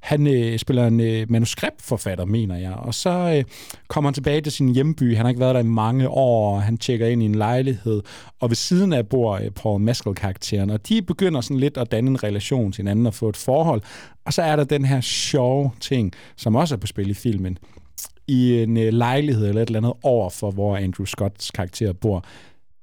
Han 0.00 0.26
øh, 0.26 0.58
spiller 0.58 0.86
en 0.86 1.00
øh, 1.00 1.26
manuskriptforfatter, 1.30 2.24
mener 2.24 2.56
jeg. 2.56 2.72
Og 2.72 2.94
så 2.94 3.10
øh, 3.10 3.44
kommer 3.88 4.10
han 4.10 4.14
tilbage 4.14 4.40
til 4.40 4.52
sin 4.52 4.68
hjemby. 4.68 5.16
Han 5.16 5.24
har 5.24 5.28
ikke 5.28 5.40
været 5.40 5.54
der 5.54 5.60
i 5.60 5.64
mange 5.64 6.08
år. 6.08 6.54
og 6.54 6.62
Han 6.62 6.78
tjekker 6.78 7.06
ind 7.06 7.22
i 7.22 7.26
en 7.26 7.34
lejlighed. 7.34 8.02
Og 8.40 8.50
ved 8.50 8.56
siden 8.56 8.92
af 8.92 9.08
bor 9.08 9.34
øh, 9.34 9.50
Paul 9.50 9.80
Mescal-karakteren. 9.80 10.70
Og 10.70 10.88
de 10.88 11.02
begynder 11.02 11.40
sådan 11.40 11.56
lidt 11.56 11.76
at 11.76 11.92
danne 11.92 12.10
en 12.10 12.24
relation 12.24 12.72
til 12.72 12.82
hinanden 12.82 13.06
og 13.06 13.14
få 13.14 13.28
et 13.28 13.36
forhold. 13.36 13.82
Og 14.24 14.32
så 14.32 14.42
er 14.42 14.56
der 14.56 14.64
den 14.64 14.84
her 14.84 15.00
sjove 15.00 15.70
ting, 15.80 16.12
som 16.36 16.54
også 16.54 16.74
er 16.74 16.78
på 16.78 16.86
spil 16.86 17.10
i 17.10 17.14
filmen 17.14 17.58
i 18.28 18.62
en 18.62 18.76
øh, 18.76 18.92
lejlighed 18.92 19.48
eller 19.48 19.62
et 19.62 19.66
eller 19.66 19.78
andet 19.78 19.92
over 20.02 20.30
for, 20.30 20.50
hvor 20.50 20.76
Andrew 20.76 21.04
Scotts 21.04 21.50
karakter 21.50 21.92
bor, 21.92 22.24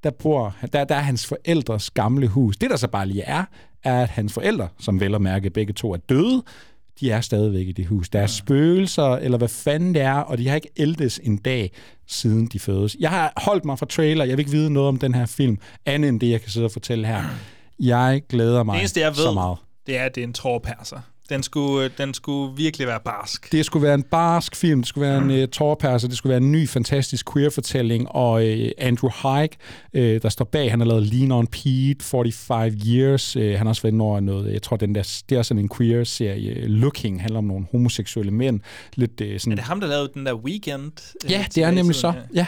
der, 0.03 0.11
bor, 0.11 0.55
der, 0.73 0.83
der 0.83 0.95
er 0.95 0.99
hans 1.01 1.25
forældres 1.25 1.91
gamle 1.91 2.27
hus. 2.27 2.57
Det, 2.57 2.69
der 2.69 2.75
så 2.75 2.87
bare 2.87 3.05
lige 3.07 3.21
er, 3.23 3.43
er, 3.83 4.01
at 4.01 4.09
hans 4.09 4.33
forældre, 4.33 4.67
som 4.79 4.99
vel 4.99 5.15
at 5.15 5.21
mærke 5.21 5.49
begge 5.49 5.73
to 5.73 5.93
er 5.93 5.97
døde, 5.97 6.43
de 6.99 7.11
er 7.11 7.21
stadigvæk 7.21 7.67
i 7.67 7.71
det 7.71 7.85
hus. 7.85 8.09
Der 8.09 8.19
er 8.19 8.27
spøgelser, 8.27 9.03
eller 9.15 9.37
hvad 9.37 9.47
fanden 9.47 9.93
det 9.93 10.01
er, 10.01 10.13
og 10.13 10.37
de 10.37 10.47
har 10.47 10.55
ikke 10.55 10.69
ældes 10.77 11.19
en 11.23 11.37
dag, 11.37 11.71
siden 12.07 12.45
de 12.47 12.59
fødes. 12.59 12.95
Jeg 12.99 13.09
har 13.09 13.33
holdt 13.37 13.65
mig 13.65 13.79
fra 13.79 13.85
trailer. 13.85 14.25
Jeg 14.25 14.37
vil 14.37 14.39
ikke 14.39 14.51
vide 14.51 14.69
noget 14.73 14.89
om 14.89 14.97
den 14.97 15.15
her 15.15 15.25
film, 15.25 15.57
andet 15.85 16.09
end 16.09 16.19
det, 16.19 16.29
jeg 16.29 16.41
kan 16.41 16.49
sidde 16.49 16.65
og 16.65 16.71
fortælle 16.71 17.07
her. 17.07 17.23
Jeg 17.79 18.21
glæder 18.29 18.63
mig 18.63 18.73
Det 18.73 18.79
eneste, 18.79 18.99
jeg 18.99 19.09
ved, 19.09 19.23
så 19.23 19.31
meget. 19.31 19.57
det 19.87 19.97
er, 19.97 20.03
at 20.03 20.15
det 20.15 20.23
er 20.23 20.27
en 20.27 20.33
tårperser. 20.33 20.99
Den 21.33 21.43
skulle, 21.43 21.85
øh, 21.85 21.91
den 21.97 22.13
skulle 22.13 22.55
virkelig 22.57 22.87
være 22.87 22.99
barsk. 23.05 23.51
Det 23.51 23.65
skulle 23.65 23.83
være 23.83 23.93
en 23.93 24.03
barsk 24.03 24.55
film, 24.55 24.79
det 24.79 24.87
skulle 24.87 25.09
være 25.09 25.17
en 25.17 25.43
uh, 25.43 25.49
tårperser, 25.49 26.07
det 26.07 26.17
skulle 26.17 26.31
være 26.31 26.41
en 26.41 26.51
ny, 26.51 26.69
fantastisk 26.69 27.33
queer-fortælling, 27.33 28.09
og 28.09 28.33
uh, 28.33 28.67
Andrew 28.77 29.09
Haig, 29.13 29.49
uh, 29.93 30.01
der 30.01 30.29
står 30.29 30.45
bag, 30.45 30.71
han 30.71 30.79
har 30.79 30.87
lavet 30.87 31.03
Lean 31.13 31.31
on 31.31 31.47
Pete, 31.47 32.05
45 32.05 32.71
Years, 32.87 33.35
uh, 33.35 33.43
han 33.43 33.57
har 33.57 33.69
også 33.69 33.81
været 33.81 34.01
over 34.01 34.19
noget, 34.19 34.53
jeg 34.53 34.61
tror, 34.61 34.77
den 34.77 34.95
der, 34.95 35.21
det 35.29 35.37
er 35.37 35.41
sådan 35.41 35.63
en 35.63 35.69
queer-serie, 35.77 36.67
Looking, 36.67 37.21
handler 37.21 37.37
om 37.37 37.43
nogle 37.43 37.65
homoseksuelle 37.71 38.31
mænd, 38.31 38.59
lidt 38.95 39.21
uh, 39.21 39.27
sådan... 39.37 39.51
Er 39.51 39.55
det 39.55 39.65
ham, 39.65 39.79
der 39.79 39.87
lavede 39.87 40.11
den 40.13 40.25
der 40.25 40.33
weekend? 40.33 41.15
øh, 41.25 41.31
Ja, 41.31 41.45
det 41.55 41.63
er 41.63 41.71
nemlig 41.71 41.95
så. 41.95 42.13
Ja. 42.33 42.45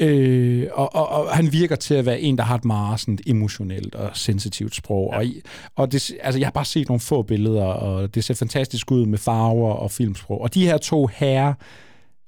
Øh, 0.00 0.68
og, 0.72 0.94
og, 0.94 1.08
og 1.08 1.36
han 1.36 1.52
virker 1.52 1.76
til 1.76 1.94
at 1.94 2.06
være 2.06 2.20
en, 2.20 2.38
der 2.38 2.44
har 2.44 2.54
et 2.54 2.64
meget 2.64 3.00
sådan 3.00 3.18
emotionelt 3.26 3.94
og 3.94 4.10
sensitivt 4.14 4.74
sprog. 4.74 5.10
Ja. 5.12 5.18
Og, 5.18 5.26
og 5.76 5.92
det, 5.92 6.12
altså, 6.20 6.38
jeg 6.38 6.46
har 6.46 6.52
bare 6.52 6.64
set 6.64 6.88
nogle 6.88 7.00
få 7.00 7.22
billeder, 7.22 7.64
og 7.64 8.14
det 8.14 8.24
ser 8.26 8.34
fantastisk 8.34 8.90
ud 8.90 9.06
med 9.06 9.18
farver 9.18 9.72
og 9.72 9.90
filmsprog. 9.90 10.40
Og 10.40 10.54
de 10.54 10.66
her 10.66 10.78
to 10.78 11.06
herrer, 11.06 11.54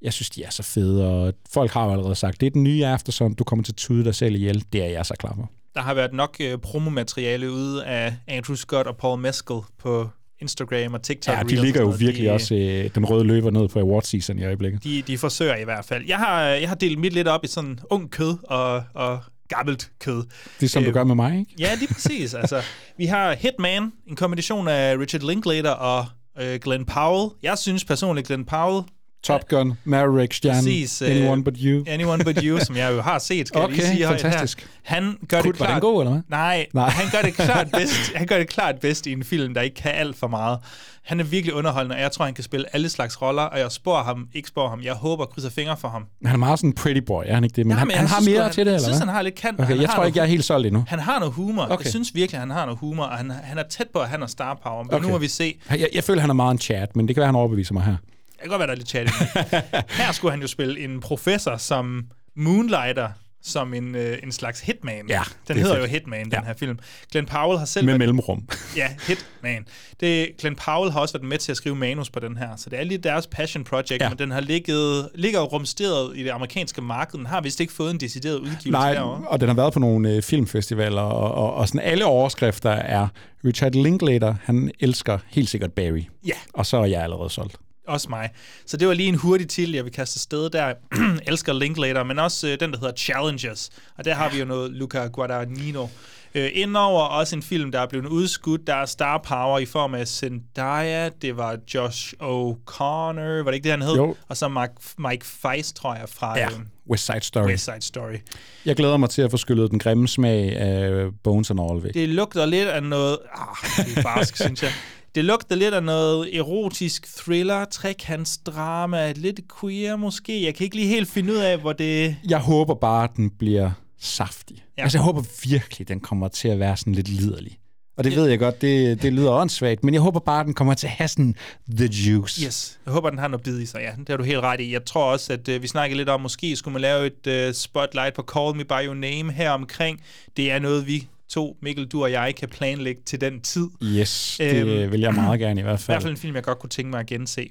jeg 0.02 0.12
synes, 0.12 0.30
de 0.30 0.44
er 0.44 0.50
så 0.50 0.62
fede, 0.62 1.08
og 1.08 1.34
folk 1.52 1.70
har 1.70 1.84
jo 1.84 1.92
allerede 1.92 2.14
sagt, 2.14 2.40
det 2.40 2.46
er 2.46 2.50
den 2.50 2.64
nye 2.64 2.86
Aftersun, 2.86 3.34
du 3.34 3.44
kommer 3.44 3.62
til 3.62 3.72
at 3.72 3.76
tude 3.76 4.04
dig 4.04 4.14
selv 4.14 4.34
ihjel. 4.34 4.64
Det 4.72 4.82
er 4.82 4.88
jeg 4.88 5.06
så 5.06 5.14
klar 5.18 5.34
for. 5.34 5.50
Der 5.74 5.80
har 5.80 5.94
været 5.94 6.12
nok 6.12 6.36
øh, 6.40 6.58
promomateriale 6.58 7.50
ude 7.52 7.84
af 7.84 8.14
Andrew 8.28 8.56
Scott 8.56 8.86
og 8.86 8.96
Paul 8.96 9.20
Mescal 9.20 9.60
på 9.78 10.08
Instagram 10.40 10.94
og 10.94 11.02
TikTok. 11.02 11.36
Ja, 11.36 11.42
de 11.42 11.62
ligger 11.62 11.80
jo 11.80 11.88
virkelig 11.98 12.26
de, 12.26 12.32
også 12.32 12.54
øh, 12.54 12.90
den 12.94 13.04
røde 13.04 13.24
løber 13.24 13.50
ned 13.50 13.68
på 13.68 13.78
award 13.78 14.02
season 14.02 14.38
i 14.38 14.44
øjeblikket. 14.44 14.84
De, 14.84 15.02
de 15.02 15.18
forsøger 15.18 15.56
i 15.56 15.64
hvert 15.64 15.84
fald. 15.84 16.04
Jeg 16.06 16.18
har, 16.18 16.42
jeg 16.42 16.68
har 16.68 16.76
delt 16.76 16.98
mit 16.98 17.12
lidt 17.12 17.28
op 17.28 17.44
i 17.44 17.46
sådan 17.46 17.78
ung 17.90 18.10
kød 18.10 18.36
og, 18.42 18.82
og 18.94 19.20
gammelt 19.48 19.90
kød. 20.00 20.24
Det 20.60 20.66
er 20.66 20.68
som 20.68 20.82
du 20.82 20.88
Øh, 20.88 20.94
gør 20.94 21.04
med 21.04 21.14
mig, 21.14 21.38
ikke? 21.38 21.54
Ja, 21.58 21.74
lige 21.74 21.88
præcis. 21.94 22.34
altså, 22.34 22.62
vi 22.96 23.06
har 23.06 23.34
Hitman, 23.34 23.92
en 24.08 24.16
kombination 24.16 24.68
af 24.68 24.96
Richard 24.96 25.22
Linklater 25.22 25.70
og 25.70 26.06
øh, 26.40 26.60
Glenn 26.60 26.84
Powell. 26.84 27.30
Jeg 27.42 27.58
synes 27.58 27.84
personligt, 27.84 28.26
Glenn 28.26 28.44
Powell, 28.44 28.84
Top 29.22 29.48
Gun, 29.48 29.72
Maverick, 29.84 30.32
Stjerne, 30.32 30.56
Præcis, 30.58 31.02
Anyone 31.02 31.44
But 31.44 31.54
You. 31.60 31.84
Anyone 31.86 32.24
But 32.24 32.36
You, 32.42 32.58
som 32.58 32.76
jeg 32.76 32.92
jo 32.92 33.00
har 33.00 33.18
set, 33.18 33.48
skal 33.48 33.60
jeg 33.60 33.68
lige 33.70 33.82
Okay, 33.84 33.92
sige 33.94 34.06
fantastisk. 34.06 34.60
Her. 34.60 34.96
Han 34.96 35.16
gør 35.28 35.40
Kunne- 35.40 35.52
det 35.52 35.60
var 35.60 35.66
klart... 35.66 35.82
den 35.82 35.90
god, 35.90 36.00
eller 36.02 36.12
hvad? 36.12 36.22
Nej, 36.28 36.66
Nej. 36.72 36.88
Han 36.88 37.10
gør 37.12 37.22
det 37.22 37.34
klart 37.46 37.66
bedst. 37.72 38.12
Han 38.14 38.26
gør 38.26 38.38
det 38.38 38.48
klart 38.48 38.74
bedst 38.80 39.06
i 39.06 39.12
en 39.12 39.24
film, 39.24 39.54
der 39.54 39.60
ikke 39.60 39.76
kan 39.76 39.92
alt 39.94 40.16
for 40.16 40.28
meget. 40.28 40.58
Han 41.04 41.20
er 41.20 41.24
virkelig 41.24 41.54
underholdende, 41.54 41.96
og 41.96 42.00
jeg 42.02 42.12
tror, 42.12 42.24
han 42.24 42.34
kan 42.34 42.44
spille 42.44 42.66
alle 42.74 42.88
slags 42.88 43.22
roller, 43.22 43.42
og 43.42 43.58
jeg 43.58 43.72
spår 43.72 44.02
ham, 44.02 44.28
ikke 44.34 44.48
spår 44.48 44.68
ham. 44.68 44.80
Jeg 44.82 44.92
håber, 44.94 45.24
krydser 45.24 45.50
fingre 45.50 45.76
for 45.76 45.88
ham. 45.88 46.04
Han 46.24 46.34
er 46.34 46.38
meget 46.38 46.58
sådan 46.58 46.70
en 46.70 46.74
pretty 46.74 47.00
boy, 47.00 47.22
er 47.26 47.34
han 47.34 47.44
ikke 47.44 47.56
det? 47.56 47.66
Men 47.66 47.70
Ja, 47.72 47.78
han, 47.78 47.90
han 47.90 48.00
jeg 48.00 48.08
har 48.08 48.20
synes 48.20 48.36
mere 48.36 48.44
sgu, 48.48 48.54
til 48.54 48.66
det, 48.66 48.70
Jeg 48.72 48.76
eller 48.76 48.86
synes, 48.88 48.98
hvad? 48.98 49.06
han 49.06 49.14
har 49.14 49.22
lidt 49.22 49.34
kant. 49.34 49.60
Okay, 49.60 49.68
han 49.72 49.80
jeg 49.80 49.88
tror 49.90 50.04
ikke, 50.04 50.18
jeg 50.18 50.24
er 50.24 50.28
helt 50.28 50.44
solgt 50.44 50.66
endnu. 50.66 50.84
Han 50.88 50.98
har 50.98 51.18
noget 51.18 51.34
humor. 51.34 51.62
Okay. 51.62 51.72
Okay. 51.74 51.84
Jeg 51.84 51.90
synes 51.90 52.14
virkelig, 52.14 52.40
han 52.40 52.50
har 52.50 52.64
noget 52.64 52.78
humor, 52.78 53.04
og 53.04 53.16
han, 53.16 53.30
han 53.30 53.58
er 53.58 53.62
tæt 53.70 53.86
på, 53.92 53.98
at 53.98 54.08
han 54.08 54.20
har 54.20 54.26
star 54.28 54.58
power. 54.62 54.82
Men 54.82 54.94
okay. 54.94 55.02
nu 55.02 55.06
Okay. 55.06 55.12
må 55.12 55.18
vi 55.18 55.28
se. 55.28 55.54
Jeg, 55.70 55.88
jeg 55.94 56.04
føler, 56.04 56.20
han 56.20 56.30
er 56.30 56.34
meget 56.34 56.52
en 56.52 56.58
chat, 56.58 56.96
men 56.96 57.08
det 57.08 57.16
kan 57.16 57.20
være, 57.20 57.28
han 57.28 57.36
overbeviser 57.36 57.74
mig 57.74 57.82
her. 57.84 57.96
Kan 58.40 58.48
godt 58.48 58.58
være, 58.58 58.66
der 58.66 58.72
er 58.72 58.76
lidt 58.76 58.88
chat 58.88 59.08
i 59.08 59.10
det. 59.10 59.64
Her 60.00 60.12
skulle 60.12 60.32
han 60.32 60.40
jo 60.40 60.46
spille 60.46 60.80
en 60.80 61.00
professor 61.00 61.56
som 61.56 62.04
Moonlighter, 62.36 63.08
som 63.42 63.74
en, 63.74 63.94
øh, 63.94 64.18
en 64.22 64.32
slags 64.32 64.60
hitman. 64.60 65.04
Ja, 65.08 65.22
den 65.22 65.34
det 65.48 65.50
er 65.50 65.54
hedder 65.60 65.74
fedt. 65.76 65.86
jo 65.86 65.90
Hitman, 65.90 66.24
den 66.24 66.32
Ja. 66.32 66.40
her 66.44 66.54
film. 66.54 66.78
Glenn 67.12 67.26
Powell 67.26 67.58
har 67.58 67.66
selv 67.66 67.84
Med 67.84 67.92
været 67.92 67.98
mellemrum. 67.98 68.48
Ja, 68.76 68.88
Hitman. 69.06 69.66
Det, 70.00 70.28
Glenn 70.38 70.56
Powell 70.56 70.92
har 70.92 71.00
også 71.00 71.18
været 71.18 71.28
med 71.28 71.38
til 71.38 71.50
at 71.52 71.56
skrive 71.56 71.76
manus 71.76 72.10
på 72.10 72.20
den 72.20 72.36
her, 72.36 72.56
så 72.56 72.70
det 72.70 72.78
er 72.80 72.84
lige 72.84 72.98
deres 72.98 73.26
passion 73.26 73.64
project, 73.64 73.90
ja. 73.90 73.96
Ja. 74.00 74.08
men 74.08 74.18
den 74.18 74.30
har 74.30 74.40
ligget, 74.40 75.08
ligger 75.14 75.40
jo 75.40 75.46
rumsteret 75.46 76.16
i 76.16 76.24
det 76.24 76.30
amerikanske 76.30 76.82
marked. 76.82 77.18
Den 77.18 77.26
har 77.26 77.40
vist 77.40 77.60
ikke 77.60 77.72
fået 77.72 77.90
en 77.90 78.00
decideret 78.00 78.36
udgivelse 78.38 78.70
Nej, 78.70 78.92
derovre. 78.94 79.28
og 79.28 79.40
den 79.40 79.48
har 79.48 79.56
været 79.56 79.72
på 79.72 79.78
nogle 79.80 80.10
øh, 80.14 80.22
filmfestivaler, 80.22 81.02
og, 81.02 81.34
og, 81.34 81.54
og 81.54 81.68
sådan 81.68 81.80
alle 81.80 82.04
overskrifter 82.04 82.70
er, 82.70 83.08
Richard 83.44 83.72
Linklater, 83.72 84.34
han 84.44 84.70
elsker 84.80 85.18
helt 85.28 85.48
sikkert 85.48 85.72
Barry. 85.72 86.02
Ja. 86.26 86.32
Og 86.54 86.66
så 86.66 86.76
er 86.76 86.84
jeg 86.86 87.02
allerede 87.02 87.30
solgt. 87.30 87.56
Også 87.88 88.08
mig. 88.10 88.30
Så 88.66 88.76
det 88.76 88.88
var 88.88 88.94
lige 88.94 89.08
en 89.08 89.14
hurtig 89.14 89.48
til, 89.48 89.72
jeg 89.72 89.84
vil 89.84 89.92
kaste 89.92 90.18
sted 90.18 90.50
der. 90.50 90.74
Elsker 91.28 91.52
Linklater, 91.52 92.02
men 92.04 92.18
også 92.18 92.48
øh, 92.48 92.60
den, 92.60 92.72
der 92.72 92.78
hedder 92.78 92.94
Challengers. 92.96 93.70
Og 93.98 94.04
der 94.04 94.14
har 94.14 94.30
vi 94.30 94.38
jo 94.38 94.44
noget 94.44 94.70
Luca 94.70 95.06
Guadagnino. 95.06 95.86
Øh, 96.34 96.50
indover 96.54 97.02
også 97.02 97.36
en 97.36 97.42
film, 97.42 97.72
der 97.72 97.80
er 97.80 97.86
blevet 97.86 98.06
udskudt. 98.06 98.66
Der 98.66 98.74
er 98.74 98.86
star 98.86 99.18
power 99.18 99.58
i 99.58 99.66
form 99.66 99.94
af 99.94 100.08
Zendaya. 100.08 101.08
Det 101.22 101.36
var 101.36 101.56
Josh 101.74 102.12
O'Connor. 102.22 103.42
Var 103.44 103.44
det 103.44 103.54
ikke 103.54 103.64
det, 103.64 103.70
han 103.72 103.82
hed? 103.82 103.94
Jo. 103.96 104.16
Og 104.28 104.36
så 104.36 104.48
Mike, 104.48 104.72
Mike 104.98 105.26
Feist, 105.26 105.76
tror 105.76 105.94
jeg, 105.94 106.08
fra 106.08 106.38
Ja, 106.38 106.46
øh, 106.46 106.52
West 106.90 107.06
Side 107.06 107.20
Story. 107.20 107.46
West 107.46 107.64
Side 107.64 107.80
Story. 107.80 108.16
Jeg 108.64 108.76
glæder 108.76 108.96
mig 108.96 109.10
til 109.10 109.22
at 109.22 109.30
få 109.30 109.36
skyllet 109.36 109.70
den 109.70 109.78
grimme 109.78 110.08
smag 110.08 110.56
af 110.56 111.06
Bones 111.24 111.50
and 111.50 111.60
All 111.60 111.82
væk. 111.82 111.94
Det 111.94 112.08
lugter 112.08 112.46
lidt 112.46 112.68
af 112.68 112.82
noget... 112.82 113.18
Ah, 113.34 113.84
det 113.86 113.98
er 113.98 114.02
barsk, 114.02 114.36
synes 114.44 114.62
jeg. 114.62 114.72
Det 115.14 115.24
lugter 115.24 115.56
lidt 115.56 115.74
af 115.74 115.82
noget 115.82 116.36
erotisk 116.36 117.16
thriller, 117.16 117.64
trekantsdrama, 117.64 119.12
lidt 119.12 119.40
queer 119.60 119.96
måske. 119.96 120.44
Jeg 120.44 120.54
kan 120.54 120.64
ikke 120.64 120.76
lige 120.76 120.88
helt 120.88 121.08
finde 121.08 121.32
ud 121.32 121.38
af, 121.38 121.58
hvor 121.58 121.72
det... 121.72 122.16
Jeg 122.28 122.38
håber 122.38 122.74
bare, 122.74 123.08
den 123.16 123.30
bliver 123.30 123.70
saftig. 124.00 124.56
Ja. 124.56 124.62
Ja. 124.78 124.82
Altså, 124.82 124.98
jeg 124.98 125.02
håber 125.04 125.22
virkelig, 125.44 125.88
den 125.88 126.00
kommer 126.00 126.28
til 126.28 126.48
at 126.48 126.58
være 126.58 126.76
sådan 126.76 126.92
lidt 126.92 127.08
liderlig. 127.08 127.58
Og 127.98 128.04
det 128.04 128.16
ved 128.16 128.26
jeg 128.26 128.38
godt, 128.38 128.60
det, 128.60 129.02
det 129.02 129.12
lyder 129.12 129.32
åndssvagt, 129.32 129.84
men 129.84 129.94
jeg 129.94 130.02
håber 130.02 130.20
bare, 130.20 130.40
at 130.40 130.46
den 130.46 130.54
kommer 130.54 130.74
til 130.74 130.86
at 130.86 130.92
have 130.92 131.08
sådan 131.08 131.34
the 131.76 131.86
juice. 131.86 132.46
Yes, 132.46 132.78
jeg 132.86 132.92
håber, 132.94 133.10
den 133.10 133.18
har 133.18 133.28
noget 133.28 133.44
bid 133.44 133.60
i 133.60 133.66
sig, 133.66 133.80
ja. 133.80 133.90
Det 133.98 134.08
har 134.08 134.16
du 134.16 134.22
helt 134.22 134.40
ret 134.40 134.60
i. 134.60 134.72
Jeg 134.72 134.84
tror 134.84 135.12
også, 135.12 135.32
at 135.32 135.48
øh, 135.48 135.62
vi 135.62 135.66
snakkede 135.66 135.96
lidt 135.96 136.08
om, 136.08 136.20
måske 136.20 136.56
skulle 136.56 136.72
man 136.72 136.82
lave 136.82 137.06
et 137.06 137.26
øh, 137.26 137.54
spotlight 137.54 138.14
på 138.14 138.22
Call 138.22 138.56
Me 138.56 138.64
By 138.64 138.86
Your 138.86 138.94
Name 138.94 139.32
her 139.32 139.50
omkring. 139.50 140.00
Det 140.36 140.50
er 140.50 140.58
noget, 140.58 140.86
vi 140.86 141.08
to, 141.28 141.56
Mikkel, 141.62 141.86
du 141.86 142.02
og 142.02 142.12
jeg, 142.12 142.34
kan 142.38 142.48
planlægge 142.48 143.02
til 143.06 143.20
den 143.20 143.40
tid. 143.40 143.68
Yes, 143.84 144.36
det 144.40 144.54
Øhm, 144.82 144.92
vil 144.92 145.00
jeg 145.00 145.14
meget 145.14 145.40
gerne 145.40 145.60
i 145.60 145.62
hvert 145.62 145.72
I 145.72 145.72
hvert 145.72 145.80
fald 145.80 146.02
fald. 146.02 146.10
en 146.12 146.16
film, 146.16 146.34
jeg 146.34 146.42
godt 146.44 146.58
kunne 146.58 146.70
tænke 146.70 146.90
mig 146.90 147.00
at 147.00 147.06
gense. 147.06 147.48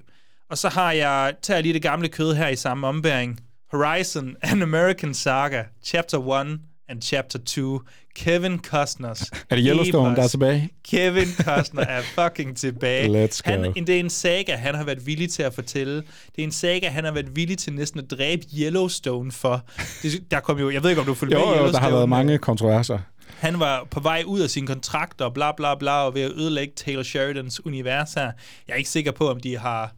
Og 0.50 0.58
så 0.58 0.70
har 0.70 0.92
jeg, 0.92 1.34
tager 1.42 1.58
jeg 1.58 1.64
lige 1.64 1.74
det 1.74 1.82
gamle 1.82 2.08
kød 2.08 2.34
her 2.36 2.48
i 2.48 2.56
samme 2.56 2.88
ombæring. 2.88 3.40
Horizon, 3.72 4.36
An 4.52 4.62
American 4.62 5.14
Saga, 5.14 5.64
Chapter 5.86 6.18
1 6.42 6.60
and 6.90 7.02
Chapter 7.02 7.40
2. 7.40 7.82
Kevin 8.16 8.60
Costners. 8.60 9.22
Er 9.50 9.56
det 9.56 9.66
Yellowstone, 9.68 10.16
der 10.16 10.24
er 10.24 10.28
tilbage? 10.28 10.70
Kevin 10.90 11.28
Costner 11.44 11.82
er 11.82 12.02
fucking 12.02 12.58
tilbage. 12.58 13.26
Let's 13.26 13.42
go. 13.46 13.52
Han, 13.52 13.74
det 13.74 13.90
er 13.90 14.00
en 14.00 14.10
saga, 14.10 14.56
han 14.56 14.76
har 14.76 14.84
været 14.84 15.06
villig 15.06 15.30
til 15.30 15.44
at 15.44 15.54
fortælle. 15.54 15.96
Det 15.96 16.04
er 16.40 16.44
en 16.44 16.52
saga, 16.52 16.90
han 16.90 17.04
har 17.04 17.12
været 17.12 17.36
villig 17.36 17.58
til 17.58 17.74
næsten 17.74 18.00
at 18.00 18.12
dræbe 18.12 18.42
Yellowstone 18.60 19.32
for. 19.32 19.66
Det, 20.04 20.32
der 20.32 20.40
kom 20.40 20.60
jo, 20.60 20.70
jeg 20.70 20.84
ved 20.84 20.90
ikke, 20.90 21.00
om 21.00 21.06
du 21.08 21.14
følger 21.14 21.40
Jo, 21.40 21.46
med 21.46 21.58
jo, 21.58 21.72
der 21.72 21.80
har 21.80 21.90
været 21.90 22.10
mange 22.10 22.38
kontroverser. 22.38 23.00
Han 23.40 23.60
var 23.60 23.88
på 23.92 24.00
vej 24.00 24.24
ud 24.26 24.40
af 24.40 24.50
sin 24.50 24.66
kontrakt 24.68 25.22
og 25.22 25.34
bla 25.34 25.52
bla 25.52 25.76
bla, 25.76 25.92
og 26.06 26.14
ved 26.16 26.22
at 26.22 26.32
ødelægge 26.32 26.74
Taylor 26.76 27.04
Sheridans 27.04 27.66
univers 27.66 28.14
her. 28.14 28.32
Jeg 28.68 28.74
er 28.74 28.78
ikke 28.78 28.90
sikker 28.90 29.12
på, 29.12 29.30
om 29.30 29.40
de 29.40 29.58
har 29.58 29.92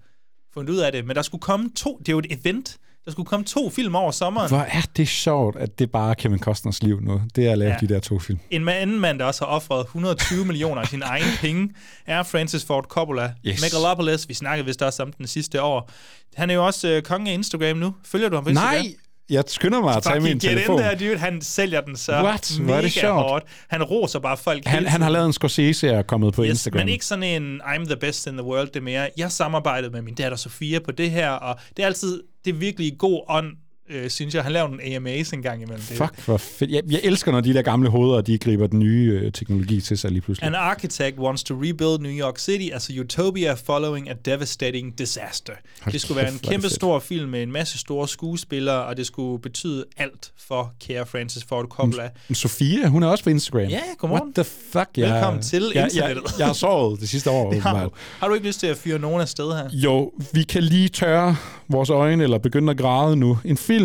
fundet 0.53 0.73
ud 0.73 0.77
af 0.77 0.91
det, 0.91 1.05
men 1.05 1.15
der 1.15 1.21
skulle 1.21 1.41
komme 1.41 1.69
to, 1.75 1.97
det 1.99 2.09
er 2.09 2.13
jo 2.13 2.19
et 2.19 2.27
event, 2.41 2.77
der 3.05 3.11
skulle 3.11 3.27
komme 3.27 3.45
to 3.45 3.69
film 3.69 3.95
over 3.95 4.11
sommeren. 4.11 4.49
Hvor 4.49 4.57
er 4.57 4.81
det 4.97 5.07
sjovt, 5.07 5.55
at 5.55 5.79
det 5.79 5.91
bare 5.91 6.09
er 6.09 6.13
Kevin 6.13 6.39
Costners 6.39 6.83
liv 6.83 7.01
nu. 7.01 7.21
Det 7.35 7.47
er 7.47 7.51
at 7.51 7.57
lave 7.57 7.71
Ja. 7.71 7.77
de 7.81 7.87
der 7.87 7.99
to 7.99 8.19
film. 8.19 8.39
En 8.51 8.69
anden 8.69 8.99
mand, 8.99 9.19
der 9.19 9.25
også 9.25 9.45
har 9.45 9.51
offret 9.51 9.81
120 9.85 10.45
millioner 10.45 10.81
af 10.81 10.87
sin 10.87 11.01
egen 11.13 11.23
penge, 11.41 11.69
er 12.05 12.23
Francis 12.23 12.65
Ford 12.65 12.83
Coppola. 12.89 13.33
Yes. 13.47 13.61
Megalopolis, 13.61 14.29
vi 14.29 14.33
snakkede 14.33 14.65
vist 14.65 14.81
også 14.81 15.03
om 15.03 15.13
den 15.13 15.27
sidste 15.27 15.61
år. 15.61 15.89
Han 16.35 16.49
er 16.49 16.53
jo 16.53 16.65
også 16.65 16.87
øh, 16.87 17.01
konge 17.01 17.29
af 17.31 17.33
Instagram 17.33 17.77
nu. 17.77 17.95
Følger 18.05 18.29
du 18.29 18.35
ham 18.35 18.43
på 18.43 18.49
Instagram? 18.49 18.73
Nej, 18.75 18.93
jeg 19.29 19.43
skynder 19.47 19.81
mig 19.81 19.95
at 19.95 20.03
tage 20.03 20.15
min 20.19 20.23
Fucking 20.23 20.41
get 20.41 20.49
telefon. 20.49 20.79
in 20.79 20.81
there, 20.97 21.09
dude. 21.09 21.17
Han 21.19 21.41
sælger 21.41 21.81
den 21.81 21.95
så 21.95 22.11
What? 22.23 22.51
Hvor 22.59 22.63
er 22.63 22.67
mega 22.77 22.81
det 22.81 22.91
sjovt. 22.91 23.21
hårdt. 23.29 23.45
Han 23.67 23.83
roser 23.83 24.19
bare 24.19 24.37
folk 24.37 24.65
Han, 24.65 24.85
han 24.85 25.01
har 25.01 25.09
lavet 25.09 25.25
en 25.25 25.33
Scorsese 25.33 25.97
og 25.97 26.07
kommet 26.07 26.33
på 26.33 26.43
Yes, 26.43 26.49
Instagram. 26.49 26.79
men 26.79 26.89
ikke 26.89 27.05
sådan 27.05 27.23
en 27.23 27.61
I'm 27.61 27.85
the 27.85 27.95
best 27.95 28.27
in 28.27 28.33
the 28.33 28.43
world, 28.43 28.67
det 28.67 28.75
er 28.75 28.81
mere, 28.81 29.09
jeg 29.17 29.31
samarbejdede 29.31 29.91
med 29.91 30.01
min 30.01 30.15
datter 30.15 30.37
Sofia 30.37 30.79
på 30.79 30.91
det 30.91 31.11
her, 31.11 31.29
og 31.29 31.59
det 31.77 31.83
er 31.83 31.87
altid, 31.87 32.21
det 32.45 32.51
er 32.53 32.57
virkelig 32.57 32.95
god 32.99 33.21
ånd, 33.29 33.47
øh, 33.89 34.09
synes 34.09 34.35
jeg. 34.35 34.43
Han 34.43 34.51
laver 34.51 34.67
nogle 34.67 34.83
AMA's 34.83 35.33
en 35.33 35.41
gang 35.41 35.61
imellem. 35.61 35.81
Det- 35.89 35.97
Fuck, 35.97 36.25
hvor 36.25 36.37
fedt. 36.37 36.71
Jeg, 36.71 36.81
jeg 36.91 36.99
elsker, 37.03 37.31
når 37.31 37.41
de 37.41 37.53
der 37.53 37.61
gamle 37.61 37.89
hoveder, 37.89 38.21
de 38.21 38.37
griber 38.37 38.67
den 38.67 38.79
nye 38.79 39.19
øh, 39.23 39.31
teknologi 39.31 39.81
til 39.81 39.97
sig 39.97 40.11
lige 40.11 40.21
pludselig. 40.21 40.47
An 40.47 40.55
architect 40.55 41.17
wants 41.19 41.43
to 41.43 41.53
rebuild 41.55 41.99
New 41.99 42.11
York 42.27 42.39
City 42.39 42.69
as 42.73 42.89
a 42.89 42.93
utopia 42.99 43.53
following 43.53 44.09
a 44.09 44.13
devastating 44.25 44.97
disaster. 44.99 45.53
Hold 45.81 45.93
det 45.93 46.01
skulle 46.01 46.15
være 46.21 46.25
en 46.27 46.33
kæft, 46.33 46.43
er 46.45 46.49
det 46.49 46.51
kæmpe 46.61 46.69
stor 46.69 46.99
film 46.99 47.29
med 47.29 47.43
en 47.43 47.51
masse 47.51 47.77
store 47.77 48.07
skuespillere, 48.07 48.83
og 48.85 48.97
det 48.97 49.05
skulle 49.05 49.41
betyde 49.41 49.85
alt 49.97 50.31
for 50.47 50.73
kære 50.87 51.05
Francis 51.05 51.43
Ford 51.43 51.65
Coppola. 51.69 52.09
Men 52.27 52.35
Sofia, 52.35 52.87
hun 52.87 53.03
er 53.03 53.07
også 53.07 53.23
på 53.23 53.29
Instagram. 53.29 53.61
Ja, 53.69 53.79
godmorgen. 53.97 54.23
What 54.37 54.45
the 54.45 54.53
fuck? 54.71 54.89
Jeg, 54.97 55.13
Velkommen 55.13 55.41
til 55.43 55.71
jeg, 55.75 55.83
internettet. 55.83 56.23
Jeg, 56.23 56.39
jeg 56.39 56.45
har 56.47 56.53
sovet 56.53 56.99
det 56.99 57.09
sidste 57.09 57.29
år. 57.31 57.35
Har, 57.61 57.71
åbenbart. 57.71 57.83
du- 57.91 57.95
har 58.19 58.27
du 58.27 58.33
ikke 58.33 58.47
lyst 58.47 58.59
til 58.59 58.67
at 58.67 58.77
fyre 58.77 58.99
nogen 58.99 59.21
af 59.21 59.29
sted 59.29 59.51
her? 59.57 59.69
Jo, 59.73 60.11
vi 60.33 60.43
kan 60.43 60.63
lige 60.63 60.89
tørre 60.89 61.35
vores 61.67 61.89
øjne, 61.89 62.23
eller 62.23 62.37
begynde 62.37 62.71
at 62.71 62.77
græde 62.77 63.15
nu. 63.15 63.37
En 63.45 63.57
film, 63.57 63.78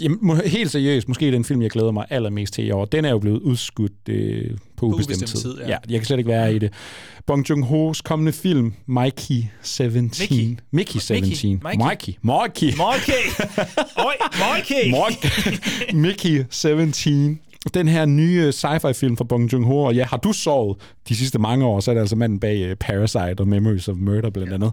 jamen, 0.00 0.18
må- 0.22 0.34
helt 0.46 0.70
seriøst, 0.70 1.08
måske 1.08 1.32
den 1.32 1.44
film, 1.44 1.62
jeg 1.62 1.70
glæder 1.70 1.90
mig 1.90 2.06
allermest 2.10 2.54
til 2.54 2.66
i 2.66 2.70
år. 2.70 2.84
Den 2.84 3.04
er 3.04 3.10
jo 3.10 3.18
blevet 3.18 3.40
udskudt 3.40 3.92
øh, 4.08 4.50
på 4.76 4.86
ubestemt 4.86 5.16
ubestemt 5.16 5.30
tid. 5.30 5.40
tid, 5.40 5.58
ja. 5.60 5.68
ja. 5.68 5.76
jeg 5.88 6.00
kan 6.00 6.06
slet 6.06 6.18
ikke 6.18 6.30
være 6.30 6.54
i 6.54 6.58
det. 6.58 6.72
Bong 7.26 7.50
Joon-ho's 7.50 8.00
kommende 8.04 8.32
film, 8.32 8.72
Mikey 8.86 9.44
17. 9.62 10.02
Mickey. 10.20 10.58
Mickey 10.70 10.98
17. 11.00 11.28
Mikey. 11.28 11.46
Mikey. 11.46 12.12
Mikey. 12.22 12.76
Morkey! 14.38 14.90
Mork. 14.90 15.94
Mickey 15.94 16.44
17. 16.50 17.40
Den 17.74 17.88
her 17.88 18.04
nye 18.06 18.52
sci-fi 18.52 18.92
film 18.92 19.16
fra 19.16 19.24
Bong 19.24 19.52
Joon-ho, 19.52 19.78
og 19.78 19.94
ja, 19.94 20.04
har 20.04 20.16
du 20.16 20.32
sovet 20.32 20.76
de 21.08 21.16
sidste 21.16 21.38
mange 21.38 21.64
år, 21.64 21.80
så 21.80 21.90
er 21.90 21.94
det 21.94 22.00
altså 22.00 22.16
manden 22.16 22.40
bag 22.40 22.70
uh, 22.70 22.76
Parasite 22.76 23.40
og 23.40 23.48
Memories 23.48 23.88
of 23.88 23.96
Murder 23.98 24.30
blandt 24.30 24.52
andet. 24.52 24.72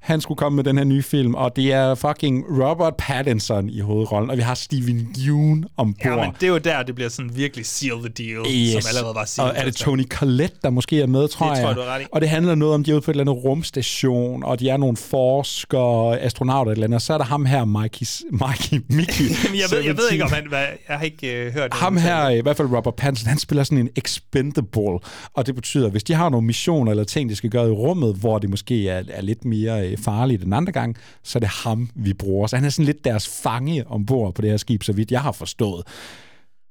Han 0.00 0.20
skulle 0.20 0.38
komme 0.38 0.56
med 0.56 0.64
den 0.64 0.78
her 0.78 0.84
nye 0.84 1.02
film, 1.02 1.34
og 1.34 1.56
det 1.56 1.72
er 1.72 1.94
fucking 1.94 2.44
Robert 2.64 2.94
Pattinson 2.98 3.68
i 3.70 3.80
hovedrollen, 3.80 4.30
og 4.30 4.36
vi 4.36 4.42
har 4.42 4.54
Steven 4.54 5.16
Yeun 5.26 5.64
ombord. 5.76 6.04
Ja, 6.04 6.16
men 6.16 6.30
det 6.40 6.42
er 6.42 6.48
jo 6.48 6.58
der, 6.58 6.82
det 6.82 6.94
bliver 6.94 7.10
sådan 7.10 7.36
virkelig 7.36 7.66
seal 7.66 7.92
the 7.98 8.08
deal, 8.08 8.46
yes. 8.54 8.72
som 8.72 8.88
allerede 8.88 9.14
var 9.14 9.24
sealed. 9.24 9.52
Og 9.52 9.58
er 9.58 9.64
det 9.64 9.74
Tony 9.76 10.08
Collette, 10.08 10.56
der 10.62 10.70
måske 10.70 11.00
er 11.02 11.06
med, 11.06 11.28
tror 11.28 11.48
Det 11.48 11.56
jeg. 11.56 11.62
tror 11.62 11.68
jeg, 11.68 11.76
du 11.76 11.82
ret 11.82 12.02
i. 12.02 12.04
Og 12.12 12.20
det 12.20 12.28
handler 12.28 12.54
noget 12.54 12.74
om, 12.74 12.84
de 12.84 12.90
er 12.90 12.94
ude 12.94 13.00
på 13.00 13.10
et 13.10 13.14
eller 13.14 13.32
andet 13.32 13.44
rumstation, 13.44 14.44
og 14.44 14.60
de 14.60 14.68
er 14.68 14.76
nogle 14.76 14.96
forskere, 14.96 16.20
astronauter 16.20 16.72
eller 16.72 16.84
andet, 16.84 16.94
og 16.94 17.02
så 17.02 17.14
er 17.14 17.18
der 17.18 17.24
ham 17.24 17.46
her, 17.46 17.64
Mikey, 17.64 18.06
Mikey, 18.30 18.84
Mickey. 18.96 19.24
Jamen, 19.44 19.60
jeg, 19.60 19.68
ved, 19.70 19.78
jeg 19.84 19.96
ved 19.96 20.08
17. 20.08 20.12
ikke, 20.12 20.24
om 20.24 20.30
han... 20.32 20.44
Hvad, 20.48 20.64
jeg 20.88 20.96
har 20.96 21.04
ikke 21.04 21.46
øh, 21.46 21.52
hørt 21.52 21.74
Ham 21.74 21.92
nogen 21.92 22.06
her, 22.06 22.28
i 22.28 22.40
hvert 22.40 22.56
fald 22.56 22.68
Robert 22.68 22.94
Pattinson, 22.94 23.28
han 23.28 23.38
spiller 23.38 23.64
sådan 23.64 23.78
en 23.78 23.88
expendable, 23.96 24.98
og 25.34 25.46
det 25.46 25.54
betyder, 25.54 25.86
at 25.86 25.90
hvis 25.92 26.04
de 26.04 26.14
har 26.14 26.28
nogle 26.28 26.46
missioner 26.46 26.90
eller 26.90 27.04
ting, 27.04 27.30
de 27.30 27.36
skal 27.36 27.50
gøre 27.50 27.68
i 27.68 27.70
rummet, 27.70 28.14
hvor 28.14 28.38
det 28.38 28.50
måske 28.50 28.88
er, 28.88 29.02
er 29.10 29.22
lidt 29.22 29.44
mere 29.44 29.87
øh, 29.90 29.98
farligt 29.98 30.42
end 30.42 30.54
andre 30.54 30.72
gang, 30.72 30.96
så 31.22 31.38
er 31.38 31.40
det 31.40 31.48
ham, 31.48 31.90
vi 31.94 32.12
bruger. 32.12 32.46
Så 32.46 32.56
han 32.56 32.64
er 32.64 32.70
sådan 32.70 32.86
lidt 32.86 33.04
deres 33.04 33.28
fange 33.42 33.86
ombord 33.86 34.34
på 34.34 34.42
det 34.42 34.50
her 34.50 34.56
skib, 34.56 34.82
så 34.82 34.92
vidt 34.92 35.10
jeg 35.10 35.20
har 35.20 35.32
forstået. 35.32 35.86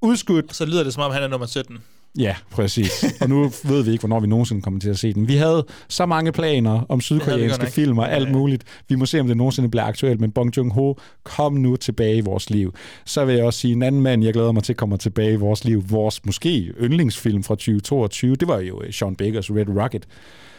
Udskudt 0.01 0.55
Så 0.55 0.65
lyder 0.65 0.83
det, 0.83 0.93
som 0.93 1.03
om 1.03 1.11
han 1.11 1.23
er 1.23 1.27
nummer 1.27 1.47
17. 1.47 1.77
Ja, 2.17 2.35
præcis. 2.51 3.05
Og 3.21 3.29
nu 3.29 3.51
ved 3.63 3.83
vi 3.83 3.91
ikke, 3.91 4.01
hvornår 4.01 4.19
vi 4.19 4.27
nogensinde 4.27 4.61
kommer 4.61 4.79
til 4.79 4.89
at 4.89 4.99
se 4.99 5.13
den. 5.13 5.27
Vi 5.27 5.35
havde 5.35 5.65
så 5.87 6.05
mange 6.05 6.31
planer 6.31 6.85
om 6.89 7.01
sydkoreanske 7.01 7.65
film 7.65 7.97
og 7.97 8.11
alt 8.11 8.31
muligt. 8.31 8.63
Vi 8.89 8.95
må 8.95 9.05
se, 9.05 9.19
om 9.19 9.27
det 9.27 9.37
nogensinde 9.37 9.69
bliver 9.69 9.83
aktuelt, 9.83 10.21
men 10.21 10.31
Bong 10.31 10.57
Joon-ho, 10.57 10.93
kom 11.23 11.53
nu 11.53 11.75
tilbage 11.75 12.17
i 12.17 12.21
vores 12.21 12.49
liv. 12.49 12.73
Så 13.05 13.25
vil 13.25 13.35
jeg 13.35 13.45
også 13.45 13.59
sige, 13.59 13.71
en 13.71 13.83
anden 13.83 14.01
mand, 14.01 14.23
jeg 14.23 14.33
glæder 14.33 14.51
mig 14.51 14.63
til, 14.63 14.75
kommer 14.75 14.97
tilbage 14.97 15.33
i 15.33 15.35
vores 15.35 15.65
liv. 15.65 15.83
Vores 15.89 16.25
måske 16.25 16.73
yndlingsfilm 16.81 17.43
fra 17.43 17.55
2022, 17.55 18.35
det 18.35 18.47
var 18.47 18.59
jo 18.59 18.81
øh, 18.83 18.93
Sean 18.93 19.15
Bakers 19.15 19.51
Red 19.51 19.81
Rocket. 19.81 20.07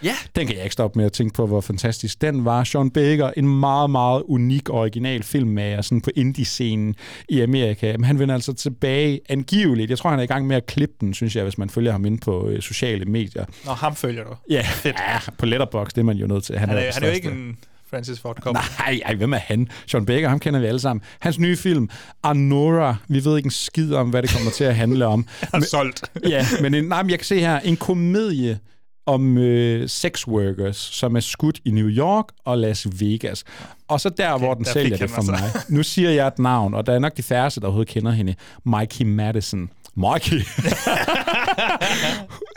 Ja. 0.03 0.15
Den 0.37 0.47
kan 0.47 0.57
jeg 0.57 0.65
ikke 0.65 0.73
stoppe 0.73 0.99
med 0.99 1.07
at 1.07 1.13
tænke 1.13 1.35
på, 1.35 1.47
hvor 1.47 1.61
fantastisk 1.61 2.21
den 2.21 2.45
var. 2.45 2.65
Sean 2.65 2.91
Baker, 2.91 3.31
en 3.37 3.61
meget, 3.61 3.91
meget 3.91 4.23
unik 4.27 4.71
original 4.71 5.23
filmmager 5.23 5.83
sådan 5.83 6.01
på 6.01 6.11
indie-scenen 6.17 6.95
i 7.29 7.41
Amerika. 7.41 7.93
Men 7.93 8.05
han 8.05 8.19
vender 8.19 8.35
altså 8.35 8.53
tilbage 8.53 9.21
angiveligt. 9.29 9.91
Jeg 9.91 9.99
tror, 9.99 10.11
han 10.11 10.19
er 10.19 10.23
i 10.23 10.27
gang 10.27 10.47
med 10.47 10.57
at 10.57 10.67
klippe 10.67 10.95
den, 11.01 11.15
synes 11.15 11.37
jeg, 11.37 11.43
hvis 11.43 11.59
man 11.59 11.71
følger 11.71 11.93
ham 11.93 12.05
ind 12.05 12.19
på 12.19 12.49
øh, 12.49 12.63
sociale 12.63 13.05
medier. 13.05 13.45
Nå, 13.65 13.73
ham 13.73 13.97
følger 13.97 14.25
du. 14.25 14.31
Ja, 14.51 14.67
ja 14.85 15.19
på 15.39 15.47
Letterboxd, 15.47 15.95
det 15.95 16.01
er 16.01 16.05
man 16.05 16.17
jo 16.17 16.27
nødt 16.27 16.45
til. 16.45 16.59
Han 16.59 16.71
er, 16.71 16.75
den 16.75 16.93
han 16.93 17.03
er 17.03 17.07
jo 17.07 17.15
ikke 17.15 17.31
en 17.31 17.59
Francis 17.91 18.21
Ford 18.21 18.37
Coppola. 18.37 18.65
Nej, 18.79 19.01
ej, 19.05 19.15
hvem 19.15 19.33
er 19.33 19.39
han? 19.39 19.69
Sean 19.87 20.07
Baker, 20.07 20.29
ham 20.29 20.39
kender 20.39 20.61
vi 20.61 20.67
alle 20.67 20.81
sammen. 20.81 21.03
Hans 21.19 21.39
nye 21.39 21.57
film, 21.57 21.89
Arnora, 22.23 22.97
vi 23.09 23.25
ved 23.25 23.37
ikke 23.37 23.47
en 23.47 23.51
skid 23.51 23.95
om, 23.95 24.11
hvad 24.11 24.23
det 24.23 24.31
kommer 24.31 24.51
til 24.51 24.65
at 24.65 24.77
handle 24.77 25.07
om. 25.07 25.27
Han 25.53 25.63
er 25.63 25.67
solgt. 25.67 26.03
ja, 26.29 26.47
men, 26.61 26.75
en, 26.75 26.85
nej, 26.85 27.03
men 27.03 27.11
jeg 27.11 27.19
kan 27.19 27.27
se 27.27 27.41
her, 27.41 27.61
en 27.61 27.77
komedie 27.77 28.59
om 29.09 29.39
øh, 29.39 29.89
sex 29.89 30.27
workers, 30.27 30.77
som 30.77 31.17
er 31.17 31.21
skudt 31.21 31.61
i 31.65 31.71
New 31.71 31.89
York 31.89 32.25
og 32.45 32.59
Las 32.59 32.87
Vegas. 33.01 33.45
Og 33.89 34.01
så 34.01 34.09
der, 34.09 34.33
okay, 34.33 34.45
hvor 34.45 34.55
den 34.55 34.65
der 34.65 34.73
sælger 34.73 34.97
det 34.97 35.11
for 35.11 35.23
mig 35.23 35.41
mig. 35.41 35.63
Nu 35.69 35.83
siger 35.83 36.11
jeg 36.11 36.27
et 36.27 36.39
navn, 36.39 36.75
og 36.75 36.87
der 36.87 36.93
er 36.93 36.99
nok 36.99 37.17
de 37.17 37.23
færreste, 37.23 37.61
der 37.61 37.67
overhovedet 37.67 37.93
kender 37.93 38.13
hende. 38.13 38.35
Mikey 38.65 39.05
Madison. 39.05 39.71
Mikey. 39.95 40.37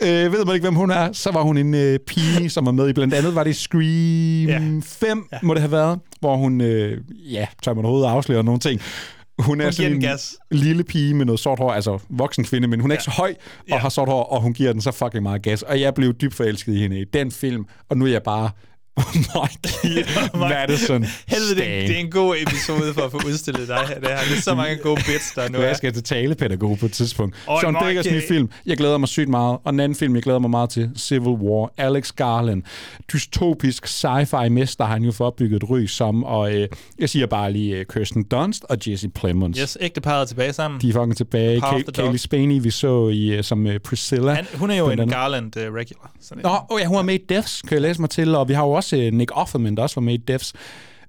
øh, 0.06 0.32
ved 0.32 0.44
man 0.44 0.54
ikke, 0.54 0.64
hvem 0.64 0.74
hun 0.74 0.90
er, 0.90 1.12
så 1.12 1.30
var 1.30 1.42
hun 1.42 1.56
en 1.56 1.74
øh, 1.74 1.98
pige, 1.98 2.50
som 2.50 2.66
var 2.66 2.72
med 2.72 2.88
i 2.88 2.92
blandt 2.92 3.14
andet, 3.14 3.34
var 3.34 3.44
det 3.44 3.56
Scream 3.56 4.48
Ja. 4.48 4.80
5, 4.84 5.28
ja. 5.32 5.38
må 5.42 5.54
det 5.54 5.62
have 5.62 5.72
været, 5.72 5.98
hvor 6.20 6.36
hun, 6.36 6.60
øh, 6.60 6.98
ja, 7.32 7.46
tør 7.62 7.74
man 7.74 7.84
overhovedet 7.84 8.08
afsløre 8.08 8.44
nogle 8.44 8.60
ting. 8.60 8.80
Hun 9.38 9.60
er 9.60 9.64
Hun 9.64 9.72
sådan 9.72 9.92
en 9.92 10.00
gas. 10.00 10.36
lille 10.50 10.84
pige 10.84 11.14
med 11.14 11.24
noget 11.24 11.40
sort 11.40 11.58
hår, 11.58 11.72
altså 11.72 11.98
voksen 12.10 12.44
kvinde, 12.44 12.68
men 12.68 12.80
hun 12.80 12.90
er 12.90 12.94
ikke 12.94 13.04
så 13.04 13.10
høj 13.10 13.34
og 13.40 13.64
Ja. 13.68 13.76
har 13.76 13.88
sort 13.88 14.08
hår, 14.08 14.22
og 14.22 14.42
hun 14.42 14.52
giver 14.54 14.72
den 14.72 14.80
så 14.82 14.90
fucking 14.92 15.22
meget 15.22 15.42
gas. 15.42 15.62
Og 15.62 15.80
jeg 15.80 15.94
blev 15.94 16.12
dybt 16.14 16.34
forelsket 16.34 16.74
i 16.74 16.78
hende 16.78 17.00
i 17.00 17.04
den 17.04 17.30
film, 17.30 17.64
og 17.88 17.96
nu 17.96 18.04
er 18.06 18.10
jeg 18.10 18.22
bare 18.22 18.50
Mikey 18.96 20.04
Madison 20.38 21.04
Helvede, 21.32 21.54
det, 21.54 21.82
er- 21.82 21.86
det 21.86 21.96
er 21.96 22.00
en 22.00 22.10
god 22.10 22.36
episode 22.46 22.94
for 22.94 23.02
at 23.02 23.10
få 23.10 23.20
udstillet 23.26 23.68
dig. 23.68 23.78
Det, 23.88 24.08
her. 24.08 24.16
det 24.28 24.36
er 24.36 24.40
så 24.40 24.54
mange 24.54 24.76
gode 24.76 24.96
bits, 25.06 25.32
der 25.34 25.48
nu 25.48 25.58
Jeg 25.60 25.70
er. 25.70 25.74
skal 25.74 25.92
til 25.92 26.02
talepædagog 26.02 26.78
på 26.78 26.86
et 26.86 26.92
tidspunkt. 26.92 27.36
Oj, 27.46 27.60
Sean. 27.60 27.74
Bakers 27.74 28.06
nye 28.10 28.22
film. 28.28 28.50
Jeg 28.66 28.76
glæder 28.76 28.98
mig 28.98 29.08
sygt 29.08 29.28
meget. 29.28 29.58
Og 29.64 29.72
den 29.72 29.80
anden 29.80 29.96
film, 29.96 30.14
jeg 30.14 30.22
glæder 30.22 30.38
mig 30.38 30.50
meget 30.50 30.70
til. 30.70 30.90
Civil 30.98 31.28
War. 31.28 31.72
Alex 31.78 32.12
Garland. 32.12 32.62
Dystopisk 33.12 33.86
sci-fi 33.86 34.48
mester 34.48 34.84
har 34.84 34.92
han 34.92 35.02
jo 35.02 35.12
fået 35.12 35.26
opbygget 35.26 35.62
et 35.62 35.70
ry 35.70 35.86
som. 35.86 36.24
Og 36.24 36.54
øh, 36.54 36.68
jeg 36.98 37.08
siger 37.08 37.26
bare 37.26 37.52
lige 37.52 37.76
øh, 37.76 37.84
Kirsten 37.94 38.22
Dunst 38.24 38.64
og 38.68 38.76
Jesse 38.86 39.08
Plemons. 39.08 39.58
Yes, 39.58 39.78
ægteparret 39.80 40.20
er 40.20 40.24
tilbage 40.24 40.52
sammen. 40.52 40.80
De 40.80 40.88
er 40.88 40.92
fucking 40.92 41.16
tilbage. 41.16 41.58
Ka- 41.58 41.82
dog. 41.82 41.94
Kaylee 41.94 42.18
Spaney, 42.18 42.62
vi 42.62 42.70
så 42.70 43.08
i, 43.08 43.32
øh, 43.32 43.44
som 43.44 43.66
øh, 43.66 43.80
Priscilla. 43.80 44.32
Han, 44.32 44.46
hun 44.54 44.70
er 44.70 44.76
jo 44.76 44.90
en. 44.90 45.08
Garland 45.08 45.56
uh, 45.56 45.62
regular. 45.62 46.12
Så 46.20 46.34
det, 46.34 46.42
Nå, 46.42 46.50
oh 46.70 46.80
ja, 46.80 46.86
hun 46.86 46.96
er 46.98 47.02
med 47.02 47.14
i 47.14 47.18
Devs, 47.28 47.62
kan 47.62 47.72
jeg 47.72 47.82
læse 47.82 48.00
mig 48.00 48.10
til. 48.10 48.34
Og 48.34 48.48
vi 48.48 48.54
har 48.54 48.62
jo 48.62 48.70
også 48.70 48.81
øh, 48.92 49.12
Nick 49.12 49.30
Offerman, 49.34 49.76
der 49.76 49.82
også 49.82 49.94
var 49.96 50.02
med 50.02 50.14
i 50.14 50.16
Devs. 50.16 50.52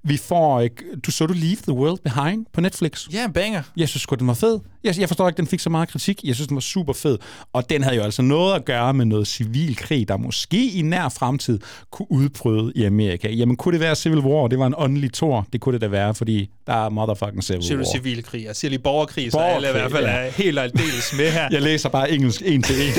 Vi 0.06 0.16
får... 0.16 0.60
Øh, 0.60 0.70
du 1.06 1.10
så 1.10 1.26
du 1.26 1.32
Leave 1.32 1.56
the 1.56 1.72
World 1.72 1.98
Behind 1.98 2.46
på 2.52 2.60
Netflix? 2.60 3.06
Ja, 3.12 3.24
en 3.24 3.32
banger. 3.32 3.62
Jeg 3.76 3.88
synes 3.88 4.02
sgu, 4.02 4.14
den 4.14 4.26
var 4.26 4.34
fed. 4.34 4.60
Jeg, 4.84 4.98
jeg 4.98 5.08
forstår 5.08 5.28
ikke, 5.28 5.36
den 5.36 5.46
fik 5.46 5.60
så 5.60 5.70
meget 5.70 5.88
kritik. 5.88 6.20
Jeg 6.24 6.34
synes, 6.34 6.48
den 6.48 6.54
var 6.54 6.60
super 6.60 6.92
fed. 6.92 7.18
Og 7.52 7.70
den 7.70 7.82
havde 7.82 7.96
jo 7.96 8.02
altså 8.02 8.22
noget 8.22 8.54
at 8.54 8.64
gøre 8.64 8.94
med 8.94 9.04
noget 9.04 9.26
civil 9.26 9.76
krig, 9.76 10.08
der 10.08 10.16
måske 10.16 10.70
i 10.70 10.82
nær 10.82 11.08
fremtid 11.08 11.58
kunne 11.90 12.12
udbryde 12.12 12.72
i 12.74 12.84
Amerika. 12.84 13.28
Jamen, 13.30 13.56
kunne 13.56 13.72
det 13.72 13.80
være 13.80 13.96
Civil 13.96 14.18
War? 14.18 14.48
Det 14.48 14.58
var 14.58 14.66
en 14.66 14.74
åndelig 14.76 15.12
tor. 15.12 15.46
Det 15.52 15.60
kunne 15.60 15.72
det 15.72 15.80
da 15.80 15.86
være, 15.86 16.14
fordi 16.14 16.50
der 16.66 16.84
er 16.86 16.88
motherfucking 16.88 17.44
Civil 17.44 17.62
Siger 17.62 17.76
du 17.76 17.82
War. 17.84 17.92
civil 17.92 18.24
krig? 18.24 18.44
Jeg 18.44 18.56
siger 18.56 18.68
lige 18.68 18.82
borgerkrig, 18.82 19.32
så 19.32 19.38
alle 19.38 19.68
i 19.68 19.72
Borgerkrig, 19.72 19.80
hvert 19.80 19.92
fald 19.92 20.04
ja. 20.04 20.26
er 20.26 20.30
helt 20.30 20.58
og 20.58 20.64
aldeles 20.64 21.14
med 21.18 21.30
her. 21.30 21.48
Jeg 21.50 21.62
læser 21.62 21.88
bare 21.88 22.10
engelsk 22.10 22.42
en 22.44 22.62
til 22.62 22.76
en. 22.76 22.92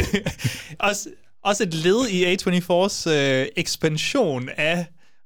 også, 0.79 1.09
også 1.45 1.63
et 1.63 1.73
led 1.73 2.07
i 2.07 2.35
A24's 2.35 3.09
øh, 3.09 3.47
ekspansion 3.55 4.49
af 4.57 4.85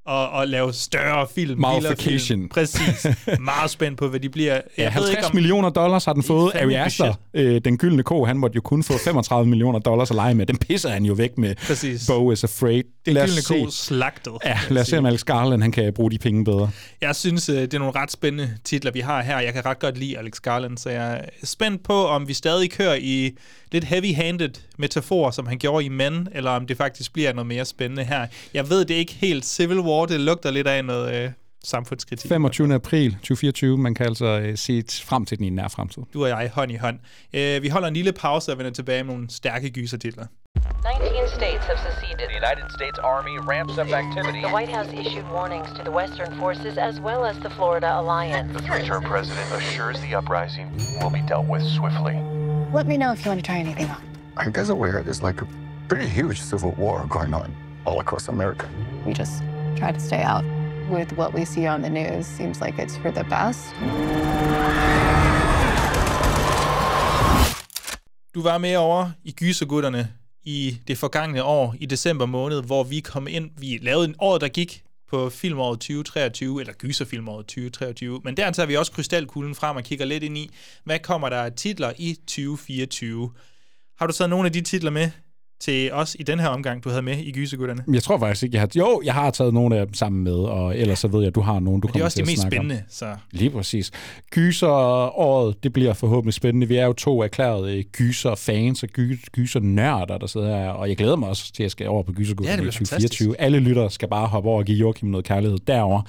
at, 0.09 0.41
at 0.41 0.49
lave 0.49 0.73
større 0.73 1.27
film. 1.35 1.59
Modification. 1.61 2.09
vildere 2.09 2.19
Film. 2.27 2.49
Præcis. 2.49 3.07
Meget 3.39 3.69
spændt 3.71 3.97
på, 3.97 4.07
hvad 4.07 4.19
de 4.19 4.29
bliver. 4.29 4.53
Jeg 4.53 4.63
Ja, 4.77 4.83
ved 4.83 4.91
50 4.91 5.09
ikke, 5.11 5.25
om, 5.25 5.35
millioner 5.35 5.69
dollars 5.69 6.05
har 6.05 6.13
den 6.13 6.23
fået. 6.23 6.55
Ari 6.55 6.73
Aster, 6.73 7.13
øh, 7.33 7.61
den 7.65 7.77
gyldne 7.77 8.03
ko, 8.03 8.25
han 8.25 8.37
måtte 8.37 8.55
jo 8.55 8.61
kun 8.61 8.83
få 8.83 8.93
35 9.05 9.49
millioner 9.49 9.79
dollars 9.79 10.09
at 10.11 10.15
lege 10.15 10.35
med. 10.35 10.45
Den 10.45 10.57
pisser 10.57 10.89
han 10.89 11.05
jo 11.05 11.13
væk 11.13 11.37
med. 11.37 11.55
Præcis. 11.67 12.07
Bo 12.07 12.31
is 12.31 12.43
afraid. 12.43 12.83
Det 13.05 13.13
Lad 13.13 13.27
gyldne 13.27 13.41
se. 13.41 13.59
ko 13.63 13.69
slagtet. 13.71 14.33
Ja, 14.45 14.59
lad 14.69 14.81
os 14.81 14.87
se, 14.87 14.97
om 14.97 15.05
Alex 15.05 15.23
Garland 15.23 15.61
han 15.61 15.71
kan 15.71 15.93
bruge 15.93 16.11
de 16.11 16.17
penge 16.17 16.45
bedre. 16.45 16.69
Jeg 17.01 17.15
synes, 17.15 17.49
øh, 17.49 17.55
det 17.61 17.73
er 17.73 17.79
nogle 17.79 17.93
ret 17.95 18.11
spændende 18.11 18.49
titler, 18.63 18.91
vi 18.91 18.99
har 18.99 19.21
her. 19.23 19.39
Jeg 19.39 19.53
kan 19.53 19.65
ret 19.65 19.79
godt 19.79 19.97
lide 19.97 20.17
Alex 20.17 20.31
Garland, 20.33 20.77
så 20.77 20.89
jeg 20.89 21.13
er 21.13 21.21
spændt 21.43 21.83
på, 21.83 22.07
om 22.07 22.27
vi 22.27 22.33
stadig 22.33 22.71
kører 22.71 22.95
i 23.01 23.31
lidt 23.71 23.83
heavy-handed 23.83 24.49
metafor, 24.77 25.31
som 25.31 25.47
han 25.47 25.57
gjorde 25.57 25.85
i 25.85 25.89
Men, 25.89 26.27
eller 26.35 26.51
om 26.51 26.67
det 26.67 26.77
faktisk 26.77 27.13
bliver 27.13 27.33
noget 27.33 27.47
mere 27.47 27.65
spændende 27.65 28.03
her. 28.03 28.27
Jeg 28.53 28.69
ved 28.69 28.85
det 28.85 28.93
ikke 28.95 29.13
helt. 29.13 29.45
Civil 29.45 29.79
War, 29.79 29.98
det 30.05 30.19
lugter 30.19 30.51
lidt 30.51 30.67
af 30.67 30.85
noget 30.85 31.23
øh, 31.23 31.31
samfundskritik. 31.63 32.29
25. 32.29 32.73
april 32.73 33.11
2024. 33.11 33.77
Man 33.77 33.93
kan 33.95 34.05
altså 34.05 34.25
øh, 34.25 34.57
se 34.57 34.83
frem 35.03 35.25
til 35.25 35.37
den 35.37 35.43
i 35.45 35.47
en 35.47 35.55
nær 35.55 35.67
fremtid. 35.67 36.03
Du 36.13 36.23
og 36.23 36.29
jeg 36.29 36.51
hånd 36.53 36.71
i 36.71 36.75
hånd. 36.75 36.99
Øh, 37.33 37.63
vi 37.63 37.69
holder 37.69 37.87
en 37.87 37.93
lille 37.93 38.11
pause 38.11 38.51
og 38.51 38.57
vender 38.57 38.71
tilbage 38.71 39.03
med 39.03 39.13
nogle 39.13 39.29
stærke 39.29 39.69
gysertitler. 39.69 40.25
19 41.01 41.27
states 41.39 41.65
have 41.65 41.77
seceded. 41.77 42.27
The 42.29 42.37
United 42.45 42.67
States 42.77 42.99
Army 42.99 43.35
ramps 43.51 43.77
up 43.77 43.87
activity. 44.03 44.41
The 44.41 44.53
White 44.57 44.71
House 44.77 44.89
issued 45.01 45.27
warnings 45.37 45.69
to 45.77 45.83
the 45.83 45.91
Western 45.91 46.31
forces 46.39 46.77
as 46.77 46.99
well 46.99 47.25
as 47.25 47.35
the 47.45 47.49
Florida 47.49 47.89
Alliance. 48.01 48.53
The 48.57 48.63
three-term 48.67 49.03
president 49.03 49.47
assures 49.59 49.99
the 50.01 50.15
uprising 50.19 50.67
will 51.01 51.13
be 51.19 51.21
dealt 51.21 51.47
with 51.47 51.63
swiftly. 51.77 52.15
Let 52.73 52.87
me 52.87 52.97
know 52.97 53.11
if 53.11 53.19
you 53.23 53.29
want 53.31 53.39
to 53.43 53.47
try 53.51 53.59
anything 53.59 53.89
on. 53.89 54.01
Are 54.37 54.45
you 54.45 54.51
guys 54.51 54.69
aware 54.69 55.03
there's 55.03 55.23
like 55.23 55.41
a 55.41 55.47
pretty 55.87 56.07
huge 56.07 56.39
civil 56.41 56.71
war 56.83 57.05
going 57.09 57.33
on 57.33 57.53
all 57.85 57.99
across 57.99 58.27
America? 58.29 58.69
We 59.05 59.13
just 59.13 59.43
try 59.77 59.91
to 59.93 59.99
stay 59.99 60.23
out. 60.23 60.45
With 60.91 61.13
what 61.13 61.33
we 61.33 61.45
see 61.45 61.67
on 61.67 61.81
the 61.81 61.89
news, 61.89 62.25
seems 62.25 62.61
like 62.61 62.83
it's 62.83 62.97
for 63.01 63.11
the 63.11 63.23
best. 63.23 63.75
Du 68.33 68.41
var 68.41 68.57
med 68.57 68.75
over 68.75 69.11
i 69.23 69.31
Gysergutterne 69.31 70.07
i 70.43 70.77
det 70.87 70.97
forgangne 70.97 71.43
år, 71.43 71.75
i 71.79 71.85
december 71.85 72.25
måned, 72.25 72.63
hvor 72.63 72.83
vi 72.83 72.99
kom 72.99 73.27
ind. 73.27 73.49
Vi 73.57 73.79
lavede 73.81 74.05
en 74.05 74.15
år, 74.19 74.37
der 74.37 74.47
gik 74.47 74.83
på 75.09 75.29
filmåret 75.29 75.79
2023, 75.79 76.59
eller 76.59 76.73
gyserfilmåret 76.73 77.45
2023. 77.45 78.21
Men 78.23 78.37
der 78.37 78.51
tager 78.51 78.67
vi 78.67 78.75
også 78.75 78.91
krystalkuglen 78.91 79.55
frem 79.55 79.75
og 79.77 79.83
kigger 79.83 80.05
lidt 80.05 80.23
ind 80.23 80.37
i, 80.37 80.49
hvad 80.83 80.99
kommer 80.99 81.29
der 81.29 81.41
af 81.41 81.53
titler 81.53 81.93
i 81.97 82.13
2024. 82.27 83.31
Har 83.99 84.07
du 84.07 84.13
taget 84.13 84.29
nogle 84.29 84.45
af 84.45 84.53
de 84.53 84.61
titler 84.61 84.91
med 84.91 85.11
til 85.59 85.91
os 85.93 86.15
i 86.19 86.23
den 86.23 86.39
her 86.39 86.47
omgang, 86.47 86.83
du 86.83 86.89
havde 86.89 87.01
med 87.01 87.17
i 87.17 87.31
Gysergutterne? 87.31 87.83
Jeg 87.93 88.03
tror 88.03 88.17
faktisk 88.17 88.43
ikke, 88.43 88.55
jeg 88.55 88.61
har... 88.61 88.69
Jo, 88.75 89.01
jeg 89.05 89.13
har 89.13 89.31
taget 89.31 89.53
nogle 89.53 89.77
af 89.77 89.85
dem 89.85 89.93
sammen 89.93 90.23
med, 90.23 90.33
og 90.33 90.77
ellers 90.77 90.99
så 90.99 91.07
ved 91.07 91.19
jeg, 91.19 91.27
at 91.27 91.35
du 91.35 91.41
har 91.41 91.59
nogle, 91.59 91.65
du 91.65 91.71
Men 91.73 91.81
det 91.81 91.87
er 91.87 91.91
kommer 91.91 92.05
også 92.05 92.15
til 92.17 92.25
de 92.25 92.29
at 92.29 92.31
mest 92.31 92.41
snakke 92.41 92.59
om. 92.59 92.65
spændende, 92.65 92.83
så 92.89 93.05
Lige 93.31 93.49
præcis. 93.49 93.91
Gyser-året, 94.31 95.63
det 95.63 95.73
bliver 95.73 95.93
forhåbentlig 95.93 96.33
spændende. 96.33 96.67
Vi 96.67 96.75
er 96.75 96.85
jo 96.85 96.93
to 96.93 97.21
erklærede 97.23 97.83
gyser-fans 97.83 98.83
og 98.83 98.89
gy- 98.99 99.25
gyser-nørder, 99.31 100.17
der 100.17 100.27
sidder 100.27 100.47
her, 100.57 100.69
og 100.69 100.89
jeg 100.89 100.97
glæder 100.97 101.15
mig 101.15 101.29
også 101.29 101.43
til, 101.53 101.63
at 101.63 101.65
jeg 101.65 101.71
skal 101.71 101.87
over 101.89 102.03
på 102.03 102.11
Ja, 102.11 102.23
det 102.23 102.35
bliver 102.35 102.45
i 102.45 102.71
2024. 102.71 102.87
fantastisk. 102.87 103.29
Alle 103.39 103.59
lyttere 103.59 103.91
skal 103.91 104.07
bare 104.07 104.27
hoppe 104.27 104.49
over 104.49 104.59
og 104.59 104.65
give 104.65 104.77
Joachim 104.77 105.09
noget 105.09 105.25
kærlighed 105.25 105.57
derover. 105.67 106.01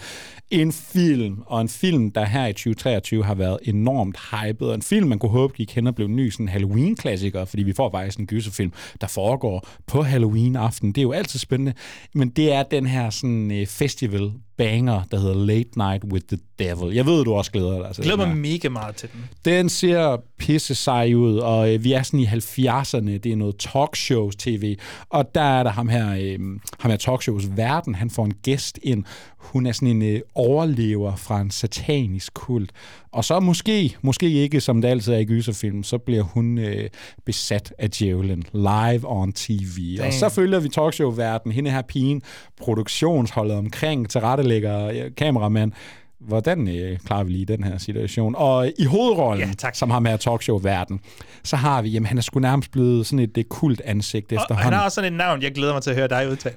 En 0.51 0.73
film, 0.73 1.43
og 1.47 1.61
en 1.61 1.69
film, 1.69 2.11
der 2.11 2.25
her 2.25 2.47
i 2.47 2.53
2023 2.53 3.25
har 3.25 3.35
været 3.35 3.59
enormt 3.63 4.17
hyped, 4.31 4.67
og 4.67 4.75
en 4.75 4.83
film, 4.83 5.09
man 5.09 5.19
kunne 5.19 5.31
håbe 5.31 5.55
gik 5.55 5.75
hen 5.75 5.87
og 5.87 5.95
blev 5.95 6.07
en 6.07 6.17
ny 6.17 6.31
sådan 6.31 6.49
Halloween-klassiker, 6.49 7.45
fordi 7.45 7.63
vi 7.63 7.73
får 7.73 7.91
faktisk 7.91 8.19
en 8.19 8.27
gyserfilm, 8.27 8.73
der 9.01 9.07
foregår 9.07 9.69
på 9.87 10.03
Halloween-aften. 10.03 10.89
Det 10.89 10.99
er 10.99 11.03
jo 11.03 11.13
altid 11.13 11.39
spændende, 11.39 11.75
men 12.15 12.29
det 12.29 12.53
er 12.53 12.63
den 12.63 12.87
her 12.87 13.11
sådan 13.11 13.51
øh, 13.51 13.67
festival 13.67 14.33
banger, 14.61 15.03
der 15.11 15.19
hedder 15.19 15.35
Late 15.35 15.71
Night 15.77 16.05
with 16.05 16.27
the 16.27 16.39
Devil. 16.59 16.95
Jeg 16.95 17.07
ved, 17.07 17.25
du 17.25 17.35
også 17.35 17.53
glæder 17.53 17.83
dig 17.83 17.95
til 17.95 18.03
jeg 18.05 18.13
glæder 18.13 18.29
mig 18.29 18.37
mega 18.37 18.69
meget 18.69 18.97
til 18.97 19.09
den. 19.13 19.29
Den 19.45 19.69
ser 19.69 20.23
pisse 20.39 20.75
sej 20.75 21.15
ud, 21.15 21.39
og 21.39 21.75
øh, 21.75 21.85
vi 21.85 21.93
er 21.93 22.03
sådan 22.03 22.21
i 22.21 22.27
70'erne. 22.27 23.19
Det 23.19 23.27
er 23.27 23.37
noget 23.37 23.57
talkshows 23.59 24.37
tv, 24.37 24.77
og 25.09 25.35
der 25.35 25.41
er 25.41 25.63
der 25.63 25.71
ham 25.71 25.89
her, 25.89 26.17
øh, 26.21 26.39
ham 26.81 26.91
her 26.91 26.97
talkshows 26.97 27.57
verden. 27.57 27.95
Han 27.95 28.11
får 28.11 28.25
en 28.25 28.35
gæst 28.43 28.79
ind. 28.83 29.05
Hun 29.37 29.67
er 29.67 29.73
sådan 29.73 29.89
en 29.89 30.03
øh, 30.03 30.21
overlever 30.35 31.17
fra 31.17 31.41
en 31.41 31.51
satanisk 31.51 32.35
kult. 32.35 32.71
Og 33.13 33.25
så 33.25 33.41
måske, 33.41 33.97
måske 34.03 34.31
ikke, 34.31 34.61
som 34.61 34.83
det 34.83 34.89
altid 34.89 35.13
er 35.13 35.19
i 35.19 35.25
gyserfilm, 35.25 35.83
så 35.83 35.99
bliver 35.99 36.23
hun 36.23 36.59
øh, 36.59 36.89
besat 37.27 37.73
af 37.79 37.91
djævlen 37.91 38.45
live 38.53 39.01
on 39.05 39.33
TV. 39.33 39.97
Damn. 39.99 40.07
Og 40.07 40.13
så 40.13 40.29
følger 40.29 40.61
vi 40.61 40.69
talkshow-verden, 40.69 41.53
hende 41.53 41.71
her 41.71 41.83
pigen, 41.83 42.23
produktionsholdet 42.61 43.57
omkring, 43.57 44.11
tilrettelægger, 44.11 44.87
øh, 44.87 45.11
kameramand. 45.17 45.73
Hvordan 46.21 46.69
øh, 46.69 46.99
klarer 46.99 47.25
vi 47.25 47.33
lige 47.33 47.45
den 47.45 47.65
her 47.65 47.79
situation? 47.79 48.35
Og 48.39 48.73
i 48.79 48.85
hovedrollen, 48.85 49.49
Ja, 49.49 49.55
tak. 49.59 49.75
som 49.75 49.91
har 49.91 49.99
med 49.99 50.19
talkshow-verden, 50.19 51.01
så 51.45 51.57
har 51.57 51.83
vi, 51.83 51.89
jamen 51.89 52.07
han 52.07 52.19
er 52.19 52.23
sgu 52.23 52.41
nærmest 52.41 52.71
blevet 52.71 53.07
sådan 53.07 53.19
et, 53.19 53.39
et 53.39 53.49
kult 53.49 53.81
ansigt 53.85 54.33
Og, 54.33 54.47
og 54.51 54.59
han 54.59 54.73
har 54.73 54.85
også 54.85 54.95
sådan 54.95 55.13
et 55.13 55.19
navn, 55.19 55.43
jeg 55.43 55.53
glæder 55.53 55.73
mig 55.73 55.83
til 55.83 55.91
at 55.91 55.97
høre 55.97 56.09
dig 56.09 56.31
udtale. 56.31 56.57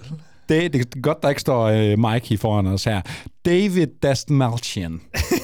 Det, 0.50 0.74
det 0.74 0.82
er 0.96 1.02
godt, 1.02 1.24
der 1.24 1.30
ikke 1.30 1.42
står 1.42 1.64
øh, 1.66 2.00
Mikey 2.00 2.40
foran 2.40 2.68
os 2.68 2.84
her. 2.84 3.02
David 3.46 3.88
Dastmalchian. 4.04 5.02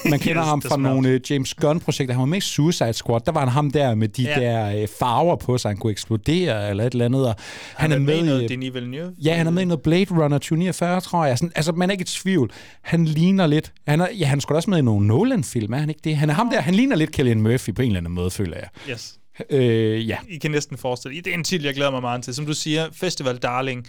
Man 0.10 0.20
kender 0.20 0.42
Yes, 0.44 0.50
ham 0.50 0.62
fra 0.62 0.78
nogle 0.78 1.10
øh, 1.10 1.20
James 1.30 1.54
Gunn-projekter. 1.54 2.14
Han 2.14 2.20
var 2.20 2.26
med 2.26 2.38
i 2.38 2.42
Suicide 2.42 2.94
Squad. 2.94 3.22
Der 3.26 3.32
var 3.32 3.40
han 3.40 3.50
ham 3.50 3.72
der 3.72 3.96
med 3.96 4.08
de 4.08 4.24
Ja. 4.24 4.40
der 4.40 4.82
øh, 4.82 4.88
farver 5.00 5.36
på, 5.36 5.58
så 5.58 5.68
han 5.68 5.78
kunne 5.78 5.92
eksplodere 5.92 6.70
eller 6.70 6.84
et 6.84 6.94
eller 6.94 7.06
andet. 7.06 7.28
Og 7.28 7.36
Han, 7.76 7.92
han 7.92 8.02
er 8.02 8.06
med 8.06 8.16
i 8.16 8.20
i, 8.20 8.22
noget 8.22 8.44
øh, 8.44 8.50
Denis 8.50 8.74
Villeneuve. 8.74 9.14
Ja, 9.24 9.34
han 9.36 9.48
er 9.48 9.52
med 9.52 9.62
i 9.62 9.66
noget 9.66 9.82
Blade 9.82 10.06
Runner 10.12 10.38
2049, 10.38 11.02
tror 11.02 11.26
jeg. 11.26 11.38
Sådan, 11.38 11.52
altså, 11.56 11.72
man 11.72 11.90
er 11.90 11.92
ikke 11.92 12.02
i 12.02 12.06
tvivl. 12.06 12.52
Han 12.82 13.06
ligner 13.06 13.48
lidt... 13.48 13.72
Han 13.88 14.02
er, 14.02 14.08
ja, 14.20 14.26
han 14.26 14.40
da 14.40 14.54
også 14.54 14.70
med 14.70 14.78
i 14.78 14.82
nogle 14.82 15.08
Nolan-film, 15.08 15.74
er 15.74 15.78
han 15.78 15.90
ikke 15.90 16.02
det? 16.04 16.18
Han 16.18 16.30
er 16.30 16.34
ham 16.34 16.50
der, 16.50 16.62
han 16.62 16.76
ligner 16.76 16.96
lidt 16.96 17.16
Cillian 17.16 17.42
Murphy 17.42 17.74
på 17.76 17.82
en 17.82 17.88
eller 17.88 17.98
anden 18.00 18.14
måde, 18.14 18.32
føler 18.32 18.58
jeg. 18.58 18.68
Yes. 18.90 19.16
Øh, 19.50 20.10
ja. 20.10 20.18
I 20.30 20.38
kan 20.38 20.52
næsten 20.52 20.78
forestille. 20.78 21.18
Det 21.22 21.28
er 21.28 21.34
en 21.34 21.44
titel, 21.44 21.66
jeg 21.66 21.76
glæder 21.76 21.92
mig 21.92 22.02
meget 22.02 22.24
til. 22.24 22.34
Som 22.36 22.46
du 22.46 22.54
siger, 22.54 22.88
Festival 22.94 23.38
Darling. 23.38 23.88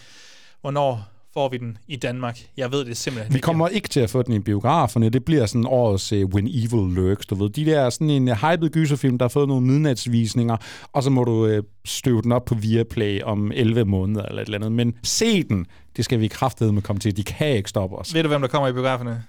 Hvornår 0.61 1.05
får 1.35 1.49
vi 1.49 1.57
den 1.59 1.79
i 1.89 1.97
Danmark? 1.97 2.39
Jeg 2.57 2.73
ved 2.73 2.85
det 2.85 2.97
simpelthen 2.97 3.33
Vi 3.33 3.37
ikke. 3.37 3.45
kommer 3.45 3.69
ikke 3.69 3.89
til 3.89 4.01
at 4.01 4.11
få 4.11 4.23
den 4.23 4.35
i 4.35 4.39
biograferne. 4.39 5.09
Det 5.09 5.25
bliver 5.25 5.47
sådan 5.47 5.67
årets 5.67 6.13
uh, 6.13 6.19
When 6.25 6.49
Evil 6.49 6.95
Lurks, 6.95 7.27
du 7.27 7.35
ved. 7.35 7.51
De 7.51 7.65
der 7.65 7.91
sådan 7.91 8.11
en 8.11 8.29
uh, 8.29 8.35
hyped 8.51 8.71
gyserfilm, 8.71 9.19
der 9.19 9.25
har 9.25 9.29
fået 9.29 9.49
nogle 9.49 9.67
midnatsvisninger, 9.67 10.57
og 10.93 11.03
så 11.03 11.11
må 11.11 11.25
du 11.25 11.47
uh, 11.57 11.65
støve 11.85 12.23
den 12.23 12.33
op 12.33 12.45
på 12.45 12.55
Viaplay 12.55 13.23
om 13.23 13.53
11 13.55 13.85
måneder 13.85 14.23
eller 14.23 14.43
et 14.43 14.47
eller 14.47 14.59
andet. 14.59 14.73
Men 14.73 14.95
se 15.03 15.43
den, 15.43 15.67
det 15.97 16.05
skal 16.05 16.21
vi 16.21 16.29
kraftedeme 16.29 16.75
med 16.75 16.83
komme 16.83 17.01
til. 17.01 17.17
De 17.17 17.25
kan 17.25 17.49
ikke 17.49 17.69
stoppe 17.71 17.97
os. 17.97 18.15
Ved 18.15 18.23
du, 18.23 18.29
hvem 18.29 18.41
der 18.41 18.49
kommer 18.49 18.69
i 18.69 18.73
biograferne? 18.73 19.25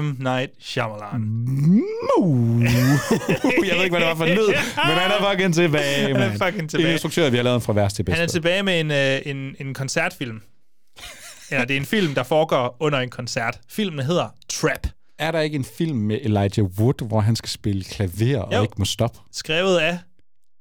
M. 0.00 0.16
Night 0.18 0.50
Shyamalan. 0.60 1.20
Moo. 1.20 2.60
Jeg 3.68 3.76
ved 3.76 3.84
ikke, 3.84 3.90
hvad 3.90 4.00
det 4.00 4.08
var 4.08 4.14
for 4.14 4.24
en 4.24 4.30
lyd, 4.36 4.46
men 4.48 4.96
han 4.96 5.10
er 5.10 5.30
fucking 5.30 5.54
tilbage, 5.54 6.06
Han 6.06 6.16
er 6.16 6.30
fucking 6.32 6.62
En 6.62 6.68
tilbage. 6.68 6.92
instruktør, 6.92 7.30
vi 7.30 7.36
har 7.36 7.44
lavet 7.44 7.62
fra 7.62 7.72
værst 7.72 7.96
til 7.96 8.02
bedst. 8.02 8.16
Han 8.18 8.24
er 8.24 8.28
tilbage 8.30 8.62
med 8.62 8.80
en, 8.80 8.90
øh, 8.90 9.18
en, 9.26 9.56
en 9.66 9.74
koncertfilm. 9.74 10.40
Eller 11.52 11.66
det 11.66 11.76
er 11.76 11.80
en 11.80 11.86
film, 11.86 12.14
der 12.14 12.22
foregår 12.22 12.76
under 12.80 12.98
en 12.98 13.10
koncert. 13.10 13.60
Filmen 13.68 14.04
hedder 14.06 14.28
Trap. 14.48 14.86
Er 15.18 15.30
der 15.30 15.40
ikke 15.40 15.54
en 15.56 15.64
film 15.64 15.96
med 15.98 16.18
Elijah 16.22 16.66
Wood, 16.78 17.06
hvor 17.08 17.20
han 17.20 17.36
skal 17.36 17.48
spille 17.50 17.84
klaver 17.84 18.38
og 18.42 18.54
Jo. 18.54 18.62
ikke 18.62 18.74
må 18.78 18.84
stoppe? 18.84 19.18
Skrevet 19.32 19.78
af 19.78 19.98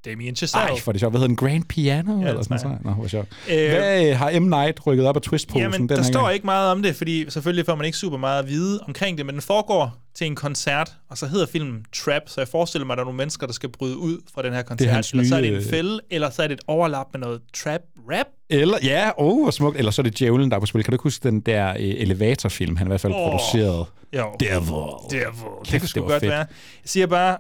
Damien 0.06 0.36
Chazelle. 0.36 0.70
Ej, 0.70 0.80
for 0.80 0.92
det 0.92 1.02
sjovt. 1.02 1.12
Hvad 1.14 1.20
hedder 1.20 1.28
den? 1.28 1.36
Grand 1.36 1.64
Piano? 1.64 2.22
Ja, 2.22 2.28
eller 2.28 2.44
sådan 2.44 2.60
noget? 2.64 2.86
Nå, 2.86 2.92
hvor 2.92 3.08
sjovt. 3.08 3.28
Øh, 3.52 3.70
Hvad 3.70 4.06
øh, 4.10 4.18
har 4.18 4.40
M. 4.40 4.44
Night 4.44 4.88
rykket 4.88 5.06
op 5.08 5.16
af 5.16 5.22
twistposen? 5.22 5.62
Jamen, 5.62 5.80
den 5.80 5.90
der 5.90 6.04
står 6.04 6.22
gang? 6.22 6.34
ikke 6.34 6.46
meget 6.46 6.72
om 6.72 6.82
det, 6.84 6.96
fordi 6.96 7.26
selvfølgelig 7.30 7.66
får 7.66 7.76
man 7.76 7.86
ikke 7.86 7.98
super 7.98 8.18
meget 8.18 8.40
at 8.44 8.50
vide 8.50 8.80
omkring 8.88 9.18
det, 9.18 9.26
men 9.26 9.34
den 9.36 9.42
foregår 9.42 9.98
til 10.16 10.28
en 10.28 10.36
koncert, 10.36 10.92
og 11.10 11.18
så 11.18 11.28
hedder 11.28 11.46
filmen 11.46 11.86
Trap, 11.96 12.22
så 12.28 12.42
jeg 12.42 12.48
forestiller 12.48 12.86
mig, 12.86 12.94
at 12.94 12.98
der 12.98 13.02
er 13.04 13.06
nogle 13.06 13.18
mennesker, 13.18 13.48
der 13.48 13.54
skal 13.54 13.70
bryde 13.70 13.98
ud 13.98 14.18
fra 14.34 14.42
den 14.42 14.54
her 14.54 14.62
koncert. 14.62 14.90
hans 14.90 15.12
eller 15.12 15.26
så 15.26 15.36
er 15.36 15.42
det 15.42 15.50
en 15.50 15.56
øh, 15.56 15.64
fælde, 15.64 16.00
eller 16.10 16.30
så 16.30 16.44
er 16.44 16.48
det 16.48 16.54
et 16.54 16.64
overlap 16.68 17.08
med 17.14 17.20
noget 17.20 17.42
trap-rap. 17.54 18.26
Eller, 18.50 18.78
ja, 18.84 19.10
oh, 19.18 19.42
hvor 19.42 19.52
smukt. 19.52 19.78
Eller 19.78 19.92
så 19.92 20.02
er 20.02 20.04
det 20.04 20.20
Djævlen, 20.20 20.50
der 20.50 20.56
er 20.56 20.60
på 20.60 20.66
spil. 20.66 20.84
Kan 20.84 20.92
du 20.92 20.96
ikke 20.96 21.04
huske 21.04 21.30
den 21.30 21.40
der 21.42 21.70
øh, 21.70 21.76
elevatorfilm, 21.80 22.76
han 22.76 22.88
i 22.88 22.90
hvert 22.90 23.02
fald 23.02 23.14
Åh, 23.14 23.20
produceret? 23.20 23.86
Jo. 24.18 24.36
Devil. 24.40 25.20
Devil. 25.22 25.26
Kæft, 25.66 25.72
det 25.72 25.82
kunne 25.82 25.90
sgu 25.90 26.00
det 26.00 26.10
godt 26.10 26.20
fedt. 26.20 26.30
være. 26.32 26.38
Jeg 26.40 26.48
siger 26.86 27.08
bare, 27.08 27.38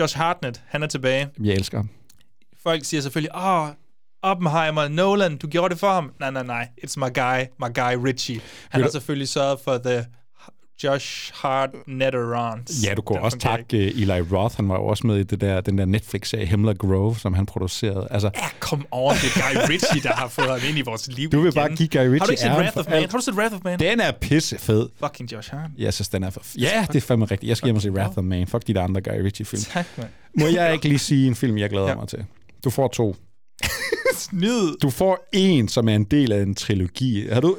Josh 0.00 0.16
Hartnett, 0.16 0.60
han 0.66 0.82
er 0.82 0.86
tilbage. 0.86 1.28
Jeg 1.44 1.54
elsker 1.54 1.78
ham. 1.78 1.88
Folk 2.62 2.84
siger 2.84 3.00
selvfølgelig, 3.00 3.36
åh, 3.36 3.62
oh, 3.62 3.68
Oppenheimer, 4.22 4.88
Nolan, 4.88 5.36
du 5.36 5.46
gjorde 5.46 5.72
det 5.72 5.80
for 5.80 5.92
ham. 5.92 6.12
Nej, 6.20 6.30
nej, 6.30 6.42
nej. 6.42 6.68
It's 6.84 6.94
my 6.96 7.08
guy, 7.14 7.40
my 7.60 7.74
guy 7.74 8.06
Richie. 8.06 8.40
Han 8.68 8.78
Ved 8.78 8.82
har 8.84 8.88
du- 8.88 8.92
selvfølgelig 8.92 9.28
sørget 9.28 9.58
for 9.64 9.78
the 9.78 10.06
Josh 10.84 11.32
Hartnetterons. 11.34 12.84
Ja, 12.86 12.94
du 12.94 13.02
kunne 13.02 13.16
Den 13.16 13.24
også 13.24 13.38
takke 13.38 13.76
uh, 13.76 13.82
Eli 14.02 14.20
Roth. 14.20 14.56
Han 14.56 14.68
var 14.68 14.74
jo 14.74 14.86
også 14.86 15.06
med 15.06 15.16
i 15.16 15.22
det 15.22 15.40
der, 15.40 15.60
den 15.60 15.78
der 15.78 15.84
Netflix-serie 15.84 16.46
Hemlock 16.46 16.78
Grove, 16.78 17.16
som 17.16 17.34
han 17.34 17.46
producerede. 17.46 18.08
Altså, 18.10 18.30
Ja, 18.34 18.46
kom 18.60 18.86
over, 18.90 19.12
det 19.12 19.24
er 19.24 19.52
Guy 19.66 19.70
Ritchie, 19.72 20.02
der 20.02 20.12
har 20.12 20.28
fået 20.28 20.48
ham 20.48 20.60
ind 20.68 20.78
i 20.78 20.80
vores 20.80 21.08
liv 21.08 21.30
Du 21.30 21.40
vil 21.40 21.48
igen. 21.48 21.54
bare 21.54 21.76
give 21.76 21.88
Guy 21.88 21.98
Ritchie 22.12 22.18
Har 22.18 22.26
du 22.26 22.30
ikke 22.30 22.42
set 22.42 22.50
Wrath 22.50 22.76
of 22.76 22.86
Man? 22.90 23.00
Har 23.10 23.18
du 23.18 23.22
set 23.24 23.34
Wrath 23.34 23.54
of 23.54 23.60
Man? 23.64 23.78
den 23.78 24.00
er 24.00 24.12
pisse 24.20 24.58
fed. 24.58 24.88
Fucking 25.04 25.32
Josh 25.32 25.50
Hart. 25.50 25.70
Jeg 25.78 25.94
synes, 25.94 26.08
den 26.08 26.22
er 26.24 26.30
for... 26.30 26.42
Ja, 26.58 26.86
det 26.92 26.96
er 26.96 27.06
fandme 27.06 27.24
rigtigt. 27.24 27.48
Jeg 27.48 27.56
skal 27.56 27.66
hjem 27.66 27.76
og 27.76 27.82
se 27.82 27.90
Wrath 27.92 28.18
of 28.18 28.24
Man. 28.24 28.46
Fuck 28.46 28.66
de 28.66 28.74
der 28.74 28.82
andre 28.82 29.00
Guy 29.00 29.22
Ritchie-film. 29.24 29.62
Tak, 29.62 29.86
mand. 29.98 30.08
Må 30.38 30.46
jeg 30.46 30.72
ikke 30.72 30.88
lige 30.88 30.98
sige 30.98 31.28
en 31.28 31.34
film, 31.34 31.58
jeg 31.58 31.70
glæder 31.70 31.88
Ja. 31.88 31.94
mig 31.94 32.08
til? 32.08 32.24
Du 32.64 32.70
får 32.70 32.88
to. 32.88 33.16
Snyd. 34.16 34.76
Du 34.82 34.90
får 34.90 35.28
en, 35.32 35.68
som 35.68 35.88
er 35.88 35.94
en 35.94 36.04
del 36.04 36.32
af 36.32 36.42
en 36.42 36.54
trilogi. 36.54 37.28
Har 37.28 37.40
du... 37.40 37.56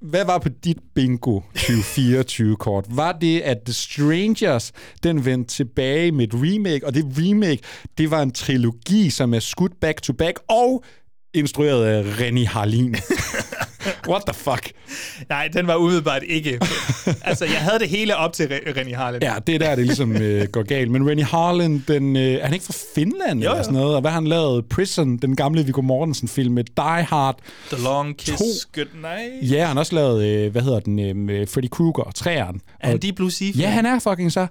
Hvad 0.00 0.24
var 0.24 0.38
på 0.38 0.48
dit 0.48 0.78
bingo 0.94 1.40
2024-kort? 1.58 2.84
Var 2.88 3.12
det, 3.12 3.40
at 3.40 3.58
The 3.66 3.74
Strangers, 3.74 4.72
den 5.02 5.24
vendte 5.24 5.54
tilbage 5.54 6.12
med 6.12 6.24
et 6.24 6.34
remake, 6.34 6.86
og 6.86 6.94
det 6.94 7.04
remake, 7.18 7.62
det 7.98 8.10
var 8.10 8.22
en 8.22 8.32
trilogi, 8.32 9.10
som 9.10 9.34
er 9.34 9.38
skudt 9.38 9.80
back-to-back, 9.80 10.38
og 10.48 10.84
instrueret 11.34 11.84
af 11.84 12.02
René 12.02 12.46
Harlin. 12.46 12.96
What 14.08 14.22
the 14.26 14.34
fuck? 14.34 14.70
Nej, 15.28 15.48
den 15.52 15.66
var 15.66 15.76
umiddelbart 15.76 16.22
ikke. 16.28 16.60
altså, 17.24 17.44
jeg 17.44 17.58
havde 17.60 17.78
det 17.78 17.88
hele 17.88 18.16
op 18.16 18.32
til 18.32 18.44
Re- 18.44 18.68
René 18.78 18.94
Harlan. 18.96 19.22
Ja, 19.22 19.34
det 19.46 19.54
er 19.54 19.58
der, 19.58 19.74
det 19.74 19.84
ligesom 19.86 20.16
øh, 20.16 20.46
går 20.48 20.62
galt. 20.62 20.90
Men 20.90 21.08
Rennie 21.10 21.24
Harlan, 21.24 21.84
den, 21.88 22.16
øh, 22.16 22.22
er 22.22 22.44
han 22.44 22.52
ikke 22.54 22.64
fra 22.66 22.74
Finland 22.94 23.42
Jo, 23.42 23.50
eller 23.50 23.62
sådan 23.62 23.78
noget? 23.78 23.94
Og 23.94 24.00
hvad 24.00 24.10
har 24.10 24.20
han 24.20 24.26
lavet? 24.26 24.66
Prison, 24.68 25.16
den 25.16 25.36
gamle 25.36 25.64
Viggo 25.64 25.80
Mortensen-film 25.80 26.54
med 26.54 26.64
Die 26.76 27.04
Hard. 27.04 27.38
The 27.72 27.82
Long 27.82 28.16
Kiss 28.16 28.36
To. 28.38 28.44
Goodnight. 28.74 29.50
Ja, 29.52 29.66
han 29.66 29.76
har 29.76 29.80
også 29.80 29.94
lavet, 29.94 30.24
øh, 30.24 30.52
hvad 30.52 30.62
hedder 30.62 30.80
den, 30.80 30.98
øh, 30.98 31.16
med 31.16 31.46
Freddy 31.46 31.68
Krueger, 31.70 32.10
træeren. 32.14 32.60
Er 32.80 32.88
han 32.88 32.98
Deep 32.98 33.14
Blue 33.16 33.30
Sea? 33.30 33.48
Ja, 33.58 33.68
han 33.68 33.86
er 33.86 33.98
fucking 33.98 34.32
så. 34.32 34.46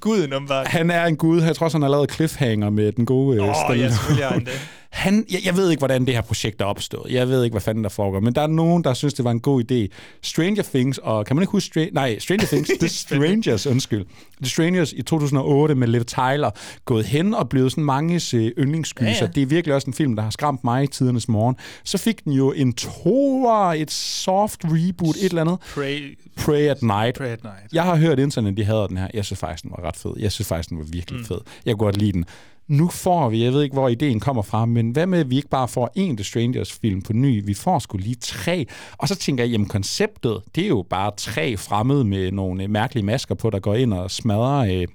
Guden 0.00 0.32
om 0.32 0.48
var. 0.48 0.64
Han 0.64 0.90
er 0.90 1.04
en 1.04 1.16
gud. 1.16 1.42
Jeg 1.42 1.56
tror 1.56 1.64
også, 1.64 1.74
han 1.78 1.82
har 1.82 1.88
lavet 1.90 2.12
Cliffhanger 2.12 2.70
med 2.70 2.92
den 2.92 3.06
gode 3.06 3.36
øh, 3.36 3.48
Åh, 3.48 3.54
Stallone. 3.54 3.82
ja, 3.82 3.88
selvfølgelig 3.90 4.22
er 4.24 4.28
han 4.28 4.44
det. 4.44 4.68
Han, 4.90 5.26
jeg, 5.32 5.40
jeg 5.44 5.56
ved 5.56 5.70
ikke, 5.70 5.80
hvordan 5.80 6.06
det 6.06 6.14
her 6.14 6.20
projekt 6.20 6.60
er 6.60 6.64
opstået. 6.64 7.12
Jeg 7.12 7.28
ved 7.28 7.44
ikke, 7.44 7.54
hvad 7.54 7.60
fanden 7.60 7.84
der 7.84 7.90
foregår. 7.90 8.20
Men 8.20 8.34
der 8.34 8.42
er 8.42 8.46
nogen, 8.46 8.84
der 8.84 8.94
synes, 8.94 9.14
det 9.14 9.24
var 9.24 9.30
en 9.30 9.40
god 9.40 9.62
idé. 9.72 9.94
Stranger 10.22 10.62
Things, 10.62 10.98
og 10.98 11.26
kan 11.26 11.36
man 11.36 11.42
ikke 11.42 11.52
huske... 11.52 11.80
Stra- 11.80 11.92
nej, 11.92 12.18
Stranger 12.18 12.46
Things, 12.46 12.70
The 12.80 12.88
Strangers, 13.06 13.66
undskyld. 13.66 14.04
The 14.42 14.50
Strangers 14.50 14.92
i 14.92 15.02
2008 15.02 15.74
med 15.74 15.88
Liv 15.88 16.04
Tyler, 16.04 16.50
gået 16.84 17.04
hen 17.06 17.34
og 17.34 17.48
blevet 17.48 17.72
sådan 17.72 17.84
manges 17.84 18.34
øh, 18.34 18.52
yndlingsgyser. 18.58 19.10
Ja, 19.10 19.16
ja. 19.20 19.26
Det 19.26 19.42
er 19.42 19.46
virkelig 19.46 19.74
også 19.74 19.86
en 19.86 19.94
film, 19.94 20.16
der 20.16 20.22
har 20.22 20.30
skræmt 20.30 20.64
mig 20.64 20.84
i 20.84 20.86
tidernes 20.86 21.28
morgen. 21.28 21.56
Så 21.84 21.98
fik 21.98 22.24
den 22.24 22.32
jo 22.32 22.52
en 22.52 22.72
toer, 22.72 23.72
et 23.72 23.90
soft 23.90 24.60
reboot, 24.64 25.16
et 25.16 25.24
eller 25.24 25.40
andet. 25.40 25.58
Pray, 25.74 26.18
Pray 26.36 26.68
at 26.68 26.82
Night. 26.82 27.16
Pray 27.16 27.26
at 27.26 27.42
Night. 27.42 27.72
Jeg 27.72 27.82
har 27.82 27.96
hørt 27.96 28.18
internet, 28.18 28.56
de 28.56 28.64
havde 28.64 28.86
den 28.88 28.96
her. 28.96 29.08
Jeg 29.14 29.24
synes 29.24 29.40
faktisk, 29.40 29.62
den 29.62 29.70
var 29.70 29.88
ret 29.88 29.96
fed. 29.96 30.12
Jeg 30.18 30.32
synes 30.32 30.48
faktisk, 30.48 30.68
den 30.68 30.78
var 30.78 30.84
virkelig 30.84 31.20
mm. 31.20 31.26
fed. 31.26 31.38
Jeg 31.66 31.74
kunne 31.74 31.86
godt 31.86 31.96
lide 31.96 32.12
den. 32.12 32.24
Nu 32.68 32.88
får 32.88 33.28
vi, 33.28 33.44
jeg 33.44 33.52
ved 33.52 33.62
ikke, 33.62 33.74
hvor 33.74 33.88
ideen 33.88 34.20
kommer 34.20 34.42
fra, 34.42 34.66
men 34.66 34.90
hvad 34.90 35.06
med, 35.06 35.20
at 35.20 35.30
vi 35.30 35.36
ikke 35.36 35.48
bare 35.48 35.68
får 35.68 35.90
en 35.94 36.16
The 36.16 36.24
Strangers-film 36.24 37.02
på 37.02 37.12
ny? 37.12 37.46
Vi 37.46 37.54
får 37.54 37.78
sgu 37.78 37.98
lige 37.98 38.16
tre. 38.20 38.66
Og 38.98 39.08
så 39.08 39.14
tænker 39.14 39.44
jeg, 39.44 39.50
jamen 39.50 39.68
konceptet, 39.68 40.42
det 40.54 40.64
er 40.64 40.68
jo 40.68 40.84
bare 40.90 41.12
tre 41.16 41.56
fremmede 41.56 42.04
med 42.04 42.32
nogle 42.32 42.62
øh, 42.62 42.70
mærkelige 42.70 43.04
masker 43.04 43.34
på, 43.34 43.50
der 43.50 43.58
går 43.58 43.74
ind 43.74 43.92
og 43.92 44.10
smadrer... 44.10 44.80
Øh, 44.80 44.86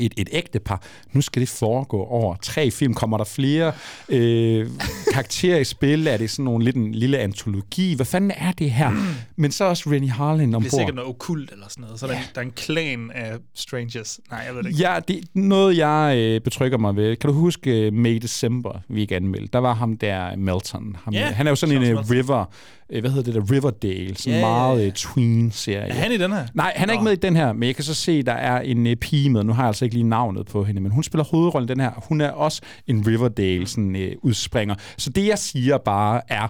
et, 0.00 0.14
et 0.16 0.28
ægtepar. 0.32 0.82
Nu 1.12 1.20
skal 1.20 1.40
det 1.40 1.48
foregå 1.48 2.04
over 2.04 2.36
tre 2.42 2.70
film. 2.70 2.94
Kommer 2.94 3.16
der 3.16 3.24
flere 3.24 3.72
øh, 4.08 4.66
karakterer 5.12 5.58
i 5.58 5.64
spil? 5.64 6.06
Er 6.06 6.16
det 6.16 6.30
sådan 6.30 6.44
nogle 6.44 6.64
lidt 6.64 6.76
en 6.76 6.92
lille 6.94 7.18
antologi? 7.18 7.94
Hvad 7.94 8.06
fanden 8.06 8.30
er 8.36 8.52
det 8.52 8.70
her? 8.70 8.90
Men 9.36 9.52
så 9.52 9.64
også 9.64 9.90
Rennie 9.90 10.10
Harlan 10.10 10.52
Det 10.52 10.58
bliver 10.58 10.70
sikkert 10.70 10.80
ombord. 10.90 10.94
noget 10.94 11.08
okult 11.08 11.50
eller 11.52 11.66
sådan 11.68 11.82
noget. 11.84 12.00
Så 12.00 12.06
der, 12.06 12.12
der 12.34 12.40
er 12.40 12.44
en 12.44 12.50
klan 12.50 13.10
af 13.14 13.32
strangers. 13.54 14.20
Nej, 14.30 14.40
jeg 14.46 14.54
ved 14.54 14.62
det 14.62 14.68
ikke. 14.70 14.80
Ja, 14.82 14.98
det 15.08 15.16
er 15.16 15.22
noget, 15.34 15.76
jeg 15.76 16.14
øh, 16.18 16.40
betrykker 16.40 16.78
mig 16.78 16.96
ved. 16.96 17.16
Kan 17.16 17.28
du 17.30 17.34
huske 17.34 17.88
uh, 17.88 17.94
May 17.94 18.16
December, 18.22 18.80
vi 18.88 19.00
ikke 19.00 19.16
anmeldte? 19.16 19.48
Der 19.52 19.58
var 19.58 19.74
ham 19.74 19.96
der, 19.96 20.36
Melton. 20.36 20.96
Ham, 21.04 21.14
Ja, 21.14 21.26
han 21.26 21.46
er 21.46 21.50
jo 21.50 21.56
sådan 21.56 21.82
en 21.82 21.94
uh, 21.98 22.10
river, 22.10 22.44
øh, 22.90 23.00
hvad 23.00 23.10
hedder 23.10 23.32
det 23.32 23.34
der, 23.48 23.54
Riverdale, 23.54 24.16
sådan 24.16 24.32
Ja, 24.32 24.38
en 24.38 24.44
ja, 24.44 24.48
meget 24.48 24.80
ja. 24.82 24.86
uh, 24.86 24.92
tween-serie. 24.92 25.88
Er 25.88 25.94
han 25.94 26.12
i 26.12 26.16
den 26.18 26.32
her? 26.32 26.46
Nej, 26.54 26.72
han 26.76 26.88
er 26.88 26.92
Nå. 26.94 27.00
ikke 27.00 27.04
med 27.04 27.12
i 27.12 27.16
den 27.16 27.36
her, 27.36 27.52
men 27.52 27.62
jeg 27.62 27.74
kan 27.74 27.84
så 27.84 27.94
se, 27.94 28.22
der 28.22 28.32
er 28.32 28.60
en 28.60 28.86
uh, 28.86 28.92
pige 29.00 29.30
med. 29.30 29.44
Nu 29.44 29.52
har 29.52 29.62
jeg 29.62 29.68
altså 29.68 29.84
ikke 29.84 29.94
lige 29.96 30.08
navnet 30.08 30.46
på 30.46 30.64
hende, 30.64 30.80
men 30.80 30.92
hun 30.92 31.02
spiller 31.02 31.24
hovedrollen 31.24 31.68
den 31.68 31.80
her. 31.80 31.90
Hun 32.08 32.20
er 32.20 32.30
også 32.30 32.62
en 32.86 33.06
Riverdale 33.06 33.66
sådan, 33.66 33.96
uh, 33.96 34.02
udspringer. 34.28 34.74
Så 35.02 35.10
det, 35.10 35.26
jeg 35.26 35.38
siger 35.38 35.78
bare, 35.78 36.20
er 36.28 36.48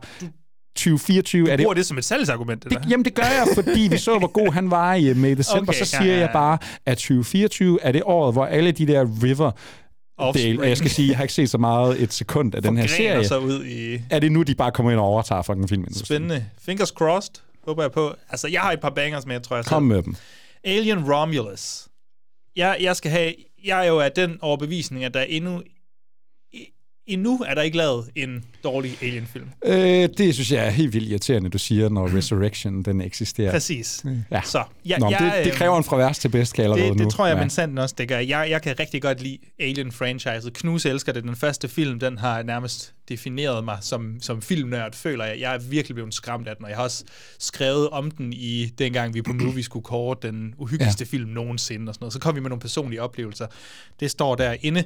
2024 0.77 1.51
er 1.51 1.57
det 1.57 1.65
Bruger 1.65 1.75
det 1.75 1.87
som 1.87 1.99
et 1.99 2.05
salgsargument, 2.05 2.65
eller? 2.65 2.81
det, 2.81 2.91
jamen 2.91 3.05
det 3.05 3.15
gør 3.15 3.23
jeg, 3.23 3.47
fordi 3.55 3.81
vi 3.91 3.99
så, 3.99 4.19
hvor 4.19 4.29
god 4.29 4.53
han 4.53 4.71
var 4.71 4.95
i 4.95 5.11
uh, 5.11 5.17
May 5.17 5.37
December. 5.37 5.73
Okay, 5.73 5.85
så 5.85 5.97
ja, 5.97 6.03
siger 6.03 6.15
ja, 6.15 6.21
jeg 6.21 6.27
ja. 6.27 6.33
bare, 6.33 6.59
at 6.87 6.97
2024 6.99 7.83
er 7.83 7.93
det 7.93 8.03
året, 8.05 8.35
hvor 8.35 8.47
alle 8.47 8.73
de 8.73 8.87
der 8.87 9.07
River 9.23 9.51
Offspring. 10.19 10.61
Og 10.61 10.69
jeg 10.69 10.77
skal 10.77 10.91
sige, 10.91 11.09
jeg 11.09 11.17
har 11.17 11.25
ikke 11.25 11.35
set 11.35 11.51
så 11.51 11.59
meget 11.59 12.03
et 12.03 12.13
sekund 12.13 12.55
af 12.55 12.63
den 12.63 12.77
her 12.77 12.87
serie. 12.87 13.25
sig 13.25 13.41
ud 13.41 13.65
i... 13.65 14.01
Er 14.11 14.19
det 14.19 14.33
nu, 14.33 14.43
de 14.43 14.55
bare 14.55 14.73
kommer 14.73 14.93
ind 14.93 15.01
og 15.01 15.07
overtager 15.07 15.43
fucking 15.43 15.69
filmen? 15.69 15.95
Spændende. 15.95 16.47
Fingers 16.59 16.89
crossed, 16.89 17.35
håber 17.65 17.83
jeg 17.83 17.93
på. 17.93 18.15
Altså, 18.29 18.49
jeg 18.49 18.61
har 18.61 18.73
et 18.73 18.81
par 18.81 18.91
bangers 18.91 19.27
med, 19.27 19.41
tror 19.41 19.57
jeg 19.57 19.65
Kom 19.65 19.83
selv. 19.83 19.89
med 19.89 20.03
dem. 20.03 20.17
Alien 20.65 21.13
Romulus. 21.13 21.89
Jeg, 22.57 22.77
jeg 22.81 22.97
skal 22.97 23.11
have... 23.11 23.35
Jeg 23.65 23.87
er 23.87 23.89
jo 23.89 24.01
af 24.01 24.13
den 24.13 24.39
overbevisning, 24.41 25.05
at 25.05 25.15
der 25.15 25.23
endnu... 25.23 25.63
Endnu 27.07 27.41
er 27.47 27.55
der 27.55 27.63
ikke 27.63 27.77
lavet 27.77 28.11
en 28.15 28.45
dårlig 28.65 28.99
Alien-film. 29.03 29.49
Øh, 29.65 30.09
det 30.19 30.35
synes 30.35 30.53
jeg 30.53 30.67
er 30.67 30.71
helt 30.71 30.95
vildt 30.95 31.09
irriterende, 31.09 31.51
du 31.51 31.59
siger, 31.59 31.89
når 31.89 32.09
Resurrection 32.17 32.83
den 32.83 33.01
eksisterer. 33.01 33.51
Præcis. 33.51 34.05
Ja. 34.31 34.41
Så, 34.45 34.65
jeg, 34.85 34.99
Nå, 34.99 35.11
jeg, 35.11 35.19
det, 35.21 35.45
det 35.45 35.51
øhm, 35.51 35.57
kræver 35.57 35.79
en 35.79 35.85
fra 35.85 35.97
værst 35.97 36.21
til 36.21 36.29
bedst, 36.29 36.55
kan 36.55 36.65
jeg 36.65 36.79
det, 36.79 36.97
nu. 36.97 37.05
det 37.05 37.13
tror 37.13 37.27
jeg, 37.27 37.35
ja. 37.35 37.41
men 37.41 37.51
sandt 37.51 37.79
også, 37.79 37.95
det 37.99 38.09
gør. 38.09 38.19
Jeg, 38.19 38.47
jeg 38.51 38.63
kan 38.63 38.79
rigtig 38.81 39.03
godt 39.03 39.23
lide 39.23 39.39
Alien-franchiset. 39.61 40.53
Knuse 40.53 40.91
elsker 40.91 41.13
det. 41.13 41.23
Den 41.23 41.37
første 41.37 41.69
film, 41.69 42.01
den 42.01 42.19
har 42.19 42.43
nærmest 42.43 42.95
defineret 43.09 43.65
mig 43.65 43.79
som, 43.81 44.17
som 44.21 44.43
filmnørd, 44.43 44.95
føler 44.95 45.25
jeg. 45.25 45.41
Jeg 45.41 45.55
er 45.55 45.59
virkelig 45.59 45.95
blevet 45.95 46.15
skræmt 46.15 46.49
af 46.49 46.57
den, 46.57 46.65
og 46.65 46.71
jeg 46.71 46.79
har 46.79 46.85
også 46.85 47.05
skrevet 47.39 47.89
om 47.89 48.11
den 48.11 48.33
i 48.33 48.67
dengang, 48.79 49.15
vi 49.15 49.23
på 49.23 49.33
Movie 49.33 49.63
skulle 49.63 49.85
kåre 49.85 50.17
den 50.23 50.55
uhyggeligste 50.59 51.05
ja. 51.05 51.17
film 51.17 51.31
nogensinde 51.31 51.91
og 51.91 51.95
sådan 51.95 52.03
noget. 52.03 52.13
Så 52.13 52.19
kom 52.19 52.35
vi 52.35 52.41
med 52.41 52.51
nogle 52.51 52.61
personlige 52.61 53.03
oplevelser. 53.03 53.47
Det 54.01 54.11
står 54.11 54.35
derinde. 54.35 54.85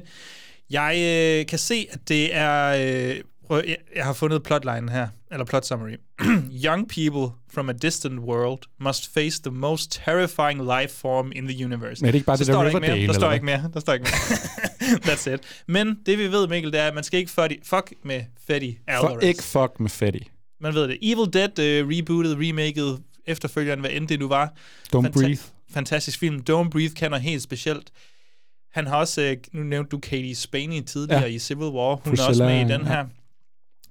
Jeg 0.69 0.95
øh, 0.97 1.45
kan 1.45 1.59
se, 1.59 1.87
at 1.91 1.99
det 2.07 2.35
er... 2.35 2.67
Øh, 3.09 3.21
prøv, 3.47 3.61
jeg, 3.67 3.77
jeg 3.95 4.05
har 4.05 4.13
fundet 4.13 4.43
plotline 4.43 4.91
her, 4.91 5.07
eller 5.31 5.45
plot 5.45 5.65
summary. 5.65 5.95
Young 6.65 6.89
people 6.89 7.35
from 7.53 7.69
a 7.69 7.73
distant 7.73 8.19
world 8.19 8.59
must 8.79 9.13
face 9.13 9.41
the 9.41 9.51
most 9.51 10.01
terrifying 10.05 10.61
life 10.63 10.95
form 10.95 11.31
in 11.35 11.47
the 11.47 11.65
universe. 11.65 12.01
Men 12.01 12.07
er 12.07 12.11
det 12.11 12.15
ikke 12.15 12.25
bare 12.25 12.37
Så 12.37 12.43
det 12.43 12.53
der 12.53 12.61
der 12.61 12.69
Riverdale. 12.69 13.07
Der 13.07 13.13
står 13.13 13.31
ikke 13.31 13.45
mere. 13.45 13.69
Der 13.73 13.79
står 13.79 13.93
ikke 13.93 14.03
mere. 14.03 14.37
That's 15.07 15.33
it. 15.33 15.39
Men 15.67 15.99
det 16.05 16.17
vi 16.17 16.31
ved, 16.31 16.47
Mikkel, 16.47 16.71
det 16.71 16.79
er, 16.79 16.87
at 16.87 16.93
man 16.93 17.03
skal 17.03 17.19
ikke 17.19 17.31
fuck, 17.31 17.53
fuck 17.63 17.93
med 18.03 18.21
Fetty 18.47 18.69
For 18.89 19.07
Alvarez. 19.07 19.23
ikke 19.23 19.43
fuck 19.43 19.79
med 19.79 19.89
Fetty. 19.89 20.19
Man 20.61 20.73
ved 20.73 20.87
det. 20.87 20.97
Evil 21.01 21.33
Dead 21.33 21.83
uh, 21.83 21.89
rebootet, 21.89 22.37
remaket, 22.39 22.99
efterfølgeren, 23.25 23.79
hvad 23.79 23.89
end 23.93 24.07
det 24.07 24.19
nu 24.19 24.27
var. 24.27 24.53
Don't 24.95 25.09
breathe. 25.09 25.41
Fantastisk 25.69 26.19
film. 26.19 26.35
Don't 26.49 26.69
Breathe 26.69 26.95
kan 26.95 27.11
noget 27.11 27.23
helt 27.23 27.41
specielt. 27.41 27.91
Han 28.71 28.87
har 28.87 28.97
også, 28.97 29.21
øh, 29.21 29.37
nu 29.53 29.63
nævnte 29.63 29.89
du 29.89 29.99
Katie 29.99 30.35
Spaney 30.35 30.81
tidligere 30.81 31.21
Ja. 31.21 31.27
i 31.27 31.39
Civil 31.39 31.67
War. 31.67 31.95
Hun 31.95 32.07
er 32.07 32.11
også 32.11 32.25
Priscilla, 32.25 32.45
med 32.45 32.69
i 32.69 32.73
den 32.73 32.81
ja. 32.81 32.87
her. 32.87 33.05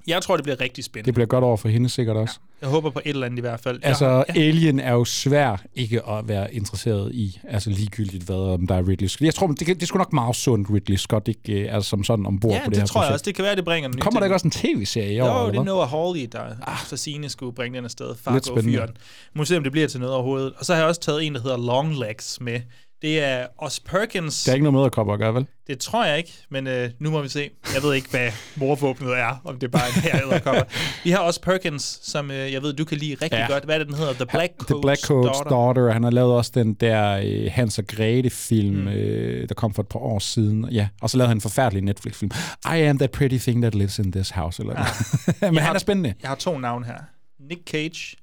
Jeg 0.07 0.23
tror, 0.23 0.37
det 0.37 0.43
bliver 0.43 0.61
rigtig 0.61 0.85
spændende. 0.85 1.07
Det 1.07 1.15
bliver 1.15 1.27
godt 1.27 1.45
over 1.45 1.57
for 1.57 1.69
hende 1.69 1.89
sikkert 1.89 2.17
også. 2.17 2.39
Jeg 2.61 2.69
håber 2.69 2.91
på 2.91 3.01
et 3.05 3.11
eller 3.11 3.27
andet 3.27 3.39
i 3.39 3.41
hvert 3.41 3.61
fald. 3.61 3.81
Altså, 3.83 4.07
ja. 4.07 4.23
ja. 4.35 4.41
Alien 4.41 4.81
er 4.81 4.93
jo 4.93 5.05
svær 5.05 5.63
ikke 5.75 6.09
at 6.09 6.29
være 6.29 6.55
interesseret 6.55 7.15
i, 7.15 7.41
altså 7.49 7.71
ligegyldigt 7.71 8.25
hvad, 8.25 8.37
om 8.37 8.67
der 8.67 8.75
er 8.75 8.89
Ridley 8.89 9.09
Scott. 9.09 9.25
Jeg 9.25 9.35
tror, 9.35 9.47
det, 9.47 9.67
det 9.67 9.83
er 9.83 9.87
sgu 9.87 9.99
nok 9.99 10.13
meget 10.13 10.37
sundt, 10.37 10.71
Ridley 10.71 10.97
Scott 10.97 11.29
ikke 11.29 11.53
øh, 11.53 11.69
er 11.69 11.81
som 11.81 12.05
sådan 12.05 12.27
ombord 12.27 12.53
ja, 12.53 12.59
på 12.59 12.65
det, 12.65 12.71
det 12.71 12.79
her 12.79 12.87
tror 12.87 13.05
jeg 13.05 13.13
også. 13.13 13.23
Det 13.23 13.35
kan 13.35 13.45
være, 13.45 13.57
det 13.57 13.65
bringer 13.65 13.91
den 13.91 14.01
Kommer 14.01 14.21
der 14.21 14.25
ikke 14.25 14.35
også 14.35 14.47
en 14.47 14.51
tv-serie 14.51 15.15
i 15.15 15.21
år? 15.21 15.45
Jo, 15.45 15.51
det 15.51 15.57
er? 15.57 15.63
Noah 15.63 15.89
Hawley, 15.89 16.29
der 16.33 16.41
ah. 16.41 16.79
for 16.79 16.97
sine 16.97 17.29
skulle 17.29 17.55
bringe 17.55 17.77
den 17.77 17.85
afsted. 17.85 18.09
Lidt 18.09 18.19
spændende. 18.47 18.77
Fargo-fyren. 18.79 18.97
Må 19.35 19.45
se, 19.45 19.57
om 19.57 19.63
det 19.63 19.73
bliver 19.73 19.89
til 19.89 20.01
noget 20.01 20.15
overhovedet. 20.15 20.53
Og 20.57 20.65
så 20.65 20.75
har 20.75 20.81
jeg 20.81 20.89
også 20.89 21.01
taget 21.01 21.25
en, 21.27 21.35
der 21.35 21.41
hedder 21.41 21.57
Long 21.57 21.99
Legs 21.99 22.41
med, 22.41 22.61
Det 23.03 23.21
er 23.21 23.47
Os 23.59 23.81
Perkins. 23.81 24.45
Det 24.45 24.51
er 24.51 24.55
ikke 24.55 24.65
noget 24.71 24.95
med 24.95 25.03
at 25.13 25.19
gøre, 25.19 25.35
vel? 25.35 25.47
Det 25.67 25.79
tror 25.79 26.05
jeg 26.05 26.19
ikke, 26.19 26.33
men 26.51 26.67
øh, 26.67 26.91
nu 26.99 27.11
må 27.11 27.23
vi 27.23 27.29
se. 27.29 27.51
Jeg 27.75 27.83
ved 27.83 27.95
ikke, 27.95 28.11
hvad 28.11 28.31
morvåbnet 28.57 29.19
er, 29.19 29.41
om 29.45 29.59
det 29.59 29.67
er 29.67 29.71
bare 29.71 29.89
en 29.97 30.03
her 30.03 30.21
eller 30.21 30.65
Vi 31.05 31.11
har 31.11 31.19
også 31.19 31.41
Perkins, 31.41 31.99
som 32.03 32.31
øh, 32.31 32.53
jeg 32.53 32.63
ved, 32.63 32.73
du 32.73 32.85
kan 32.85 32.99
lide 32.99 33.15
rigtig 33.15 33.39
ja. 33.39 33.47
godt. 33.53 33.65
Hvad 33.65 33.75
er 33.75 33.79
det, 33.79 33.87
den 33.87 33.97
hedder? 33.97 34.13
The 34.13 34.27
Black 34.27 34.53
Coat's, 34.63 34.67
The 34.67 34.81
Black 34.83 35.01
Coat's 35.01 35.11
Daughter. 35.11 35.51
Daughter. 35.51 35.93
Han 35.93 36.03
har 36.03 36.11
lavet 36.11 36.33
også 36.33 36.51
den 36.55 36.75
der 36.75 37.21
øh, 37.25 37.51
Hans 37.53 37.79
og 37.79 37.87
Grete-film, 37.87 38.77
mm. 38.77 38.89
øh, 38.89 39.49
der 39.49 39.55
kom 39.55 39.75
for 39.75 39.83
et 39.83 39.89
par 39.89 40.01
år 40.01 40.19
siden. 40.19 40.69
Ja, 40.71 40.89
og 41.01 41.11
så 41.11 41.17
lavede 41.17 41.29
han 41.29 41.37
en 41.37 41.41
forfærdelig 41.41 41.83
Netflix-film. 41.83 42.31
I 42.65 42.81
am 42.81 42.99
that 42.99 43.11
pretty 43.11 43.39
thing 43.39 43.63
that 43.63 43.75
lives 43.75 43.99
in 43.99 44.13
this 44.13 44.31
house. 44.31 44.63
Eller 44.63 44.75
ah. 44.77 44.87
Men 45.41 45.55
Jeg 45.55 45.63
han 45.63 45.63
har- 45.63 45.75
er 45.75 45.79
spændende. 45.79 46.15
Jeg 46.23 46.29
har 46.31 46.37
to 46.37 46.59
navne 46.59 46.87
her. 46.87 46.99
Nick 47.41 47.61
Cage, 47.71 48.17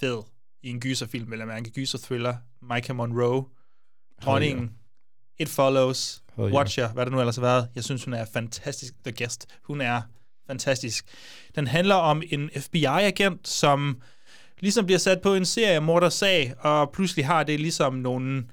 fed 0.00 0.18
i 0.62 0.70
en 0.70 0.80
gyserfilm, 0.80 1.32
eller 1.32 1.46
man 1.46 1.64
kan 1.64 1.72
gyser-thriller. 1.72 2.34
Micah 2.74 2.96
Monroe, 2.96 3.44
dronningen, 4.24 4.70
It 5.38 5.48
Follows, 5.48 6.22
Hell 6.36 6.48
yeah. 6.48 6.56
Watcher, 6.56 6.88
hvad 6.92 7.06
der 7.06 7.12
nu 7.12 7.20
ellers 7.20 7.36
har 7.36 7.42
været. 7.42 7.68
Jeg 7.74 7.84
synes, 7.84 8.04
hun 8.04 8.14
er 8.14 8.24
fantastisk. 8.32 8.94
The 9.04 9.12
Guest. 9.18 9.46
Hun 9.62 9.80
er 9.80 10.02
fantastisk. 10.46 11.04
Den 11.56 11.66
handler 11.66 11.94
om 11.94 12.22
en 12.30 12.50
FBI-agent, 12.56 13.48
som 13.48 14.00
ligesom 14.58 14.86
bliver 14.86 14.98
sat 14.98 15.20
på 15.20 15.34
en 15.34 15.44
serie 15.44 15.80
mordersag, 15.80 16.54
og 16.58 16.90
pludselig 16.90 17.26
har 17.26 17.42
det 17.42 17.60
ligesom 17.60 17.94
nogle 17.94 18.44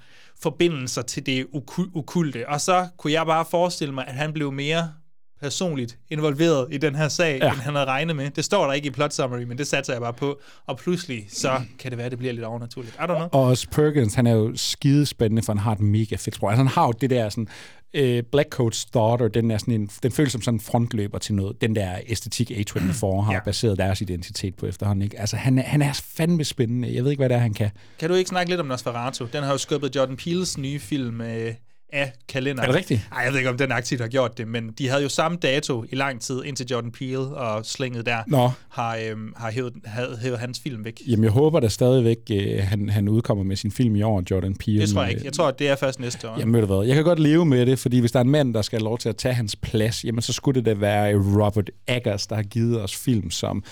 forbindelser 0.41 1.01
til 1.01 1.25
det 1.25 1.47
okulte. 1.95 2.49
Og 2.49 2.61
så 2.61 2.87
kunne 2.97 3.13
jeg 3.13 3.25
bare 3.25 3.45
forestille 3.51 3.93
mig, 3.93 4.07
at 4.07 4.13
han 4.13 4.33
blev 4.33 4.51
mere 4.51 4.93
personligt 5.41 5.97
involveret 6.09 6.67
i 6.71 6.77
den 6.77 6.95
her 6.95 7.07
sag, 7.07 7.39
ja. 7.41 7.51
End 7.51 7.59
han 7.61 7.73
havde 7.75 7.85
regnet 7.87 8.15
med. 8.15 8.29
Det 8.29 8.45
står 8.45 8.65
der 8.65 8.73
ikke 8.73 8.87
i 8.87 8.91
plot 8.91 9.13
summary, 9.13 9.43
men 9.43 9.57
det 9.57 9.67
satser 9.67 9.93
jeg 9.93 10.01
bare 10.01 10.13
på. 10.13 10.39
Og 10.67 10.77
pludselig, 10.77 11.25
så 11.29 11.61
kan 11.79 11.91
det 11.91 11.97
være, 11.97 12.05
at 12.05 12.11
det 12.11 12.19
bliver 12.19 12.33
lidt 12.33 12.45
overnaturligt. 12.45 12.93
I 12.95 12.97
don't 12.97 13.05
know. 13.05 13.27
Og 13.31 13.43
også 13.43 13.67
Perkins, 13.71 14.13
han 14.13 14.27
er 14.27 14.31
jo 14.31 14.51
skidespændende, 14.55 15.41
for 15.43 15.53
han 15.53 15.59
har 15.59 15.71
et 15.71 15.79
mega 15.79 16.15
fedt 16.15 16.35
sprog. 16.35 16.49
Altså, 16.51 16.63
han 16.63 16.67
har 16.67 16.85
jo 16.85 16.91
det 17.01 17.09
der 17.09 17.29
sådan... 17.29 17.47
Øh, 17.93 18.23
Black 18.31 18.59
Coat's 18.59 18.85
Daughter, 18.93 19.27
den, 19.27 19.51
er 19.51 19.57
sådan 19.57 19.73
en, 19.73 19.89
den 20.03 20.11
føles 20.11 20.31
som 20.31 20.41
sådan 20.41 20.55
en 20.55 20.59
frontløber 20.61 21.17
til 21.17 21.35
noget. 21.35 21.61
Den 21.61 21.75
der 21.75 21.95
æstetik 22.07 22.51
A24 22.51 22.75
har 23.25 23.33
Ja. 23.33 23.39
baseret 23.45 23.77
deres 23.77 24.01
identitet 24.01 24.55
på 24.55 24.65
efterhånden. 24.65 25.01
Ikke? 25.03 25.19
Altså, 25.19 25.35
han 25.37 25.59
er, 25.59 25.63
han 25.63 25.81
er 25.81 25.93
fandme 25.93 26.43
spændende. 26.43 26.95
Jeg 26.95 27.03
ved 27.03 27.11
ikke, 27.11 27.19
hvad 27.21 27.29
det 27.29 27.35
er, 27.35 27.39
han 27.39 27.53
kan. 27.53 27.69
Kan 27.99 28.09
du 28.09 28.15
ikke 28.15 28.29
snakke 28.29 28.49
lidt 28.51 28.59
om 28.61 28.65
Nosferatu? 28.67 29.27
Den 29.33 29.43
har 29.43 29.51
jo 29.51 29.57
skubbet 29.57 29.95
Jordan 29.95 30.15
Peeles 30.17 30.57
nye 30.57 30.79
film 30.79 31.21
øh, 31.21 31.53
af 31.91 32.11
kalenderen. 32.27 32.69
Er 32.69 32.71
det 32.71 32.79
rigtigt? 32.79 33.07
Nej, 33.11 33.21
jeg 33.23 33.31
ved 33.31 33.39
ikke, 33.39 33.49
om 33.49 33.57
den 33.57 33.71
aktivt 33.71 34.01
har 34.01 34.07
gjort 34.07 34.37
det, 34.37 34.47
men 34.47 34.71
de 34.77 34.87
havde 34.87 35.03
jo 35.03 35.09
samme 35.09 35.37
dato 35.37 35.83
i 35.89 35.95
lang 35.95 36.21
tid, 36.21 36.43
indtil 36.45 36.65
Jordan 36.71 36.91
Peele 36.91 37.19
og 37.19 37.65
slænget 37.65 38.05
der 38.05 38.17
Nå. 38.27 38.49
har, 38.69 38.99
øhm, 39.05 39.33
har 39.37 39.51
hævet, 39.51 39.73
hævet, 39.85 40.19
hævet 40.19 40.39
hans 40.39 40.59
film 40.63 40.85
væk. 40.85 41.01
Jamen, 41.07 41.23
jeg 41.23 41.31
håber 41.31 41.59
da 41.59 41.67
stadigvæk, 41.67 42.17
øh, 42.31 42.63
han, 42.63 42.89
han 42.89 43.09
udkommer 43.09 43.43
med 43.43 43.55
sin 43.55 43.71
film 43.71 43.95
i 43.95 44.01
år, 44.01 44.23
Jordan 44.31 44.55
Peele. 44.55 44.81
Det 44.81 44.89
tror 44.89 45.01
jeg 45.01 45.11
ikke. 45.11 45.25
Jeg 45.25 45.33
tror, 45.33 45.47
at 45.47 45.59
det 45.59 45.69
er 45.69 45.75
først 45.75 45.99
næste 45.99 46.29
år. 46.29 46.39
Jamen 46.39 46.53
ved 46.53 46.61
du 46.61 46.75
hvad, 46.75 46.87
jeg 46.87 46.95
kan 46.95 47.03
godt 47.03 47.19
leve 47.19 47.45
med 47.45 47.65
det, 47.65 47.79
fordi 47.79 47.99
hvis 47.99 48.11
der 48.11 48.19
er 48.19 48.23
en 48.23 48.29
mand, 48.29 48.53
der 48.53 48.61
skal 48.61 48.79
have 48.79 48.85
lov 48.85 48.97
til 48.97 49.09
at 49.09 49.15
tage 49.15 49.33
hans 49.33 49.55
plads, 49.55 50.03
jamen 50.03 50.21
så 50.21 50.33
skulle 50.33 50.61
det 50.61 50.65
da 50.65 50.73
være 50.73 51.15
Robert 51.15 51.69
Eggers, 51.87 52.27
der 52.27 52.35
har 52.35 52.43
givet 52.43 52.81
os 52.81 52.95
film 52.95 53.31
som 53.31 53.63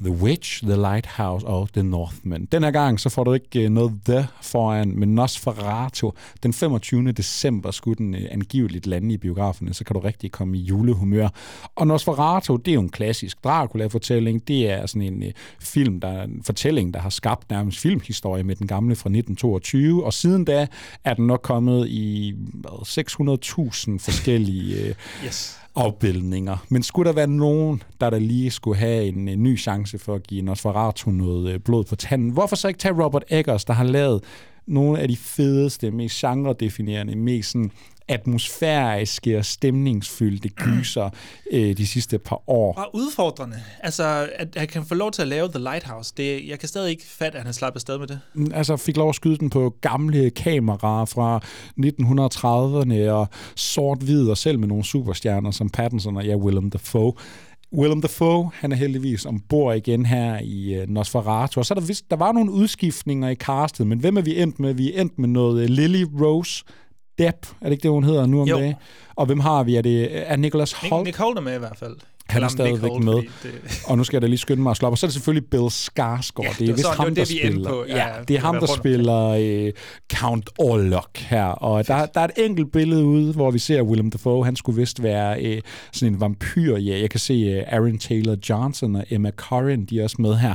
The 0.00 0.10
Witch, 0.10 0.64
The 0.64 0.76
Lighthouse 0.76 1.46
og 1.46 1.68
The 1.72 1.82
Northman. 1.82 2.44
Den 2.44 2.62
her 2.62 2.70
gang, 2.70 3.00
så 3.00 3.08
får 3.08 3.24
du 3.24 3.32
ikke 3.32 3.64
øh, 3.64 3.70
noget 3.70 3.92
The 4.04 4.26
foran, 4.42 4.98
men 4.98 5.14
Nosferatu. 5.14 6.10
Den 6.42 6.52
25. 6.52 7.12
december 7.12 7.70
skulle 7.70 7.96
den 7.96 8.14
øh, 8.14 8.22
angiveligt 8.30 8.86
lande 8.86 9.14
i 9.14 9.16
biograferne, 9.16 9.74
så 9.74 9.84
kan 9.84 9.94
du 9.94 10.00
rigtig 10.00 10.32
komme 10.32 10.58
i 10.58 10.60
julehumør. 10.60 11.28
Og 11.76 11.86
Nosferatu, 11.86 12.56
det 12.56 12.70
er 12.70 12.74
jo 12.74 12.80
en 12.80 12.88
klassisk 12.88 13.44
Dracula-fortælling. 13.44 14.48
Det 14.48 14.70
er 14.70 14.86
sådan 14.86 15.02
en 15.02 15.22
øh, 15.22 15.32
film, 15.60 16.00
der 16.00 16.08
er 16.08 16.22
en 16.22 16.42
fortælling, 16.44 16.94
der 16.94 17.00
har 17.00 17.10
skabt 17.10 17.50
nærmest 17.50 17.78
filmhistorie 17.78 18.44
med 18.44 18.56
den 18.56 18.66
gamle 18.66 18.96
fra 18.96 19.08
1922, 19.08 20.04
og 20.04 20.12
siden 20.12 20.44
da 20.44 20.66
er 21.04 21.14
den 21.14 21.26
nok 21.26 21.40
kommet 21.42 21.88
i 21.88 22.34
hvad, 22.54 22.86
600.000 23.92 23.98
forskellige 23.98 24.94
Yes 25.26 25.58
afbildninger. 25.76 26.56
Men 26.68 26.82
skulle 26.82 27.08
der 27.08 27.14
være 27.14 27.26
nogen, 27.26 27.82
der 28.00 28.10
der 28.10 28.18
lige 28.18 28.50
skulle 28.50 28.78
have 28.78 29.04
en, 29.04 29.28
en 29.28 29.42
ny 29.42 29.58
chance 29.58 29.98
for 29.98 30.14
at 30.14 30.26
give 30.26 30.42
Nosferatu 30.42 31.10
noget 31.10 31.52
øh, 31.52 31.60
blod 31.60 31.84
på 31.84 31.96
tanden, 31.96 32.30
hvorfor 32.30 32.56
så 32.56 32.68
ikke 32.68 32.78
tage 32.78 33.04
Robert 33.04 33.24
Eggers, 33.30 33.64
der 33.64 33.72
har 33.72 33.84
lavet 33.84 34.24
nogle 34.66 35.00
af 35.00 35.08
de 35.08 35.16
fedeste, 35.16 35.90
mest 35.90 36.20
genredefinerende, 36.20 37.16
mest 37.16 37.50
sådan 37.50 37.70
atmosfæriske 38.08 39.38
og 39.38 39.44
stemningsfyldte 39.44 40.48
gyser 40.64 41.10
øh, 41.52 41.76
de 41.76 41.86
sidste 41.86 42.18
par 42.18 42.42
år. 42.46 42.74
Og 42.74 42.90
udfordrende. 42.94 43.56
Altså, 43.80 44.28
at 44.34 44.48
han 44.56 44.68
kan 44.68 44.84
få 44.84 44.94
lov 44.94 45.10
til 45.10 45.22
at 45.22 45.28
lave 45.28 45.48
The 45.48 45.58
Lighthouse. 45.58 46.12
Det, 46.16 46.48
jeg 46.48 46.58
kan 46.58 46.68
stadig 46.68 46.90
ikke 46.90 47.04
fatte, 47.06 47.38
at 47.38 47.44
han 47.44 47.54
slapper 47.54 47.76
afsted 47.76 47.98
med 47.98 48.06
det. 48.06 48.20
altså 48.54 48.76
fik 48.76 48.96
lov 48.96 49.08
at 49.08 49.14
skyde 49.14 49.36
den 49.36 49.50
på 49.50 49.76
gamle 49.80 50.30
kameraer 50.30 51.04
fra 51.04 51.40
1930'erne 51.80 53.10
og 53.10 53.28
sort-hvid 53.56 54.28
og 54.28 54.38
selv 54.38 54.58
med 54.58 54.68
nogle 54.68 54.84
superstjerner 54.84 55.50
som 55.50 55.70
Pattinson 55.70 56.16
og 56.16 56.24
ja, 56.24 56.36
Willem 56.36 56.70
Dafoe. 56.70 57.12
Willem 57.72 58.00
Dafoe, 58.00 58.50
han 58.54 58.72
er 58.72 58.76
heldigvis 58.76 59.26
ombord 59.26 59.76
igen 59.76 60.06
her 60.06 60.40
i 60.42 60.82
uh, 60.82 60.88
Nosferatu. 60.88 61.60
Og 61.60 61.66
så 61.66 61.74
er 61.74 61.78
der, 61.78 61.86
vist, 61.86 62.10
der 62.10 62.16
var 62.16 62.32
nogle 62.32 62.50
udskiftninger 62.50 63.28
i 63.28 63.34
castet, 63.34 63.86
men 63.86 63.98
hvem 63.98 64.16
er 64.16 64.20
vi 64.20 64.42
endt 64.42 64.60
med? 64.60 64.74
Vi 64.74 64.94
er 64.94 65.00
endt 65.00 65.18
med 65.18 65.28
noget 65.28 65.62
uh, 65.62 65.70
Lily 65.70 66.04
Rose 66.20 66.64
Depp, 67.18 67.46
er 67.60 67.64
det 67.64 67.72
ikke 67.72 67.82
det, 67.82 67.90
hun 67.90 68.04
hedder 68.04 68.26
nu 68.26 68.40
om 68.42 68.48
Jo. 68.48 68.56
dagen? 68.58 68.74
Og 69.16 69.26
hvem 69.26 69.40
har 69.40 69.62
vi? 69.64 69.76
Er 69.76 69.82
det 69.82 70.08
er 70.30 70.36
Nicholas 70.36 70.82
Nick, 70.82 70.92
Holt? 70.92 71.04
Nick 71.04 71.16
Holt 71.16 71.38
er 71.38 71.42
med 71.42 71.54
i 71.54 71.58
hvert 71.58 71.76
fald. 71.78 71.96
Han 72.28 72.42
er 72.42 72.46
Nick 72.46 72.52
stadigvæk 72.52 72.90
Holt, 72.90 73.04
med. 73.04 73.14
Det, 73.14 73.82
Og 73.86 73.96
nu 73.98 74.04
skal 74.04 74.16
jeg 74.16 74.22
da 74.22 74.26
lige 74.26 74.38
skynde 74.38 74.62
mig 74.62 74.70
at 74.70 74.76
slå 74.76 74.86
op. 74.88 74.92
Og 74.92 74.98
så 74.98 75.06
er 75.06 75.08
det 75.08 75.12
selvfølgelig 75.14 75.50
Bill 75.50 75.70
Skarsgård. 75.70 76.44
Ja, 76.46 76.50
det 76.50 76.58
det 76.58 76.68
er 76.68 76.72
vist 76.74 76.88
ham, 76.88 77.06
det 77.06 77.16
der 77.16 77.24
spiller. 77.24 77.70
på. 77.70 77.84
Ja, 77.88 77.96
Ja, 77.96 78.06
ja, 78.16 78.22
det 78.28 78.36
er 78.36 78.40
ham, 78.40 78.54
der 78.54 78.60
rundt 78.66 78.80
spiller 78.80 79.26
øh, 79.28 79.72
Count 80.14 80.50
Orlok 80.58 81.18
her. 81.18 81.44
Og 81.44 81.86
der, 81.86 82.06
der 82.06 82.20
er 82.20 82.24
et 82.24 82.44
enkelt 82.44 82.72
billede 82.72 83.04
ude, 83.04 83.32
hvor 83.32 83.50
vi 83.50 83.58
ser 83.58 83.82
Willem 83.82 84.10
Dafoe. 84.10 84.44
Han 84.44 84.56
skulle 84.56 84.80
vist 84.80 85.02
være 85.02 85.42
øh, 85.44 85.62
sådan 85.92 86.14
en 86.14 86.20
vampyr. 86.20 86.76
Ja, 86.76 86.98
jeg 87.00 87.10
kan 87.10 87.20
se 87.20 87.34
øh, 87.34 87.62
Aaron 87.66 87.98
Taylor 87.98 88.36
Johnson 88.48 88.96
og 88.96 89.04
Emma 89.10 89.30
Corrin, 89.30 89.84
de 89.84 90.00
er 90.00 90.04
også 90.04 90.16
med 90.18 90.36
her. 90.36 90.54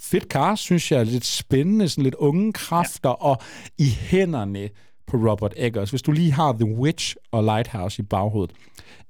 Fedt 0.00 0.24
cast, 0.24 0.62
synes 0.62 0.92
jeg. 0.92 1.06
Lidt 1.06 1.26
spændende, 1.26 1.88
sådan 1.88 2.04
lidt 2.04 2.14
unge 2.14 2.52
kræfter. 2.52 3.08
Ja. 3.08 3.14
Og 3.24 3.36
i 3.78 3.88
hænderne 4.00 4.68
på 5.08 5.16
Robert 5.16 5.52
Eggers. 5.56 5.90
Hvis 5.90 6.02
du 6.02 6.12
lige 6.12 6.32
har 6.32 6.52
The 6.52 6.64
Witch 6.64 7.16
og 7.32 7.44
Lighthouse 7.44 8.02
i 8.02 8.04
baghovedet. 8.04 8.54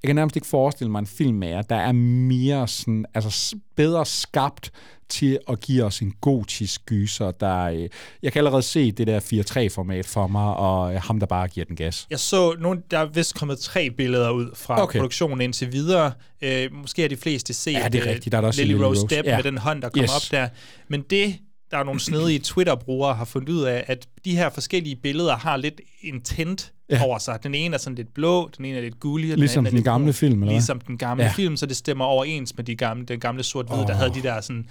Jeg 0.02 0.08
kan 0.08 0.16
nærmest 0.16 0.36
ikke 0.36 0.48
forestille 0.48 0.90
mig 0.90 0.98
en 0.98 1.06
film 1.06 1.36
med 1.36 1.48
jer, 1.48 1.62
der 1.62 1.76
er 1.76 1.92
mere 1.92 2.68
sådan, 2.68 3.04
altså 3.14 3.56
bedre 3.76 4.06
skabt 4.06 4.70
til 5.08 5.38
at 5.48 5.60
give 5.60 5.84
os 5.84 6.00
en 6.00 6.12
gotisk 6.20 6.86
gyser, 6.86 7.30
der, 7.30 7.58
øh, 7.64 7.88
jeg 8.22 8.32
kan 8.32 8.40
allerede 8.40 8.62
se 8.62 8.92
det 8.92 9.06
der 9.06 9.20
4-3-format 9.20 10.06
for 10.06 10.26
mig, 10.26 10.54
og 10.56 10.94
øh, 10.94 11.00
ham, 11.02 11.20
der 11.20 11.26
bare 11.26 11.48
giver 11.48 11.66
den 11.66 11.76
gas. 11.76 12.06
Jeg 12.10 12.18
så, 12.18 12.56
nogle, 12.60 12.82
der 12.90 12.98
er 12.98 13.04
vist 13.06 13.34
kommet 13.34 13.58
tre 13.58 13.90
billeder 13.90 14.30
ud 14.30 14.46
fra 14.54 14.82
Okay. 14.82 14.98
produktionen 14.98 15.40
indtil 15.40 15.72
videre. 15.72 16.12
Øh, 16.42 16.72
måske 16.74 17.04
er 17.04 17.08
de 17.08 17.16
fleste 17.16 17.54
set 17.54 17.72
Ja, 17.72 17.88
det 17.88 17.94
er 18.00 18.06
øh, 18.08 18.12
rigtigt. 18.14 18.32
Der 18.32 18.38
er 18.42 18.52
Lily 18.64 18.72
Rose 18.74 19.02
Rose. 19.02 19.16
Depp 19.16 19.26
Ja. 19.28 19.36
med 19.36 19.44
den 19.44 19.58
hånd, 19.58 19.82
der 19.82 19.88
kommer 19.88 20.04
Yes. 20.04 20.26
op 20.26 20.32
der. 20.32 20.48
Men 20.88 21.02
det, 21.10 21.34
der 21.70 21.78
er 21.78 21.84
nogle 21.84 22.00
snedige 22.00 22.38
Twitter-brugere 22.38 23.14
har 23.14 23.24
fundet 23.24 23.48
ud 23.48 23.62
af, 23.62 23.84
at 23.86 24.06
de 24.24 24.36
her 24.36 24.50
forskellige 24.50 24.96
billeder 24.96 25.36
har 25.36 25.56
lidt 25.56 25.80
intent 26.00 26.72
Ja. 26.90 26.96
ja. 26.96 27.04
over 27.04 27.18
sig. 27.18 27.38
Den 27.42 27.54
ene 27.54 27.74
er 27.74 27.78
sådan 27.78 27.94
lidt 27.96 28.14
blå, 28.14 28.50
den 28.56 28.64
ene 28.64 28.76
er 28.76 28.80
lidt 28.82 29.00
gullig, 29.00 29.32
og 29.32 29.38
Ligesom 29.38 29.64
den, 29.64 29.74
den 29.74 29.82
gamle 29.82 30.04
brun. 30.06 30.12
film, 30.12 30.42
eller? 30.42 30.52
Ligesom 30.52 30.80
den 30.80 30.98
gamle 30.98 31.24
Ja. 31.24 31.32
film, 31.36 31.56
så 31.56 31.66
det 31.66 31.76
stemmer 31.76 32.04
overens 32.04 32.56
med 32.56 32.64
de 32.64 32.76
gamle, 32.76 33.06
den 33.06 33.20
gamle 33.20 33.42
sort-hvide, 33.42 33.80
oh. 33.82 33.86
der 33.86 33.94
havde 33.94 34.10
de 34.14 34.22
der 34.22 34.40
sådan... 34.40 34.66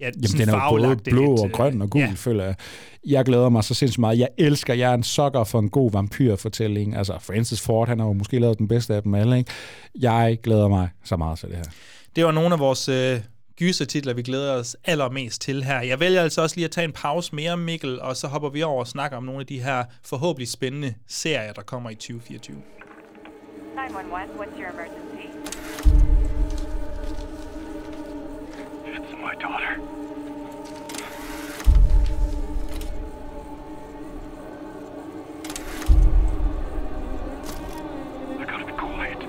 Ja, 0.00 0.04
Jamen, 0.04 0.22
den 0.40 0.48
er 0.48 0.54
jo 0.64 0.70
både 0.70 0.96
blå 0.96 1.20
lidt, 1.20 1.40
og 1.40 1.46
øh, 1.46 1.52
grøn 1.52 1.82
og 1.82 1.90
gul, 1.90 2.00
Ja. 2.00 2.06
ja. 2.06 2.12
føler 2.16 2.44
jeg. 2.44 2.54
Jeg 3.06 3.24
glæder 3.24 3.48
mig 3.48 3.64
så 3.64 3.74
sindssygt 3.74 3.98
meget. 4.00 4.18
Jeg 4.18 4.28
elsker, 4.38 4.74
jeg 4.74 4.90
er 4.90 4.94
en 4.94 5.02
sokker 5.02 5.44
for 5.44 5.58
en 5.58 5.68
god 5.70 5.90
vampyrfortælling. 5.92 6.96
Altså, 6.96 7.18
Francis 7.20 7.60
Ford, 7.60 7.88
han 7.88 7.98
har 7.98 8.06
jo 8.06 8.12
måske 8.12 8.38
lavet 8.38 8.58
den 8.58 8.68
bedste 8.68 8.94
af 8.94 9.02
dem 9.02 9.14
alle, 9.14 9.38
ikke? 9.38 9.50
Jeg 10.00 10.38
glæder 10.42 10.68
mig 10.68 10.88
så 11.04 11.16
meget 11.16 11.38
til 11.38 11.48
det 11.48 11.56
her. 11.56 11.64
Det 12.16 12.24
var 12.24 12.32
nogle 12.32 12.52
af 12.52 12.58
vores 12.58 12.88
øh, 12.88 13.20
gysertitler, 13.58 14.14
vi 14.14 14.22
glæder 14.22 14.54
os 14.54 14.76
allermest 14.84 15.40
til 15.42 15.64
her. 15.64 15.80
Jeg 15.80 16.00
vælger 16.00 16.22
altså 16.22 16.42
også 16.42 16.56
lige 16.56 16.64
at 16.64 16.70
tage 16.70 16.84
en 16.84 16.92
pause 16.92 17.34
mere, 17.34 17.56
Mikkel, 17.56 18.00
og 18.00 18.16
så 18.16 18.28
hopper 18.28 18.48
vi 18.48 18.62
over 18.62 18.80
og 18.80 18.86
snakker 18.86 19.16
om 19.16 19.24
nogle 19.24 19.40
af 19.40 19.46
de 19.46 19.60
her 19.62 19.84
forhåbentlig 20.02 20.48
spændende 20.48 20.94
serier, 21.06 21.52
der 21.52 21.62
kommer 21.62 21.90
i 21.90 21.94
2024. 21.94 22.56
911, 23.76 24.34
what's 24.40 24.58
your 24.58 24.68
emergency? 24.68 25.26
It's 28.86 29.12
my 29.16 29.34
daughter. 29.40 29.72
I 38.40 38.44
gotta 38.50 38.64
be 38.64 38.72
quiet. 38.72 39.25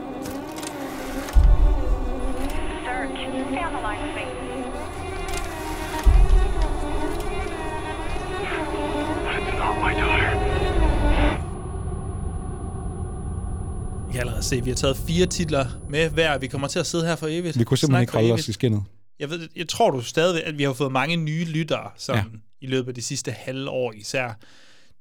Allerede 14.38 14.49
se, 14.49 14.55
at 14.55 14.65
vi 14.65 14.69
har 14.69 14.76
taget 14.76 14.97
fire 14.97 15.26
titler 15.26 15.65
med 15.89 16.09
hver. 16.09 16.38
Vi 16.38 16.47
kommer 16.47 16.68
til 16.68 16.80
at 16.80 16.85
sidde 16.88 17.05
her 17.05 17.15
for 17.15 17.27
evigt. 17.27 17.59
Vi 17.59 17.64
kunne 17.64 17.77
simpelthen 17.77 18.01
ikke 18.03 18.14
holde 18.14 18.31
os 18.34 18.47
i 18.47 18.53
skinnet. 18.53 18.84
Jeg, 19.19 19.30
ved, 19.30 19.47
jeg 19.55 19.68
tror 19.68 19.91
du 19.91 20.01
stadigvæk, 20.01 20.43
at 20.45 20.57
vi 20.57 20.64
har 20.64 20.73
fået 20.73 20.91
mange 20.91 21.15
nye 21.15 21.45
lyttere 21.45 21.89
sådan, 21.97 22.23
Ja. 22.34 22.38
i 22.61 22.68
løbet 22.68 22.88
af 22.88 22.95
de 22.95 23.01
sidste 23.01 23.31
halve 23.31 23.69
år 23.69 23.93
især. 23.95 24.39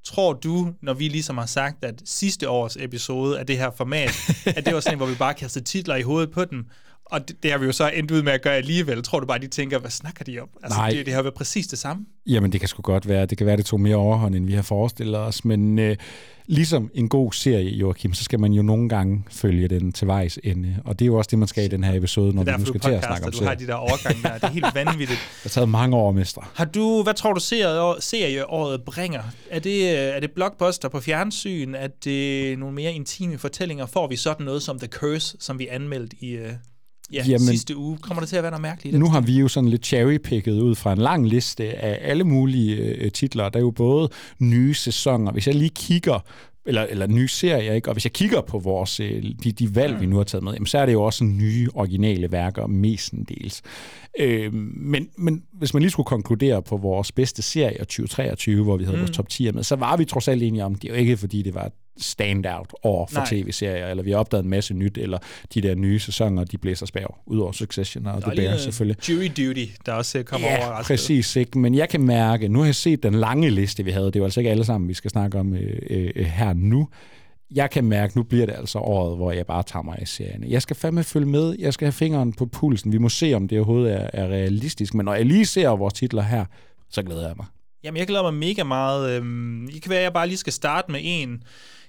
Tror 0.04 0.32
du, 0.32 0.72
når 0.82 0.94
vi 0.94 1.08
ligesom 1.08 1.38
har 1.38 1.46
sagt, 1.46 1.84
at 1.84 2.02
sidste 2.04 2.48
års 2.48 2.76
episode 2.80 3.38
af 3.38 3.46
det 3.46 3.58
her 3.58 3.70
format, 3.76 4.10
at 4.46 4.66
det 4.66 4.74
var 4.74 4.80
sådan 4.80 4.94
en, 4.94 4.98
hvor 4.98 5.06
vi 5.06 5.14
bare 5.14 5.34
kastede 5.34 5.64
titler 5.64 5.96
i 5.96 6.02
hovedet 6.02 6.30
på 6.30 6.44
dem, 6.44 6.66
og 7.10 7.28
det, 7.28 7.42
det 7.42 7.50
har 7.50 7.58
vi 7.58 7.66
jo 7.66 7.72
så 7.72 7.88
endt 7.94 8.10
ud 8.10 8.22
med 8.22 8.32
at 8.32 8.42
gøre 8.42 8.54
alligevel. 8.54 9.02
Tror 9.02 9.20
du 9.20 9.26
bare, 9.26 9.38
de 9.38 9.46
tænker, 9.46 9.78
hvad 9.78 9.90
snakker 9.90 10.24
de 10.24 10.40
om? 10.40 10.48
Altså, 10.62 10.78
Nej. 10.78 10.90
Det, 10.90 11.06
det 11.06 11.14
har 11.14 11.22
været 11.22 11.34
præcis 11.34 11.66
det 11.66 11.78
samme. 11.78 12.06
Jamen, 12.26 12.52
det 12.52 12.60
kan 12.60 12.68
sgu 12.68 12.82
godt 12.82 13.08
være. 13.08 13.26
Det 13.26 13.38
kan 13.38 13.46
være, 13.46 13.56
det 13.56 13.64
tog 13.66 13.80
mere 13.80 13.96
overhånd, 13.96 14.34
end 14.34 14.46
vi 14.46 14.52
har 14.52 14.62
forestillet 14.62 15.16
os. 15.16 15.44
Men 15.44 15.78
øh, 15.78 15.96
ligesom 16.46 16.90
en 16.94 17.08
god 17.08 17.32
serie, 17.32 17.70
Joachim, 17.70 18.14
så 18.14 18.24
skal 18.24 18.40
man 18.40 18.52
jo 18.52 18.62
nogle 18.62 18.88
gange 18.88 19.24
følge 19.30 19.68
den 19.68 19.92
til 19.92 20.06
vejs 20.06 20.38
ende. 20.44 20.76
Og 20.84 20.98
det 20.98 21.04
er 21.04 21.06
jo 21.06 21.14
også 21.18 21.28
det, 21.30 21.38
man 21.38 21.48
skal 21.48 21.64
i 21.64 21.68
den 21.68 21.84
her 21.84 21.94
episode, 21.94 22.34
når 22.34 22.44
vi 22.44 22.50
nu 22.58 22.64
skal 22.66 22.80
til 22.80 22.90
at 22.90 23.04
snakke 23.04 23.26
om 23.26 23.32
du 23.32 23.44
har 23.44 23.54
de 23.54 23.66
der 23.66 23.74
overgange 23.74 24.22
der. 24.22 24.34
Det 24.34 24.42
er 24.44 24.48
helt 24.48 24.74
vanvittigt. 24.74 25.20
Det 25.42 25.42
har 25.42 25.48
taget 25.50 25.68
mange 25.68 25.96
år, 25.96 26.12
mestre. 26.12 26.42
Har 26.54 26.64
du, 26.64 27.02
hvad 27.02 27.14
tror 27.14 27.32
du, 27.32 27.40
serie- 27.40 28.00
serieåret 28.00 28.82
bringer? 28.82 29.22
Er 29.50 29.58
det, 29.58 29.82
øh, 29.82 29.88
er 30.16 30.20
det 30.20 30.30
blockbuster 30.30 30.88
på 30.88 31.00
fjernsyn? 31.00 31.74
Er 31.74 31.88
det 32.04 32.58
nogle 32.58 32.74
mere 32.74 32.92
intime 32.92 33.38
fortællinger? 33.38 33.86
Får 33.86 34.08
vi 34.08 34.16
sådan 34.16 34.46
noget 34.46 34.62
som 34.62 34.78
The 34.78 34.88
Curse, 34.88 35.36
som 35.40 35.58
vi 35.58 35.66
anmeldte 35.66 36.16
i 36.20 36.30
øh, 36.30 36.52
ja, 37.12 37.24
Jamen- 37.28 37.46
sidste 37.46 37.76
uge? 37.76 37.98
Kommer 37.98 38.20
det 38.20 38.28
til 38.28 38.36
at 38.36 38.42
være 38.42 38.50
noget 38.50 38.62
mærkeligt? 38.62 38.98
Nu 38.98 39.08
har 39.08 39.20
vi 39.20 39.38
jo 39.38 39.48
sådan 39.48 39.68
lidt 39.68 39.86
cherrypicket 39.86 40.60
ud 40.60 40.74
fra 40.74 40.92
en 40.92 40.98
lang 40.98 41.28
liste 41.28 41.64
af 41.64 42.10
alle 42.10 42.24
mulige 42.24 42.76
øh, 42.76 43.12
titler. 43.12 43.48
Der 43.48 43.58
er 43.58 43.62
jo 43.62 43.70
både 43.70 44.08
nye 44.38 44.74
sæsoner. 44.74 45.32
Hvis 45.32 45.46
jeg 45.46 45.54
lige 45.54 45.70
kigger 45.70 46.20
eller, 46.66 46.82
eller 46.82 47.06
nye 47.06 47.28
serier, 47.28 47.72
ikke? 47.72 47.88
Og 47.88 47.92
hvis 47.92 48.04
jeg 48.04 48.12
kigger 48.12 48.40
på 48.40 48.58
vores, 48.58 49.00
øh, 49.00 49.24
de, 49.44 49.52
de 49.52 49.74
valg, 49.74 50.00
vi 50.00 50.06
nu 50.06 50.16
har 50.16 50.24
taget 50.24 50.44
med, 50.44 50.52
jamen, 50.52 50.66
så 50.66 50.78
er 50.78 50.86
det 50.86 50.92
jo 50.92 51.02
også 51.02 51.24
nye, 51.24 51.68
originale 51.74 52.32
værker, 52.32 52.66
mestendels. 52.66 53.62
Øh, 54.20 54.54
men, 54.54 55.08
men 55.18 55.42
hvis 55.52 55.74
man 55.74 55.82
lige 55.82 55.90
skulle 55.90 56.06
konkludere 56.06 56.62
på 56.62 56.76
vores 56.76 57.12
bedste 57.12 57.42
serie 57.42 57.78
2023, 57.78 58.64
hvor 58.64 58.76
vi 58.76 58.84
havde 58.84 58.96
mm. 58.96 59.00
vores 59.00 59.16
top 59.16 59.28
10 59.28 59.50
med, 59.50 59.62
så 59.62 59.76
var 59.76 59.96
vi 59.96 60.04
trods 60.04 60.28
alt 60.28 60.42
enige 60.42 60.64
om, 60.64 60.74
det 60.74 60.88
er 60.90 60.94
jo 60.94 61.00
ikke 61.00 61.16
fordi, 61.16 61.42
det 61.42 61.54
var 61.54 61.70
standout 61.98 62.72
år 62.82 63.06
for 63.12 63.16
Nej. 63.20 63.26
tv-serier, 63.26 63.86
eller 63.86 64.02
vi 64.02 64.10
har 64.10 64.18
opdaget 64.18 64.44
en 64.44 64.50
masse 64.50 64.74
nyt, 64.74 64.98
eller 64.98 65.18
de 65.54 65.60
der 65.60 65.74
nye 65.74 65.98
sæsoner, 65.98 66.44
de 66.44 66.58
blæser 66.58 66.86
spær, 66.86 67.20
udover 67.26 67.52
Succession 67.52 68.06
og 68.06 68.22
Der 68.22 68.30
The 68.30 68.36
Bear 68.36 68.56
selvfølgelig. 68.56 69.08
Jury 69.08 69.26
Duty, 69.28 69.64
der 69.86 69.92
også 69.92 70.18
øh, 70.18 70.24
kommer 70.24 70.48
Ja, 70.48 70.56
overraskende. 70.66 70.86
præcis. 70.96 71.36
Ikke? 71.36 71.58
Men 71.58 71.74
jeg 71.74 71.88
kan 71.88 72.00
mærke, 72.00 72.48
nu 72.48 72.58
har 72.58 72.66
jeg 72.66 72.74
set 72.74 73.02
den 73.02 73.14
lange 73.14 73.50
liste, 73.50 73.84
vi 73.84 73.90
havde. 73.90 74.06
Det 74.06 74.16
er 74.16 74.20
jo 74.20 74.24
altså 74.24 74.40
ikke 74.40 74.50
alle 74.50 74.64
sammen, 74.64 74.88
vi 74.88 74.94
skal 74.94 75.10
snakke 75.10 75.38
om 75.40 75.54
øh, 75.54 75.78
øh, 75.90 76.24
her 76.24 76.52
nu. 76.52 76.88
Jeg 77.54 77.70
kan 77.70 77.84
mærke, 77.84 78.16
nu 78.18 78.22
bliver 78.22 78.46
det 78.46 78.54
altså 78.58 78.78
året, 78.78 79.16
hvor 79.16 79.32
jeg 79.32 79.46
bare 79.46 79.62
tager 79.62 79.82
mig 79.82 79.98
i 80.02 80.06
serierne. 80.06 80.46
Jeg 80.50 80.62
skal 80.62 80.76
fandme 80.76 81.04
følge 81.04 81.26
med. 81.26 81.56
Jeg 81.58 81.74
skal 81.74 81.86
have 81.86 81.92
fingeren 81.92 82.32
på 82.32 82.46
pulsen. 82.46 82.92
Vi 82.92 82.98
må 82.98 83.08
se, 83.08 83.34
om 83.34 83.48
det 83.48 83.58
overhovedet 83.58 83.92
er, 83.94 84.10
er 84.12 84.26
realistisk. 84.28 84.94
Men 84.94 85.04
når 85.04 85.14
jeg 85.14 85.26
lige 85.26 85.46
ser 85.46 85.68
vores 85.68 85.94
titler 85.94 86.22
her, 86.22 86.44
så 86.90 87.02
glæder 87.02 87.26
jeg 87.26 87.34
mig. 87.36 87.46
Jamen, 87.84 87.98
jeg 87.98 88.06
glæder 88.06 88.22
mig 88.22 88.34
mega 88.34 88.64
meget. 88.64 89.10
Øhm, 89.10 89.68
Det 89.74 89.82
kan 89.82 89.90
være, 89.90 89.98
at 89.98 90.04
jeg 90.04 90.12
bare 90.12 90.26
lige 90.26 90.36
skal 90.38 90.52
starte 90.52 90.92
med 90.92 91.00
en. 91.02 91.42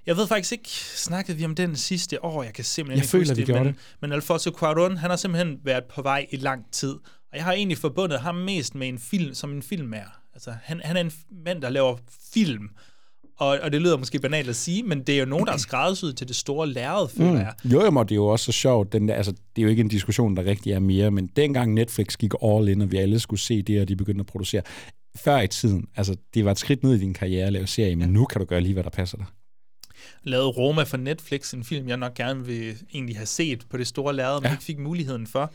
Jeg 0.08 0.18
ved 0.18 0.28
faktisk 0.28 0.52
ikke, 0.52 0.70
snakkede 0.96 1.38
vi 1.38 1.46
om 1.46 1.56
den 1.56 1.76
sidste 1.76 2.26
år? 2.26 2.44
Jeg 2.44 2.54
kan 2.54 2.64
simpelthen 2.64 2.98
Jeg 2.98 3.04
ikke 3.04 3.12
føler, 3.12 3.42
huske 3.42 3.54
det. 3.54 3.56
men, 3.56 3.66
det. 3.68 3.76
men 4.02 4.12
Alfonso 4.12 4.50
Cuarón, 4.50 4.98
han 4.98 5.10
har 5.10 5.18
simpelthen 5.18 5.60
været 5.64 5.84
på 5.96 6.02
vej 6.02 6.26
i 6.32 6.36
lang 6.36 6.72
tid. 6.72 6.94
Og 7.32 7.38
jeg 7.38 7.44
har 7.44 7.54
egentlig 7.54 7.78
forbundet 7.78 8.20
ham 8.20 8.36
mest 8.36 8.76
med 8.76 8.88
en 8.88 9.00
film, 9.00 9.34
som 9.34 9.52
en 9.52 9.64
film 9.64 9.94
er. 9.94 10.20
Altså, 10.34 10.54
han, 10.64 10.82
han 10.84 10.98
er 10.98 11.02
en 11.02 11.12
mand, 11.46 11.62
der 11.62 11.70
laver 11.70 11.98
film. 12.34 12.70
Og, 13.38 13.60
og 13.62 13.72
det 13.72 13.82
lyder 13.82 13.98
måske 13.98 14.20
banalt 14.20 14.50
at 14.50 14.56
sige, 14.56 14.84
men 14.84 15.02
det 15.04 15.16
er 15.16 15.20
jo 15.20 15.26
nogen, 15.26 15.46
der 15.48 15.54
er 15.54 15.58
skræddersyet 15.58 16.18
til 16.18 16.28
det 16.28 16.36
store 16.36 16.68
lærred, 16.68 17.10
føler 17.10 17.40
jeg. 17.40 17.54
Mm. 17.64 17.72
Jo, 17.72 17.84
jo, 17.84 17.92
men 17.92 18.04
det 18.04 18.12
er 18.12 18.16
jo 18.16 18.28
også 18.28 18.46
så 18.46 18.52
sjovt. 18.52 18.94
Den 18.94 19.10
altså, 19.10 19.32
det 19.32 19.62
er 19.62 19.64
jo 19.64 19.70
ikke 19.70 19.82
en 19.82 19.88
diskussion, 19.88 20.36
der 20.38 20.46
rigtig 20.46 20.72
er 20.72 20.80
mere, 20.80 21.12
men 21.12 21.28
dengang 21.36 21.74
Netflix 21.74 22.18
gik 22.18 22.32
all 22.44 22.68
in, 22.70 22.82
og 22.82 22.92
vi 22.92 22.98
alle 22.98 23.20
skulle 23.20 23.40
se 23.40 23.62
det, 23.62 23.82
og 23.82 23.88
de 23.88 23.96
begyndte 23.96 24.20
at 24.20 24.26
producere, 24.26 24.62
før 25.16 25.40
i 25.40 25.48
tiden, 25.48 25.86
altså, 25.96 26.16
det 26.34 26.46
var 26.46 26.52
et 26.52 26.60
skridt 26.60 26.84
ned 26.84 26.94
i 26.96 27.00
din 27.00 27.14
karriere 27.14 27.48
at 27.48 27.54
lave 27.54 27.68
serie, 27.68 27.96
men 27.96 28.10
nu 28.10 28.26
kan 28.26 28.42
du 28.42 28.46
gøre 28.46 28.62
lige, 28.62 28.74
hvad 28.74 28.84
der 28.84 28.90
passer 28.90 29.18
dig. 29.18 29.26
Lavet 30.24 30.57
Roma 30.57 30.84
for 30.84 30.98
Netflix, 30.98 31.53
en 31.53 31.64
film, 31.64 31.88
jeg 31.88 31.98
nok 31.98 32.14
gerne 32.14 32.45
vil 32.45 32.76
egentlig 32.94 33.15
have 33.18 33.26
set 33.26 33.65
på 33.69 33.78
det 33.78 33.88
store 33.88 34.14
lærred, 34.15 34.41
men 34.41 34.45
Ja. 34.48 34.52
ikke 34.52 34.64
fik 34.64 34.80
muligheden 34.80 35.28
for. 35.28 35.52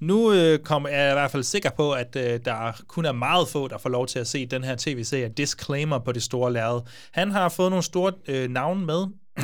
Nu 0.00 0.32
øh, 0.32 0.58
kom, 0.58 0.84
er 0.84 1.02
jeg 1.02 1.10
i 1.10 1.14
hvert 1.14 1.30
fald 1.30 1.42
sikker 1.42 1.70
på, 1.70 1.92
at 1.92 2.16
øh, 2.16 2.40
der 2.44 2.82
kun 2.88 3.04
er 3.04 3.12
meget 3.12 3.48
få, 3.48 3.68
der 3.68 3.78
får 3.78 3.88
lov 3.90 4.06
til 4.06 4.18
at 4.18 4.26
se 4.26 4.46
den 4.46 4.64
her 4.64 4.76
tv-serie 4.78 5.28
Disclaimer 5.36 5.98
på 5.98 6.12
det 6.12 6.22
store 6.22 6.52
lærred. 6.52 6.80
Han 7.12 7.30
har 7.30 7.48
fået 7.48 7.70
nogle 7.70 7.82
store 7.82 8.12
øh, 8.28 8.50
navne 8.50 8.86
med. 8.86 9.06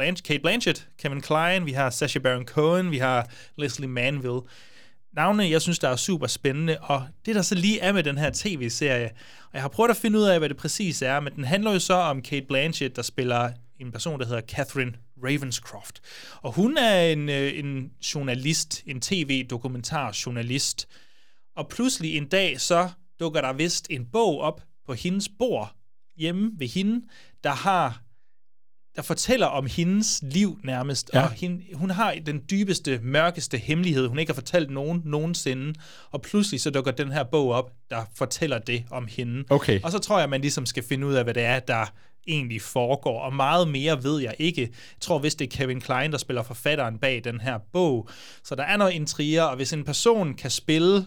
Blanch- 0.00 0.22
Kate 0.22 0.38
Blanchett, 0.40 0.88
Kevin 0.98 1.20
Kline, 1.20 1.64
vi 1.64 1.72
har 1.72 1.90
Sacha 1.90 2.18
Baron 2.18 2.44
Cohen, 2.46 2.90
vi 2.90 2.98
har 2.98 3.28
Leslie 3.58 3.88
Manville. 3.88 4.40
Navne, 5.16 5.50
jeg 5.50 5.62
synes, 5.62 5.78
der 5.78 5.88
er 5.88 5.96
super 5.96 6.26
spændende, 6.26 6.76
og 6.80 7.06
det 7.26 7.34
der 7.34 7.42
så 7.42 7.54
lige 7.54 7.80
er 7.80 7.92
med 7.92 8.02
den 8.02 8.18
her 8.18 8.30
tv-serie, 8.34 9.04
og 9.44 9.50
jeg 9.54 9.62
har 9.62 9.68
prøvet 9.68 9.90
at 9.90 9.96
finde 9.96 10.18
ud 10.18 10.24
af, 10.24 10.38
hvad 10.38 10.48
det 10.48 10.56
præcis 10.56 11.02
er, 11.02 11.20
men 11.20 11.32
den 11.36 11.44
handler 11.44 11.72
jo 11.72 11.78
så 11.78 11.94
om 11.94 12.22
Kate 12.22 12.46
Blanchett, 12.48 12.96
der 12.96 13.02
spiller 13.02 13.50
en 13.80 13.92
person, 13.92 14.20
der 14.20 14.26
hedder 14.26 14.40
Catherine 14.40 14.92
Ravenscroft. 15.24 16.00
Og 16.42 16.52
hun 16.52 16.76
er 16.78 17.00
en, 17.02 17.28
øh, 17.28 17.58
en 17.58 17.90
journalist, 18.14 18.82
en 18.86 19.00
tv-dokumentarjournalist. 19.00 20.88
Og 21.56 21.68
pludselig 21.68 22.16
en 22.16 22.28
dag, 22.28 22.60
så 22.60 22.88
dukker 23.20 23.40
der 23.40 23.52
vist 23.52 23.86
en 23.90 24.06
bog 24.12 24.40
op 24.40 24.60
på 24.86 24.94
hendes 24.94 25.28
bord 25.38 25.76
hjemme 26.16 26.50
ved 26.58 26.68
hende, 26.68 27.06
der 27.44 27.50
har 27.50 28.02
der 28.96 29.02
fortæller 29.02 29.46
om 29.46 29.66
hendes 29.66 30.22
liv 30.22 30.58
nærmest, 30.64 31.10
Ja. 31.14 31.22
og 31.22 31.30
hende, 31.30 31.62
hun 31.74 31.90
har 31.90 32.14
den 32.26 32.42
dybeste, 32.50 32.98
mørkeste 33.02 33.58
hemmelighed, 33.58 34.06
hun 34.06 34.18
ikke 34.18 34.30
har 34.32 34.34
fortalt 34.34 34.70
nogen 34.70 35.02
nogensinde, 35.04 35.74
og 36.10 36.22
pludselig 36.22 36.60
så 36.60 36.70
dukker 36.70 36.90
den 36.90 37.12
her 37.12 37.24
bog 37.24 37.48
op, 37.50 37.72
der 37.90 38.04
fortæller 38.14 38.58
det 38.58 38.84
om 38.90 39.06
hende. 39.06 39.44
Okay. 39.50 39.80
Og 39.82 39.92
så 39.92 39.98
tror 39.98 40.20
jeg, 40.20 40.28
man 40.30 40.40
ligesom 40.40 40.66
skal 40.66 40.82
finde 40.82 41.06
ud 41.06 41.14
af, 41.14 41.24
hvad 41.24 41.34
det 41.34 41.42
er, 41.42 41.60
der 41.60 41.86
egentlig 42.26 42.62
foregår, 42.62 43.20
og 43.20 43.34
meget 43.34 43.68
mere 43.68 44.02
ved 44.02 44.20
jeg 44.20 44.34
ikke. 44.38 44.60
Jeg 44.60 44.70
tror 45.00 45.18
vist, 45.18 45.38
det 45.38 45.52
er 45.52 45.56
Kevin 45.56 45.80
Klein, 45.80 46.12
der 46.12 46.18
spiller 46.18 46.42
forfatteren 46.42 46.98
bag 46.98 47.24
den 47.24 47.40
her 47.40 47.58
bog, 47.72 48.08
så 48.44 48.54
der 48.54 48.62
er 48.62 48.76
noget 48.76 48.92
intriger, 48.92 49.42
og 49.42 49.56
hvis 49.56 49.72
en 49.72 49.84
person 49.84 50.34
kan 50.34 50.50
spille 50.50 51.06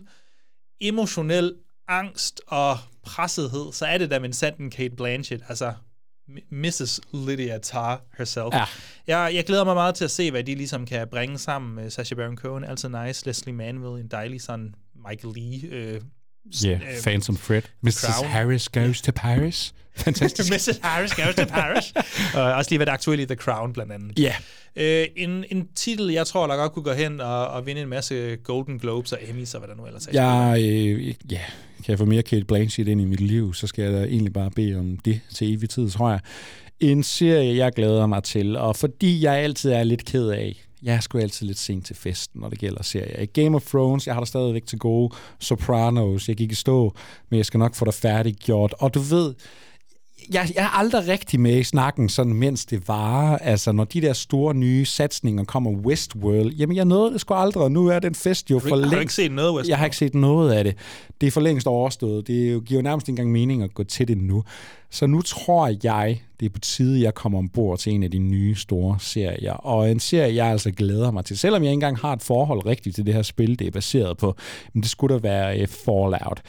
emotionel 0.82 1.56
angst 1.88 2.42
og 2.48 2.78
pressethed, 3.04 3.74
så 3.74 3.86
er 3.86 3.98
det 3.98 4.10
da 4.12 4.20
min 4.20 4.34
sanden 4.34 4.70
Kate 4.70 4.96
Blanchett, 4.96 5.44
altså 5.50 5.74
Mrs. 6.50 7.00
Lydia 7.14 7.58
Tarr 7.58 8.02
herself. 8.18 8.54
Ja. 8.54 8.66
Jeg, 9.08 9.36
jeg 9.36 9.46
glæder 9.46 9.64
mig 9.64 9.76
meget 9.76 9.96
til 9.96 10.04
at 10.04 10.12
se, 10.12 10.32
hvad 10.32 10.44
de 10.44 10.56
ligesom 10.56 10.86
kan 10.86 11.08
bringe 11.08 11.38
sammen 11.38 11.76
med 11.76 11.90
Sacha 11.90 12.16
Baron 12.16 12.38
Cohen, 12.38 12.64
altid 12.64 12.90
nice, 12.90 13.26
Leslie 13.26 13.56
Manville, 13.56 14.00
en 14.00 14.08
dejlig 14.08 14.42
sådan 14.42 14.76
Michael 15.10 15.34
Lee. 15.36 15.70
Øh, 15.72 16.02
yeah, 16.65 16.81
øh, 16.81 17.01
Phantom 17.03 17.38
Fred. 17.38 17.61
Mrs. 17.81 17.93
Crown. 17.93 18.30
Harris 18.30 18.69
goes 18.69 19.01
to 19.01 19.11
Paris. 19.15 19.73
Fantastisk. 19.95 20.51
Mrs. 20.51 20.80
Harris 20.84 21.13
goes 21.13 21.35
to 21.35 21.45
Paris. 21.45 21.93
og 22.35 22.43
også 22.43 22.72
lige 22.72 22.80
været 22.80 22.89
aktuelt 22.89 23.22
i 23.22 23.26
The 23.26 23.35
Crown, 23.35 23.73
blandt 23.73 23.91
andet. 23.91 24.19
Ja. 24.19 24.35
Øh, 24.76 25.07
en, 25.15 25.45
en 25.49 25.67
titel, 25.76 26.11
jeg 26.11 26.27
tror, 26.27 26.47
der 26.47 26.55
godt 26.55 26.72
kunne 26.72 26.84
gå 26.84 26.93
hen 26.93 27.22
og, 27.22 27.47
og 27.47 27.65
vinde 27.65 27.81
en 27.81 27.88
masse 27.88 28.35
Golden 28.35 28.80
Globes 28.80 29.11
og 29.11 29.19
Emmys 29.30 29.53
og 29.53 29.59
hvad 29.59 29.69
der 29.69 29.76
nu 29.76 29.85
ellers 29.85 30.07
er. 30.07 30.11
Jeg, 30.13 30.61
øh, 30.61 31.07
ja, 31.07 31.41
kan 31.85 31.91
jeg 31.91 31.97
få 31.97 32.05
mere 32.05 32.23
Kate 32.23 32.45
Blanchett 32.45 32.89
ind 32.89 33.01
i 33.01 33.05
mit 33.05 33.22
liv, 33.22 33.53
så 33.53 33.67
skal 33.67 33.84
jeg 33.84 33.93
da 33.93 34.03
egentlig 34.03 34.34
bare 34.34 34.51
bede 34.51 34.76
om 34.76 34.97
det 34.97 35.22
til 35.34 35.53
evig 35.53 35.69
tid, 35.69 35.89
tror 35.89 36.09
jeg. 36.09 36.19
En 36.80 37.03
serie, 37.03 37.57
jeg 37.57 37.72
glæder 37.72 38.07
mig 38.07 38.23
til, 38.23 38.55
og 38.55 38.76
fordi 38.76 39.23
jeg 39.23 39.35
altid 39.35 39.72
er 39.72 39.84
lidt 39.84 40.05
ked 40.05 40.30
af, 40.30 40.65
jeg 40.86 40.95
er 40.95 40.99
sgu 40.99 41.18
altid 41.18 41.48
lidt 41.48 41.57
sent 41.57 41.86
til 41.86 41.95
festen, 41.95 42.41
når 42.41 42.49
det 42.49 42.60
gælder 42.60 42.84
serier. 42.84 43.22
I 43.22 43.26
Game 43.26 43.56
of 43.56 43.64
Thrones, 43.66 44.07
jeg 44.07 44.16
har 44.16 44.22
der 44.22 44.26
stadigvæk 44.26 44.66
til 44.66 44.80
gode. 44.80 45.16
Sopranos, 45.40 46.28
jeg 46.28 46.36
gik 46.36 46.52
i 46.52 46.56
stå, 46.56 46.94
men 47.30 47.38
jeg 47.38 47.45
skal 47.45 47.57
nok 47.57 47.76
få 47.76 47.86
dig 47.86 47.94
færdiggjort. 47.94 48.74
Og 48.80 48.94
du 48.94 48.99
ved, 48.99 49.34
jeg, 50.34 50.50
jeg 50.56 50.64
er 50.64 50.78
aldrig 50.78 51.08
rigtig 51.08 51.40
med 51.40 51.58
i 51.60 51.64
snakken, 51.64 52.10
sådan 52.10 52.34
mens 52.34 52.66
det 52.66 52.88
varer. 52.88 53.38
Altså, 53.38 53.72
når 53.72 53.84
de 53.84 54.02
der 54.02 54.14
store 54.14 54.54
nye 54.54 54.86
satsninger 54.86 55.44
kommer 55.44 55.72
Westworld, 55.72 56.54
jamen 56.54 56.76
jeg 56.78 56.86
nåede 56.86 57.14
det 57.14 57.22
sgu 57.22 57.34
aldrig, 57.34 57.64
og 57.64 57.72
nu 57.72 57.88
er 57.88 58.00
den 58.00 58.16
fest 58.16 58.52
jo 58.52 58.56
Har 58.56 58.60
du 58.64 58.70
for 58.70 58.76
ikke- 58.76 58.84
har 58.86 58.92
du 58.92 58.98
længst- 59.00 59.02
ikke 59.20 59.30
set 59.30 59.32
noget 59.36 59.50
Westworld? 59.52 59.70
Jeg 59.70 59.78
har 59.78 59.86
ikke 59.86 59.98
set 59.98 60.16
noget 60.16 60.52
af 60.54 60.64
det. 60.64 60.76
Det 61.22 61.28
er 61.28 61.32
for 61.32 61.42
længst 61.42 61.68
overstået. 61.68 62.28
Det 62.28 62.48
er 62.52 62.60
giver 62.60 62.80
jo 62.80 62.84
nærmest 62.84 63.08
ikke 63.08 63.12
engang 63.20 63.32
mening 63.32 63.64
at 63.64 63.74
gå 63.74 63.84
til 63.84 64.08
det 64.08 64.18
nu. 64.18 64.44
Så 64.90 65.08
nu 65.08 65.22
tror 65.22 65.68
jeg, 65.84 66.20
det 66.40 66.46
er 66.46 66.50
på 66.50 66.60
tide, 66.60 67.02
jeg 67.02 67.14
kommer 67.14 67.40
ombord 67.40 67.80
til 67.80 67.94
en 67.94 68.04
af 68.04 68.12
de 68.12 68.20
nye 68.20 68.56
store 68.56 68.98
serier. 69.00 69.54
Og 69.54 69.92
en 69.92 70.00
serie, 70.00 70.36
jeg 70.36 70.46
altså 70.48 70.72
glæder 70.72 71.12
mig 71.12 71.26
til. 71.26 71.38
Selvom 71.38 71.64
jeg 71.64 71.70
ikke 71.72 71.74
engang 71.74 71.98
har 71.98 72.14
et 72.14 72.22
forhold 72.22 72.66
rigtigt 72.66 72.96
til 72.96 73.06
det 73.06 73.14
her 73.14 73.22
spil, 73.22 73.60
det 73.60 73.68
er 73.68 73.72
baseret 73.72 74.18
på, 74.18 74.36
men 74.74 74.84
det 74.84 74.90
skulle 74.92 75.14
da 75.16 75.20
være 75.20 75.62
uh, 75.62 75.68
Fallout. 75.68 76.42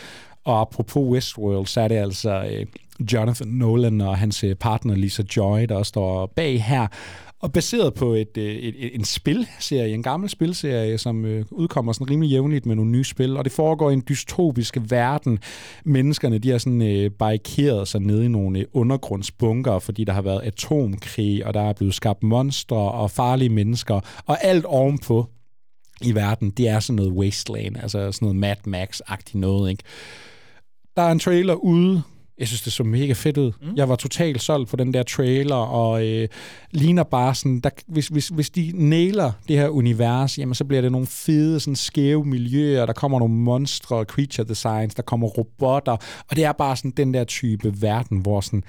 Og 0.45 0.61
apropos 0.61 1.03
Westworld, 1.13 1.67
så 1.67 1.81
er 1.81 1.89
det 1.89 1.95
altså 1.97 2.43
uh, 2.61 2.67
Jonathan 3.13 3.49
Nolan 3.49 4.01
og 4.01 4.19
hans 4.19 4.45
øh, 4.45 4.55
partner 4.55 4.95
Lisa 4.95 5.23
Joy, 5.37 5.61
der 5.69 5.75
også 5.75 5.89
står 5.89 6.27
bag 6.27 6.65
her. 6.65 6.87
Og 7.41 7.53
baseret 7.53 7.95
på 7.95 8.13
et, 8.15 8.37
øh, 8.37 8.45
et, 8.45 8.75
et, 8.79 8.95
en 8.95 9.05
spilserie, 9.05 9.95
en 9.95 10.03
gammel 10.03 10.31
spilserie, 10.31 10.99
som 10.99 11.25
øh, 11.25 11.45
udkommer 11.51 11.93
sådan 11.93 12.11
rimelig 12.11 12.31
jævnligt 12.31 12.67
med 12.67 12.75
nogle 12.75 12.91
nye 12.91 13.05
spil, 13.05 13.37
og 13.37 13.45
det 13.45 13.53
foregår 13.53 13.91
i 13.91 13.93
en 13.93 14.03
dystopisk 14.09 14.77
verden. 14.89 15.39
Menneskerne, 15.85 16.39
de 16.39 16.51
har 16.51 16.59
sådan 16.59 16.83
øh, 16.83 17.11
barrikeret 17.11 17.89
sig 17.89 18.01
nede 18.01 18.25
i 18.25 18.29
nogle 18.29 18.59
øh, 18.59 18.65
undergrundsbunker, 18.73 19.79
fordi 19.79 20.05
der 20.05 20.13
har 20.13 20.23
været 20.23 20.41
atomkrig, 20.43 21.47
og 21.47 21.55
der 21.55 21.61
er 21.61 21.73
blevet 21.73 21.95
skabt 21.95 22.23
monstre 22.23 22.77
og 22.77 23.11
farlige 23.11 23.51
mennesker, 23.51 24.01
og 24.27 24.45
alt 24.45 24.65
ovenpå 24.65 25.27
i 26.03 26.15
verden, 26.15 26.51
det 26.51 26.69
er 26.69 26.81
sådan 26.81 26.97
noget 26.97 27.13
wasteland, 27.13 27.77
altså 27.77 28.13
sådan 28.13 28.27
noget 28.27 28.37
Mad 28.37 28.57
Max-agtigt 28.67 29.39
noget, 29.39 29.71
ikke? 29.71 29.83
Der 30.97 31.03
er 31.03 31.13
en 31.13 31.19
trailer 31.19 31.55
ude 31.55 32.03
jeg 32.39 32.49
synes, 32.49 32.63
det 32.63 32.73
så 32.73 32.85
mega 32.85 33.13
fedt 33.13 33.39
ud. 33.39 33.53
Mm. 33.63 33.77
Jeg 33.77 33.89
var 33.89 33.97
totalt 33.97 34.43
solgt 34.43 34.71
på 34.71 34.77
den 34.77 34.95
der 34.95 35.03
trailer, 35.03 35.57
og 35.57 36.07
øh, 36.07 36.29
ligner 36.71 37.03
bare 37.03 37.35
sådan, 37.35 37.61
der, 37.61 37.71
hvis, 37.87 38.09
hvis, 38.09 38.29
hvis 38.29 38.51
de 38.51 38.73
nailer 38.75 39.33
det 39.49 39.57
her 39.57 39.69
univers, 39.69 40.39
jamen 40.39 40.55
så 40.55 40.65
bliver 40.65 40.83
det 40.83 40.93
nogle 40.93 41.07
fede, 41.07 41.61
sådan 41.61 41.77
skæve 41.77 42.25
miljøer, 42.25 42.87
der 42.87 42.93
kommer 42.93 43.19
nogle 43.19 43.35
monstre, 43.35 44.05
creature 44.05 44.49
designs, 44.49 44.95
der 44.95 45.03
kommer 45.03 45.27
robotter, 45.29 45.97
og 46.31 46.37
det 46.37 46.45
er 46.45 46.53
bare 46.53 46.77
sådan 46.77 46.91
den 46.91 47.15
der 47.15 47.25
type 47.25 47.83
verden, 47.83 48.19
hvor 48.19 48.41
sådan, 48.41 48.65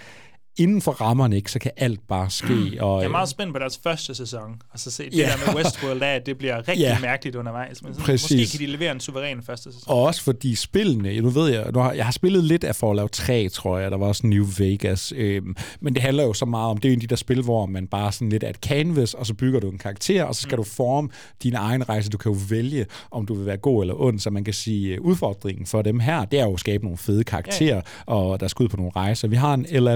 inden 0.58 0.82
for 0.82 0.92
rammerne, 0.92 1.36
ikke, 1.36 1.52
så 1.52 1.60
kan 1.60 1.72
alt 1.78 2.00
bare 2.08 2.30
ske. 2.30 2.54
Og, 2.54 2.98
Jeg 2.98 3.04
er 3.04 3.06
øh, 3.06 3.12
meget 3.12 3.30
spændt 3.30 3.54
på 3.54 3.60
deres 3.60 3.80
første 3.84 4.16
sæson, 4.16 4.62
og 4.74 4.80
så 4.80 4.92
se 4.92 5.04
det 5.06 5.18
Ja. 5.18 5.24
der 5.46 5.54
med 5.54 5.56
Westworld 5.64 6.02
af, 6.02 6.16
at 6.16 6.26
det 6.26 6.38
bliver 6.38 6.58
rigtig 6.58 6.78
Ja. 6.84 7.00
mærkeligt 7.02 7.36
undervejs. 7.36 7.84
Men 7.84 7.94
sådan, 7.94 8.06
Præcis. 8.06 8.38
måske 8.40 8.58
kan 8.58 8.68
de 8.68 8.72
levere 8.72 8.92
en 8.92 9.00
suveræn 9.00 9.42
første 9.44 9.64
sæson. 9.74 9.84
Og 9.94 10.02
også 10.04 10.22
fordi 10.24 10.56
spillene, 10.56 11.22
nu 11.22 11.30
ved 11.30 11.50
jeg, 11.50 11.66
nu 11.74 11.80
har, 11.80 11.92
jeg 11.92 12.06
har 12.06 12.12
spillet 12.12 12.44
lidt 12.44 12.64
af 12.64 12.76
Fallout 12.76 13.12
3, 13.12 13.50
tror 13.50 13.78
jeg, 13.78 13.92
der 13.92 13.98
var 13.98 14.08
også 14.08 14.28
New 14.28 14.46
Vegas, 14.58 15.14
øhm, 15.16 15.56
men 15.82 15.94
det 15.94 16.02
handler 16.02 16.24
jo 16.24 16.34
så 16.34 16.46
meget 16.46 16.70
om, 16.72 16.78
det 16.78 16.90
er 16.90 16.94
en 16.94 16.98
af 16.98 17.02
de 17.02 17.08
der 17.08 17.16
spil, 17.16 17.42
hvor 17.42 17.66
man 17.66 17.88
bare 17.88 18.12
sådan 18.12 18.30
lidt 18.30 18.44
er 18.44 18.50
et 18.50 18.56
canvas, 18.56 19.14
og 19.14 19.26
så 19.26 19.34
bygger 19.34 19.60
du 19.60 19.70
en 19.70 19.78
karakter, 19.78 20.24
og 20.24 20.36
så 20.36 20.42
skal 20.42 20.56
mm. 20.58 20.64
du 20.64 20.70
forme 20.70 21.10
din 21.44 21.54
egen 21.54 21.90
rejse. 21.90 22.10
Du 22.10 22.18
kan 22.18 22.32
jo 22.32 22.38
vælge, 22.50 22.86
om 23.12 23.26
du 23.26 23.34
vil 23.34 23.46
være 23.46 23.58
god 23.58 23.84
eller 23.84 24.02
ond, 24.02 24.20
så 24.20 24.30
man 24.30 24.44
kan 24.44 24.54
sige, 24.54 24.96
øh, 24.96 25.02
udfordringen 25.02 25.66
for 25.66 25.82
dem 25.82 26.00
her, 26.00 26.26
det 26.26 26.40
er 26.40 26.44
jo 26.44 26.54
at 26.54 26.60
skabe 26.60 26.84
nogle 26.84 26.98
fede 26.98 27.24
karakterer, 27.24 27.76
ja. 28.08 28.14
og 28.14 28.40
der 28.40 28.48
skal 28.48 28.64
ud 28.64 28.70
på 28.70 28.78
nogle 28.78 28.92
rejser. 28.96 29.28
Vi 29.28 29.36
har 29.36 29.54
en 29.54 29.66
Ella 29.70 29.96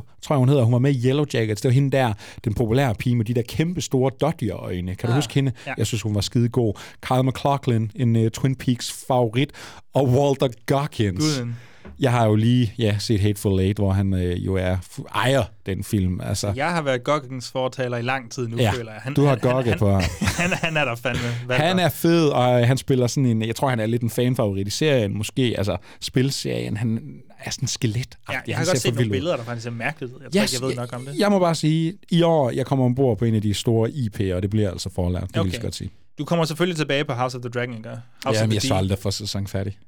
Pernell, 0.00 0.22
tror 0.22 0.34
jeg 0.34 0.38
hun 0.38 0.48
hedder, 0.48 0.62
hun 0.64 0.72
var 0.72 0.78
med 0.78 0.94
i 0.94 1.06
Yellow 1.08 1.24
Jackets, 1.34 1.60
det 1.60 1.68
var 1.68 1.72
hende 1.72 1.96
der, 1.96 2.12
den 2.44 2.54
populære 2.54 2.94
pige 2.94 3.16
med 3.16 3.24
de 3.24 3.34
der 3.34 3.42
kæmpe 3.48 3.80
store 3.80 4.10
Dodger-øjne. 4.20 4.94
Kan 4.94 5.06
du 5.06 5.12
Ah, 5.12 5.16
huske 5.16 5.34
hende? 5.34 5.52
ja. 5.66 5.72
Jeg 5.78 5.86
synes, 5.86 6.02
hun 6.02 6.14
var 6.14 6.20
skide 6.20 6.48
god. 6.48 6.74
Kyle 7.00 7.22
MacLachlan, 7.22 7.90
en 7.94 8.16
uh, 8.16 8.28
Twin 8.28 8.56
Peaks 8.56 9.04
favorit, 9.06 9.50
og 9.94 10.08
Walter 10.08 10.48
Goggins. 10.66 11.38
Guden. 11.38 11.56
Jeg 12.00 12.10
har 12.12 12.26
jo 12.26 12.34
lige 12.34 12.72
ja, 12.78 12.96
set 12.98 13.20
Hateful 13.20 13.60
Eight, 13.60 13.78
hvor 13.78 13.92
han 13.92 14.14
øh, 14.14 14.46
jo 14.46 14.54
er 14.54 14.76
ejer 15.14 15.42
den 15.66 15.84
film. 15.84 16.20
Altså, 16.20 16.52
Jeg 16.56 16.70
har 16.70 16.82
været 16.82 17.04
Goggins 17.04 17.50
fortaler 17.50 17.96
i 17.96 18.02
lang 18.02 18.30
tid 18.30 18.48
nu, 18.48 18.56
Ja, 18.56 18.70
føler 18.70 18.92
jeg. 18.92 19.00
Han, 19.02 19.14
du 19.14 19.22
har 19.22 19.62
han, 19.64 19.78
på 19.78 19.90
ham. 19.90 20.02
Han, 20.38 20.50
han 20.52 20.76
er 20.76 20.84
der 20.84 20.94
fandme. 20.94 21.22
Hvad 21.46 21.56
han 21.56 21.78
er 21.78 21.88
fed, 21.88 22.28
og 22.28 22.60
øh, 22.60 22.66
han 22.66 22.76
spiller 22.76 23.06
sådan 23.06 23.26
en, 23.26 23.42
jeg 23.46 23.56
tror, 23.56 23.68
han 23.68 23.80
er 23.80 23.86
lidt 23.86 24.02
en 24.02 24.10
fanfavorit 24.10 24.66
i 24.66 24.70
serien, 24.70 25.16
måske, 25.18 25.54
altså 25.58 25.76
spilserien. 26.00 26.76
Han 26.76 27.02
er 27.44 27.50
sådan 27.50 27.68
skelet. 27.68 28.18
Ja, 28.30 28.40
jeg 28.46 28.56
har 28.56 28.64
godt 28.64 28.78
set 28.80 28.94
nogle 28.94 29.10
billeder, 29.10 29.36
der 29.36 29.44
faktisk 29.44 29.66
er 29.66 29.70
mærkeligt. 29.70 30.12
Jeg 30.12 30.20
tror 30.32 30.42
ikke, 30.42 30.54
jeg 30.60 30.68
ved 30.68 30.74
nok 30.76 30.92
om 30.92 31.04
det. 31.06 31.18
Jeg 31.18 31.30
må 31.30 31.38
bare 31.38 31.54
sige, 31.54 31.94
i 32.10 32.22
år, 32.22 32.50
jeg 32.50 32.66
kommer 32.66 32.84
ombord 32.84 33.18
på 33.18 33.24
en 33.24 33.34
af 33.34 33.42
de 33.42 33.54
store 33.54 33.88
IP'er, 33.90 34.34
og 34.34 34.42
det 34.42 34.50
bliver 34.50 34.70
altså 34.70 34.90
Fallout, 34.90 35.22
det 35.22 35.30
okay. 35.30 35.42
vil 35.42 35.52
jeg 35.52 35.60
godt 35.62 35.74
sige. 35.74 35.90
Du 36.18 36.24
kommer 36.24 36.44
selvfølgelig 36.44 36.76
tilbage 36.76 37.04
på 37.04 37.12
House 37.12 37.36
of 37.36 37.42
the 37.42 37.50
Dragon, 37.50 37.76
ikke? 37.76 37.88
House 38.24 38.40
Ja, 38.40 38.46
men 38.46 38.54
jeg 38.54 38.62
så 38.62 38.74
aldrig 38.74 38.98
for 38.98 39.10
sæson 39.10 39.46
færdig. 39.46 39.78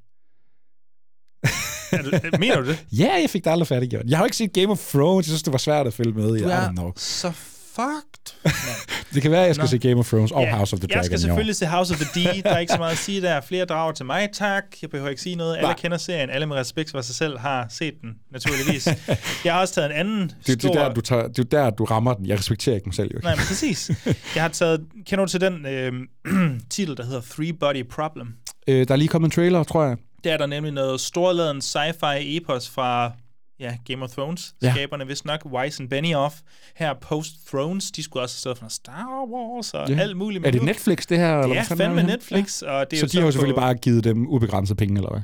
Er 1.92 2.02
du- 2.02 2.38
Mener 2.38 2.60
du 2.60 2.66
det? 2.68 2.84
Ja, 2.98 3.12
jeg 3.20 3.30
fik 3.30 3.44
det 3.44 3.50
aldrig 3.50 3.66
færdiggjort. 3.66 4.04
Jeg 4.08 4.18
har 4.18 4.24
jo 4.24 4.26
ikke 4.26 4.36
set 4.36 4.52
Game 4.52 4.68
of 4.68 4.90
Thrones, 4.90 5.26
jeg 5.26 5.30
synes, 5.30 5.42
det 5.42 5.52
var 5.52 5.58
svært 5.58 5.86
at 5.86 5.94
følge 5.94 6.12
med 6.12 6.36
i. 6.36 6.42
Du 6.42 6.48
er 6.48 6.92
så 6.96 7.32
fucked. 7.74 8.34
Det 9.14 9.22
kan 9.22 9.30
være, 9.30 9.40
at 9.40 9.46
jeg 9.46 9.54
skal 9.54 9.62
Nå. 9.62 9.68
se 9.68 9.78
Game 9.78 9.96
of 9.96 10.08
Thrones 10.08 10.32
og 10.32 10.42
Ja, 10.42 10.56
House 10.56 10.74
of 10.74 10.80
the 10.80 10.86
Dragon 10.86 10.96
Jeg 10.98 11.04
skal 11.04 11.18
selvfølgelig 11.18 11.56
se 11.56 11.66
House 11.66 11.94
of 11.94 12.00
the 12.00 12.20
D. 12.20 12.42
Der 12.44 12.50
er 12.50 12.58
ikke 12.58 12.72
så 12.72 12.78
meget 12.78 12.92
at 12.92 12.98
sige 12.98 13.20
der. 13.22 13.40
Flere 13.40 13.64
drager 13.64 13.92
til 13.92 14.06
mig, 14.06 14.28
tak. 14.32 14.64
Jeg 14.82 14.90
behøver 14.90 15.10
ikke 15.10 15.22
sige 15.22 15.36
noget. 15.36 15.56
Alle 15.56 15.66
Nej. 15.66 15.76
kender 15.78 15.96
serien. 15.96 16.30
Alle 16.30 16.46
med 16.46 16.56
respekt 16.56 16.90
for 16.90 17.00
sig 17.00 17.14
selv 17.14 17.38
har 17.38 17.66
set 17.70 17.94
den, 18.02 18.10
naturligvis. 18.32 18.86
jeg 19.44 19.54
har 19.54 19.60
også 19.60 19.74
taget 19.74 19.90
en 19.90 19.96
anden 19.96 20.20
Det, 20.28 20.46
det, 20.46 20.62
stor... 20.62 20.70
er 20.70 20.84
der, 20.88 20.94
du 20.94 21.00
tager, 21.00 21.28
det 21.28 21.38
er 21.38 21.42
der, 21.42 21.70
du 21.70 21.84
rammer 21.84 22.14
den. 22.14 22.26
Jeg 22.26 22.38
respekterer 22.38 22.76
ikke 22.76 22.86
mig 22.86 22.94
selv, 22.94 23.10
jo. 23.14 23.20
Nej, 23.22 23.34
men 23.34 23.44
præcis. 23.46 23.90
Jeg 24.34 24.42
har 24.42 24.48
taget... 24.48 24.80
Kender 25.06 25.24
du 25.24 25.30
til 25.30 25.40
den 25.40 25.66
øh, 25.66 25.92
titel, 26.70 26.96
der 26.96 27.04
hedder 27.04 27.20
Three 27.30 27.52
Body 27.52 27.88
Problem? 27.88 28.26
Øh, 28.68 28.88
der 28.88 28.94
er 28.94 28.98
lige 28.98 29.08
kommet 29.08 29.26
en 29.26 29.30
trailer, 29.30 29.62
tror 29.62 29.84
jeg. 29.84 29.96
Der 30.24 30.32
er 30.32 30.36
der 30.36 30.46
nemlig 30.46 30.72
noget 30.72 31.00
storladen 31.00 31.58
sci-fi 31.58 32.36
epos 32.36 32.70
fra 32.70 33.12
ja, 33.60 33.76
Game 33.86 34.04
of 34.04 34.10
Thrones. 34.10 34.54
Ja. 34.62 34.70
Skaberne 34.74 35.06
vist 35.06 35.24
nok, 35.24 35.44
Weiss 35.46 35.80
and 35.80 35.88
Benioff. 35.88 36.34
Her 36.76 36.94
Post-Thrones, 36.94 37.90
de 37.90 38.02
skulle 38.02 38.22
også 38.22 38.34
have 38.34 38.40
stået 38.40 38.58
fra 38.58 38.68
Star 38.70 39.24
Wars 39.32 39.74
og 39.74 39.90
Ja. 39.90 39.98
alt 40.00 40.16
muligt. 40.16 40.46
Er 40.46 40.50
det 40.50 40.60
nu- 40.60 40.66
Netflix, 40.66 41.06
det 41.06 41.18
her? 41.18 41.26
Eller 41.40 41.54
Ja, 41.56 41.64
hvad 41.66 41.70
er 41.70 41.76
fandme 41.84 42.00
det 42.00 42.06
her? 42.10 42.16
Netflix. 42.16 42.62
Og 42.62 42.90
det 42.90 42.96
er 42.96 43.00
så 43.00 43.06
jo 43.06 43.08
de 43.12 43.16
har 43.16 43.22
jo 43.22 43.26
på- 43.28 43.32
selvfølgelig 43.32 43.56
bare 43.56 43.74
givet 43.74 44.04
dem 44.04 44.26
ubegrænset 44.26 44.76
penge, 44.76 44.96
eller 44.96 45.10
hvad? 45.10 45.22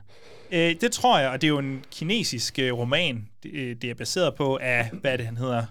Øh, 0.71 0.75
det 0.81 0.93
tror 0.93 1.19
jeg, 1.19 1.31
og 1.31 1.41
det 1.41 1.47
er 1.47 1.49
jo 1.49 1.59
en 1.59 1.85
kinesisk 1.91 2.59
øh, 2.59 2.73
roman, 2.73 3.29
det, 3.43 3.51
øh, 3.55 3.77
det 3.83 3.91
er 3.91 3.95
baseret 3.95 4.35
på 4.35 4.59
af, 4.63 4.91
hvad 5.01 5.13
er 5.13 5.17
det, 5.17 5.27
han 5.27 5.37
hedder? 5.37 5.65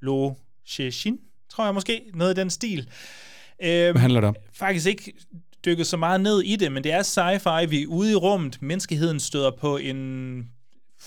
Lo 0.00 0.34
Shexin, 0.66 1.18
tror 1.50 1.64
jeg 1.64 1.74
måske, 1.74 2.02
noget 2.14 2.38
i 2.38 2.40
den 2.40 2.50
stil. 2.50 2.88
Øh, 3.62 3.90
Hvad 3.90 4.00
handler 4.00 4.20
det 4.20 4.28
om? 4.28 4.34
Faktisk 4.52 4.86
ikke 4.86 5.12
dykket 5.64 5.86
så 5.86 5.96
meget 5.96 6.20
ned 6.20 6.42
i 6.42 6.56
det, 6.56 6.72
men 6.72 6.84
det 6.84 6.92
er 6.92 7.02
sci-fi, 7.02 7.66
vi 7.70 7.82
er 7.82 7.86
ude 7.86 8.12
i 8.12 8.14
rummet, 8.14 8.62
menneskeheden 8.62 9.20
støder 9.20 9.50
på 9.60 9.76
en 9.76 10.38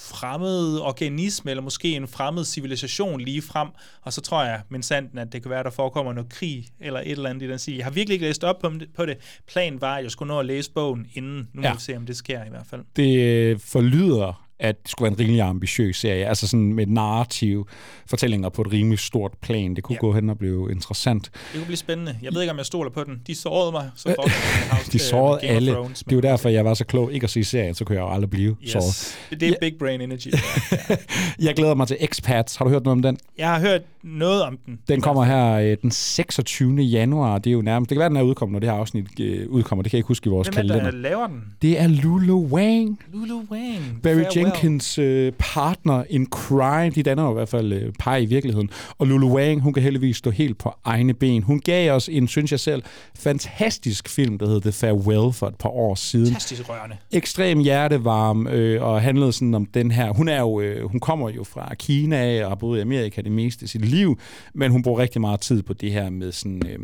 fremmed 0.09 0.79
organisme, 0.79 1.51
eller 1.51 1.61
måske 1.63 1.95
en 1.95 2.07
fremmed 2.07 2.45
civilisation 2.45 3.21
lige 3.21 3.41
frem, 3.41 3.67
og 4.01 4.13
så 4.13 4.21
tror 4.21 4.43
jeg, 4.43 4.61
men 4.69 4.83
sandt, 4.83 5.19
at 5.19 5.33
det 5.33 5.41
kan 5.41 5.51
være, 5.51 5.63
der 5.63 5.69
forekommer 5.69 6.13
noget 6.13 6.29
krig, 6.29 6.67
eller 6.79 6.99
et 6.99 7.11
eller 7.11 7.29
andet 7.29 7.43
i 7.45 7.49
den 7.49 7.59
stil. 7.59 7.75
Jeg 7.75 7.85
har 7.85 7.91
virkelig 7.91 8.13
ikke 8.13 8.25
læst 8.25 8.43
op 8.43 8.59
på 8.59 8.69
det. 8.69 8.87
På 8.95 9.05
det. 9.05 9.17
Planen 9.47 9.81
var, 9.81 9.95
at 9.95 10.03
jeg 10.03 10.11
skulle 10.11 10.27
nå 10.27 10.39
at 10.39 10.45
læse 10.45 10.71
bogen 10.71 11.07
inden. 11.13 11.47
Nu 11.53 11.61
må 11.61 11.67
Ja. 11.67 11.73
vi 11.73 11.79
se, 11.81 11.97
om 11.97 12.05
det 12.05 12.15
sker 12.17 12.45
i 12.45 12.49
hvert 12.49 12.65
fald. 12.69 12.81
Det 12.95 13.19
øh, 13.23 13.59
forlyder, 13.59 14.45
at 14.59 14.83
det 14.83 14.91
skulle 14.91 15.05
være 15.11 15.13
en 15.13 15.19
rimelig 15.19 15.41
ambitiøs 15.41 15.97
serie. 15.97 16.25
Altså 16.25 16.47
sådan 16.47 16.73
med 16.73 16.85
narrativ 16.87 17.67
fortællinger 18.07 18.49
på 18.49 18.61
et 18.61 18.71
rimelig 18.71 18.99
stort 18.99 19.31
plan. 19.41 19.75
Det 19.75 19.83
kunne 19.83 19.93
Ja. 19.93 19.99
gå 19.99 20.13
hen 20.13 20.29
og 20.29 20.37
blive 20.37 20.71
interessant. 20.71 21.23
Det 21.23 21.31
kunne 21.53 21.65
blive 21.65 21.77
spændende. 21.77 22.17
Jeg 22.21 22.33
ved 22.33 22.41
ikke, 22.41 22.51
om 22.51 22.57
jeg 22.57 22.65
stoler 22.65 22.91
på 22.91 23.03
den. 23.03 23.21
De 23.27 23.35
sårede 23.35 23.71
mig 23.71 23.89
så 23.95 24.13
godt. 24.17 24.27
Øh, 24.27 24.85
De 24.93 24.99
sårede 24.99 25.41
alle. 25.47 25.71
Det 25.71 26.11
er 26.11 26.15
jo 26.15 26.19
derfor, 26.19 26.49
jeg 26.49 26.65
var 26.65 26.73
så 26.73 26.85
klog 26.85 27.13
ikke 27.13 27.23
at 27.23 27.29
se 27.29 27.43
serien, 27.43 27.75
så 27.75 27.85
kunne 27.85 27.95
jeg 27.95 28.01
jo 28.01 28.09
aldrig 28.13 28.29
blive 28.29 28.55
såret. 28.67 28.85
Yes. 28.85 29.17
Det 29.39 29.49
er 29.49 29.55
big 29.61 29.73
brain 29.79 30.01
energy. 30.01 30.27
Jeg 31.39 31.55
glæder 31.55 31.73
mig 31.75 31.87
til 31.87 31.97
Expats. 31.99 32.55
Har 32.55 32.65
du 32.65 32.71
hørt 32.71 32.83
noget 32.83 32.91
om 32.95 33.01
den? 33.01 33.17
Jeg 33.37 33.47
har 33.49 33.59
hørt 33.59 33.81
noget 34.03 34.43
om 34.43 34.57
den. 34.65 34.79
Den 34.87 35.01
kommer 35.01 35.23
her 35.23 35.53
øh, 35.53 35.77
den 35.81 35.91
26. 35.91 36.75
januar. 36.81 37.37
Det 37.37 37.49
er 37.49 37.53
jo 37.53 37.61
nærmest... 37.61 37.89
Det 37.89 37.95
kan 37.95 37.99
være, 37.99 38.09
den 38.09 38.17
er 38.17 38.21
udkommet, 38.21 38.53
når 38.53 38.59
det 38.59 38.69
her 38.69 38.75
afsnit 38.75 39.19
øh, 39.19 39.49
udkommer. 39.49 39.83
Det 39.83 39.91
kan 39.91 39.97
jeg 39.97 39.99
ikke 39.99 40.07
huske 40.07 40.27
i 40.27 40.29
vores 40.29 40.47
Hvem 40.47 40.57
er 40.57 40.61
det, 40.61 40.71
kalender. 40.71 40.91
der 40.91 40.97
laver 40.97 41.27
den? 41.27 41.43
Det 41.61 41.79
er 41.79 41.87
Lulu 41.87 42.45
Wang. 42.47 42.99
Lulu 43.13 43.41
Wang. 43.51 44.01
Barry 44.03 44.13
Farewell. 44.13 44.27
Jenkins 44.37 44.97
øh, 44.97 45.31
partner 45.39 46.03
in 46.09 46.25
crime, 46.31 46.89
de 46.89 47.03
danner 47.03 47.23
jo 47.23 47.31
i 47.31 47.33
hvert 47.33 47.49
fald 47.49 47.73
øh, 47.73 47.93
par 47.99 48.15
i 48.17 48.25
virkeligheden. 48.25 48.69
Og 48.97 49.07
Lulu 49.07 49.35
Wang, 49.35 49.61
hun 49.61 49.73
kan 49.73 49.83
heldigvis 49.83 50.17
stå 50.17 50.29
helt 50.31 50.57
på 50.57 50.73
egne 50.85 51.13
ben. 51.13 51.43
Hun 51.43 51.59
gav 51.59 51.91
os 51.93 52.09
en, 52.09 52.27
synes 52.27 52.51
jeg 52.51 52.59
selv, 52.59 52.83
fantastisk 53.19 54.09
film, 54.09 54.37
der 54.37 54.47
hed 54.47 54.61
The 54.61 54.71
Farewell 54.71 55.33
for 55.33 55.47
et 55.47 55.55
par 55.55 55.69
år 55.69 55.95
siden. 55.95 56.25
Fantastisk 56.27 56.69
rørende. 56.69 56.95
Ekstrem 57.11 57.59
hjertevarm, 57.59 58.47
øh, 58.47 58.83
og 58.83 59.01
handlede 59.01 59.33
sådan 59.33 59.53
om 59.53 59.65
den 59.65 59.91
her... 59.91 60.13
Hun, 60.13 60.27
er 60.27 60.39
jo, 60.39 60.61
øh, 60.61 60.89
hun 60.91 60.99
kommer 60.99 61.29
jo 61.29 61.43
fra 61.43 61.75
Kina 61.75 62.43
og 62.43 62.49
har 62.51 62.55
boet 62.55 62.77
i 62.77 62.81
Amerika 62.81 63.21
det 63.21 63.31
meste 63.31 63.63
af 63.63 63.69
sit 63.69 63.85
liv, 63.89 64.19
men 64.53 64.71
hun 64.71 64.81
bruger 64.81 65.01
rigtig 65.01 65.21
meget 65.21 65.39
tid 65.39 65.63
på 65.63 65.73
det 65.73 65.91
her 65.91 66.09
med 66.09 66.31
sådan... 66.31 66.61
Øh, 66.67 66.79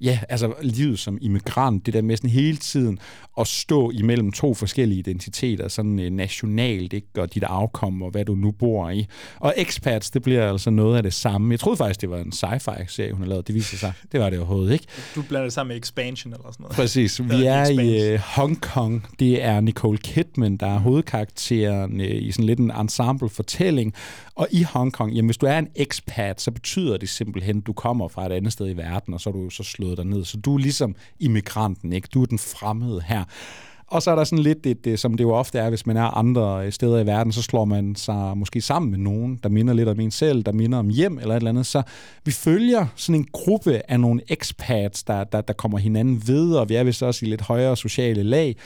ja, 0.00 0.18
altså 0.28 0.54
livet 0.62 0.98
som 0.98 1.18
immigrant, 1.20 1.86
det 1.86 1.94
der 1.94 2.02
med 2.02 2.16
sådan 2.16 2.30
hele 2.30 2.56
tiden 2.56 2.98
at 3.40 3.46
stå 3.46 3.90
imellem 3.90 4.32
to 4.32 4.54
forskellige 4.54 4.98
identiteter, 4.98 5.68
sådan 5.68 6.00
øh, 6.00 6.10
nationalt, 6.10 6.92
ikke? 6.92 7.06
og 7.18 7.34
dit 7.34 7.42
afkom, 7.42 8.02
og 8.02 8.10
hvad 8.10 8.24
du 8.24 8.34
nu 8.34 8.50
bor 8.50 8.90
i. 8.90 9.06
Og 9.38 9.54
Expats, 9.56 10.10
det 10.10 10.22
bliver 10.22 10.50
altså 10.50 10.70
noget 10.70 10.96
af 10.96 11.02
det 11.02 11.14
samme. 11.14 11.52
Jeg 11.52 11.60
troede 11.60 11.76
faktisk, 11.76 12.00
det 12.00 12.10
var 12.10 12.18
en 12.18 12.32
sci-fi-serie, 12.32 13.12
hun 13.12 13.22
har 13.22 13.28
lavet. 13.28 13.46
Det 13.46 13.54
viser 13.54 13.76
sig, 13.76 13.92
det 14.12 14.20
var 14.20 14.30
det 14.30 14.38
overhovedet 14.38 14.72
ikke. 14.72 14.86
Du 15.14 15.22
blander 15.22 15.44
det 15.44 15.52
sammen 15.52 15.74
med 15.74 15.82
Expansion 15.82 16.32
eller 16.32 16.52
sådan 16.52 16.62
noget. 16.62 16.76
Præcis. 16.76 17.20
Vi 17.30 17.44
er 17.44 17.68
i 17.68 18.12
øh, 18.12 18.20
Hongkong. 18.24 19.06
Det 19.18 19.42
er 19.44 19.60
Nicole 19.60 19.98
Kidman, 19.98 20.56
der 20.56 20.66
er 20.66 20.78
hovedkarakteren 20.78 22.00
øh, 22.00 22.22
i 22.22 22.32
sådan 22.32 22.44
lidt 22.44 22.58
en 22.58 22.70
ensemble-fortælling. 22.70 23.94
Og 24.34 24.48
i 24.50 24.62
Hongkong, 24.62 25.12
jamen 25.12 25.28
hvis 25.28 25.36
du 25.36 25.46
er 25.46 25.58
en 25.58 25.68
expat, 25.76 26.40
så 26.40 26.50
betyder 26.50 26.96
det 26.96 27.08
simpelthen, 27.08 27.58
at 27.58 27.66
du 27.66 27.72
kommer 27.72 28.08
fra 28.08 28.26
et 28.26 28.32
andet 28.32 28.52
sted 28.52 28.70
i 28.70 28.76
verden, 28.76 29.14
og 29.14 29.20
så 29.20 29.30
er 29.30 29.34
du 29.34 29.50
så 29.50 29.62
slået 29.62 29.96
dig 29.96 30.06
ned. 30.06 30.24
Så 30.24 30.36
du 30.36 30.54
er 30.54 30.58
ligesom 30.58 30.94
immigranten, 31.20 31.92
ikke? 31.92 32.08
Du 32.14 32.22
er 32.22 32.26
den 32.26 32.38
fremmede 32.38 33.02
her. 33.06 33.24
Og 33.92 34.02
så 34.02 34.10
er 34.10 34.14
der 34.14 34.24
sådan 34.24 34.42
lidt, 34.42 34.66
et, 34.66 34.84
det, 34.84 34.98
som 34.98 35.14
det 35.16 35.24
jo 35.24 35.30
ofte 35.30 35.58
er, 35.58 35.68
hvis 35.68 35.86
man 35.86 35.96
er 35.96 36.04
andre 36.04 36.66
øh, 36.66 36.72
steder 36.72 36.98
i 36.98 37.06
verden, 37.06 37.32
så 37.32 37.42
slår 37.42 37.64
man 37.64 37.94
sig 37.94 38.38
måske 38.38 38.60
sammen 38.60 38.90
med 38.90 38.98
nogen, 38.98 39.40
der 39.42 39.48
minder 39.48 39.74
lidt 39.74 39.88
om 39.88 40.00
en 40.00 40.10
selv, 40.10 40.42
der 40.42 40.52
minder 40.52 40.78
om 40.78 40.88
hjem 40.88 41.18
eller 41.18 41.34
et 41.34 41.36
eller 41.36 41.50
andet. 41.50 41.66
Så 41.66 41.82
vi 42.24 42.30
følger 42.30 42.86
sådan 42.96 43.20
en 43.20 43.28
gruppe 43.32 43.82
af 43.88 44.00
nogle 44.00 44.20
expats, 44.28 45.02
der, 45.02 45.24
der, 45.24 45.40
der 45.40 45.52
kommer 45.52 45.78
hinanden 45.78 46.22
ved, 46.26 46.54
og 46.54 46.68
vi 46.68 46.74
er 46.74 46.84
vist 46.84 47.02
også 47.02 47.26
i 47.26 47.28
lidt 47.28 47.40
højere 47.40 47.76
sociale 47.76 48.22
lag. 48.22 48.56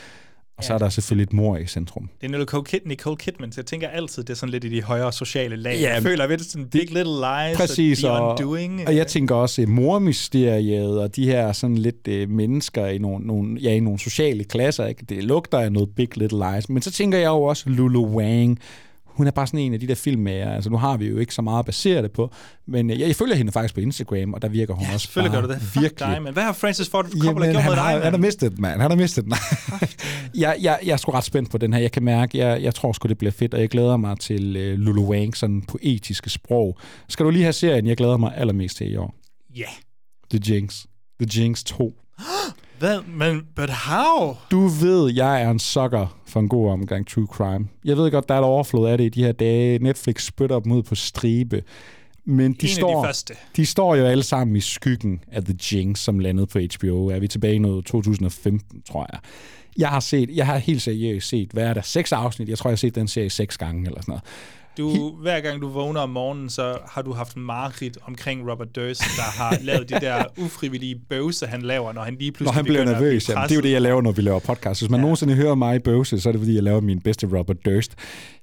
Og 0.58 0.64
så 0.64 0.74
er 0.74 0.78
der 0.78 0.88
selvfølgelig 0.88 1.22
et 1.22 1.32
mor 1.32 1.56
i 1.56 1.66
centrum. 1.66 2.08
Det 2.20 2.34
er 2.34 2.38
Nicole, 2.38 2.64
Kid- 2.68 2.88
Nicole 2.88 3.16
Kidman, 3.16 3.52
så 3.52 3.60
jeg 3.60 3.66
tænker 3.66 3.88
altid, 3.88 4.22
det 4.22 4.30
er 4.30 4.34
sådan 4.34 4.50
lidt 4.50 4.64
i 4.64 4.68
de 4.68 4.82
højere 4.82 5.12
sociale 5.12 5.56
lag. 5.56 5.80
Ja, 5.80 5.94
jeg 5.94 6.02
føler, 6.02 6.24
er 6.24 6.38
sådan 6.38 6.66
Big 6.66 6.92
Little 6.92 7.12
Lies 7.12 7.56
Præcis, 7.56 8.04
og 8.04 8.10
The 8.10 8.22
og, 8.24 8.30
Undoing. 8.30 8.86
og 8.88 8.96
jeg 8.96 9.06
tænker 9.06 9.34
også 9.34 9.62
uh, 9.62 9.68
mormysteriet 9.68 11.00
og 11.00 11.16
de 11.16 11.26
her 11.26 11.52
sådan 11.52 11.78
lidt 11.78 12.08
uh, 12.08 12.30
mennesker 12.30 12.86
i 12.86 12.98
nogle, 12.98 13.26
nogle, 13.26 13.60
ja, 13.60 13.72
i 13.74 13.80
nogle 13.80 13.98
sociale 13.98 14.44
klasser. 14.44 14.86
Ikke? 14.86 15.04
Det 15.08 15.24
lugter 15.24 15.58
af 15.58 15.72
noget 15.72 15.88
Big 15.96 16.18
Little 16.18 16.38
Lies. 16.52 16.68
Men 16.68 16.82
så 16.82 16.90
tænker 16.90 17.18
jeg 17.18 17.26
jo 17.28 17.42
også 17.42 17.64
Lulu 17.70 18.06
Wang. 18.06 18.58
Hun 19.16 19.26
er 19.26 19.30
bare 19.30 19.46
sådan 19.46 19.60
en 19.60 19.74
af 19.74 19.80
de 19.80 19.86
der 19.86 19.94
filmmager. 19.94 20.50
Altså, 20.54 20.70
nu 20.70 20.76
har 20.76 20.96
vi 20.96 21.06
jo 21.06 21.18
ikke 21.18 21.34
så 21.34 21.42
meget 21.42 21.58
at 21.58 21.66
basere 21.66 22.02
det 22.02 22.12
på, 22.12 22.32
men 22.66 22.90
øh, 22.90 23.00
jeg, 23.00 23.08
jeg 23.08 23.16
følger 23.16 23.34
hende 23.34 23.52
faktisk 23.52 23.74
på 23.74 23.80
Instagram, 23.80 24.34
og 24.34 24.42
der 24.42 24.48
virker 24.48 24.74
hun 24.74 24.84
Ja, 24.86 24.94
også 24.94 25.06
selvfølgelig 25.06 25.32
bare 25.32 25.42
gør 25.42 25.48
du 25.48 25.54
det. 25.54 25.62
Fuck 25.62 25.82
virkelig. 25.82 26.08
dig, 26.14 26.22
men 26.22 26.32
hvad 26.32 26.42
har 26.42 26.52
Francis 26.52 26.88
Ford 26.88 27.04
Coppola 27.04 27.46
Jamen, 27.46 27.50
gjort 27.50 27.62
han, 27.62 27.70
mod 27.70 27.76
har, 27.76 27.92
dig, 27.92 28.02
han 28.02 28.12
har 28.12 28.18
mistet 28.18 28.52
den, 28.52 28.60
mand. 28.60 28.80
Han 28.80 28.90
har 28.90 28.98
mistet 28.98 29.24
den. 29.24 29.34
jeg, 30.42 30.56
jeg, 30.60 30.78
jeg 30.84 30.92
er 30.92 30.96
sgu 30.96 31.12
ret 31.12 31.24
spændt 31.24 31.50
på 31.50 31.58
den 31.58 31.72
her. 31.72 31.80
Jeg 31.80 31.92
kan 31.92 32.02
mærke, 32.02 32.38
jeg, 32.38 32.62
jeg 32.62 32.74
tror 32.74 32.92
sgu, 32.92 33.08
det 33.08 33.18
bliver 33.18 33.32
fedt, 33.32 33.54
og 33.54 33.60
jeg 33.60 33.68
glæder 33.68 33.96
mig 33.96 34.18
til 34.18 34.72
uh, 34.72 34.78
Lulu 34.78 35.04
Wang, 35.10 35.36
sådan 35.36 35.62
poetiske 35.62 36.30
sprog. 36.30 36.78
Skal 37.08 37.26
du 37.26 37.30
lige 37.30 37.42
have 37.42 37.52
serien, 37.52 37.86
jeg 37.86 37.96
glæder 37.96 38.16
mig 38.16 38.32
allermest 38.36 38.76
til 38.76 38.92
i 38.92 38.96
år? 38.96 39.14
Ja. 39.56 39.68
The 40.30 40.54
Jinx. 40.54 40.84
The 41.20 41.42
Jinx 41.42 41.64
2. 41.64 41.94
Hvad? 42.78 43.00
Men, 43.02 43.42
but 43.54 43.70
how? 43.70 44.36
Du 44.50 44.66
ved, 44.66 45.14
jeg 45.14 45.42
er 45.42 45.50
en 45.50 45.58
sucker 45.58 46.18
for 46.26 46.40
en 46.40 46.48
god 46.48 46.70
omgang 46.70 47.06
true 47.06 47.26
crime. 47.26 47.68
Jeg 47.84 47.96
ved 47.96 48.10
godt, 48.10 48.28
der 48.28 48.34
er 48.34 48.38
et 48.38 48.44
overflod 48.44 48.88
af 48.88 48.98
det 48.98 49.04
i 49.04 49.08
de 49.08 49.24
her 49.24 49.32
dage. 49.32 49.78
Netflix 49.78 50.22
spytter 50.26 50.60
dem 50.60 50.72
ud 50.72 50.82
på 50.82 50.94
stribe. 50.94 51.62
Men 52.24 52.42
de, 52.42 52.46
En 52.46 52.54
de 52.60 52.68
står, 52.68 53.04
første. 53.04 53.34
de 53.56 53.66
står 53.66 53.94
jo 53.94 54.04
alle 54.04 54.22
sammen 54.22 54.56
i 54.56 54.60
skyggen 54.60 55.20
af 55.32 55.44
The 55.44 55.56
Jinx, 55.72 55.98
som 55.98 56.18
landede 56.18 56.46
på 56.46 56.58
HBO. 56.58 57.08
Er 57.08 57.18
vi 57.18 57.28
tilbage 57.28 57.54
i 57.54 57.58
noget 57.58 57.84
2015, 57.84 58.82
tror 58.82 59.06
jeg. 59.12 59.20
Jeg 59.78 59.88
har 59.88 60.00
set, 60.00 60.30
jeg 60.34 60.46
har 60.46 60.56
helt 60.58 60.82
seriøst 60.82 61.28
set, 61.28 61.50
hvad 61.52 61.64
er 61.64 61.74
der, 61.74 61.82
seks 61.82 62.12
afsnit? 62.12 62.48
Jeg 62.48 62.58
tror, 62.58 62.70
jeg 62.70 62.72
har 62.72 62.76
set 62.76 62.94
den 62.94 63.08
serie 63.08 63.30
seks 63.30 63.58
gange 63.58 63.86
eller 63.86 64.00
sådan 64.00 64.12
noget. 64.12 64.24
Du, 64.78 65.16
hver 65.20 65.40
gang 65.40 65.62
du 65.62 65.68
vågner 65.68 66.00
om 66.00 66.10
morgenen, 66.10 66.50
så 66.50 66.78
har 66.88 67.02
du 67.02 67.12
haft 67.12 67.36
en 67.36 67.42
mareridt 67.42 67.98
omkring 68.02 68.50
Robert 68.50 68.76
Durst, 68.76 69.00
der 69.00 69.42
har 69.42 69.58
lavet 69.62 69.88
de 69.88 69.94
der 69.94 70.24
ufrivillige 70.44 71.00
bøvse, 71.08 71.46
han 71.46 71.62
laver, 71.62 71.92
når 71.92 72.02
han 72.02 72.16
lige 72.18 72.30
Når 72.30 72.34
pludselig 72.36 72.54
han 72.54 72.64
bliver 72.64 72.84
nervøs, 72.84 73.28
jamen, 73.28 73.42
det 73.42 73.50
er 73.50 73.54
jo 73.54 73.60
det, 73.60 73.72
jeg 73.72 73.82
laver, 73.82 74.02
når 74.02 74.12
vi 74.12 74.22
laver 74.22 74.38
podcast. 74.38 74.80
Hvis 74.80 74.90
man 74.90 75.00
ja. 75.00 75.02
nogensinde 75.02 75.34
hører 75.34 75.54
mig 75.54 75.82
bøvse, 75.82 76.20
så 76.20 76.28
er 76.28 76.32
det, 76.32 76.40
fordi 76.40 76.54
jeg 76.54 76.62
laver 76.62 76.80
min 76.80 77.00
bedste 77.00 77.38
Robert 77.38 77.64
Durst. 77.64 77.94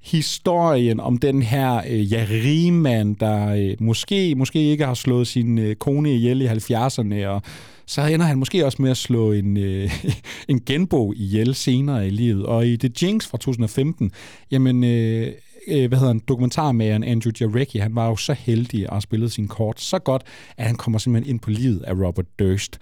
Historien 0.02 1.00
om 1.00 1.18
den 1.18 1.42
her 1.42 1.82
øh, 1.90 2.14
ja, 2.14 2.26
rigmand, 2.30 3.16
der 3.16 3.56
øh, 3.56 3.76
måske, 3.80 4.36
måske 4.36 4.60
ikke 4.60 4.86
har 4.86 4.94
slået 4.94 5.28
sin 5.28 5.58
øh, 5.58 5.76
kone 5.76 6.16
ihjel 6.16 6.42
i 6.42 6.48
70'erne, 6.48 7.26
og 7.26 7.42
så 7.86 8.02
ender 8.02 8.26
han 8.26 8.38
måske 8.38 8.66
også 8.66 8.82
med 8.82 8.92
at 8.92 8.98
slå 8.98 9.32
en, 9.32 9.58
øh, 9.58 9.92
en 10.50 10.62
genbo 10.66 11.14
ihjel 11.16 11.56
senere 11.56 12.08
i 12.08 12.10
livet. 12.10 12.46
Og 12.46 12.68
i 12.68 12.78
The 12.78 12.92
Jinx 13.02 13.28
fra 13.28 13.38
2015, 13.38 14.12
jamen... 14.52 14.84
Øh, 14.84 15.28
øh, 15.68 15.88
hvad 15.88 15.98
hedder 15.98 16.14
han, 16.14 16.22
dokumentarmageren 16.28 17.04
Andrew 17.04 17.32
Jarecki, 17.42 17.78
han 17.78 17.96
var 17.96 18.08
jo 18.08 18.16
så 18.16 18.34
heldig 18.34 18.84
at 18.84 18.90
have 18.90 19.02
spillet 19.02 19.32
sin 19.32 19.48
kort 19.48 19.82
så 19.82 20.00
godt, 20.00 20.24
at 20.58 20.66
han 20.66 20.76
kommer 20.76 21.00
simpelthen 21.00 21.34
ind 21.34 21.40
på 21.40 21.50
livet 21.50 21.82
af 21.82 21.94
Robert 21.94 22.40
Durst. 22.40 22.80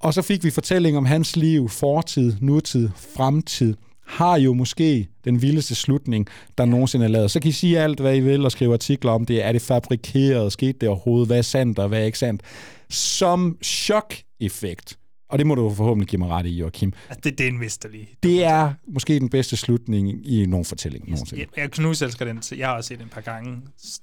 Og 0.00 0.14
så 0.14 0.22
fik 0.22 0.44
vi 0.44 0.50
fortælling 0.50 0.96
om 0.96 1.06
hans 1.06 1.36
liv, 1.36 1.68
fortid, 1.68 2.32
nutid, 2.40 2.88
fremtid, 3.16 3.74
har 4.06 4.36
jo 4.36 4.52
måske 4.52 5.08
den 5.24 5.42
vildeste 5.42 5.74
slutning, 5.74 6.26
der 6.58 6.64
nogensinde 6.64 7.04
er 7.04 7.08
lavet. 7.10 7.30
Så 7.30 7.40
kan 7.40 7.48
I 7.48 7.52
sige 7.52 7.80
alt, 7.80 8.00
hvad 8.00 8.16
I 8.16 8.20
vil, 8.20 8.44
og 8.44 8.52
skrive 8.52 8.72
artikler 8.72 9.12
om 9.12 9.26
det. 9.26 9.44
Er 9.44 9.52
det 9.52 9.62
fabrikeret? 9.62 10.52
Skete 10.52 10.78
det 10.80 10.88
overhovedet? 10.88 11.28
Hvad 11.28 11.38
er 11.38 11.42
sandt, 11.42 11.78
og 11.78 11.88
hvad 11.88 12.00
er 12.00 12.04
ikke 12.04 12.18
sandt? 12.18 12.42
Som 12.90 13.56
chok-effekt. 13.62 14.98
Og 15.30 15.38
det 15.38 15.46
må 15.46 15.54
du 15.54 15.74
forhåbentlig 15.74 16.08
give 16.08 16.18
mig 16.18 16.28
ret 16.28 16.46
i, 16.46 16.50
Joachim. 16.50 16.92
Altså, 17.08 17.20
det, 17.24 17.38
det 17.38 17.46
er 17.46 17.50
en 17.50 17.58
mesterlig. 17.58 18.08
Det 18.22 18.44
er 18.44 18.72
måske 18.86 19.20
den 19.20 19.28
bedste 19.28 19.56
slutning 19.56 20.26
i 20.26 20.46
nogen 20.46 20.64
fortælling 20.64 21.10
nogensinde. 21.10 21.40
Jeg, 21.40 21.62
jeg 21.62 21.70
knus 21.70 22.02
elsker 22.02 22.24
den. 22.24 22.42
Jeg 22.56 22.68
har 22.68 22.76
også 22.76 22.88
set 22.88 22.98
den 22.98 23.06
et 23.06 23.12
par 23.12 23.20
gange. 23.20 23.56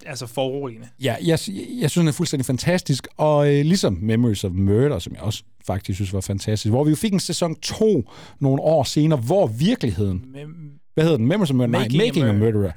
Altså 0.05 0.27
foruroligende. 0.27 0.87
Ja, 1.01 1.15
jeg, 1.21 1.39
jeg 1.81 1.91
synes, 1.91 1.93
den 1.93 2.07
er 2.07 2.11
fuldstændig 2.11 2.45
fantastisk, 2.45 3.07
og 3.17 3.53
øh, 3.55 3.65
ligesom 3.65 3.97
Memories 4.01 4.43
of 4.43 4.51
Murder, 4.53 4.99
som 4.99 5.13
jeg 5.13 5.21
også 5.21 5.43
faktisk 5.67 5.97
synes 5.97 6.13
var 6.13 6.21
fantastisk, 6.21 6.71
hvor 6.71 6.83
vi 6.83 6.89
jo 6.89 6.95
fik 6.95 7.13
en 7.13 7.19
sæson 7.19 7.55
2 7.55 8.09
nogle 8.39 8.61
år 8.61 8.83
senere, 8.83 9.19
hvor 9.19 9.47
virkeligheden... 9.47 10.25
Mem- 10.33 10.79
hvad 10.93 11.05
hedder 11.05 11.17
den? 11.17 11.27
Memories 11.27 11.49
of 11.49 11.55
Murder? 11.55 11.71
Making 11.71 11.97
Nej, 11.97 12.05
a 12.05 12.07
Making 12.07 12.25
a 12.25 12.31
Murderer. 12.31 12.51
Murderer. 12.53 12.71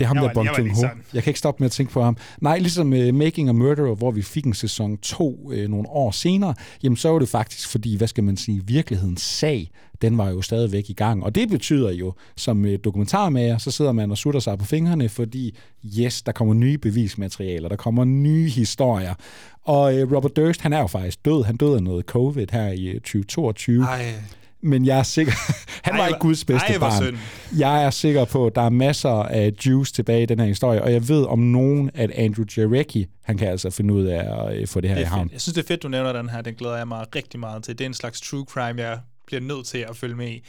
Det 0.00 0.04
er 0.04 0.08
ham, 0.08 0.16
Jeg 0.16 0.24
der 0.24 0.34
Bong 0.34 0.48
Joon-ho. 0.58 0.88
Jeg 1.14 1.22
kan 1.22 1.30
ikke 1.30 1.38
stoppe 1.38 1.62
med 1.62 1.66
at 1.66 1.72
tænke 1.72 1.92
på 1.92 2.02
ham. 2.02 2.16
Nej, 2.40 2.58
ligesom 2.58 2.92
uh, 2.92 3.14
Making 3.14 3.48
a 3.48 3.52
Murderer, 3.52 3.94
hvor 3.94 4.10
vi 4.10 4.22
fik 4.22 4.44
en 4.44 4.54
sæson 4.54 4.96
2 4.96 5.40
uh, 5.44 5.52
nogle 5.56 5.88
år 5.88 6.10
senere, 6.10 6.54
jamen 6.82 6.96
så 6.96 7.08
var 7.08 7.18
det 7.18 7.28
faktisk, 7.28 7.68
fordi, 7.68 7.96
hvad 7.96 8.08
skal 8.08 8.24
man 8.24 8.36
sige, 8.36 8.62
virkelighedens 8.66 9.22
sag, 9.22 9.70
den 10.02 10.18
var 10.18 10.30
jo 10.30 10.42
stadigvæk 10.42 10.90
i 10.90 10.92
gang. 10.92 11.24
Og 11.24 11.34
det 11.34 11.48
betyder 11.48 11.90
jo, 11.90 12.12
som 12.36 12.64
uh, 12.64 12.70
dokumentarmager, 12.84 13.58
så 13.58 13.70
sidder 13.70 13.92
man 13.92 14.10
og 14.10 14.18
sutter 14.18 14.40
sig 14.40 14.58
på 14.58 14.64
fingrene, 14.64 15.08
fordi 15.08 15.56
yes, 15.98 16.22
der 16.22 16.32
kommer 16.32 16.54
nye 16.54 16.78
bevismaterialer, 16.78 17.68
der 17.68 17.76
kommer 17.76 18.04
nye 18.04 18.48
historier. 18.48 19.14
Og 19.62 19.94
uh, 19.94 20.12
Robert 20.12 20.36
Durst, 20.36 20.60
han 20.60 20.72
er 20.72 20.80
jo 20.80 20.86
faktisk 20.86 21.24
død. 21.24 21.44
Han 21.44 21.56
døde 21.56 21.76
af 21.76 21.82
noget 21.82 22.04
covid 22.04 22.46
her 22.52 22.68
i 22.68 22.88
uh, 22.88 22.94
2022. 22.94 23.84
Ej. 23.84 24.14
Men 24.62 24.86
jeg 24.86 24.98
er 24.98 25.02
sikker... 25.02 25.32
Han 25.82 25.94
var 25.94 26.00
Ej, 26.00 26.08
ikke 26.08 26.18
Guds 26.20 26.44
bedste 26.44 26.72
ej, 26.72 26.78
barn. 26.78 27.02
synd. 27.02 27.16
Jeg 27.58 27.84
er 27.84 27.90
sikker 27.90 28.24
på, 28.24 28.46
at 28.46 28.54
der 28.54 28.62
er 28.62 28.70
masser 28.70 29.08
af 29.10 29.52
juice 29.66 29.92
tilbage 29.92 30.22
i 30.22 30.26
den 30.26 30.38
her 30.40 30.46
historie, 30.46 30.82
og 30.82 30.92
jeg 30.92 31.08
ved 31.08 31.24
om 31.26 31.38
nogen, 31.38 31.90
at 31.94 32.10
Andrew 32.10 32.44
Jarecki, 32.56 33.06
han 33.22 33.36
kan 33.38 33.48
altså 33.48 33.70
finde 33.70 33.94
ud 33.94 34.04
af 34.04 34.46
at 34.48 34.56
øh, 34.60 34.66
få 34.68 34.80
det 34.80 34.90
her 34.90 34.96
Det 34.96 35.02
i 35.02 35.06
havn. 35.06 35.22
fedt. 35.24 35.32
Jeg 35.32 35.40
synes, 35.40 35.54
det 35.54 35.62
er 35.62 35.66
fedt, 35.68 35.82
du 35.82 35.88
nævner 35.88 36.12
den 36.12 36.28
her. 36.28 36.42
Den 36.42 36.54
glæder 36.54 36.76
jeg 36.76 36.88
mig 36.88 37.06
rigtig 37.14 37.40
meget 37.40 37.62
til. 37.62 37.78
Det 37.78 37.84
er 37.84 37.88
en 37.88 37.94
slags 37.94 38.20
true 38.20 38.44
crime, 38.48 38.82
jeg 38.82 38.98
bliver 39.26 39.40
nødt 39.40 39.66
til 39.66 39.78
at 39.78 39.96
følge 39.96 40.14
med 40.16 40.28
i. 40.28 40.42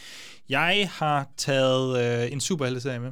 Jeg 0.50 0.90
har 0.94 1.28
taget 1.38 2.24
øh, 2.26 2.32
en 2.32 2.40
superhelteserie 2.42 3.00
med. 3.00 3.12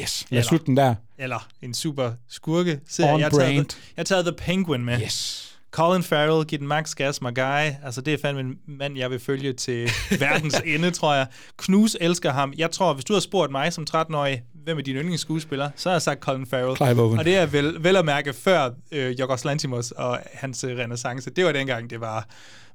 Yes, 0.00 0.26
lad 0.30 0.42
slutte 0.42 0.66
den 0.66 0.76
der. 0.76 0.94
Eller 1.18 1.48
en 1.62 1.74
super 1.74 2.10
skurke 2.28 2.80
serie. 2.88 3.12
On 3.14 3.20
Jeg 3.20 3.24
har, 3.26 3.30
taget, 3.38 3.54
brand. 3.56 3.72
The- 3.72 3.78
jeg 3.96 4.00
har 4.00 4.04
taget 4.04 4.24
The 4.24 4.34
Penguin 4.38 4.84
med. 4.84 5.00
Yes. 5.02 5.47
Colin 5.70 6.02
Farrell, 6.02 6.44
giv 6.46 6.58
den 6.58 6.66
max 6.68 6.94
gas, 6.94 7.22
my 7.22 7.34
guy. 7.34 7.70
Altså, 7.84 8.00
det 8.00 8.14
er 8.14 8.18
fandme 8.22 8.40
en 8.40 8.54
mand, 8.68 8.98
jeg 8.98 9.10
vil 9.10 9.18
følge 9.20 9.52
til 9.52 9.90
verdens 10.20 10.62
ende, 10.64 10.90
tror 10.90 11.14
jeg. 11.14 11.26
Knus 11.56 11.96
elsker 12.00 12.32
ham. 12.32 12.52
Jeg 12.58 12.70
tror, 12.70 12.92
hvis 12.92 13.04
du 13.04 13.12
har 13.12 13.20
spurgt 13.20 13.52
mig 13.52 13.72
som 13.72 13.86
13-årig, 13.96 14.42
hvem 14.64 14.78
er 14.78 14.82
din 14.82 14.96
yndlingsskuespiller, 14.96 15.70
så 15.76 15.88
har 15.88 15.94
jeg 15.94 16.02
sagt 16.02 16.20
Colin 16.20 16.46
Farrell. 16.46 16.76
Clive 16.76 17.02
Owen. 17.02 17.18
Og 17.18 17.24
det 17.24 17.36
er 17.36 17.46
vel, 17.46 17.76
vel 17.84 17.96
at 17.96 18.04
mærke 18.04 18.32
før 18.32 18.70
øh, 18.92 19.12
Yorgos 19.20 19.44
Lanthimos 19.44 19.90
og 19.90 20.20
hans 20.34 20.64
øh, 20.64 20.78
renaissance. 20.78 21.30
Det 21.30 21.44
var 21.44 21.52
dengang, 21.52 21.90
det 21.90 22.00
var, 22.00 22.26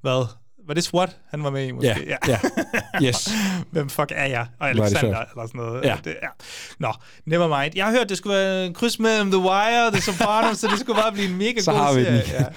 hvad? 0.02 0.26
Var 0.68 0.74
det 0.74 0.84
SWAT, 0.84 1.18
han 1.30 1.44
var 1.44 1.50
med 1.50 1.68
i 1.68 1.72
måske? 1.72 2.06
Ja, 2.08 2.18
ja. 2.28 2.40
Yes. 3.04 3.30
Hvem 3.72 3.90
fuck 3.90 4.12
er 4.16 4.26
jeg? 4.26 4.48
Og 4.60 4.68
er 4.68 4.72
Alexander, 4.72 5.20
eller 5.20 5.48
sådan 5.48 5.62
noget. 5.62 5.84
Ja. 5.84 5.96
Det, 6.04 6.16
ja. 6.24 6.28
Nå, 6.80 6.94
never 7.26 7.62
mind. 7.62 7.74
Jeg 7.76 7.86
har 7.86 7.92
hørt, 7.92 8.10
det 8.10 8.18
skulle 8.18 8.36
være 8.38 8.66
en 8.66 8.74
kryds 8.74 9.00
mellem 9.00 9.32
The 9.32 9.40
Wire 9.42 9.86
og 9.88 9.94
The 9.94 10.02
Sopranos, 10.02 10.58
så 10.58 10.68
det 10.68 10.80
skulle 10.80 11.02
bare 11.02 11.12
blive 11.12 11.28
en 11.30 11.38
mega 11.38 11.62
Så 11.62 11.72
god 11.72 11.80
har 11.80 11.94
vi 11.94 12.00
den. 12.06 12.06
serie. 12.26 12.42
Ja. 12.42 12.46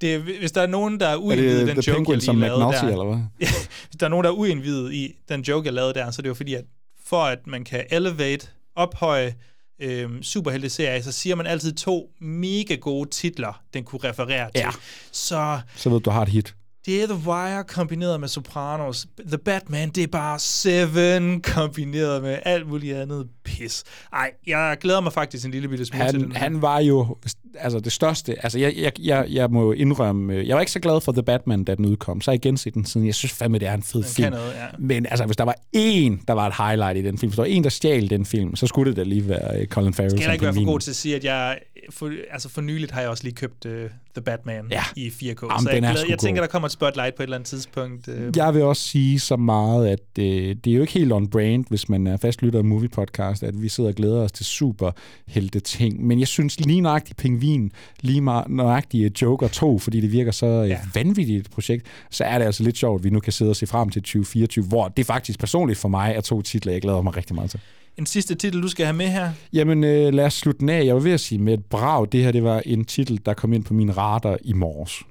Det, 0.00 0.20
hvis 0.20 0.52
der 0.52 0.62
er 0.62 0.66
nogen, 0.66 1.00
der 1.00 1.06
er 1.06 1.12
Er 1.12 1.16
uindvidet 1.16 1.56
i 1.56 1.66
det 1.66 1.66
den 1.76 1.82
The 1.82 1.90
joke, 1.92 1.96
Penguin 1.96 2.14
jeg 2.16 2.22
som 2.22 2.36
lige 2.36 2.48
lavede 2.48 2.64
McNulty, 2.64 2.84
der. 2.84 2.90
eller 2.90 3.04
hvad? 3.04 3.48
hvis 3.88 3.96
der 4.00 4.06
er 4.06 4.10
nogen, 4.10 4.24
der 4.24 4.30
er 4.30 4.34
uindvidet 4.34 4.92
i 4.94 5.14
den 5.28 5.40
joke, 5.40 5.66
jeg 5.66 5.74
lavede 5.74 5.94
der, 5.94 6.10
så 6.10 6.20
er 6.20 6.22
det 6.22 6.28
jo 6.28 6.34
fordi, 6.34 6.54
at 6.54 6.64
for 7.04 7.24
at 7.24 7.46
man 7.46 7.64
kan 7.64 7.84
elevate, 7.90 8.46
ophøje 8.76 9.34
øhm, 9.80 10.22
superhelteserie, 10.22 11.02
så 11.02 11.12
siger 11.12 11.36
man 11.36 11.46
altid 11.46 11.72
to 11.72 12.10
mega 12.20 12.74
gode 12.74 13.10
titler, 13.10 13.62
den 13.74 13.84
kunne 13.84 14.00
referere 14.04 14.50
til. 14.54 14.60
Ja. 14.60 14.70
Så 15.12 15.60
Så 15.76 15.90
ved 15.90 16.00
du, 16.00 16.04
du 16.04 16.10
har 16.10 16.22
et 16.22 16.28
hit. 16.28 16.54
Det 16.88 17.02
er 17.02 17.06
The 17.06 17.28
Wire 17.30 17.64
kombineret 17.64 18.20
med 18.20 18.28
Sopranos. 18.28 19.06
The 19.28 19.38
Batman, 19.38 19.88
det 19.90 20.02
er 20.02 20.06
bare 20.06 20.38
Seven 20.38 21.40
kombineret 21.40 22.22
med 22.22 22.38
alt 22.44 22.68
muligt 22.68 22.96
andet 22.96 23.26
pis. 23.44 23.84
Ej, 24.12 24.30
jeg 24.46 24.76
glæder 24.80 25.00
mig 25.00 25.12
faktisk 25.12 25.44
en 25.44 25.50
lille 25.50 25.68
bitte 25.68 25.84
smule 25.84 26.04
til 26.04 26.12
Han, 26.12 26.24
den. 26.24 26.32
her. 26.32 26.38
han 26.38 26.62
var 26.62 26.80
jo 26.80 27.16
altså 27.58 27.80
det 27.80 27.92
største. 27.92 28.44
Altså, 28.44 28.58
jeg, 28.58 28.74
jeg, 28.76 28.92
jeg, 29.00 29.26
jeg 29.30 29.50
må 29.50 29.62
jo 29.62 29.72
indrømme, 29.72 30.34
øh, 30.34 30.48
jeg 30.48 30.54
var 30.54 30.60
ikke 30.60 30.72
så 30.72 30.80
glad 30.80 31.00
for 31.00 31.12
The 31.12 31.22
Batman, 31.22 31.64
da 31.64 31.74
den 31.74 31.86
udkom. 31.86 32.20
Så 32.20 32.30
har 32.30 32.32
jeg 32.34 32.44
igen 32.46 32.56
set 32.56 32.74
den 32.74 32.84
siden. 32.84 33.06
Jeg 33.06 33.14
synes 33.14 33.32
fandme, 33.32 33.58
det 33.58 33.68
er 33.68 33.74
en 33.74 33.82
fed 33.82 34.02
Den 34.02 34.10
film. 34.10 34.30
noget, 34.30 34.52
ja. 34.54 34.66
Men 34.78 35.06
altså, 35.06 35.24
hvis 35.24 35.36
der 35.36 35.44
var 35.44 35.54
én, 35.76 36.24
der 36.28 36.32
var 36.32 36.46
et 36.46 36.54
highlight 36.58 36.96
i 36.96 37.02
den 37.08 37.18
film, 37.18 37.30
hvis 37.30 37.36
der 37.36 37.42
var 37.42 37.48
en, 37.48 37.64
der 37.64 37.70
stjal 37.70 38.10
den 38.10 38.24
film, 38.26 38.56
så 38.56 38.66
skulle 38.66 38.90
det 38.90 38.96
da 38.96 39.02
lige 39.02 39.28
være 39.28 39.60
øh, 39.60 39.66
Colin 39.66 39.94
Farrell 39.94 40.10
skal 40.10 40.22
jeg 40.22 40.32
ikke 40.32 40.44
være 40.44 40.54
for 40.54 40.64
god 40.64 40.80
til 40.80 40.90
at 40.90 40.96
sige, 40.96 41.16
at 41.16 41.24
jeg 41.24 41.58
for, 41.90 42.12
altså 42.30 42.48
for 42.48 42.60
nyligt 42.60 42.90
har 42.92 43.00
jeg 43.00 43.10
også 43.10 43.24
lige 43.24 43.34
købt 43.34 43.64
uh, 43.64 43.72
The 44.14 44.22
Batman 44.24 44.64
Ja. 44.70 44.82
i 44.96 45.08
4K. 45.08 45.18
Jamen, 45.22 45.34
så 45.36 45.70
jeg, 45.70 45.78
er 45.84 45.94
sgu 45.96 46.10
jeg 46.10 46.18
tænker, 46.18 46.42
der 46.42 46.48
kommer 46.48 46.66
et 46.66 46.72
spotlight 46.72 47.14
på 47.14 47.22
et 47.22 47.24
eller 47.24 47.36
andet 47.36 47.48
tidspunkt. 47.48 48.08
Uh, 48.08 48.14
Jeg 48.36 48.54
vil 48.54 48.62
også 48.62 48.82
sige 48.82 49.20
så 49.20 49.36
meget, 49.36 49.88
at 49.88 50.00
øh, 50.18 50.56
det 50.64 50.66
er 50.66 50.74
jo 50.74 50.80
ikke 50.80 50.92
helt 50.92 51.12
on 51.12 51.28
brand, 51.28 51.64
hvis 51.68 51.88
man 51.88 52.06
er 52.06 52.16
fastlytter 52.16 52.58
af 52.58 52.64
Movie 52.64 52.88
Podcast, 52.88 53.42
at 53.42 53.62
vi 53.62 53.68
sidder 53.68 53.90
og 53.90 53.94
glæder 53.96 54.20
os 54.22 54.32
til 54.32 54.46
superhelte 54.46 55.60
ting. 55.60 56.06
Men 56.06 56.18
jeg 56.20 56.28
synes 56.28 56.60
lige 56.60 56.80
nøjagtigt 56.80 57.18
Pingvin, 57.18 57.72
lige 58.00 58.20
nøjagtigt 58.48 59.22
Joker 59.22 59.48
2, 59.48 59.78
fordi 59.78 60.00
det 60.00 60.12
virker 60.12 60.32
så 60.32 60.46
ja. 60.46 60.78
vanvittigt 60.94 61.46
et 61.46 61.50
projekt, 61.50 61.86
så 62.10 62.24
er 62.24 62.38
det 62.38 62.44
altså 62.44 62.62
lidt 62.62 62.78
sjovt, 62.78 63.00
at 63.00 63.04
vi 63.04 63.10
nu 63.10 63.20
kan 63.20 63.32
sidde 63.32 63.50
og 63.50 63.56
se 63.56 63.66
frem 63.66 63.90
til 63.90 64.02
2024, 64.02 64.64
hvor 64.64 64.88
det 64.88 65.06
faktisk 65.06 65.38
personligt 65.38 65.78
for 65.78 65.88
mig 65.88 66.12
er 66.16 66.20
to 66.20 66.42
titler, 66.42 66.72
jeg 66.72 66.82
glæder 66.82 67.02
mig 67.02 67.16
rigtig 67.16 67.34
meget 67.34 67.50
til. 67.50 67.60
En 67.98 68.06
sidste 68.06 68.34
titel, 68.34 68.62
du 68.62 68.68
skal 68.68 68.86
have 68.86 68.96
med 68.96 69.08
her. 69.08 69.32
Jamen, 69.52 69.84
øh, 69.84 70.14
lad 70.14 70.24
os 70.24 70.34
slutte 70.34 70.60
den 70.60 70.68
af. 70.68 70.84
Jeg 70.84 70.94
var 70.94 71.00
ved 71.00 71.12
at 71.12 71.20
sige 71.20 71.38
med 71.38 71.54
et 71.54 71.64
brag, 71.64 72.06
det 72.12 72.24
her 72.24 72.32
det 72.32 72.44
var 72.44 72.62
en 72.66 72.84
titel, 72.84 73.20
der 73.26 73.34
kom 73.34 73.52
ind 73.52 73.64
på 73.64 73.74
min 73.74 73.96
radar 73.96 74.38
i 74.44 74.52
morges. 74.52 75.02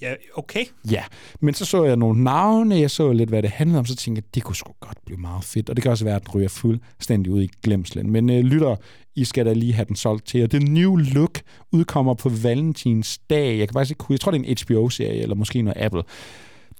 Ja, 0.00 0.14
okay. 0.34 0.64
Ja, 0.90 1.02
men 1.40 1.54
så 1.54 1.64
så 1.64 1.84
jeg 1.84 1.96
nogle 1.96 2.24
navne, 2.24 2.76
jeg 2.76 2.90
så 2.90 3.12
lidt, 3.12 3.28
hvad 3.28 3.42
det 3.42 3.50
handlede 3.50 3.78
om, 3.78 3.86
så 3.86 3.96
tænkte 3.96 4.22
jeg, 4.26 4.34
det 4.34 4.42
kunne 4.42 4.56
sgu 4.56 4.72
godt 4.80 4.98
blive 5.06 5.20
meget 5.20 5.44
fedt, 5.44 5.70
og 5.70 5.76
det 5.76 5.82
kan 5.82 5.92
også 5.92 6.04
være, 6.04 6.16
at 6.16 6.22
den 6.22 6.34
ryger 6.34 6.48
fuldstændig 6.48 7.32
ud 7.32 7.42
i 7.42 7.50
glemslen. 7.62 8.10
Men 8.10 8.30
øh, 8.30 8.40
lytter, 8.40 8.76
I 9.16 9.24
skal 9.24 9.46
da 9.46 9.52
lige 9.52 9.72
have 9.72 9.84
den 9.84 9.96
solgt 9.96 10.26
til, 10.26 10.42
og 10.42 10.52
det 10.52 10.62
New 10.62 10.96
Look 10.96 11.40
udkommer 11.72 12.14
på 12.14 12.28
Valentins 12.28 13.18
dag. 13.30 13.58
Jeg 13.58 13.68
kan 13.68 13.72
faktisk 13.72 13.90
ikke 13.90 14.04
jeg 14.10 14.20
tror, 14.20 14.32
det 14.32 14.40
er 14.40 14.44
en 14.44 14.56
HBO-serie, 14.66 15.22
eller 15.22 15.34
måske 15.34 15.62
noget 15.62 15.82
Apple. 15.82 16.02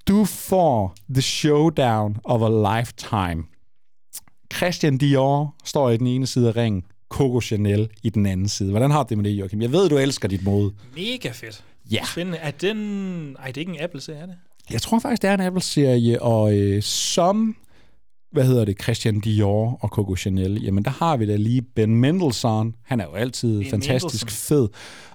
Du 0.09 0.25
får 0.25 0.95
The 1.15 1.23
Showdown 1.23 2.17
of 2.25 2.43
a 2.43 2.79
Lifetime. 2.79 3.45
Christian 4.55 4.99
Dior 4.99 5.55
står 5.65 5.91
i 5.91 5.97
den 5.97 6.07
ene 6.07 6.27
side 6.27 6.49
af 6.49 6.57
ringen. 6.57 6.85
Coco 7.09 7.41
Chanel 7.41 7.89
i 8.03 8.11
den 8.11 8.27
anden 8.27 8.49
side. 8.49 8.71
Hvordan 8.71 8.91
har 8.91 9.03
du 9.03 9.09
det 9.09 9.19
med 9.19 9.25
det, 9.25 9.31
Joachim? 9.31 9.63
Jeg 9.63 9.73
ved, 9.73 9.89
du 9.89 9.99
elsker 9.99 10.29
dit 10.29 10.45
mode. 10.45 10.73
Mega 10.97 11.31
fedt. 11.31 11.65
Ja. 11.91 12.05
Spændende. 12.05 12.39
Er 12.39 12.51
den... 12.51 13.37
Ej, 13.39 13.47
det 13.47 13.57
er 13.57 13.61
ikke 13.61 13.73
en 13.73 13.81
Apple-serie, 13.81 14.21
er 14.21 14.27
det? 14.27 14.35
Jeg 14.71 14.83
tror 14.83 14.99
faktisk, 14.99 15.23
det 15.23 15.31
er 15.31 15.35
en 15.35 15.41
Apple-serie, 15.41 16.23
og 16.23 16.57
øh, 16.57 16.83
som 16.83 17.57
hvad 18.33 18.45
hedder 18.45 18.65
det, 18.65 18.83
Christian 18.83 19.21
Dior 19.21 19.79
og 19.81 19.89
Coco 19.89 20.17
Chanel, 20.17 20.63
jamen 20.63 20.85
der 20.85 20.91
har 20.91 21.17
vi 21.17 21.27
da 21.27 21.37
lige 21.37 21.63
Ben 21.63 21.97
Mendelssohn. 21.97 22.75
Han 22.85 23.01
er 23.01 23.05
jo 23.05 23.13
altid 23.13 23.61
Ben 23.61 23.71
fantastisk 23.71 24.31
fed. 24.31 24.69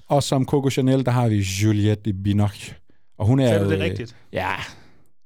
Og 0.08 0.24
som 0.24 0.46
Coco 0.46 0.70
Chanel, 0.70 1.06
der 1.06 1.12
har 1.12 1.28
vi 1.28 1.36
Juliette 1.36 2.14
Binoche. 2.14 2.76
Og 3.18 3.26
hun 3.26 3.40
er 3.40 3.48
Sagde 3.48 3.66
du 3.66 3.70
det 3.70 3.78
øh, 3.78 3.84
rigtigt? 3.84 4.16
Ja, 4.34 4.56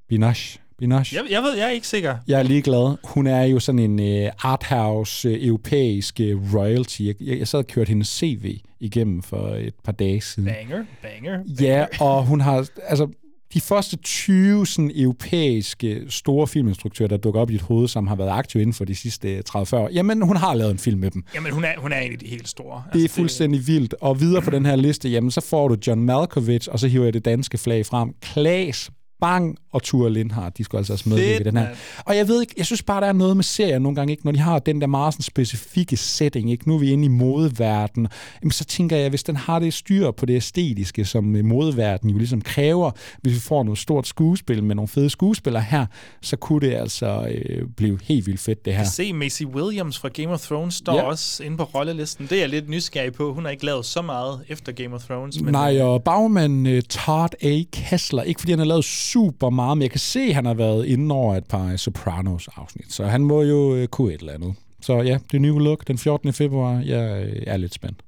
Binoche. 0.09 0.59
Binoche. 0.77 1.17
Jeg, 1.17 1.31
jeg 1.31 1.41
ved, 1.43 1.57
jeg 1.57 1.65
er 1.65 1.69
ikke 1.69 1.87
sikker. 1.87 2.15
Jeg 2.27 2.39
er 2.39 2.43
ligeglad. 2.43 2.95
Hun 3.03 3.27
er 3.27 3.43
jo 3.43 3.59
sådan 3.59 3.79
en 3.79 4.25
uh, 4.25 4.31
arthouse, 4.39 5.29
uh, 5.29 5.35
europæisk 5.39 6.19
uh, 6.19 6.55
royalty. 6.55 7.01
Jeg, 7.01 7.15
jeg, 7.21 7.39
jeg 7.39 7.47
sad 7.47 7.59
og 7.59 7.67
kørte 7.67 7.89
hendes 7.89 8.07
CV 8.07 8.57
igennem 8.79 9.21
for 9.21 9.47
et 9.47 9.73
par 9.83 9.91
dage 9.91 10.21
siden. 10.21 10.49
Banger, 10.49 10.85
banger. 11.01 11.39
Ja, 11.61 11.85
og 11.99 12.25
hun 12.25 12.41
har, 12.41 12.69
altså, 12.83 13.07
de 13.53 13.61
første 13.61 13.97
20 13.97 14.67
sådan, 14.67 14.91
europæiske 14.95 16.01
store 16.09 16.47
filminstruktører, 16.47 17.09
der 17.09 17.17
dukker 17.17 17.41
op 17.41 17.49
i 17.49 17.53
dit 17.53 17.61
hoved, 17.61 17.87
som 17.87 18.07
har 18.07 18.15
været 18.15 18.29
aktive 18.29 18.61
inden 18.61 18.73
for 18.73 18.85
de 18.85 18.95
sidste 18.95 19.43
30-40 19.49 19.75
år, 19.75 19.89
jamen 19.93 20.21
hun 20.21 20.37
har 20.37 20.53
lavet 20.53 20.71
en 20.71 20.77
film 20.77 20.99
med 20.99 21.11
dem. 21.11 21.23
Jamen, 21.35 21.51
hun 21.51 21.63
er, 21.63 21.71
hun 21.77 21.91
er 21.91 21.99
en 21.99 22.11
af 22.11 22.19
de 22.19 22.27
helt 22.27 22.47
store. 22.47 22.83
Det 22.93 23.03
er 23.03 23.09
fuldstændig 23.09 23.67
vildt. 23.67 23.95
Og 24.01 24.19
videre 24.19 24.41
på 24.41 24.49
den 24.49 24.65
her 24.65 24.75
liste, 24.75 25.09
jamen 25.09 25.31
så 25.31 25.41
får 25.41 25.67
du 25.67 25.77
John 25.87 26.01
Malkovich, 26.01 26.69
og 26.71 26.79
så 26.79 26.87
hiver 26.87 27.03
jeg 27.03 27.13
det 27.13 27.25
danske 27.25 27.57
flag 27.57 27.85
frem. 27.85 28.13
Klaas 28.21 28.89
Bang 29.21 29.57
og 29.71 29.83
Ture 29.83 30.13
Lindhardt, 30.13 30.57
de 30.57 30.63
skulle 30.63 30.79
altså 30.79 30.93
også 30.93 31.09
medvirke 31.09 31.39
i 31.39 31.43
den 31.43 31.57
her. 31.57 31.67
Og 32.05 32.17
jeg 32.17 32.27
ved 32.27 32.41
ikke, 32.41 32.53
jeg 32.57 32.65
synes 32.65 32.83
bare, 32.83 33.01
der 33.01 33.07
er 33.07 33.13
noget 33.13 33.35
med 33.37 33.43
serier 33.43 33.79
nogle 33.79 33.95
gange, 33.95 34.11
ikke? 34.11 34.25
når 34.25 34.31
de 34.31 34.39
har 34.39 34.59
den 34.59 34.81
der 34.81 34.87
meget 34.87 35.13
sådan 35.13 35.23
specifikke 35.23 35.97
setting, 35.97 36.51
ikke? 36.51 36.67
nu 36.67 36.75
er 36.75 36.79
vi 36.79 36.91
inde 36.91 37.05
i 37.05 37.07
modeverden, 37.07 38.07
jamen, 38.41 38.51
så 38.51 38.65
tænker 38.65 38.97
jeg, 38.97 39.09
hvis 39.09 39.23
den 39.23 39.35
har 39.35 39.59
det 39.59 39.73
styr 39.73 40.11
på 40.11 40.25
det 40.25 40.35
æstetiske, 40.35 41.05
som 41.05 41.35
øh, 41.35 41.45
modeverden 41.45 42.09
jo 42.09 42.17
ligesom 42.17 42.41
kræver, 42.41 42.91
hvis 43.21 43.33
vi 43.33 43.39
får 43.39 43.63
noget 43.63 43.77
stort 43.79 44.07
skuespil 44.07 44.63
med 44.63 44.75
nogle 44.75 44.87
fede 44.87 45.09
skuespillere 45.09 45.63
her, 45.63 45.85
så 46.21 46.35
kunne 46.35 46.67
det 46.67 46.75
altså 46.75 47.27
øh, 47.31 47.67
blive 47.77 47.99
helt 48.03 48.27
vildt 48.27 48.39
fedt, 48.39 48.65
det 48.65 48.73
her. 48.73 48.79
Jeg 48.79 48.87
se, 48.87 49.13
Macy 49.13 49.43
Williams 49.43 49.99
fra 49.99 50.09
Game 50.09 50.29
of 50.29 50.41
Thrones 50.41 50.73
står 50.73 50.95
Ja. 50.95 51.01
også 51.01 51.43
inde 51.43 51.57
på 51.57 51.63
rollelisten. 51.63 52.27
Det 52.27 52.35
er 52.35 52.39
jeg 52.39 52.49
lidt 52.49 52.69
nysgerrig 52.69 53.13
på. 53.13 53.33
Hun 53.33 53.43
har 53.45 53.51
ikke 53.51 53.65
lavet 53.65 53.85
så 53.85 54.01
meget 54.01 54.39
efter 54.49 54.71
Game 54.71 54.95
of 54.95 55.03
Thrones. 55.03 55.41
Men 55.41 55.51
Nej, 55.51 55.81
og 55.81 56.03
bagmand 56.03 56.67
uh, 56.67 56.79
Todd 56.89 57.33
A. 57.41 57.61
Kessler, 57.73 58.23
ikke 58.23 58.39
fordi 58.41 58.51
han 58.51 58.59
har 58.59 58.65
lavet 58.65 58.85
super 59.11 59.49
meget, 59.49 59.77
men 59.77 59.81
jeg 59.81 59.91
kan 59.91 59.99
se, 59.99 60.19
at 60.19 60.35
han 60.35 60.45
har 60.45 60.53
været 60.53 60.85
inde 60.85 61.15
over 61.15 61.35
et 61.35 61.45
par 61.45 61.71
øh, 61.71 61.77
Sopranos-afsnit, 61.77 62.93
så 62.93 63.05
han 63.05 63.23
må 63.23 63.41
jo 63.41 63.81
uh, 63.81 63.85
kunne 63.85 64.13
et 64.13 64.19
eller 64.19 64.33
andet. 64.33 64.55
Så 64.81 65.01
ja, 65.01 65.19
det 65.31 65.41
nye 65.41 65.59
look 65.59 65.87
den 65.87 65.97
14. 65.97 66.33
februar, 66.33 66.81
jeg 66.85 67.23
øh, 67.25 67.43
er 67.47 67.57
lidt 67.57 67.73
spændt. 67.73 68.03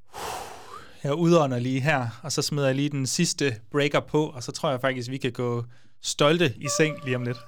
Jeg 1.03 1.13
udånder 1.13 1.59
lige 1.59 1.81
her, 1.81 2.19
og 2.23 2.31
så 2.31 2.41
smider 2.41 2.67
jeg 2.67 2.75
lige 2.75 2.89
den 2.89 3.07
sidste 3.07 3.55
breaker 3.71 3.99
på, 3.99 4.25
og 4.25 4.43
så 4.43 4.51
tror 4.51 4.69
jeg 4.69 4.81
faktisk, 4.81 5.11
vi 5.11 5.17
kan 5.17 5.31
gå 5.31 5.63
stolte 6.01 6.53
i 6.57 6.67
seng 6.77 7.05
lige 7.05 7.15
om 7.15 7.23
lidt. 7.23 7.37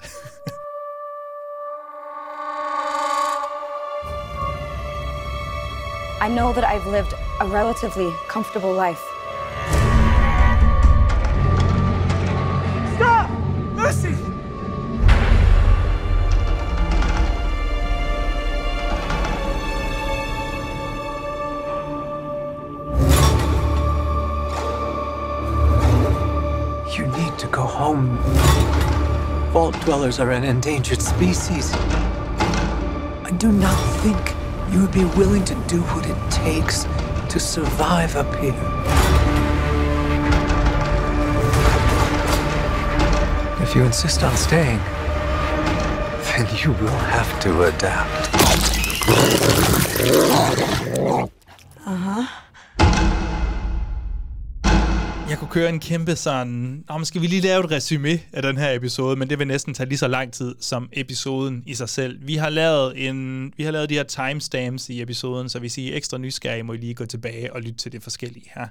I 6.26 6.28
know 6.28 6.52
that 6.52 6.64
I've 6.64 6.86
lived 6.92 7.12
a 7.40 7.46
relatively 7.58 8.10
comfortable 8.28 8.74
life. 8.88 9.11
Lucy! 13.82 14.10
You 26.96 27.06
need 27.08 27.36
to 27.38 27.48
go 27.48 27.62
home. 27.62 28.18
Vault 29.50 29.74
dwellers 29.80 30.20
are 30.20 30.30
an 30.30 30.44
endangered 30.44 31.02
species. 31.02 31.72
I 31.74 33.34
do 33.36 33.50
not 33.50 33.74
think 34.00 34.36
you 34.72 34.82
would 34.82 34.92
be 34.92 35.04
willing 35.16 35.44
to 35.46 35.54
do 35.66 35.80
what 35.80 36.06
it 36.06 36.30
takes 36.30 36.84
to 37.30 37.40
survive 37.40 38.14
up 38.14 38.32
here. 38.36 39.01
If 43.72 43.76
you 43.76 43.86
insist 43.86 44.22
on 44.22 44.36
staying, 44.36 44.80
then 46.28 46.46
you 46.62 46.72
will 46.72 47.00
have 47.16 47.40
to 47.40 47.62
adapt. 47.62 48.30
Uh-huh. 51.86 52.24
Jeg 55.30 55.38
kunne 55.38 55.48
køre 55.50 55.68
en 55.68 55.80
kæmpe 55.80 56.16
sådan... 56.16 56.84
om 56.88 57.00
men 57.00 57.04
skal 57.04 57.22
vi 57.22 57.26
lige 57.26 57.40
lave 57.40 57.64
et 57.64 57.70
resume 57.70 58.20
af 58.32 58.42
den 58.42 58.56
her 58.56 58.72
episode, 58.72 59.16
men 59.16 59.30
det 59.30 59.38
vil 59.38 59.46
næsten 59.46 59.74
tage 59.74 59.88
lige 59.88 59.98
så 59.98 60.08
lang 60.08 60.32
tid 60.32 60.54
som 60.60 60.88
episoden 60.92 61.62
i 61.66 61.74
sig 61.74 61.88
selv. 61.88 62.18
Vi 62.22 62.36
har 62.36 62.50
lavet, 62.50 63.08
en, 63.08 63.52
vi 63.56 63.64
har 63.64 63.70
lavet 63.70 63.88
de 63.88 63.94
her 63.94 64.04
timestamps 64.04 64.88
i 64.88 65.02
episoden, 65.02 65.48
så 65.48 65.58
hvis 65.58 65.78
I 65.78 65.92
er 65.92 65.96
ekstra 65.96 66.18
nysgerrige, 66.18 66.62
må 66.62 66.72
I 66.72 66.76
lige 66.76 66.94
gå 66.94 67.06
tilbage 67.06 67.52
og 67.52 67.60
lytte 67.60 67.78
til 67.78 67.92
det 67.92 68.02
forskellige 68.02 68.50
her. 68.54 68.66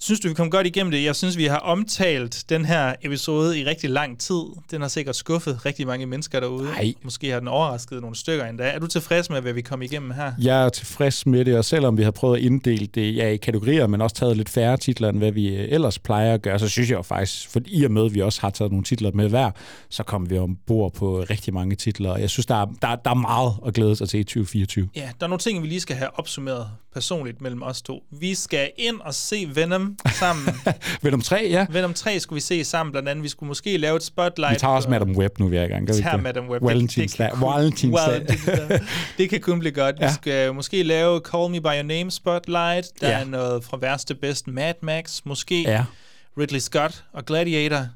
Synes 0.00 0.20
du, 0.20 0.28
vi 0.28 0.34
kom 0.34 0.50
godt 0.50 0.66
igennem 0.66 0.90
det? 0.90 1.04
Jeg 1.04 1.16
synes, 1.16 1.36
vi 1.36 1.44
har 1.44 1.56
omtalt 1.56 2.44
den 2.48 2.64
her 2.64 2.94
episode 3.02 3.60
i 3.60 3.64
rigtig 3.64 3.90
lang 3.90 4.20
tid. 4.20 4.42
Den 4.70 4.80
har 4.80 4.88
sikkert 4.88 5.16
skuffet 5.16 5.66
rigtig 5.66 5.86
mange 5.86 6.06
mennesker 6.06 6.40
derude. 6.40 6.64
Nej. 6.64 6.94
Måske 7.02 7.30
har 7.30 7.38
den 7.38 7.48
overrasket 7.48 8.00
nogle 8.00 8.16
stykker 8.16 8.44
endda. 8.46 8.64
Er 8.64 8.78
du 8.78 8.86
tilfreds 8.86 9.30
med, 9.30 9.40
hvad 9.40 9.52
vi 9.52 9.62
kom 9.62 9.82
igennem 9.82 10.10
her? 10.10 10.32
Jeg 10.38 10.64
er 10.64 10.68
tilfreds 10.68 11.26
med 11.26 11.44
det, 11.44 11.58
og 11.58 11.64
selvom 11.64 11.98
vi 11.98 12.02
har 12.02 12.10
prøvet 12.10 12.36
at 12.36 12.42
inddele 12.42 12.86
det 12.86 13.16
ja, 13.16 13.28
i 13.28 13.36
kategorier, 13.36 13.86
men 13.86 14.00
også 14.00 14.16
taget 14.16 14.36
lidt 14.36 14.48
færre 14.48 14.76
titler, 14.76 15.08
end 15.08 15.18
hvad 15.18 15.32
vi 15.32 15.48
øh, 15.48 15.66
ellers 15.70 15.98
plejer 15.98 16.34
at 16.34 16.42
gøre, 16.42 16.58
så 16.58 16.68
synes 16.68 16.90
jeg 16.90 16.96
jo 16.96 17.02
faktisk, 17.02 17.48
for 17.48 17.60
i 17.66 17.84
og 17.84 17.90
med, 17.90 18.04
at 18.04 18.14
vi 18.14 18.20
også 18.22 18.40
har 18.40 18.50
taget 18.50 18.72
nogle 18.72 18.84
titler 18.84 19.10
med 19.14 19.28
hver, 19.28 19.50
så 19.88 20.02
kommer 20.02 20.28
vi 20.28 20.38
ombord 20.38 20.94
på 20.94 21.24
rigtig 21.30 21.54
mange 21.54 21.76
titler, 21.76 22.16
jeg 22.16 22.30
synes, 22.30 22.46
der 22.46 22.54
er, 22.54 22.66
der, 22.82 22.96
der 22.96 23.10
er 23.10 23.14
meget 23.14 23.52
at 23.66 23.74
glæde 23.74 23.96
sig 23.96 24.08
til 24.08 24.20
i 24.20 24.24
2024. 24.24 24.88
Ja, 24.96 25.10
der 25.20 25.26
er 25.26 25.28
nogle 25.28 25.38
ting, 25.38 25.62
vi 25.62 25.68
lige 25.68 25.80
skal 25.80 25.96
have 25.96 26.18
opsummeret 26.18 26.66
personligt 26.94 27.40
mellem 27.40 27.62
os 27.62 27.82
to. 27.82 28.02
Vi 28.20 28.34
skal 28.34 28.70
ind 28.78 29.00
og 29.00 29.14
se 29.14 29.48
Venom 29.54 29.96
sammen. 30.12 30.54
Venom 31.02 31.20
3, 31.20 31.46
ja. 31.50 31.66
Venom 31.70 31.94
3 31.94 32.20
skulle 32.20 32.36
vi 32.36 32.40
se 32.40 32.64
sammen 32.64 32.92
blandt 32.92 33.08
andet. 33.08 33.22
Vi 33.22 33.28
skulle 33.28 33.48
måske 33.48 33.76
lave 33.76 33.96
et 33.96 34.02
spotlight. 34.02 34.54
Vi 34.54 34.58
tager 34.58 34.74
også 34.74 34.90
Madam 34.90 35.16
Web 35.16 35.38
nu, 35.38 35.48
vi 35.48 35.56
er 35.56 35.62
i 35.64 35.68
gang. 35.68 35.88
Vi 35.88 35.92
tager 35.92 36.12
det? 36.12 36.22
Madam 36.22 36.48
Web. 36.48 36.62
Valentinsdag. 36.62 37.24
Det, 37.26 37.32
det, 37.32 37.40
kan 37.40 37.48
kun- 37.48 37.54
Valentinsdag. 37.54 38.12
Valentinsdag. 38.12 38.80
det 39.18 39.30
kan 39.30 39.40
kun 39.40 39.58
blive 39.58 39.72
godt. 39.72 39.96
Ja. 40.00 40.06
Vi 40.06 40.12
skal 40.14 40.54
måske 40.54 40.82
lave 40.82 41.20
Call 41.32 41.50
Me 41.50 41.60
By 41.60 41.64
Your 41.66 41.82
Name 41.82 42.10
spotlight. 42.10 42.86
Der 43.00 43.08
Ja. 43.10 43.20
er 43.20 43.24
noget 43.24 43.64
fra 43.64 43.76
værste 43.80 44.14
bedst 44.14 44.46
Mad 44.48 44.74
Max. 44.82 45.20
Måske 45.24 45.62
Ja. 45.62 45.84
Ridley 46.38 46.58
Scott 46.60 47.04
og 47.12 47.24
Gladiator. 47.24 47.86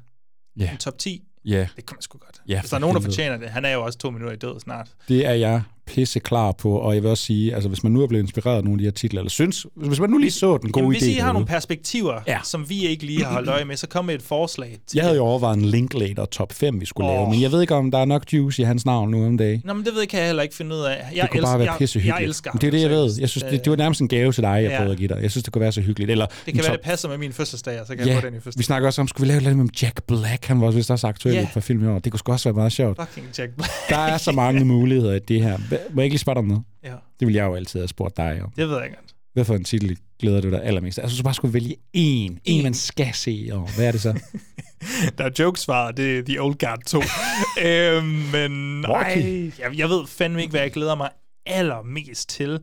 Ja. 0.59 0.71
En 0.71 0.77
top 0.77 0.97
10. 0.97 1.23
Ja. 1.45 1.59
Det 1.75 1.85
kan 1.85 1.95
man 1.95 2.01
sgu 2.01 2.17
godt. 2.17 2.41
Ja, 2.47 2.59
Hvis 2.59 2.69
der 2.69 2.75
er 2.75 2.79
nogen, 2.81 2.95
der 2.95 3.01
fortjener 3.01 3.37
det. 3.37 3.49
Han 3.49 3.65
er 3.65 3.69
jo 3.69 3.83
også 3.83 3.99
to 3.99 4.09
minutter 4.11 4.35
i 4.35 4.37
død 4.39 4.59
snart. 4.59 4.87
Det 5.07 5.25
er 5.25 5.33
jeg 5.33 5.61
pisse 5.95 6.19
klar 6.19 6.51
på, 6.51 6.71
og 6.71 6.93
jeg 6.95 7.03
vil 7.03 7.11
også 7.11 7.23
sige, 7.23 7.53
altså 7.53 7.69
hvis 7.69 7.83
man 7.83 7.91
nu 7.91 8.01
er 8.01 8.07
blevet 8.07 8.23
inspireret 8.23 8.57
af 8.57 8.63
nogle 8.63 8.75
af 8.75 8.77
de 8.77 8.83
her 8.83 8.91
titler, 8.91 9.19
eller 9.21 9.29
synes, 9.29 9.65
hvis 9.75 9.99
man 9.99 10.09
nu 10.09 10.17
lige 10.17 10.31
så 10.31 10.57
den 10.57 10.71
gode 10.71 10.83
Jamen, 10.83 10.95
idé 10.95 10.99
hvis 10.99 11.07
I 11.07 11.13
har 11.13 11.19
derude. 11.19 11.33
nogle 11.33 11.47
perspektiver, 11.47 12.19
ja. 12.27 12.37
som 12.43 12.69
vi 12.69 12.87
ikke 12.87 13.05
lige 13.05 13.23
har 13.23 13.31
holdt 13.33 13.49
øje 13.49 13.65
med, 13.65 13.77
så 13.77 13.87
kom 13.87 14.05
med 14.05 14.15
et 14.15 14.21
forslag. 14.21 14.77
Til 14.87 14.95
Jeg 14.97 15.03
havde 15.05 15.17
jo 15.17 15.23
overvejet 15.23 15.57
en 15.57 15.65
Linklater 15.65 16.25
top 16.25 16.53
5, 16.53 16.81
vi 16.81 16.85
skulle 16.85 17.09
oh. 17.09 17.15
lave, 17.15 17.29
men 17.29 17.41
jeg 17.41 17.51
ved 17.51 17.61
ikke, 17.61 17.75
om 17.75 17.91
der 17.91 17.97
er 17.97 18.05
nok 18.05 18.23
juice 18.33 18.61
i 18.61 18.65
hans 18.65 18.85
navn 18.85 19.11
nu 19.11 19.25
om 19.25 19.37
dagen. 19.37 19.61
Nå, 19.65 19.73
men 19.73 19.85
det 19.85 19.93
ved 19.93 19.99
jeg, 20.01 20.09
kan 20.09 20.19
jeg 20.19 20.27
heller 20.27 20.43
ikke 20.43 20.55
finde 20.55 20.75
ud 20.75 20.81
af. 20.81 20.97
Jeg 21.15 21.21
det 21.21 21.31
kunne 21.31 21.41
bare 21.41 21.59
være 21.59 21.71
jeg, 21.71 21.77
pissehyggeligt. 21.79 22.19
Jeg 22.19 22.25
elsker 22.25 22.51
Men 22.53 22.61
det 22.61 22.67
er 22.67 22.71
det, 22.71 22.81
jeg 22.81 22.89
ved. 22.89 23.11
Jeg 23.19 23.29
synes, 23.29 23.43
det, 23.51 23.65
det 23.65 23.71
var 23.71 23.77
nærmest 23.77 24.01
en 24.01 24.07
gave 24.07 24.31
til 24.31 24.43
dig, 24.43 24.49
jeg 24.49 24.61
Ja. 24.63 24.77
prøvede 24.77 24.91
at 24.91 24.97
give 24.97 25.07
dig. 25.09 25.19
Jeg 25.21 25.31
synes, 25.31 25.43
det 25.43 25.53
kunne 25.53 25.61
være 25.61 25.71
så 25.71 25.81
hyggeligt. 25.81 26.11
Eller 26.11 26.25
Det 26.45 26.53
kan 26.53 26.63
være, 26.63 26.71
det 26.73 26.81
passer 26.81 27.09
med 27.09 27.17
min 27.17 27.33
fødselsdag, 27.33 27.79
så 27.87 27.95
kan 27.95 28.05
ja, 28.07 28.13
jeg 28.13 28.21
få 28.21 28.27
den 28.27 28.35
i 28.35 28.37
fødselsdag. 28.37 28.59
vi 28.59 28.63
snakker 28.63 28.87
også 28.87 29.01
om, 29.01 29.07
skulle 29.07 29.27
vi 29.27 29.33
lave 29.33 29.41
noget 29.43 29.57
med 29.57 29.69
Jack 29.81 30.03
Black? 30.07 30.45
Han 30.45 30.61
var 30.61 30.67
også 30.67 30.77
vist 30.77 30.91
også 30.91 31.07
aktuel 31.07 31.47
par 31.53 31.59
film 31.59 31.83
i 31.83 31.87
år. 31.87 31.99
Det 31.99 32.11
kunne 32.11 32.33
også 32.33 32.49
være 32.49 32.55
meget 32.55 32.71
sjovt. 32.71 32.99
Fucking 33.07 33.27
Jack 33.37 33.51
Black. 33.55 33.71
Der 33.89 33.97
er 33.97 34.17
så 34.17 34.31
mange 34.31 34.65
muligheder 34.65 35.13
i 35.15 35.19
det 35.19 35.41
her. 35.43 35.57
Må 35.93 36.01
jeg 36.01 36.05
ikke 36.05 36.13
lige 36.13 36.19
spørge 36.19 36.35
dig 36.35 36.39
om 36.39 36.45
noget? 36.47 36.63
Ja. 36.83 36.93
Det 37.19 37.27
vil 37.27 37.35
jeg 37.35 37.45
jo 37.45 37.55
altid 37.55 37.79
have 37.79 37.87
spurgt 37.87 38.17
dig 38.17 38.41
om. 38.43 38.51
Det 38.55 38.69
ved 38.69 38.79
jeg 38.79 38.89
godt. 38.89 39.15
Hvad 39.33 39.45
for 39.45 39.55
en 39.55 39.63
titel 39.63 39.97
glæder 40.19 40.41
du 40.41 40.49
dig 40.51 40.63
allermest? 40.63 40.99
Altså, 40.99 41.17
så 41.17 41.23
bare 41.23 41.33
skulle 41.33 41.53
vælge 41.53 41.75
én. 41.75 42.37
En, 42.45 42.63
man 42.63 42.73
skal 42.73 43.13
se. 43.13 43.49
Og 43.51 43.69
hvad 43.75 43.87
er 43.87 43.91
det 43.91 44.01
så? 44.01 44.13
Der 45.17 45.23
er 45.25 45.29
jokesvar, 45.39 45.91
det 45.91 46.19
er 46.19 46.23
The 46.23 46.41
Old 46.41 46.55
Guard 46.57 46.79
2. 46.85 47.01
øhm, 47.65 48.05
men 48.05 48.81
nej, 48.81 49.11
Okay. 49.11 49.51
jeg, 49.59 49.77
jeg 49.77 49.89
ved 49.89 50.07
fandme 50.07 50.41
ikke, 50.41 50.51
hvad 50.51 50.61
jeg 50.61 50.71
glæder 50.71 50.95
mig 50.95 51.09
allermest 51.45 52.29
til. 52.29 52.59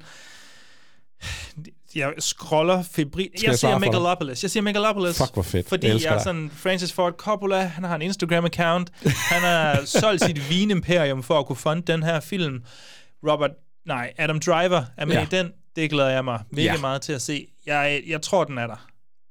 Jeg 1.94 2.12
scroller 2.18 2.82
febri... 2.82 3.22
Skal 3.36 3.40
Jeg, 3.42 3.50
jeg 3.50 3.58
siger? 3.58 3.78
Megalopolis. 3.78 4.42
Jeg 4.42 4.50
siger 4.50 4.62
Megalopolis. 4.62 5.16
Fuck, 5.18 5.34
hvor 5.34 5.42
fedt. 5.42 5.68
Fordi 5.68 5.86
Jeg 5.86 6.02
jeg, 6.02 6.14
er 6.14 6.22
sådan... 6.22 6.50
Francis 6.54 6.92
Ford 6.92 7.12
Coppola, 7.12 7.60
han 7.60 7.84
har 7.84 7.96
en 7.96 8.02
Instagram-account. 8.02 9.08
Han 9.32 9.40
har 9.42 9.82
solgt 9.84 10.24
sit 10.24 10.48
vinimperium 10.50 11.22
for 11.22 11.38
at 11.38 11.46
kunne 11.46 11.56
funde 11.56 11.82
den 11.92 12.02
her 12.02 12.20
film. 12.20 12.62
Robert... 13.30 13.50
Nej, 13.86 14.12
Adam 14.18 14.40
Driver 14.40 14.82
er 14.96 15.04
med 15.06 15.14
Ja. 15.14 15.22
i 15.22 15.26
den. 15.30 15.50
Det 15.76 15.90
glæder 15.90 16.10
jeg 16.10 16.24
mig 16.24 16.40
mega 16.52 16.64
Ja. 16.64 16.80
meget 16.80 17.02
til 17.02 17.12
at 17.12 17.22
se. 17.22 17.46
Jeg, 17.66 18.02
jeg 18.08 18.22
tror, 18.22 18.44
den 18.44 18.58
er 18.58 18.66
der. 18.66 18.86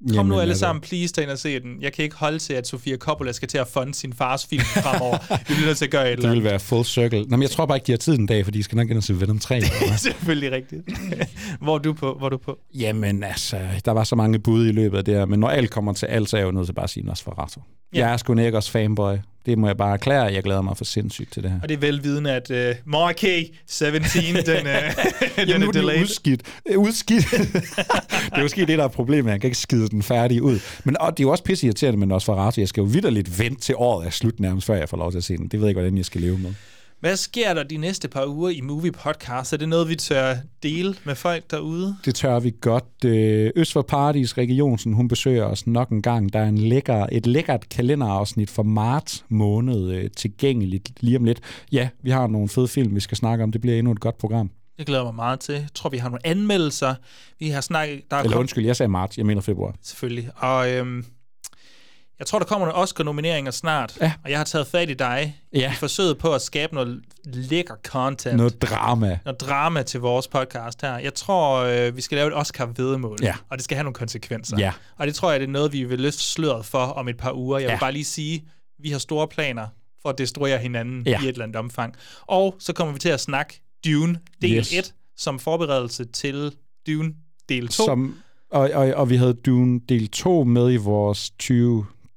Kom 0.07 0.15
Jamen, 0.15 0.29
nu 0.29 0.39
alle 0.39 0.55
sammen, 0.55 0.81
please, 0.81 1.13
tag 1.13 1.23
ind 1.23 1.31
og 1.31 1.37
se 1.39 1.59
den. 1.59 1.81
Jeg 1.81 1.93
kan 1.93 2.03
ikke 2.03 2.15
holde 2.15 2.39
til, 2.39 2.53
at 2.53 2.67
Sofia 2.67 2.97
Coppola 2.97 3.31
skal 3.31 3.47
til 3.47 3.57
at 3.57 3.67
funde 3.67 3.93
sin 3.93 4.13
fars 4.13 4.45
film 4.45 4.61
fremover. 4.61 5.17
Vi 5.37 5.43
bliver 5.53 5.65
nødt 5.65 5.77
til 5.77 5.85
at 5.85 5.91
gøre 5.91 6.05
et 6.07 6.11
eller 6.11 6.29
Det 6.29 6.35
vil 6.35 6.43
være 6.43 6.59
full 6.59 6.85
circle. 6.85 7.21
Nå, 7.23 7.27
men 7.37 7.41
jeg 7.41 7.49
tror 7.49 7.65
bare 7.65 7.77
ikke, 7.77 7.87
de 7.87 7.91
har 7.91 7.97
tid 7.97 8.13
en 8.19 8.25
dag, 8.25 8.43
for 8.45 8.51
de 8.51 8.63
skal 8.63 8.75
nok 8.75 8.89
ind 8.89 8.97
og 8.97 9.03
se 9.03 9.21
Venom 9.21 9.39
3. 9.39 9.55
Det 9.61 9.63
er 9.91 9.97
selvfølgelig 9.97 10.51
rigtigt. 10.51 10.81
Hvor 11.61 11.75
er 11.75 11.79
du 11.79 11.93
på? 11.93 12.13
Hvor 12.17 12.25
er 12.25 12.29
du 12.29 12.37
på? 12.37 12.57
Jamen 12.73 13.23
altså, 13.23 13.59
der 13.85 13.91
var 13.91 14.03
så 14.03 14.15
mange 14.15 14.39
bud 14.39 14.67
i 14.67 14.71
løbet 14.71 14.97
af 14.97 15.05
det 15.05 15.13
her, 15.13 15.25
men 15.25 15.39
når 15.39 15.47
alt 15.49 15.71
kommer 15.71 15.93
til 15.93 16.05
alt, 16.05 16.29
så 16.29 16.37
er 16.37 16.41
jeg 16.41 16.45
jo 16.47 16.51
nødt 16.51 16.65
til 16.67 16.73
bare 16.73 16.83
at 16.83 16.89
sige 16.89 17.05
Nosferatu. 17.05 17.59
Ja. 17.93 17.99
Jeg 17.99 18.13
er 18.13 18.17
sgu 18.17 18.33
en 18.33 18.39
Eggers 18.39 18.69
fanboy. 18.69 19.15
Det 19.45 19.57
må 19.57 19.67
jeg 19.67 19.77
bare 19.77 19.93
erklære. 19.93 20.23
Jeg 20.23 20.43
glæder 20.43 20.61
mig 20.61 20.77
for 20.77 20.85
sindssygt 20.85 21.33
til 21.33 21.43
det 21.43 21.51
her. 21.51 21.59
Og 21.63 21.69
det 21.69 21.75
er 21.75 21.79
velvidende, 21.79 22.31
at 22.31 22.51
uh, 22.51 22.91
Marquee 22.91 23.45
17, 23.67 24.01
den, 24.01 24.05
uh, 24.05 24.45
den 25.35 25.47
Jamen, 25.47 25.67
er 25.67 25.71
delayed. 25.71 26.01
udskidt. 26.01 26.41
Udskidt. 26.77 27.31
det 27.31 28.31
er 28.31 28.41
måske 28.41 28.65
det, 28.67 28.77
der 28.77 28.83
er 28.83 28.87
problemet. 28.87 29.31
Jeg 29.31 29.41
kan 29.41 29.47
ikke 29.47 29.57
skide 29.57 29.89
den 29.89 30.03
færdig 30.03 30.41
ud. 30.43 30.59
Men 30.83 30.97
og 31.01 31.17
det 31.17 31.23
er 31.23 31.27
jo 31.27 31.31
også 31.31 31.43
pisse 31.43 31.65
irriterende 31.67 31.99
med 31.99 32.07
Nosferatu. 32.07 32.61
Jeg 32.61 32.67
skal 32.67 32.81
jo 32.81 32.87
vidderligt 32.87 33.39
vente 33.39 33.61
til 33.61 33.75
året 33.75 34.05
er 34.07 34.09
slut 34.11 34.39
nærmest, 34.39 34.67
før 34.67 34.75
jeg 34.75 34.89
får 34.89 34.97
lov 34.97 35.11
til 35.11 35.17
at 35.17 35.23
se 35.23 35.37
den. 35.37 35.47
Det 35.47 35.59
ved 35.59 35.67
jeg 35.67 35.69
ikke, 35.69 35.79
hvordan 35.79 35.97
jeg 35.97 36.05
skal 36.05 36.21
leve 36.21 36.37
med. 36.37 36.53
Hvad 37.05 37.15
sker 37.17 37.53
der 37.53 37.63
de 37.63 37.77
næste 37.77 38.07
par 38.07 38.25
uger 38.25 38.49
i 38.49 38.61
Movie 38.61 38.91
Podcast? 38.91 39.53
Er 39.53 39.57
det 39.57 39.69
noget, 39.69 39.89
vi 39.89 39.95
tør 39.95 40.35
dele 40.63 40.95
med 41.03 41.15
folk 41.15 41.51
derude? 41.51 41.95
Det 42.05 42.15
tør 42.15 42.39
vi 42.39 42.53
godt. 42.61 43.05
Øh, 43.05 43.51
Øst 43.55 43.73
for 43.73 43.81
Paradis 43.81 44.37
Regionsen, 44.37 44.93
hun 44.93 45.07
besøger 45.07 45.43
os 45.45 45.67
nok 45.67 45.89
en 45.89 46.01
gang. 46.01 46.33
Der 46.33 46.39
er 46.39 46.47
en 46.47 46.57
lækker, 46.57 47.05
et 47.11 47.27
lækkert 47.27 47.69
kalenderafsnit 47.69 48.49
for 48.49 48.63
marts 48.63 49.25
måned 49.29 49.91
øh, 49.91 50.09
tilgængeligt 50.17 50.89
lige 50.99 51.17
om 51.17 51.23
lidt. 51.23 51.39
Ja, 51.71 51.89
vi 52.03 52.09
har 52.09 52.27
nogle 52.27 52.49
fede 52.49 52.67
film, 52.67 52.95
vi 52.95 52.99
skal 52.99 53.17
snakke 53.17 53.43
om. 53.43 53.51
Det 53.51 53.61
bliver 53.61 53.77
endnu 53.77 53.91
et 53.91 53.99
godt 53.99 54.17
program. 54.17 54.49
Det 54.77 54.85
glæder 54.85 55.01
jeg 55.01 55.05
mig 55.05 55.15
meget 55.15 55.39
til. 55.39 55.53
Jeg 55.55 55.67
tror, 55.75 55.89
vi 55.89 55.97
har 55.97 56.09
nogle 56.09 56.27
anmeldelser. 56.27 56.95
Vi 57.39 57.49
har 57.49 57.61
snakket... 57.61 58.01
Der 58.11 58.17
er 58.17 58.21
Eller 58.21 58.31
kom- 58.31 58.39
undskyld, 58.39 58.65
jeg 58.65 58.75
sagde 58.75 58.89
marts. 58.89 59.17
Jeg 59.17 59.25
mener 59.25 59.41
februar. 59.41 59.75
Selvfølgelig. 59.83 60.29
Og 60.35 60.71
øhm, 60.71 61.05
jeg 62.19 62.27
tror, 62.27 62.39
der 62.39 62.45
kommer 62.45 62.67
nogle 62.67 62.81
Oscar-nomineringer 62.81 63.51
snart. 63.51 63.97
Ja. 64.01 64.13
Og 64.23 64.29
jeg 64.29 64.39
har 64.39 64.43
taget 64.45 64.67
fat 64.67 64.89
i 64.89 64.93
dig 64.93 65.37
Ja. 65.53 65.71
i 65.71 65.75
forsøget 65.75 66.17
på 66.17 66.33
at 66.33 66.41
skabe 66.41 66.75
noget 66.75 67.01
lækker 67.25 67.73
content. 67.83 68.37
Noget 68.37 68.61
drama. 68.61 69.19
noget 69.25 69.41
drama 69.41 69.83
til 69.83 69.99
vores 69.99 70.27
podcast 70.27 70.81
her. 70.81 70.97
Jeg 70.97 71.13
tror, 71.13 71.57
øh, 71.59 71.95
vi 71.95 72.01
skal 72.01 72.15
lave 72.15 72.27
et 72.27 72.33
Oscar-vedemål, 72.35 73.17
Ja. 73.21 73.35
og 73.49 73.57
det 73.57 73.63
skal 73.63 73.75
have 73.75 73.83
nogle 73.83 73.93
konsekvenser. 73.93 74.57
Ja. 74.59 74.71
Og 74.97 75.07
det 75.07 75.15
tror 75.15 75.31
jeg, 75.31 75.39
det 75.39 75.47
er 75.47 75.51
noget, 75.51 75.73
vi 75.73 75.83
vil 75.83 75.99
løfte 75.99 76.19
sløret 76.21 76.65
for 76.65 76.79
om 76.79 77.07
et 77.07 77.17
par 77.17 77.31
uger. 77.33 77.57
Jeg 77.59 77.67
vil 77.67 77.73
Ja. 77.73 77.79
bare 77.79 77.91
lige 77.91 78.05
sige, 78.05 78.43
vi 78.79 78.89
har 78.89 78.99
store 78.99 79.27
planer 79.27 79.67
for 80.01 80.09
at 80.09 80.17
destruere 80.17 80.57
hinanden 80.57 81.03
Ja. 81.05 81.19
i 81.19 81.23
et 81.23 81.29
eller 81.29 81.43
andet 81.43 81.55
omfang. 81.55 81.93
Og 82.21 82.55
så 82.59 82.73
kommer 82.73 82.93
vi 82.93 82.99
til 82.99 83.09
at 83.09 83.19
snakke 83.19 83.61
Dune 83.85 84.19
del 84.41 84.57
Yes. 84.57 84.73
1 84.73 84.93
som 85.17 85.39
forberedelse 85.39 86.05
til 86.05 86.51
Dune 86.87 87.13
del 87.49 87.67
2. 87.67 87.85
Som, 87.85 88.15
og, 88.51 88.69
og, 88.73 88.87
og 88.93 89.09
vi 89.09 89.15
havde 89.15 89.33
Dune 89.33 89.79
del 89.89 90.07
2 90.07 90.43
med 90.43 90.73
i 90.73 90.75
vores 90.75 91.31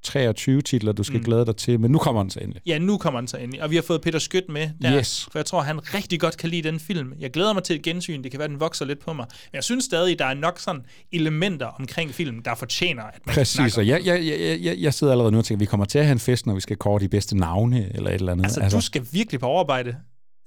2023 0.03 0.63
titler, 0.63 0.93
du 0.93 1.03
skal 1.03 1.19
Mm. 1.19 1.25
glæde 1.25 1.47
dig 1.47 1.57
til. 1.57 1.81
Men 1.81 1.91
nu 1.91 1.99
kommer 1.99 2.23
den 2.23 2.31
så 2.31 2.41
endelig. 2.41 2.63
Ja, 2.67 2.79
nu 2.79 2.99
kommer 2.99 3.21
den 3.21 3.29
så 3.29 3.37
ind. 3.37 3.55
Og 3.61 3.71
vi 3.71 3.75
har 3.75 3.83
fået 3.83 4.01
Peter 4.01 4.19
Skødt 4.19 4.49
med 4.49 4.71
der, 4.83 4.99
Yes. 4.99 5.29
for 5.33 5.39
jeg 5.39 5.47
tror, 5.47 5.61
han 5.61 5.95
rigtig 5.95 6.21
godt 6.21 6.37
kan 6.37 6.49
lide 6.51 6.69
den 6.69 6.81
film. 6.81 7.13
Jeg 7.19 7.31
glæder 7.31 7.53
mig 7.53 7.63
til 7.63 7.77
et 7.77 7.83
gensyn. 7.83 8.23
Det 8.23 8.31
kan 8.31 8.39
være, 8.41 8.49
den 8.49 8.61
vokser 8.61 8.85
lidt 8.85 8.99
på 9.05 9.13
mig. 9.13 9.27
Men 9.53 9.55
jeg 9.57 9.65
synes 9.65 9.85
stadig, 9.85 10.19
der 10.19 10.25
er 10.25 10.35
nok 10.35 10.59
sådan 10.59 10.81
elementer 11.13 11.67
omkring 11.67 12.15
filmen, 12.15 12.43
der 12.45 12.55
fortjener, 12.55 13.03
at 13.03 13.21
man 13.27 13.35
Præcis, 13.35 13.79
og 13.79 13.87
jeg, 13.87 14.07
jeg, 14.07 14.27
jeg, 14.27 14.59
jeg, 14.61 14.77
jeg 14.79 14.95
sidder 14.95 15.13
allerede 15.13 15.33
nu 15.33 15.39
og 15.39 15.45
tænker, 15.45 15.57
at 15.57 15.61
vi 15.61 15.67
kommer 15.67 15.87
til 15.87 15.99
at 15.99 16.05
have 16.05 16.13
en 16.13 16.19
fest, 16.19 16.47
når 16.47 16.55
vi 16.55 16.61
skal 16.61 16.77
kåre 16.77 17.01
de 17.01 17.09
bedste 17.09 17.37
navne, 17.37 17.91
eller 17.97 18.11
et 18.11 18.15
eller 18.15 18.33
andet. 18.33 18.45
Altså, 18.45 18.61
altså, 18.61 18.77
du 18.79 18.83
skal 18.83 19.07
virkelig 19.13 19.41
på 19.41 19.47
overarbejde. 19.47 19.97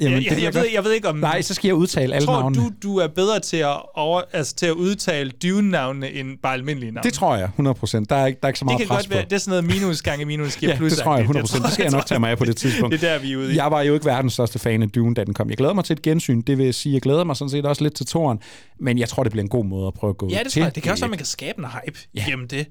Jamen, 0.02 0.24
jeg, 0.24 0.24
det 0.24 0.26
jeg, 0.26 0.36
kan 0.36 0.44
jeg, 0.44 0.54
jeg 0.56 0.64
ved, 0.64 0.70
jeg 0.74 0.84
ved 0.84 0.92
ikke 0.92 1.10
om... 1.10 1.16
Nej, 1.18 1.42
så 1.42 1.54
skal 1.54 1.68
jeg 1.68 1.76
udtale 1.76 2.16
alle 2.16 2.26
tror 2.26 2.40
navnene. 2.40 2.64
du, 2.66 2.72
du 2.84 2.98
er 2.98 3.08
bedre 3.08 3.40
til 3.40 3.58
at, 3.58 3.78
over, 3.96 4.22
altså, 4.34 4.56
til 4.56 4.66
at 4.66 4.72
udtale 4.72 5.32
Dune-navnene 5.32 6.12
end 6.12 6.38
bare 6.44 6.54
almindelige 6.54 6.92
navne? 6.92 7.04
Det 7.10 7.14
tror 7.14 7.36
jeg, 7.36 7.50
100%. 7.60 8.06
Der 8.10 8.16
er 8.16 8.26
ikke, 8.26 8.40
der 8.42 8.46
er 8.46 8.48
ikke 8.48 8.60
så 8.60 8.64
det 8.64 8.66
meget 8.66 8.78
kan 8.80 8.88
pres 8.88 8.98
godt 8.98 9.10
være, 9.10 9.24
på. 9.24 9.30
det 9.30 9.36
er 9.36 9.40
sådan 9.40 9.64
noget 9.64 9.82
minus 9.82 10.02
gange 10.02 10.26
minus 10.26 10.56
giver 10.58 10.72
Ja, 10.74 10.78
plus. 10.78 10.94
det 10.94 11.02
tror 11.04 11.18
jeg 11.18 11.26
100%. 11.26 11.64
Det 11.64 11.74
skal 11.74 11.84
jeg 11.84 11.92
nok 11.92 12.06
tage 12.06 12.20
mig 12.20 12.32
af 12.32 12.38
på 12.38 12.46
det 12.46 12.58
tidspunkt. 12.58 12.94
Det 13.02 13.04
er 13.10 13.14
der, 13.14 13.20
vi 13.20 13.34
er 13.34 13.38
ude 13.38 13.54
i. 13.54 13.56
Jeg 13.56 13.72
var 13.72 13.82
jo 13.82 13.94
ikke 13.94 14.06
verdens 14.06 14.34
største 14.34 14.60
fan 14.60 14.82
af 14.84 14.90
Dune, 14.90 15.16
da 15.16 15.24
den 15.24 15.34
kom. 15.34 15.50
Jeg 15.50 15.58
glæder 15.58 15.74
mig 15.74 15.86
til 15.86 15.94
et 15.94 16.02
gensyn. 16.02 16.42
Det 16.42 16.58
vil 16.58 16.74
sige, 16.74 16.94
jeg 16.94 17.02
glæder 17.02 17.24
mig 17.24 17.36
sådan 17.36 17.50
set 17.50 17.66
også 17.66 17.84
lidt 17.84 17.94
til 17.96 18.06
toren. 18.06 18.40
Men 18.80 18.98
jeg 18.98 19.10
tror, 19.10 19.24
det 19.24 19.32
bliver 19.32 19.44
en 19.44 19.50
god 19.50 19.66
måde 19.66 19.88
at 19.88 19.94
prøve 19.94 20.10
at 20.10 20.18
gå 20.18 20.30
Ja, 20.30 20.40
det 20.44 20.52
til. 20.52 20.62
tror 20.62 20.66
jeg. 20.66 20.76
Det 20.76 20.84
kan 20.84 20.92
også 20.92 21.04
være, 21.04 21.10
man 21.10 21.18
kan 21.18 21.26
skabe 21.26 21.60
en 21.60 21.66
hype 21.66 22.00
ja. 22.16 22.24
gennem 22.30 22.48
det. 22.48 22.68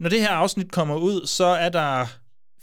Når 0.00 0.08
det 0.08 0.20
her 0.20 0.28
afsnit 0.30 0.72
kommer 0.72 0.96
ud, 0.96 1.26
så 1.26 1.44
er 1.44 1.68
der 1.68 2.06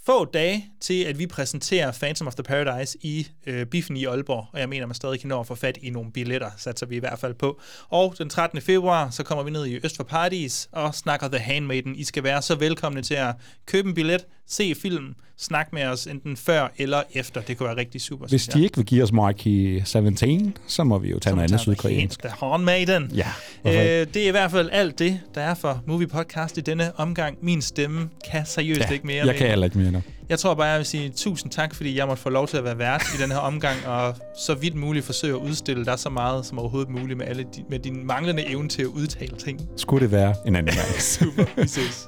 få 0.07 0.25
dage 0.25 0.71
til, 0.79 1.03
at 1.03 1.19
vi 1.19 1.27
præsenterer 1.27 1.91
Phantom 1.91 2.27
of 2.27 2.35
the 2.35 2.43
Paradise 2.43 2.97
i 3.01 3.27
øh, 3.45 3.65
Biffen 3.65 3.97
i 3.97 4.05
Aalborg, 4.05 4.45
og 4.53 4.59
jeg 4.59 4.69
mener, 4.69 4.85
man 4.85 4.95
stadig 4.95 5.19
kan 5.19 5.27
nå 5.27 5.39
at 5.39 5.47
få 5.47 5.55
fat 5.55 5.77
i 5.81 5.89
nogle 5.89 6.11
billetter, 6.11 6.49
satser 6.57 6.85
vi 6.85 6.95
i 6.95 6.99
hvert 6.99 7.19
fald 7.19 7.34
på. 7.34 7.59
Og 7.89 8.15
den 8.17 8.29
13. 8.29 8.61
februar, 8.61 9.09
så 9.09 9.23
kommer 9.23 9.43
vi 9.43 9.51
ned 9.51 9.65
i 9.65 9.79
Øst 9.84 9.95
for 9.95 10.03
Paradis 10.03 10.69
og 10.71 10.95
snakker 10.95 11.27
The 11.27 11.39
Handmaiden. 11.39 11.95
I 11.95 12.03
skal 12.03 12.23
være 12.23 12.41
så 12.41 12.55
velkomne 12.55 13.01
til 13.01 13.13
at 13.13 13.35
købe 13.65 13.88
en 13.88 13.95
billet, 13.95 14.25
se 14.49 14.75
film, 14.81 15.15
snak 15.39 15.73
med 15.73 15.83
os 15.85 16.07
enten 16.07 16.37
før 16.37 16.67
eller 16.77 17.03
efter. 17.13 17.41
Det 17.41 17.57
kunne 17.57 17.67
være 17.69 17.77
rigtig 17.77 18.01
super. 18.01 18.27
Hvis 18.27 18.47
de 18.47 18.63
ikke 18.63 18.75
vil 18.77 18.85
give 18.85 19.03
os 19.03 19.11
Marky 19.11 19.81
17, 19.85 20.57
så 20.67 20.83
må 20.83 20.97
vi 20.97 21.09
jo 21.09 21.19
tage 21.19 21.35
noget 21.35 21.47
andet 21.49 21.59
sydkoreansk. 21.61 22.19
The 22.21 22.29
Handmaiden. 22.39 23.11
Ja, 23.15 23.27
Øh, 23.27 23.61
hvorfor 23.61 23.79
det 24.13 24.15
er 24.17 24.27
i 24.27 24.31
hvert 24.31 24.51
fald 24.51 24.69
alt 24.71 24.99
det, 24.99 25.19
der 25.35 25.41
er 25.41 25.53
for 25.53 25.83
Movie 25.87 26.07
Podcast 26.07 26.57
i 26.57 26.61
denne 26.61 26.99
omgang. 26.99 27.37
Min 27.41 27.61
stemme 27.61 28.09
kan 28.31 28.45
seriøst 28.45 28.79
Ja, 28.79 28.89
ikke 28.89 29.07
mere. 29.07 29.17
jeg 29.17 29.25
med. 29.25 29.33
kan 29.33 29.47
heller 29.47 29.65
ikke 29.65 29.77
mere 29.77 29.91
nu. 29.91 30.01
Jeg 30.29 30.39
tror 30.39 30.53
bare, 30.53 30.67
jeg 30.67 30.77
vil 30.77 30.85
sige 30.85 31.09
tusind 31.09 31.51
tak, 31.51 31.75
fordi 31.75 31.97
jeg 31.97 32.07
måtte 32.07 32.23
få 32.23 32.29
lov 32.29 32.47
til 32.47 32.57
at 32.57 32.63
være 32.63 32.77
vært 32.77 33.03
i 33.19 33.21
den 33.21 33.31
her 33.31 33.37
omgang, 33.37 33.87
og 33.87 34.15
så 34.45 34.53
vidt 34.53 34.75
muligt 34.75 35.05
forsøge 35.05 35.33
at 35.33 35.39
udstille 35.39 35.85
dig 35.85 35.99
så 35.99 36.09
meget 36.09 36.45
som 36.45 36.59
overhovedet 36.59 36.89
muligt 36.91 37.17
med, 37.17 37.25
alle 37.27 37.43
de, 37.43 37.63
med 37.69 37.79
din 37.79 38.07
manglende 38.07 38.45
evne 38.49 38.69
til 38.69 38.81
at 38.81 38.87
udtale 38.87 39.35
ting. 39.37 39.61
Skulle 39.77 40.03
det 40.03 40.11
være 40.11 40.35
en 40.47 40.55
anden 40.55 40.75
gang. 40.75 40.87
Super, 41.19 41.45
vi 41.61 41.67
ses. 41.67 42.07